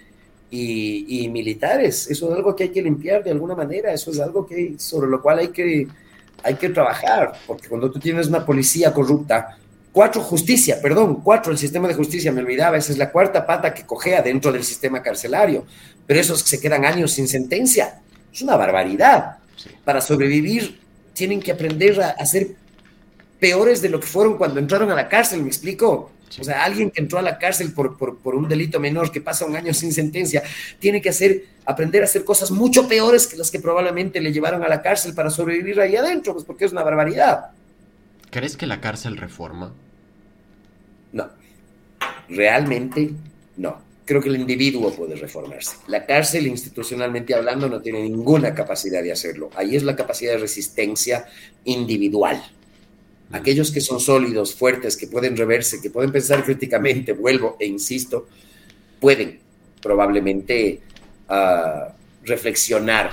y, 0.50 1.28
militares. 1.28 2.08
Eso 2.10 2.30
es 2.30 2.36
algo 2.36 2.54
que 2.54 2.64
hay 2.64 2.68
que 2.70 2.82
limpiar 2.82 3.24
de 3.24 3.30
alguna 3.30 3.54
manera, 3.54 3.92
eso 3.92 4.10
es 4.10 4.20
algo 4.20 4.46
que, 4.46 4.74
sobre 4.78 5.08
lo 5.08 5.20
cual 5.20 5.40
hay 5.40 5.48
que, 5.48 5.88
hay 6.42 6.54
que 6.54 6.68
trabajar, 6.68 7.32
porque 7.46 7.68
cuando 7.68 7.90
tú 7.90 7.98
tienes 7.98 8.28
una 8.28 8.44
policía 8.44 8.92
corrupta, 8.92 9.58
cuatro 9.92 10.20
justicia, 10.20 10.80
perdón, 10.80 11.20
cuatro 11.22 11.52
el 11.52 11.58
sistema 11.58 11.88
de 11.88 11.94
justicia, 11.94 12.32
me 12.32 12.40
olvidaba, 12.40 12.76
esa 12.76 12.92
es 12.92 12.98
la 12.98 13.10
cuarta 13.10 13.46
pata 13.46 13.72
que 13.72 13.84
cogea 13.84 14.22
dentro 14.22 14.52
del 14.52 14.62
sistema 14.62 15.02
carcelario, 15.02 15.64
pero 16.06 16.20
esos 16.20 16.42
que 16.42 16.50
se 16.50 16.60
quedan 16.60 16.84
años 16.84 17.12
sin 17.12 17.26
sentencia, 17.26 18.00
es 18.32 18.42
una 18.42 18.56
barbaridad. 18.56 19.38
Para 19.84 20.00
sobrevivir 20.00 20.80
tienen 21.12 21.40
que 21.40 21.52
aprender 21.52 22.00
a, 22.00 22.26
ser 22.26 22.56
peores 23.44 23.82
de 23.82 23.90
lo 23.90 24.00
que 24.00 24.06
fueron 24.06 24.38
cuando 24.38 24.58
entraron 24.58 24.90
a 24.90 24.94
la 24.94 25.06
cárcel, 25.06 25.42
¿me 25.42 25.48
explico? 25.48 26.12
O 26.40 26.44
sea, 26.44 26.64
alguien 26.64 26.90
que 26.90 27.02
entró 27.02 27.18
a 27.18 27.22
la 27.22 27.38
cárcel 27.38 27.74
por, 27.74 27.98
por, 27.98 28.34
un 28.34 28.48
delito 28.48 28.80
menor 28.80 29.12
que 29.12 29.20
pasa 29.20 29.44
un 29.44 29.54
año 29.54 29.74
sin 29.74 29.92
sentencia, 29.92 30.42
tiene 30.78 31.02
que 31.02 31.10
hacer, 31.10 31.44
aprender 31.66 32.00
a 32.00 32.06
hacer 32.06 32.24
cosas 32.24 32.50
mucho 32.50 32.88
peores 32.88 33.26
que 33.26 33.36
las 33.36 33.50
que 33.50 33.60
probablemente 33.60 34.18
le 34.22 34.32
llevaron 34.32 34.64
a 34.64 34.68
la 34.68 34.80
cárcel 34.80 35.12
para 35.12 35.28
sobrevivir 35.28 35.78
ahí 35.78 35.94
adentro, 35.94 36.32
pues 36.32 36.46
porque 36.46 36.64
es 36.64 36.72
una 36.72 36.82
barbaridad. 36.82 37.50
¿Crees 38.30 38.56
que 38.56 38.66
la 38.66 38.80
cárcel 38.80 39.18
reforma? 39.18 39.74
No, 41.12 41.28
realmente 42.30 43.10
no 43.58 43.84
creo 44.04 44.20
que 44.20 44.28
el 44.28 44.36
individuo 44.36 44.92
puede 44.92 45.16
reformarse. 45.16 45.76
La 45.86 46.04
cárcel, 46.06 46.46
institucionalmente 46.46 47.34
hablando, 47.34 47.68
no 47.68 47.80
tiene 47.80 48.02
ninguna 48.02 48.54
capacidad 48.54 49.02
de 49.02 49.12
hacerlo. 49.12 49.50
Ahí 49.56 49.76
es 49.76 49.82
la 49.82 49.96
capacidad 49.96 50.32
de 50.32 50.38
resistencia 50.38 51.26
individual. 51.64 52.42
Aquellos 53.34 53.72
que 53.72 53.80
son 53.80 53.98
sólidos, 53.98 54.54
fuertes, 54.54 54.96
que 54.96 55.08
pueden 55.08 55.36
reverse, 55.36 55.82
que 55.82 55.90
pueden 55.90 56.12
pensar 56.12 56.44
críticamente, 56.44 57.12
vuelvo 57.12 57.56
e 57.58 57.66
insisto, 57.66 58.28
pueden 59.00 59.40
probablemente 59.82 60.80
ah, 61.28 61.92
reflexionar 62.22 63.10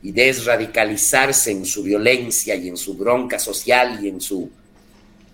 y 0.00 0.12
desradicalizarse 0.12 1.50
en 1.50 1.64
su 1.64 1.82
violencia 1.82 2.54
y 2.54 2.68
en 2.68 2.76
su 2.76 2.94
bronca 2.94 3.40
social 3.40 3.98
y 4.00 4.10
en 4.10 4.20
su... 4.20 4.48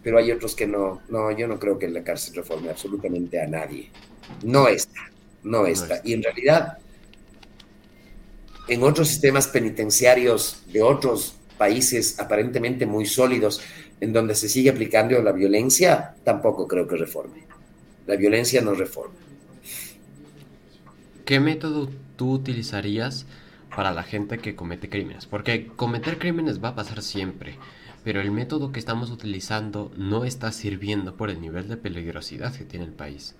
Pero 0.02 0.16
hay 0.16 0.32
otros 0.32 0.54
que 0.54 0.66
no, 0.66 1.02
no, 1.10 1.30
yo 1.32 1.46
no 1.46 1.58
creo 1.58 1.78
que 1.78 1.88
la 1.88 2.02
cárcel 2.02 2.36
reforme 2.36 2.70
absolutamente 2.70 3.38
a 3.42 3.46
nadie. 3.46 3.90
No 4.42 4.68
está, 4.68 5.10
no 5.42 5.66
está. 5.66 6.00
Y 6.02 6.14
en 6.14 6.22
realidad, 6.22 6.78
en 8.68 8.82
otros 8.84 9.08
sistemas 9.08 9.48
penitenciarios 9.48 10.62
de 10.72 10.80
otros 10.80 11.34
países 11.58 12.18
aparentemente 12.18 12.86
muy 12.86 13.04
sólidos, 13.04 13.60
en 14.00 14.12
donde 14.12 14.34
se 14.34 14.48
sigue 14.48 14.70
aplicando 14.70 15.20
la 15.22 15.32
violencia, 15.32 16.14
tampoco 16.24 16.66
creo 16.66 16.86
que 16.88 16.96
reforme. 16.96 17.44
La 18.06 18.16
violencia 18.16 18.60
no 18.62 18.74
reforma. 18.74 19.14
¿Qué 21.24 21.38
método 21.38 21.88
tú 22.16 22.32
utilizarías 22.32 23.26
para 23.74 23.92
la 23.92 24.02
gente 24.02 24.38
que 24.38 24.56
comete 24.56 24.88
crímenes? 24.88 25.26
Porque 25.26 25.68
cometer 25.76 26.18
crímenes 26.18 26.62
va 26.62 26.70
a 26.70 26.74
pasar 26.74 27.02
siempre, 27.02 27.56
pero 28.02 28.20
el 28.20 28.30
método 28.30 28.72
que 28.72 28.80
estamos 28.80 29.10
utilizando 29.10 29.92
no 29.96 30.24
está 30.24 30.50
sirviendo 30.50 31.16
por 31.16 31.30
el 31.30 31.40
nivel 31.40 31.68
de 31.68 31.76
peligrosidad 31.76 32.54
que 32.54 32.64
tiene 32.64 32.86
el 32.86 32.92
país. 32.92 33.34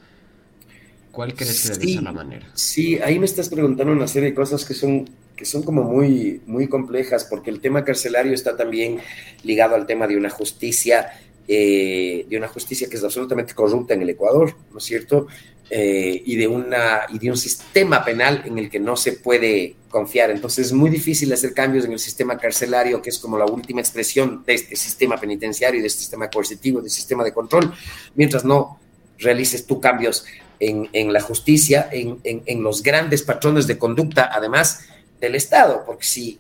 ¿Cuál 1.11 1.35
crees 1.35 1.63
que 1.63 1.79
debe 1.79 1.95
ser 1.95 2.03
la 2.03 2.13
manera? 2.13 2.47
Sí, 2.55 2.99
ahí 2.99 3.19
me 3.19 3.27
estás 3.27 3.49
preguntando 3.49 3.93
una 3.93 4.07
serie 4.07 4.31
de 4.31 4.35
cosas 4.35 4.65
que 4.65 4.75
son, 4.75 5.09
que 5.41 5.47
son 5.47 5.63
como 5.63 5.83
muy, 5.83 6.43
muy 6.45 6.69
complejas, 6.69 7.25
porque 7.25 7.49
el 7.49 7.63
tema 7.63 7.83
carcelario 7.83 8.35
está 8.35 8.59
también 8.59 8.99
ligado 9.43 9.75
al 9.75 9.87
tema 9.87 10.07
de 10.07 10.15
una 10.15 10.29
justicia, 10.29 11.19
eh, 11.49 12.27
de 12.29 12.37
una 12.37 12.47
justicia 12.47 12.91
que 12.91 12.97
es 12.97 13.03
absolutamente 13.03 13.55
corrupta 13.55 13.95
en 13.95 14.03
el 14.03 14.11
Ecuador, 14.11 14.55
¿no 14.71 14.77
es 14.77 14.85
cierto? 14.85 15.29
Eh, 15.71 16.23
y, 16.27 16.37
de 16.37 16.47
una, 16.47 17.07
y 17.09 17.19
de 17.19 17.31
un 17.31 17.39
sistema 17.39 18.05
penal 18.05 18.43
en 18.45 18.59
el 18.59 18.69
que 18.69 18.79
no 18.79 18.97
se 18.97 19.13
puede 19.13 19.77
confiar. 19.89 20.31
Entonces 20.31 20.67
es 20.67 20.73
muy 20.75 20.91
difícil 20.91 21.33
hacer 21.33 21.55
cambios 21.55 21.87
en 21.87 21.93
el 21.93 21.99
sistema 21.99 22.37
carcelario, 22.37 23.01
que 23.01 23.09
es 23.09 23.19
como 23.19 23.39
la 23.39 23.47
última 23.47 23.81
expresión 23.81 24.45
de 24.47 24.53
este 24.53 24.77
sistema 24.77 25.17
penitenciario, 25.17 25.81
de 25.81 25.87
este 25.87 26.01
sistema 26.01 26.29
coercitivo, 26.29 26.83
de 26.83 26.89
este 26.89 27.01
sistema 27.01 27.25
de 27.25 27.33
control, 27.33 27.73
mientras 28.15 28.45
no 28.45 28.79
realices 29.17 29.65
tú 29.65 29.81
cambios 29.81 30.27
en, 30.59 31.13
la 31.15 31.23
justicia, 31.23 31.89
en, 31.91 32.63
los 32.63 32.83
grandes 32.83 33.23
patrones 33.23 33.67
de 33.67 33.79
conducta, 33.79 34.29
además 34.31 34.81
del 35.21 35.35
Estado, 35.35 35.85
porque 35.87 36.05
si 36.05 36.39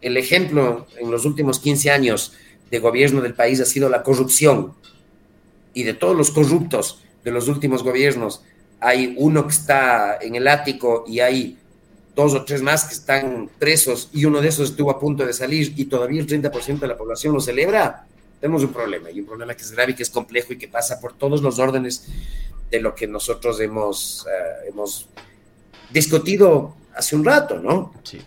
el 0.00 0.16
ejemplo 0.16 0.86
en 0.98 1.10
los 1.10 1.24
últimos 1.24 1.58
15 1.58 1.90
años 1.90 2.32
de 2.70 2.78
gobierno 2.78 3.20
del 3.20 3.34
país 3.34 3.60
ha 3.60 3.64
sido 3.64 3.88
la 3.88 4.02
corrupción, 4.02 4.74
y 5.76 5.82
de 5.82 5.92
todos 5.92 6.16
los 6.16 6.30
corruptos 6.30 7.02
de 7.22 7.30
los 7.30 7.48
últimos 7.48 7.82
gobiernos, 7.82 8.42
hay 8.80 9.14
uno 9.18 9.46
que 9.46 9.52
está 9.52 10.16
en 10.22 10.34
el 10.34 10.48
ático 10.48 11.04
y 11.06 11.20
hay 11.20 11.58
dos 12.14 12.32
o 12.32 12.46
tres 12.46 12.62
más 12.62 12.84
que 12.84 12.94
están 12.94 13.50
presos 13.58 14.08
y 14.14 14.24
uno 14.24 14.40
de 14.40 14.48
esos 14.48 14.70
estuvo 14.70 14.90
a 14.90 14.98
punto 14.98 15.26
de 15.26 15.34
salir 15.34 15.74
y 15.76 15.84
todavía 15.84 16.22
el 16.22 16.26
30% 16.26 16.78
de 16.78 16.86
la 16.86 16.96
población 16.96 17.34
lo 17.34 17.40
celebra, 17.40 18.06
tenemos 18.40 18.62
un 18.62 18.72
problema 18.72 19.10
y 19.10 19.20
un 19.20 19.26
problema 19.26 19.54
que 19.54 19.62
es 19.62 19.70
grave 19.72 19.94
que 19.94 20.02
es 20.02 20.08
complejo 20.08 20.54
y 20.54 20.56
que 20.56 20.66
pasa 20.66 20.98
por 20.98 21.12
todos 21.12 21.42
los 21.42 21.58
órdenes 21.58 22.06
de 22.70 22.80
lo 22.80 22.94
que 22.94 23.06
nosotros 23.06 23.60
hemos, 23.60 24.26
eh, 24.26 24.70
hemos 24.70 25.08
discutido 25.90 26.74
hace 26.96 27.14
un 27.14 27.24
rato, 27.24 27.60
¿no? 27.60 27.92
Sí. 28.02 28.20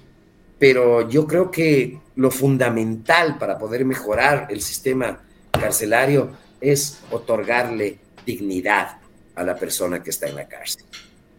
Pero 0.58 1.10
yo 1.10 1.26
creo 1.26 1.50
que 1.50 2.00
lo 2.16 2.32
fundamental 2.32 3.38
para 3.38 3.58
poder 3.58 3.86
mejorar 3.86 4.48
el 4.50 4.62
sistema 4.62 5.22
carcelario 5.52 6.32
es 6.62 7.00
otorgarle 7.12 8.00
dignidad 8.26 8.98
a 9.36 9.44
la 9.44 9.56
persona 9.56 10.04
que 10.04 10.10
está 10.10 10.28
en 10.28 10.36
la 10.36 10.48
cárcel. 10.48 10.84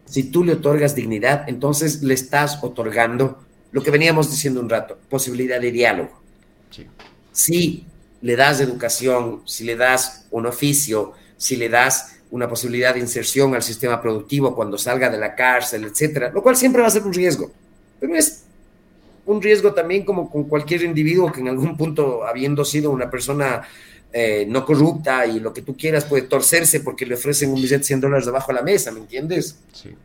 Si 0.05 0.23
tú 0.23 0.43
le 0.43 0.53
otorgas 0.53 0.95
dignidad, 0.95 1.47
entonces 1.47 2.01
le 2.01 2.13
estás 2.13 2.63
otorgando 2.63 3.45
lo 3.71 3.81
que 3.81 3.91
veníamos 3.91 4.29
diciendo 4.29 4.59
un 4.59 4.69
rato, 4.69 4.99
posibilidad 5.09 5.61
de 5.61 5.71
diálogo. 5.71 6.21
Sí. 6.69 6.87
Si 7.31 7.85
le 8.21 8.35
das 8.35 8.59
educación, 8.59 9.41
si 9.45 9.63
le 9.63 9.75
das 9.75 10.27
un 10.31 10.45
oficio, 10.47 11.13
si 11.37 11.55
le 11.55 11.69
das 11.69 12.17
una 12.31 12.47
posibilidad 12.47 12.93
de 12.93 13.01
inserción 13.01 13.53
al 13.53 13.61
sistema 13.61 14.01
productivo 14.01 14.55
cuando 14.55 14.77
salga 14.77 15.09
de 15.09 15.17
la 15.17 15.35
cárcel, 15.35 15.83
etcétera, 15.85 16.31
lo 16.31 16.41
cual 16.41 16.55
siempre 16.55 16.81
va 16.81 16.87
a 16.87 16.91
ser 16.91 17.03
un 17.03 17.13
riesgo, 17.13 17.51
pero 17.99 18.15
es 18.15 18.43
un 19.25 19.41
riesgo 19.41 19.73
también 19.73 20.03
como 20.03 20.29
con 20.29 20.45
cualquier 20.45 20.83
individuo 20.83 21.31
que 21.31 21.41
en 21.41 21.49
algún 21.49 21.77
punto, 21.77 22.25
habiendo 22.25 22.65
sido 22.65 22.91
una 22.91 23.09
persona 23.09 23.63
eh, 24.13 24.45
no 24.47 24.65
corrupta 24.65 25.25
y 25.25 25.39
lo 25.39 25.53
que 25.53 25.61
tú 25.61 25.75
quieras, 25.77 26.05
puede 26.05 26.23
torcerse 26.23 26.79
porque 26.81 27.05
le 27.05 27.15
ofrecen 27.15 27.49
un 27.49 27.55
billete 27.55 27.77
de 27.77 27.83
100 27.83 28.01
dólares 28.01 28.25
debajo 28.25 28.51
de 28.51 28.55
la 28.55 28.61
mesa, 28.61 28.91
¿me 28.91 28.99
entiendes? 28.99 29.57
Sí. 29.73 29.95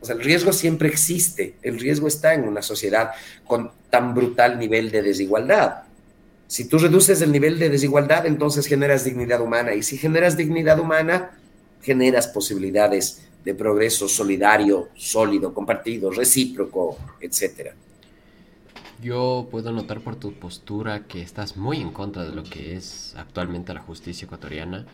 O 0.00 0.06
sea, 0.06 0.14
el 0.14 0.22
riesgo 0.22 0.52
siempre 0.52 0.88
existe, 0.88 1.56
el 1.62 1.78
riesgo 1.78 2.08
está 2.08 2.34
en 2.34 2.46
una 2.46 2.62
sociedad 2.62 3.10
con 3.46 3.70
tan 3.90 4.14
brutal 4.14 4.58
nivel 4.58 4.90
de 4.90 5.02
desigualdad. 5.02 5.82
Si 6.50 6.64
tú 6.64 6.78
reduces 6.78 7.22
el 7.22 7.30
nivel 7.30 7.60
de 7.60 7.70
desigualdad, 7.70 8.26
entonces 8.26 8.66
generas 8.66 9.04
dignidad 9.04 9.40
humana. 9.40 9.72
Y 9.72 9.84
si 9.84 9.96
generas 9.96 10.36
dignidad 10.36 10.80
humana, 10.80 11.30
generas 11.80 12.26
posibilidades 12.26 13.22
de 13.44 13.54
progreso 13.54 14.08
solidario, 14.08 14.88
sólido, 14.96 15.54
compartido, 15.54 16.10
recíproco, 16.10 16.98
etc. 17.20 17.68
Yo 19.00 19.46
puedo 19.48 19.70
notar 19.70 20.00
por 20.00 20.16
tu 20.16 20.32
postura 20.32 21.06
que 21.06 21.22
estás 21.22 21.56
muy 21.56 21.80
en 21.80 21.92
contra 21.92 22.24
de 22.24 22.34
lo 22.34 22.42
que 22.42 22.74
es 22.74 23.14
actualmente 23.16 23.72
la 23.72 23.82
justicia 23.82 24.26
ecuatoriana. 24.26 24.86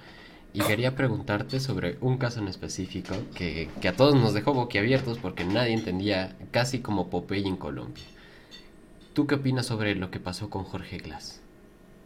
Y 0.53 0.61
quería 0.61 0.95
preguntarte 0.95 1.59
sobre 1.59 1.97
un 2.03 2.19
caso 2.19 2.41
en 2.41 2.49
específico 2.49 3.15
que, 3.35 3.70
que 3.81 3.89
a 3.89 3.97
todos 3.97 4.15
nos 4.15 4.35
dejó 4.35 4.53
boquiabiertos 4.53 5.16
porque 5.16 5.47
nadie 5.47 5.73
entendía, 5.73 6.37
casi 6.51 6.81
como 6.81 7.09
Popeye 7.09 7.49
en 7.49 7.57
Colombia. 7.57 8.05
¿Tú 9.15 9.27
qué 9.27 9.37
opinas 9.37 9.65
sobre 9.65 9.95
lo 9.95 10.11
que 10.11 10.20
pasó 10.20 10.51
con 10.51 10.65
Jorge 10.65 10.99
Glass? 10.99 11.41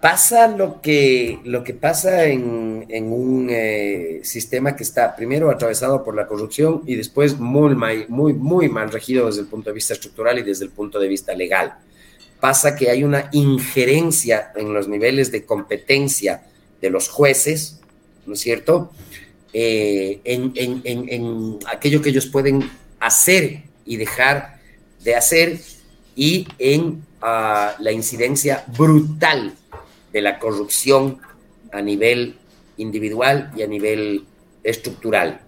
pasa 0.01 0.49
lo 0.49 0.81
que, 0.81 1.41
lo 1.45 1.63
que 1.63 1.75
pasa 1.75 2.25
en, 2.25 2.87
un 2.91 3.49
eh, 3.51 4.21
sistema 4.23 4.75
que 4.75 4.83
está 4.83 5.15
primero 5.15 5.51
atravesado 5.51 6.03
por 6.03 6.17
la 6.17 6.27
corrupción 6.27 6.83
y 6.87 6.97
después 6.97 7.39
muy, 7.39 7.77
muy, 8.09 8.33
muy 8.33 8.69
mal 8.69 8.91
regido 8.91 9.27
desde 9.27 9.43
el 9.43 9.47
punto 9.47 9.71
de 9.71 9.75
vista 9.75 9.93
estructural 9.93 10.39
y 10.39 10.43
desde 10.43 10.65
el 10.65 10.71
punto 10.71 10.99
de 10.99 11.09
vista 11.09 11.35
legal. 11.35 11.75
Pasa 12.41 12.75
que 12.75 12.89
hay 12.89 13.05
una 13.05 13.29
injerencia 13.33 14.53
en 14.57 14.73
los 14.73 14.89
niveles 14.89 15.31
de 15.31 15.45
competencia 15.45 16.45
de 16.81 16.89
los 16.89 17.11
jueces, 17.11 17.81
¿no 18.25 18.33
es 18.33 18.41
cierto? 18.41 18.93
Eh, 19.53 20.21
en, 20.25 20.53
en 20.55 21.59
aquello 21.71 22.01
que 22.01 22.09
ellos 22.09 22.27
pueden 22.27 22.71
hacer 23.01 23.65
y 23.85 23.99
dejar 23.99 24.60
de 25.03 25.15
hacer 25.15 25.59
y 26.15 26.47
en 26.59 27.03
ah, 27.23 27.75
la 27.79 27.93
incidencia 27.93 28.65
brutal 28.77 29.55
de 30.13 30.21
la 30.21 30.39
corrupción 30.39 31.19
a 31.73 31.81
nivel 31.81 32.37
individual 32.77 33.51
y 33.57 33.63
a 33.63 33.67
nivel 33.67 34.27
estructural. 34.63 35.41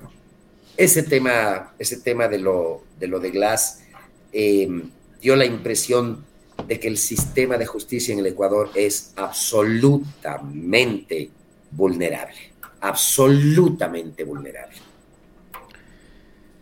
Ese 0.77 1.03
tema, 1.03 1.74
ese 1.79 1.99
tema 1.99 2.29
de, 2.29 2.39
lo, 2.39 2.85
de 2.99 3.07
lo 3.07 3.20
de 3.20 3.31
Glass 3.31 3.83
eh, 4.33 4.69
dio 5.20 5.37
la 5.37 5.45
impresión 5.45 6.24
de 6.66 6.81
que 6.81 6.89
el 6.89 6.97
sistema 6.97 7.59
de 7.59 7.66
justicia 7.66 8.12
en 8.12 8.20
el 8.20 8.27
Ecuador 8.27 8.70
es 8.74 9.12
absolutamente 9.16 11.31
vulnerable, 11.70 12.53
absolutamente 12.81 14.24
vulnerable. 14.24 14.77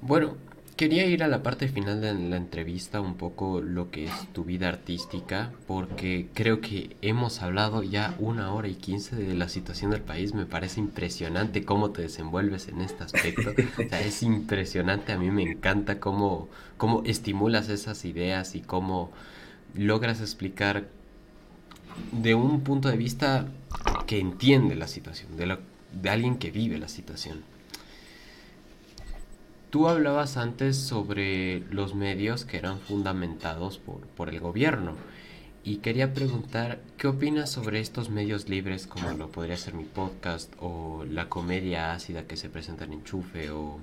Bueno, 0.01 0.37
Quería 0.81 1.05
ir 1.05 1.23
a 1.23 1.29
la 1.29 1.43
parte 1.43 1.69
final 1.69 2.01
de 2.01 2.15
la 2.15 2.39
entrevista, 2.39 3.03
un 3.03 3.17
poco 3.17 3.61
lo 3.61 3.91
que 3.91 4.05
es 4.07 4.33
tu 4.33 4.45
vida 4.45 4.69
artística, 4.69 5.53
porque 5.67 6.29
creo 6.33 6.63
que 6.63 6.97
hemos 7.03 7.43
hablado 7.43 7.83
ya 7.83 8.15
una 8.19 8.55
hora 8.55 8.67
y 8.67 8.77
quince 8.77 9.15
de 9.15 9.35
la 9.35 9.51
situación 9.51 9.91
del 9.91 10.01
país. 10.01 10.33
Me 10.33 10.47
parece 10.47 10.81
impresionante 10.81 11.67
cómo 11.67 11.91
te 11.91 12.01
desenvuelves 12.01 12.69
en 12.69 12.81
este 12.81 13.05
aspecto. 13.05 13.51
O 13.79 13.89
sea, 13.91 14.01
es 14.01 14.23
impresionante, 14.23 15.13
a 15.13 15.19
mí 15.19 15.31
me 15.31 15.43
encanta 15.43 16.01
cómo, 16.01 16.49
cómo 16.79 17.03
estimulas 17.05 17.69
esas 17.69 18.07
ideas 18.07 18.55
y 18.55 18.63
cómo 18.63 19.13
logras 19.75 20.23
explicar 20.23 20.89
de 22.11 22.35
un 22.35 22.63
punto 22.63 22.89
de 22.89 22.97
vista 22.97 23.49
que 24.07 24.19
entiende 24.19 24.77
la 24.77 24.89
situación, 24.89 25.37
de, 25.37 25.59
de 25.93 26.09
alguien 26.09 26.39
que 26.39 26.51
vive 26.51 26.79
la 26.79 26.89
situación. 26.89 27.50
Tú 29.71 29.89
hablabas 29.89 30.37
antes 30.37 30.77
sobre 30.77 31.61
los 31.71 31.95
medios 31.95 32.45
que 32.45 32.57
eran 32.57 32.81
fundamentados 32.81 33.79
por, 33.79 34.01
por 34.01 34.29
el 34.29 34.41
gobierno 34.41 34.97
y 35.63 35.77
quería 35.77 36.13
preguntar 36.13 36.81
qué 36.97 37.07
opinas 37.07 37.51
sobre 37.51 37.79
estos 37.79 38.11
medios 38.11 38.49
libres 38.49 38.89
como 38.89 39.13
lo 39.13 39.29
podría 39.29 39.57
ser 39.57 39.75
mi 39.75 39.85
podcast 39.85 40.53
o 40.59 41.05
la 41.09 41.29
comedia 41.29 41.93
ácida 41.93 42.27
que 42.27 42.37
se 42.37 42.49
presenta 42.49 42.85
en 42.85 42.95
Enchufe 42.95 43.51
o 43.51 43.79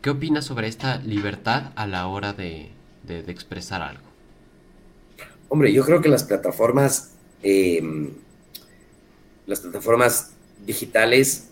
qué 0.00 0.10
opinas 0.10 0.44
sobre 0.44 0.66
esta 0.66 0.98
libertad 0.98 1.70
a 1.76 1.86
la 1.86 2.08
hora 2.08 2.32
de, 2.32 2.70
expresar 3.08 3.82
algo. 3.82 4.04
Hombre, 5.48 5.72
yo 5.72 5.84
creo 5.84 6.00
que 6.00 6.08
las 6.08 6.24
plataformas, 6.24 7.12
em, 7.42 8.10
las 9.46 9.60
plataformas 9.60 10.32
digitales 10.66 11.48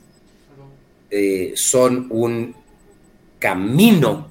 eh, 1.11 1.53
son 1.55 2.07
un 2.11 2.60
camino. 3.41 4.31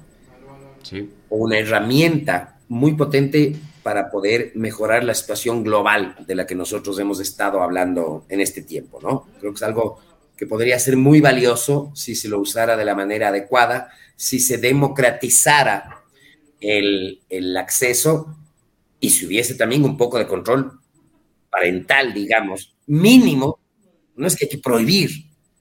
O 1.28 1.36
una 1.36 1.58
herramienta 1.58 2.58
muy 2.68 2.94
potente 2.94 3.54
para 3.82 4.10
poder 4.10 4.52
mejorar 4.54 5.04
la 5.04 5.14
situación 5.14 5.62
global 5.62 6.16
de 6.26 6.34
la 6.34 6.46
que 6.46 6.54
nosotros 6.54 6.98
hemos 6.98 7.20
estado 7.20 7.62
hablando 7.62 8.24
en 8.28 8.40
este 8.40 8.62
tiempo, 8.62 8.98
¿no? 9.02 9.26
Creo 9.38 9.52
que 9.52 9.56
es 9.56 9.62
algo 9.62 10.00
que 10.36 10.46
podría 10.46 10.78
ser 10.78 10.96
muy 10.96 11.20
valioso 11.20 11.92
si 11.94 12.14
se 12.14 12.28
lo 12.28 12.40
usara 12.40 12.76
de 12.76 12.84
la 12.84 12.94
manera 12.94 13.28
adecuada, 13.28 13.90
si 14.16 14.40
se 14.40 14.58
democratizara 14.58 16.02
el, 16.60 17.20
el 17.28 17.56
acceso 17.56 18.36
y 19.00 19.10
si 19.10 19.26
hubiese 19.26 19.54
también 19.54 19.84
un 19.84 19.96
poco 19.96 20.18
de 20.18 20.26
control 20.26 20.80
parental, 21.50 22.14
digamos, 22.14 22.74
mínimo, 22.86 23.58
no 24.16 24.26
es 24.26 24.36
que 24.36 24.44
hay 24.44 24.50
que 24.50 24.58
prohibir, 24.58 25.10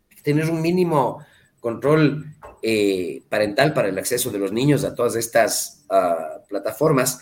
hay 0.09 0.15
que 0.17 0.21
tener 0.21 0.49
un 0.49 0.61
mínimo 0.61 1.25
control 1.59 2.25
eh, 2.61 3.23
parental 3.29 3.73
para 3.73 3.89
el 3.89 3.97
acceso 3.97 4.31
de 4.31 4.39
los 4.39 4.51
niños 4.51 4.83
a 4.83 4.95
todas 4.95 5.15
estas 5.15 5.85
ah, 5.89 6.41
plataformas, 6.47 7.19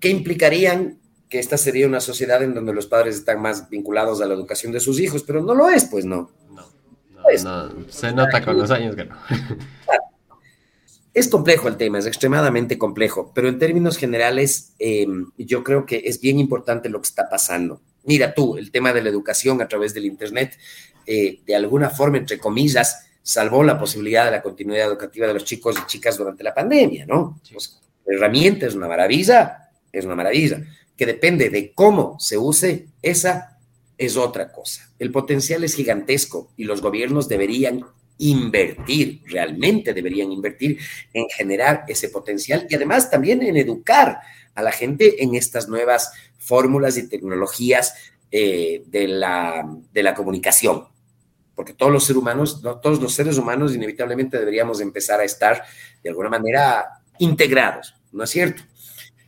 que 0.00 0.08
implicarían 0.08 0.98
que 1.28 1.38
esta 1.38 1.58
sería 1.58 1.86
una 1.86 2.00
sociedad 2.00 2.42
en 2.42 2.54
donde 2.54 2.72
los 2.72 2.86
padres 2.86 3.16
están 3.16 3.40
más 3.40 3.68
vinculados 3.68 4.20
a 4.20 4.26
la 4.26 4.34
educación 4.34 4.72
de 4.72 4.80
sus 4.80 5.00
hijos, 5.00 5.22
pero 5.22 5.42
no 5.42 5.54
lo 5.54 5.68
es, 5.68 5.84
pues 5.84 6.04
no. 6.04 6.30
No, 6.50 6.64
no, 7.44 7.90
se 7.90 8.12
nota 8.12 8.44
con 8.44 8.56
los 8.56 8.70
años 8.70 8.96
que 8.96 9.04
no. 9.04 9.16
Es 11.18 11.26
complejo 11.26 11.66
el 11.66 11.76
tema, 11.76 11.98
es 11.98 12.06
extremadamente 12.06 12.78
complejo, 12.78 13.32
pero 13.34 13.48
en 13.48 13.58
términos 13.58 13.96
generales 13.96 14.74
em, 14.78 15.32
yo 15.36 15.64
creo 15.64 15.84
que 15.84 16.02
es 16.04 16.20
bien 16.20 16.38
importante 16.38 16.88
lo 16.88 17.00
que 17.00 17.08
está 17.08 17.28
pasando. 17.28 17.80
Mira 18.04 18.34
tú, 18.34 18.56
el 18.56 18.70
tema 18.70 18.92
de 18.92 19.02
la 19.02 19.08
educación 19.08 19.60
a 19.60 19.66
través 19.66 19.94
del 19.94 20.04
Internet, 20.04 20.56
eh, 21.06 21.40
de 21.44 21.56
alguna 21.56 21.90
forma, 21.90 22.18
entre 22.18 22.38
comillas, 22.38 23.07
salvó 23.28 23.62
la 23.62 23.78
posibilidad 23.78 24.24
de 24.24 24.30
la 24.30 24.40
continuidad 24.40 24.88
educativa 24.88 25.26
de 25.26 25.34
los 25.34 25.44
chicos 25.44 25.76
y 25.78 25.86
chicas 25.86 26.16
durante 26.16 26.42
la 26.42 26.54
pandemia, 26.54 27.04
¿no? 27.04 27.38
Pues, 27.52 27.78
la 28.06 28.16
herramienta 28.16 28.64
es 28.64 28.74
una 28.74 28.88
maravilla, 28.88 29.68
es 29.92 30.06
una 30.06 30.14
maravilla, 30.14 30.62
que 30.96 31.04
depende 31.04 31.50
de 31.50 31.74
cómo 31.74 32.16
se 32.18 32.38
use, 32.38 32.86
esa 33.02 33.58
es 33.98 34.16
otra 34.16 34.50
cosa. 34.50 34.90
El 34.98 35.12
potencial 35.12 35.62
es 35.62 35.74
gigantesco 35.74 36.52
y 36.56 36.64
los 36.64 36.80
gobiernos 36.80 37.28
deberían 37.28 37.84
invertir, 38.16 39.20
realmente 39.26 39.92
deberían 39.92 40.32
invertir 40.32 40.78
en 41.12 41.28
generar 41.28 41.84
ese 41.86 42.08
potencial 42.08 42.66
y 42.70 42.76
además 42.76 43.10
también 43.10 43.42
en 43.42 43.58
educar 43.58 44.20
a 44.54 44.62
la 44.62 44.72
gente 44.72 45.22
en 45.22 45.34
estas 45.34 45.68
nuevas 45.68 46.12
fórmulas 46.38 46.96
y 46.96 47.10
tecnologías 47.10 47.92
eh, 48.30 48.84
de, 48.86 49.06
la, 49.06 49.68
de 49.92 50.02
la 50.02 50.14
comunicación 50.14 50.86
porque 51.58 51.74
todos 51.74 51.90
los 51.90 52.04
seres 52.04 52.22
humanos, 52.22 52.62
todos 52.62 53.02
los 53.02 53.12
seres 53.12 53.36
humanos 53.36 53.74
inevitablemente 53.74 54.38
deberíamos 54.38 54.80
empezar 54.80 55.18
a 55.18 55.24
estar 55.24 55.64
de 56.04 56.08
alguna 56.08 56.28
manera 56.28 57.00
integrados, 57.18 57.96
¿no 58.12 58.22
es 58.22 58.30
cierto? 58.30 58.62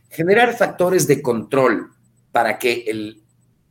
Generar 0.09 0.55
factores 0.55 1.07
de 1.07 1.21
control 1.21 1.91
para 2.31 2.57
que 2.57 2.85
el, 2.87 3.21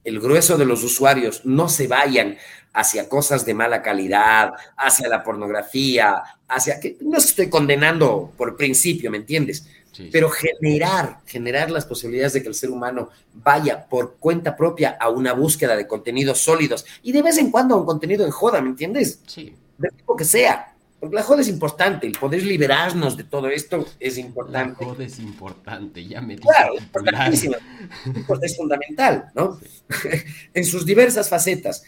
el 0.04 0.20
grueso 0.20 0.58
de 0.58 0.66
los 0.66 0.84
usuarios 0.84 1.40
no 1.46 1.70
se 1.70 1.86
vayan 1.86 2.36
hacia 2.74 3.08
cosas 3.08 3.46
de 3.46 3.54
mala 3.54 3.80
calidad, 3.80 4.52
hacia 4.76 5.08
la 5.08 5.22
pornografía, 5.22 6.22
hacia 6.46 6.78
que 6.80 6.98
no 7.00 7.16
estoy 7.16 7.48
condenando 7.48 8.30
por 8.36 8.58
principio, 8.58 9.10
¿me 9.10 9.16
entiendes? 9.16 9.70
Pero 10.12 10.30
generar, 10.30 11.20
generar 11.26 11.70
las 11.70 11.84
posibilidades 11.84 12.32
de 12.34 12.42
que 12.42 12.48
el 12.48 12.54
ser 12.54 12.70
humano 12.70 13.10
vaya 13.34 13.86
por 13.86 14.16
cuenta 14.16 14.56
propia 14.56 14.96
a 14.98 15.08
una 15.08 15.32
búsqueda 15.32 15.76
de 15.76 15.86
contenidos 15.86 16.38
sólidos 16.38 16.86
y 17.02 17.12
de 17.12 17.22
vez 17.22 17.38
en 17.38 17.50
cuando 17.50 17.74
a 17.74 17.78
un 17.78 17.86
contenido 17.86 18.24
en 18.24 18.30
joda, 18.30 18.60
¿me 18.60 18.70
entiendes? 18.70 19.20
Sí. 19.26 19.54
De 19.78 19.88
tipo 19.90 20.16
que 20.16 20.24
sea. 20.24 20.74
Porque 21.00 21.16
la 21.16 21.22
joda 21.22 21.40
es 21.40 21.48
importante, 21.48 22.06
el 22.06 22.12
poder 22.12 22.42
liberarnos 22.42 23.16
de 23.16 23.24
todo 23.24 23.48
esto 23.48 23.86
es 23.98 24.18
importante. 24.18 24.84
La 24.84 24.90
joda 24.90 25.04
es 25.04 25.18
importante, 25.18 26.06
ya 26.06 26.20
me 26.20 26.36
Claro, 26.36 26.74
es 26.74 26.82
importantísimo. 26.82 27.56
es 28.42 28.56
fundamental, 28.56 29.30
¿no? 29.34 29.58
en 30.54 30.64
sus 30.64 30.84
diversas 30.84 31.30
facetas. 31.30 31.82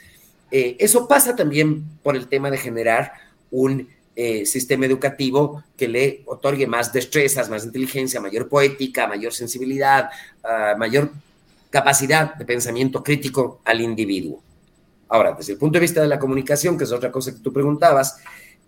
Eh, 0.50 0.76
eso 0.78 1.06
pasa 1.06 1.36
también 1.36 1.84
por 2.02 2.16
el 2.16 2.26
tema 2.28 2.50
de 2.50 2.56
generar 2.56 3.12
un 3.50 3.88
eh, 4.14 4.44
sistema 4.44 4.86
educativo 4.86 5.64
que 5.76 5.88
le 5.88 6.22
otorgue 6.26 6.66
más 6.66 6.92
destrezas, 6.92 7.48
más 7.48 7.64
inteligencia, 7.64 8.20
mayor 8.20 8.48
poética, 8.48 9.06
mayor 9.06 9.32
sensibilidad, 9.32 10.10
ah, 10.44 10.74
mayor 10.78 11.10
capacidad 11.70 12.34
de 12.34 12.44
pensamiento 12.44 13.02
crítico 13.02 13.60
al 13.64 13.80
individuo. 13.80 14.42
Ahora, 15.08 15.32
desde 15.32 15.54
el 15.54 15.58
punto 15.58 15.78
de 15.78 15.80
vista 15.80 16.02
de 16.02 16.08
la 16.08 16.18
comunicación, 16.18 16.76
que 16.76 16.84
es 16.84 16.92
otra 16.92 17.10
cosa 17.10 17.32
que 17.32 17.40
tú 17.40 17.52
preguntabas, 17.52 18.18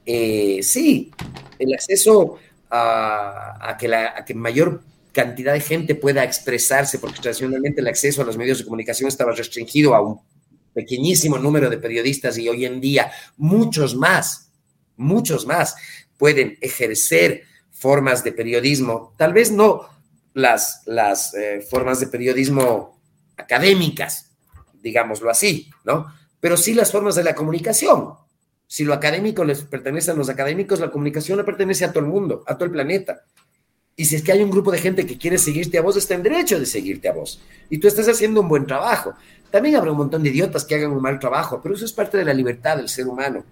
eh, 0.06 0.60
sí, 0.62 1.10
el 1.58 1.74
acceso 1.74 2.36
a, 2.70 3.76
que 3.78 3.88
la, 3.88 4.14
a 4.16 4.24
que 4.24 4.34
mayor 4.34 4.82
cantidad 5.12 5.52
de 5.52 5.60
gente 5.60 5.94
pueda 5.94 6.24
expresarse, 6.24 6.98
porque 6.98 7.20
tradicionalmente 7.20 7.80
el 7.80 7.86
acceso 7.86 8.22
a 8.22 8.24
los 8.24 8.36
medios 8.36 8.58
de 8.58 8.64
comunicación 8.64 9.08
estaba 9.08 9.32
restringido 9.32 9.94
a 9.94 10.00
un 10.00 10.20
pequeñísimo 10.74 11.38
número 11.38 11.70
de 11.70 11.78
periodistas 11.78 12.36
y 12.36 12.48
hoy 12.48 12.64
en 12.64 12.80
día 12.80 13.10
muchos 13.36 13.94
más, 13.94 14.43
muchos 14.96 15.46
más 15.46 15.76
pueden 16.16 16.58
ejercer 16.60 17.42
formas 17.70 18.24
de 18.24 18.32
periodismo, 18.32 19.14
tal 19.16 19.32
vez 19.32 19.50
no 19.50 19.88
las, 20.32 20.82
las 20.86 21.34
eh, 21.34 21.60
formas 21.68 22.00
de 22.00 22.06
periodismo 22.08 23.00
académicas, 23.36 24.30
digámoslo 24.82 25.30
así, 25.30 25.70
¿no? 25.84 26.06
Pero 26.40 26.56
sí 26.56 26.74
las 26.74 26.92
formas 26.92 27.14
de 27.14 27.24
la 27.24 27.34
comunicación. 27.34 28.14
Si 28.66 28.84
lo 28.84 28.94
académico 28.94 29.44
les 29.44 29.62
pertenece 29.62 30.10
a 30.10 30.14
los 30.14 30.28
académicos, 30.28 30.80
la 30.80 30.90
comunicación 30.90 31.38
le 31.38 31.44
pertenece 31.44 31.84
a 31.84 31.92
todo 31.92 32.04
el 32.04 32.10
mundo, 32.10 32.42
a 32.46 32.54
todo 32.54 32.64
el 32.64 32.70
planeta. 32.70 33.22
Y 33.96 34.06
si 34.06 34.16
es 34.16 34.22
que 34.22 34.32
hay 34.32 34.42
un 34.42 34.50
grupo 34.50 34.72
de 34.72 34.78
gente 34.78 35.06
que 35.06 35.16
quiere 35.16 35.38
seguirte 35.38 35.78
a 35.78 35.82
vos, 35.82 35.96
está 35.96 36.14
en 36.14 36.22
derecho 36.22 36.58
de 36.58 36.66
seguirte 36.66 37.08
a 37.08 37.12
vos. 37.12 37.40
Y 37.70 37.78
tú 37.78 37.86
estás 37.86 38.08
haciendo 38.08 38.40
un 38.40 38.48
buen 38.48 38.66
trabajo. 38.66 39.14
También 39.50 39.76
habrá 39.76 39.92
un 39.92 39.98
montón 39.98 40.22
de 40.22 40.30
idiotas 40.30 40.64
que 40.64 40.74
hagan 40.74 40.90
un 40.90 41.00
mal 41.00 41.18
trabajo, 41.20 41.60
pero 41.62 41.76
eso 41.76 41.84
es 41.84 41.92
parte 41.92 42.18
de 42.18 42.24
la 42.24 42.34
libertad 42.34 42.76
del 42.76 42.88
ser 42.88 43.06
humano. 43.06 43.44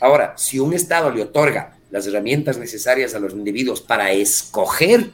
Ahora, 0.00 0.34
si 0.36 0.58
un 0.58 0.72
Estado 0.74 1.10
le 1.10 1.22
otorga 1.22 1.78
las 1.90 2.06
herramientas 2.06 2.58
necesarias 2.58 3.14
a 3.14 3.18
los 3.18 3.32
individuos 3.32 3.80
para 3.80 4.12
escoger, 4.12 5.10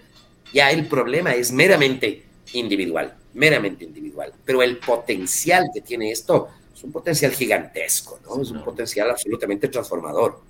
ya 0.52 0.70
el 0.70 0.86
problema 0.86 1.34
es 1.34 1.52
meramente 1.52 2.24
individual, 2.52 3.14
meramente 3.34 3.84
individual. 3.84 4.32
Pero 4.44 4.62
el 4.62 4.78
potencial 4.78 5.66
que 5.72 5.80
tiene 5.80 6.10
esto 6.10 6.48
es 6.74 6.82
un 6.84 6.92
potencial 6.92 7.32
gigantesco, 7.32 8.20
¿no? 8.24 8.42
Es 8.42 8.50
un 8.50 8.62
potencial 8.62 9.10
absolutamente 9.10 9.68
transformador. 9.68 10.40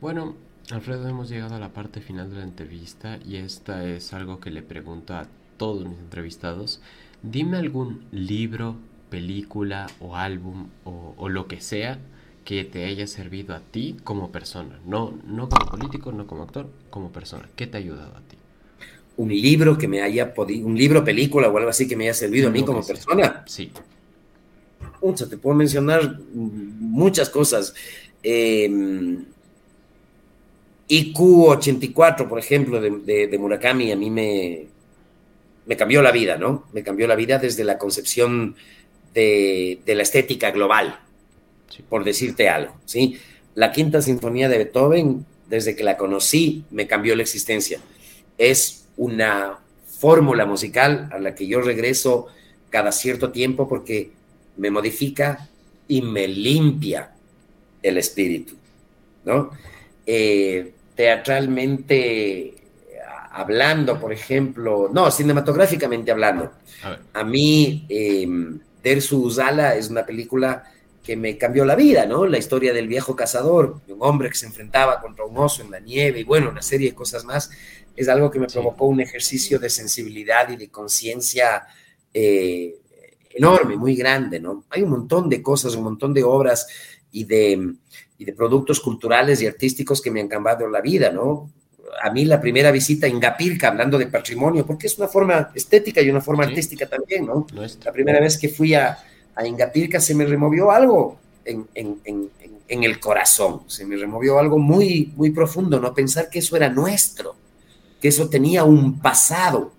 Bueno, 0.00 0.36
Alfredo, 0.70 1.08
hemos 1.08 1.28
llegado 1.28 1.56
a 1.56 1.58
la 1.58 1.70
parte 1.70 2.00
final 2.00 2.30
de 2.30 2.36
la 2.36 2.44
entrevista 2.44 3.18
y 3.26 3.36
esta 3.36 3.84
es 3.84 4.12
algo 4.12 4.40
que 4.40 4.50
le 4.50 4.62
pregunto 4.62 5.14
a 5.14 5.26
todos 5.56 5.84
mis 5.84 5.98
entrevistados. 5.98 6.80
Dime 7.22 7.58
algún 7.58 8.06
libro, 8.12 8.76
película 9.10 9.88
o 10.00 10.16
álbum 10.16 10.68
o, 10.84 11.28
lo 11.28 11.48
que 11.48 11.60
sea 11.60 11.98
que 12.44 12.64
te 12.64 12.84
haya 12.84 13.06
servido 13.06 13.54
a 13.54 13.60
ti 13.60 13.96
como 14.04 14.30
persona. 14.30 14.80
No, 14.86 15.18
no 15.26 15.48
como 15.48 15.70
político, 15.70 16.12
no 16.12 16.26
como 16.26 16.44
actor, 16.44 16.68
como 16.90 17.10
persona. 17.12 17.48
¿Qué 17.56 17.66
te 17.66 17.76
ha 17.76 17.80
ayudado 17.80 18.16
a 18.16 18.20
ti? 18.20 18.36
Un 19.16 19.28
libro 19.28 19.76
que 19.76 19.88
me 19.88 20.02
haya 20.02 20.32
podido, 20.34 20.66
un 20.66 20.76
libro, 20.76 21.04
película 21.04 21.48
o 21.48 21.56
algo 21.56 21.70
así 21.70 21.86
que 21.86 21.96
me 21.96 22.04
haya 22.04 22.14
servido 22.14 22.48
a 22.48 22.50
mí 22.50 22.64
como 22.64 22.84
persona. 22.84 23.44
Sí. 23.46 23.70
Mucho, 25.02 25.28
te 25.28 25.36
puedo 25.36 25.56
mencionar 25.56 26.18
muchas 26.32 27.28
cosas. 27.28 27.74
Em, 28.22 29.24
IQ 30.88 31.20
84, 31.48 32.28
por 32.28 32.38
ejemplo, 32.38 32.80
de 32.80 33.36
Murakami, 33.38 33.92
a 33.92 33.96
mí 33.96 34.10
me, 34.10 34.66
me 35.70 35.76
cambió 35.76 36.02
la 36.02 36.10
vida, 36.10 36.36
¿no? 36.36 36.64
Me 36.72 36.82
cambió 36.82 37.06
la 37.06 37.14
vida 37.14 37.38
desde 37.38 37.62
la 37.62 37.78
concepción 37.78 38.56
de, 39.14 39.80
la 39.86 40.02
estética 40.02 40.50
global, 40.50 40.98
por 41.88 42.04
decirte 42.04 42.48
algo, 42.48 42.76
¿sí? 42.84 43.18
La 43.54 43.72
quinta 43.72 44.02
sinfonía 44.02 44.48
de 44.48 44.58
Beethoven, 44.58 45.26
desde 45.48 45.74
que 45.74 45.84
la 45.84 45.96
conocí, 45.96 46.64
me 46.70 46.86
cambió 46.86 47.16
la 47.16 47.22
existencia. 47.22 47.80
Es 48.38 48.86
una 48.96 49.58
fórmula 49.98 50.46
musical 50.46 51.08
a 51.12 51.18
la 51.18 51.34
que 51.34 51.46
yo 51.46 51.60
regreso 51.60 52.26
cada 52.70 52.92
cierto 52.92 53.32
tiempo 53.32 53.68
porque 53.68 54.12
me 54.56 54.70
modifica 54.70 55.48
y 55.88 56.02
me 56.02 56.28
limpia 56.28 57.12
el 57.82 57.98
espíritu, 57.98 58.54
¿no? 59.24 59.50
Eh, 60.06 60.72
teatralmente 60.94 62.54
hablando, 63.32 63.98
por 63.98 64.12
ejemplo, 64.12 64.90
no, 64.92 65.10
cinematográficamente 65.10 66.10
hablando. 66.10 66.52
A, 67.12 67.24
mí, 67.24 67.86
eh, 67.88 68.26
Dersu 68.82 69.22
Uzala 69.22 69.76
es 69.76 69.88
una 69.88 70.04
película 70.04 70.64
que 71.10 71.16
me 71.16 71.36
cambió 71.36 71.64
la 71.64 71.74
vida, 71.74 72.06
¿no? 72.06 72.24
La 72.24 72.38
historia 72.38 72.72
del 72.72 72.86
viejo 72.86 73.16
cazador, 73.16 73.84
de 73.84 73.94
un 73.94 73.98
hombre 74.00 74.28
que 74.28 74.36
se 74.36 74.46
enfrentaba 74.46 75.00
contra 75.00 75.24
un 75.24 75.36
oso 75.36 75.60
en 75.60 75.72
la 75.72 75.80
nieve 75.80 76.20
y 76.20 76.22
bueno, 76.22 76.50
una 76.50 76.62
serie 76.62 76.90
de 76.90 76.94
cosas 76.94 77.24
más, 77.24 77.50
es 77.96 78.08
algo 78.08 78.30
que 78.30 78.38
me 78.38 78.46
provocó 78.46 78.86
un 78.86 79.00
ejercicio 79.00 79.58
de 79.58 79.70
sensibilidad 79.70 80.48
y 80.50 80.56
de 80.56 80.68
conciencia 80.68 81.66
eh, 82.14 82.76
enorme, 83.28 83.76
muy 83.76 83.96
grande, 83.96 84.38
¿no? 84.38 84.66
Hay 84.70 84.82
un 84.82 84.90
montón 84.90 85.28
de 85.28 85.42
cosas, 85.42 85.74
un 85.74 85.82
montón 85.82 86.14
de 86.14 86.22
obras 86.22 86.68
y 87.10 87.24
de, 87.24 87.74
y 88.16 88.24
de 88.24 88.32
productos 88.32 88.78
culturales 88.78 89.42
y 89.42 89.48
artísticos 89.48 90.00
que 90.00 90.12
me 90.12 90.20
han 90.20 90.28
cambiado 90.28 90.68
la 90.68 90.80
vida, 90.80 91.10
¿no? 91.10 91.50
a 92.04 92.10
mí 92.12 92.24
la 92.24 92.40
primera 92.40 92.70
visita 92.70 93.08
a 93.08 93.10
Ingapirca, 93.10 93.66
hablando 93.66 93.98
de 93.98 94.06
patrimonio, 94.06 94.64
porque 94.64 94.86
es 94.86 94.96
una 94.96 95.08
forma 95.08 95.50
estética 95.56 96.00
y 96.00 96.08
una 96.08 96.20
forma 96.20 96.44
artística 96.44 96.88
también, 96.88 97.26
¿no? 97.26 97.48
La 97.84 97.90
primera 97.90 98.20
vez 98.20 98.38
que 98.38 98.48
fui 98.48 98.74
a, 98.74 98.96
a 99.34 99.46
Ingapirca 99.46 100.00
se 100.00 100.14
me 100.14 100.26
removió 100.26 100.70
algo 100.70 101.18
en, 101.44 101.68
el 102.68 103.00
corazón, 103.00 103.62
se 103.66 103.84
me 103.84 103.96
removió 103.96 104.38
algo 104.38 104.58
muy, 104.58 105.12
muy 105.16 105.30
profundo, 105.30 105.80
¿no? 105.80 105.92
Pensar 105.92 106.30
que 106.30 106.38
eso 106.38 106.56
era 106.56 106.68
nuestro, 106.68 107.34
que 108.00 108.08
eso 108.08 108.28
tenía 108.28 108.64
un 108.64 109.00
pasado, 109.00 109.72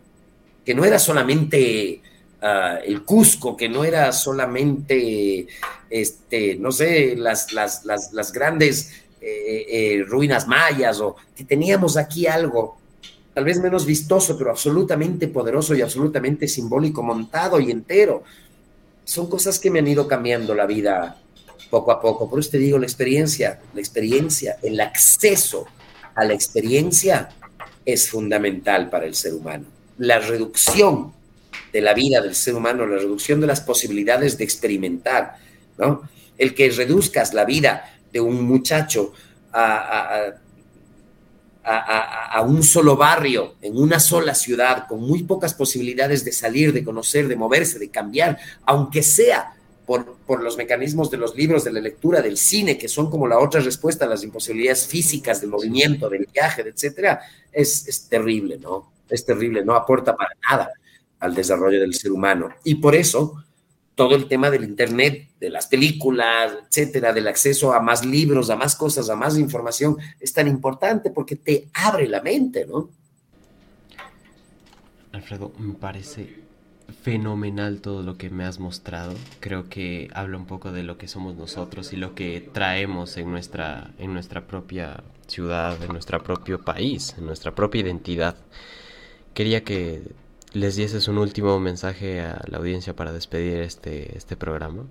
que 0.65 0.75
no 0.75 0.83
era 0.83 0.99
solamente 0.99 2.01
ah, 2.41 2.79
el 2.85 3.03
Cusco, 3.03 3.55
que 3.55 3.69
no 3.69 3.83
era 3.85 4.11
solamente, 4.11 5.47
este, 5.89 6.55
no 6.55 6.71
sé, 6.71 7.15
las, 7.15 7.53
las, 7.53 7.85
las, 7.85 8.11
las 8.11 8.31
grandes 8.33 8.91
eh, 9.21 9.65
eh, 9.69 10.03
ruinas 10.05 10.47
mayas 10.47 10.99
o 10.99 11.15
que 11.35 11.43
teníamos 11.43 11.95
aquí 11.95 12.27
algo 12.27 12.81
tal 13.33 13.45
vez 13.45 13.59
menos 13.59 13.85
vistoso, 13.85 14.37
pero 14.37 14.51
absolutamente 14.51 15.27
poderoso 15.27 15.75
y 15.75 15.81
absolutamente 15.81 16.47
simbólico, 16.47 17.01
montado 17.01 17.59
y 17.59 17.71
entero. 17.71 18.23
Son 19.11 19.27
cosas 19.27 19.59
que 19.59 19.69
me 19.69 19.79
han 19.79 19.87
ido 19.89 20.07
cambiando 20.07 20.55
la 20.55 20.65
vida 20.65 21.17
poco 21.69 21.91
a 21.91 21.99
poco. 21.99 22.29
Por 22.29 22.39
eso 22.39 22.51
te 22.51 22.59
digo, 22.59 22.77
la 22.77 22.85
experiencia, 22.85 23.59
la 23.73 23.81
experiencia, 23.81 24.55
el 24.63 24.79
acceso 24.79 25.65
a 26.15 26.23
la 26.23 26.33
experiencia 26.33 27.27
es 27.85 28.09
fundamental 28.09 28.89
para 28.89 29.05
el 29.05 29.13
ser 29.13 29.33
humano. 29.33 29.65
La 29.97 30.19
reducción 30.19 31.11
de 31.73 31.81
la 31.81 31.93
vida 31.93 32.21
del 32.21 32.35
ser 32.35 32.55
humano, 32.55 32.87
la 32.87 32.99
reducción 32.99 33.41
de 33.41 33.47
las 33.47 33.59
posibilidades 33.59 34.37
de 34.37 34.45
experimentar, 34.45 35.35
¿no? 35.77 36.03
El 36.37 36.55
que 36.55 36.69
reduzcas 36.69 37.33
la 37.33 37.43
vida 37.43 37.93
de 38.13 38.21
un 38.21 38.41
muchacho 38.45 39.11
a, 39.51 40.35
un 42.45 42.63
solo 42.63 42.95
barrio, 42.95 43.55
en 43.61 43.77
una 43.77 43.99
sola 43.99 44.33
ciudad, 44.33 44.87
con 44.87 45.01
muy 45.01 45.23
pocas 45.23 45.53
posibilidades 45.53 46.25
de 46.25 46.31
salir, 46.31 46.73
de 46.73 46.83
conocer, 46.83 47.27
de 47.27 47.35
moverse, 47.35 47.79
de 47.79 47.89
cambiar, 47.89 48.37
aunque 48.65 49.03
sea 49.03 49.53
por, 49.85 50.17
por, 50.25 50.41
los 50.41 50.57
mecanismos 50.57 51.11
de 51.11 51.17
los 51.17 51.35
libros, 51.35 51.63
de 51.63 51.73
la 51.73 51.81
lectura, 51.81 52.21
del 52.21 52.37
cine, 52.37 52.77
que 52.77 52.87
son 52.87 53.09
como 53.09 53.27
la 53.27 53.39
otra 53.39 53.61
respuesta 53.61 54.05
a 54.05 54.07
las 54.07 54.23
imposibilidades 54.23 54.87
físicas 54.87 55.41
del 55.41 55.49
movimiento, 55.49 56.09
del 56.09 56.27
viaje, 56.31 56.61
etcétera, 56.61 57.21
es, 57.51 57.87
es 57.87 58.07
terrible, 58.07 58.57
¿no? 58.57 58.91
Es 59.09 59.25
terrible, 59.25 59.65
no 59.65 59.75
aporta 59.75 60.15
para 60.15 60.31
nada 60.49 60.71
al 61.19 61.35
desarrollo 61.35 61.79
del 61.79 61.93
ser 61.93 62.11
humano. 62.11 62.49
Y 62.63 62.75
por 62.75 62.95
eso 62.95 63.43
todo 64.01 64.15
el 64.15 64.27
tema 64.27 64.49
del 64.49 64.63
Internet, 64.63 65.29
de 65.39 65.51
las 65.51 65.67
películas, 65.67 66.53
etcétera, 66.67 67.13
del 67.13 67.27
acceso 67.27 67.71
a 67.71 67.79
más 67.79 68.03
libros, 68.03 68.49
a 68.49 68.55
más 68.55 68.75
cosas, 68.75 69.11
a 69.11 69.15
más 69.15 69.37
información, 69.37 69.95
es 70.19 70.33
tan 70.33 70.47
importante 70.47 71.11
porque 71.11 71.35
te 71.35 71.67
abre 71.75 72.07
la 72.07 72.19
mente, 72.19 72.65
¿no? 72.65 72.89
Alfredo, 75.11 75.51
me 75.59 75.75
parece 75.75 76.39
fenomenal 77.03 77.79
todo 77.79 78.01
lo 78.01 78.17
que 78.17 78.31
me 78.31 78.43
has 78.43 78.57
mostrado. 78.59 79.13
Creo 79.39 79.69
que 79.69 80.09
habla 80.15 80.37
un 80.37 80.47
poco 80.47 80.71
de 80.71 80.81
lo 80.81 80.97
que 80.97 81.07
somos 81.07 81.35
nosotros 81.35 81.93
y 81.93 81.97
lo 81.97 82.15
que 82.15 82.49
traemos 82.51 83.17
en 83.17 83.29
nuestra, 83.29 83.91
en 83.99 84.13
nuestra 84.13 84.47
propia 84.47 85.03
ciudad, 85.27 85.79
en 85.83 85.89
nuestro 85.89 86.23
propio 86.23 86.65
país, 86.65 87.13
en 87.19 87.27
nuestra 87.27 87.53
propia 87.53 87.81
identidad. 87.81 88.35
Quería 89.35 89.63
que 89.63 90.01
les 90.53 90.75
dieses 90.75 91.07
un 91.07 91.17
último 91.17 91.59
mensaje 91.59 92.19
a 92.19 92.43
la 92.47 92.57
audiencia 92.57 92.95
para 92.95 93.13
despedir 93.13 93.59
este, 93.59 94.17
este 94.17 94.35
programa. 94.35 94.85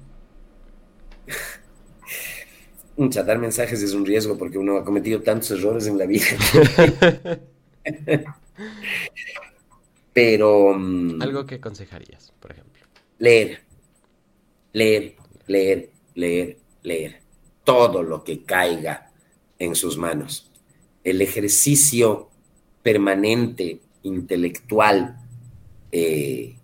dar 3.27 3.39
mensajes 3.39 3.82
es 3.82 3.95
un 3.95 4.05
riesgo 4.05 4.37
porque 4.37 4.59
uno 4.59 4.77
ha 4.77 4.85
cometido 4.85 5.23
tantos 5.23 5.51
errores 5.53 5.87
en 5.87 5.99
la 5.99 6.07
vida. 6.07 6.27
Pero... 10.12 10.74
Mm, 10.77 11.23
Algo 11.23 11.47
que 11.47 11.57
aconsejarías, 11.57 12.32
por 12.41 12.53
ejemplo. 12.53 12.82
Leer, 13.19 13.61
leer, 14.73 15.16
leer, 15.47 15.91
leer, 16.15 16.57
leer. 16.82 17.20
Todo 17.65 18.03
lo 18.03 18.24
que 18.24 18.43
caiga 18.43 19.11
en 19.59 19.74
sus 19.74 19.97
manos. 19.97 20.51
El 21.05 21.23
ejercicio 21.23 22.28
permanente, 22.82 23.81
intelectual 24.03 25.19
eh, 25.92 26.56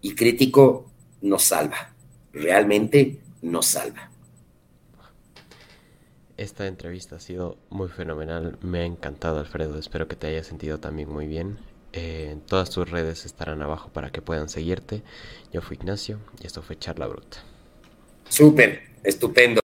y 0.00 0.14
crítico 0.14 0.90
nos 1.22 1.44
salva. 1.44 1.94
Realmente 2.32 3.20
nos 3.42 3.66
salva. 3.66 4.10
Esta 6.36 6.66
entrevista 6.66 7.16
ha 7.16 7.20
sido 7.20 7.58
muy 7.70 7.88
fenomenal. 7.88 8.58
Me 8.60 8.80
ha 8.80 8.84
encantado, 8.84 9.38
Alfredo. 9.38 9.78
Espero 9.78 10.08
que 10.08 10.16
te 10.16 10.26
haya 10.26 10.42
sentido 10.42 10.80
también 10.80 11.08
muy 11.08 11.26
bien. 11.26 11.58
Eh, 11.92 12.36
todas 12.48 12.70
tus 12.70 12.90
redes 12.90 13.24
estarán 13.24 13.62
abajo 13.62 13.90
para 13.92 14.10
que 14.10 14.20
puedan 14.20 14.48
seguirte. 14.48 15.02
Yo 15.52 15.62
fui 15.62 15.76
Ignacio 15.76 16.18
y 16.42 16.46
esto 16.46 16.60
fue 16.60 16.76
Charla 16.76 17.06
Bruta. 17.06 17.38
Súper, 18.28 18.82
estupendo. 19.04 19.63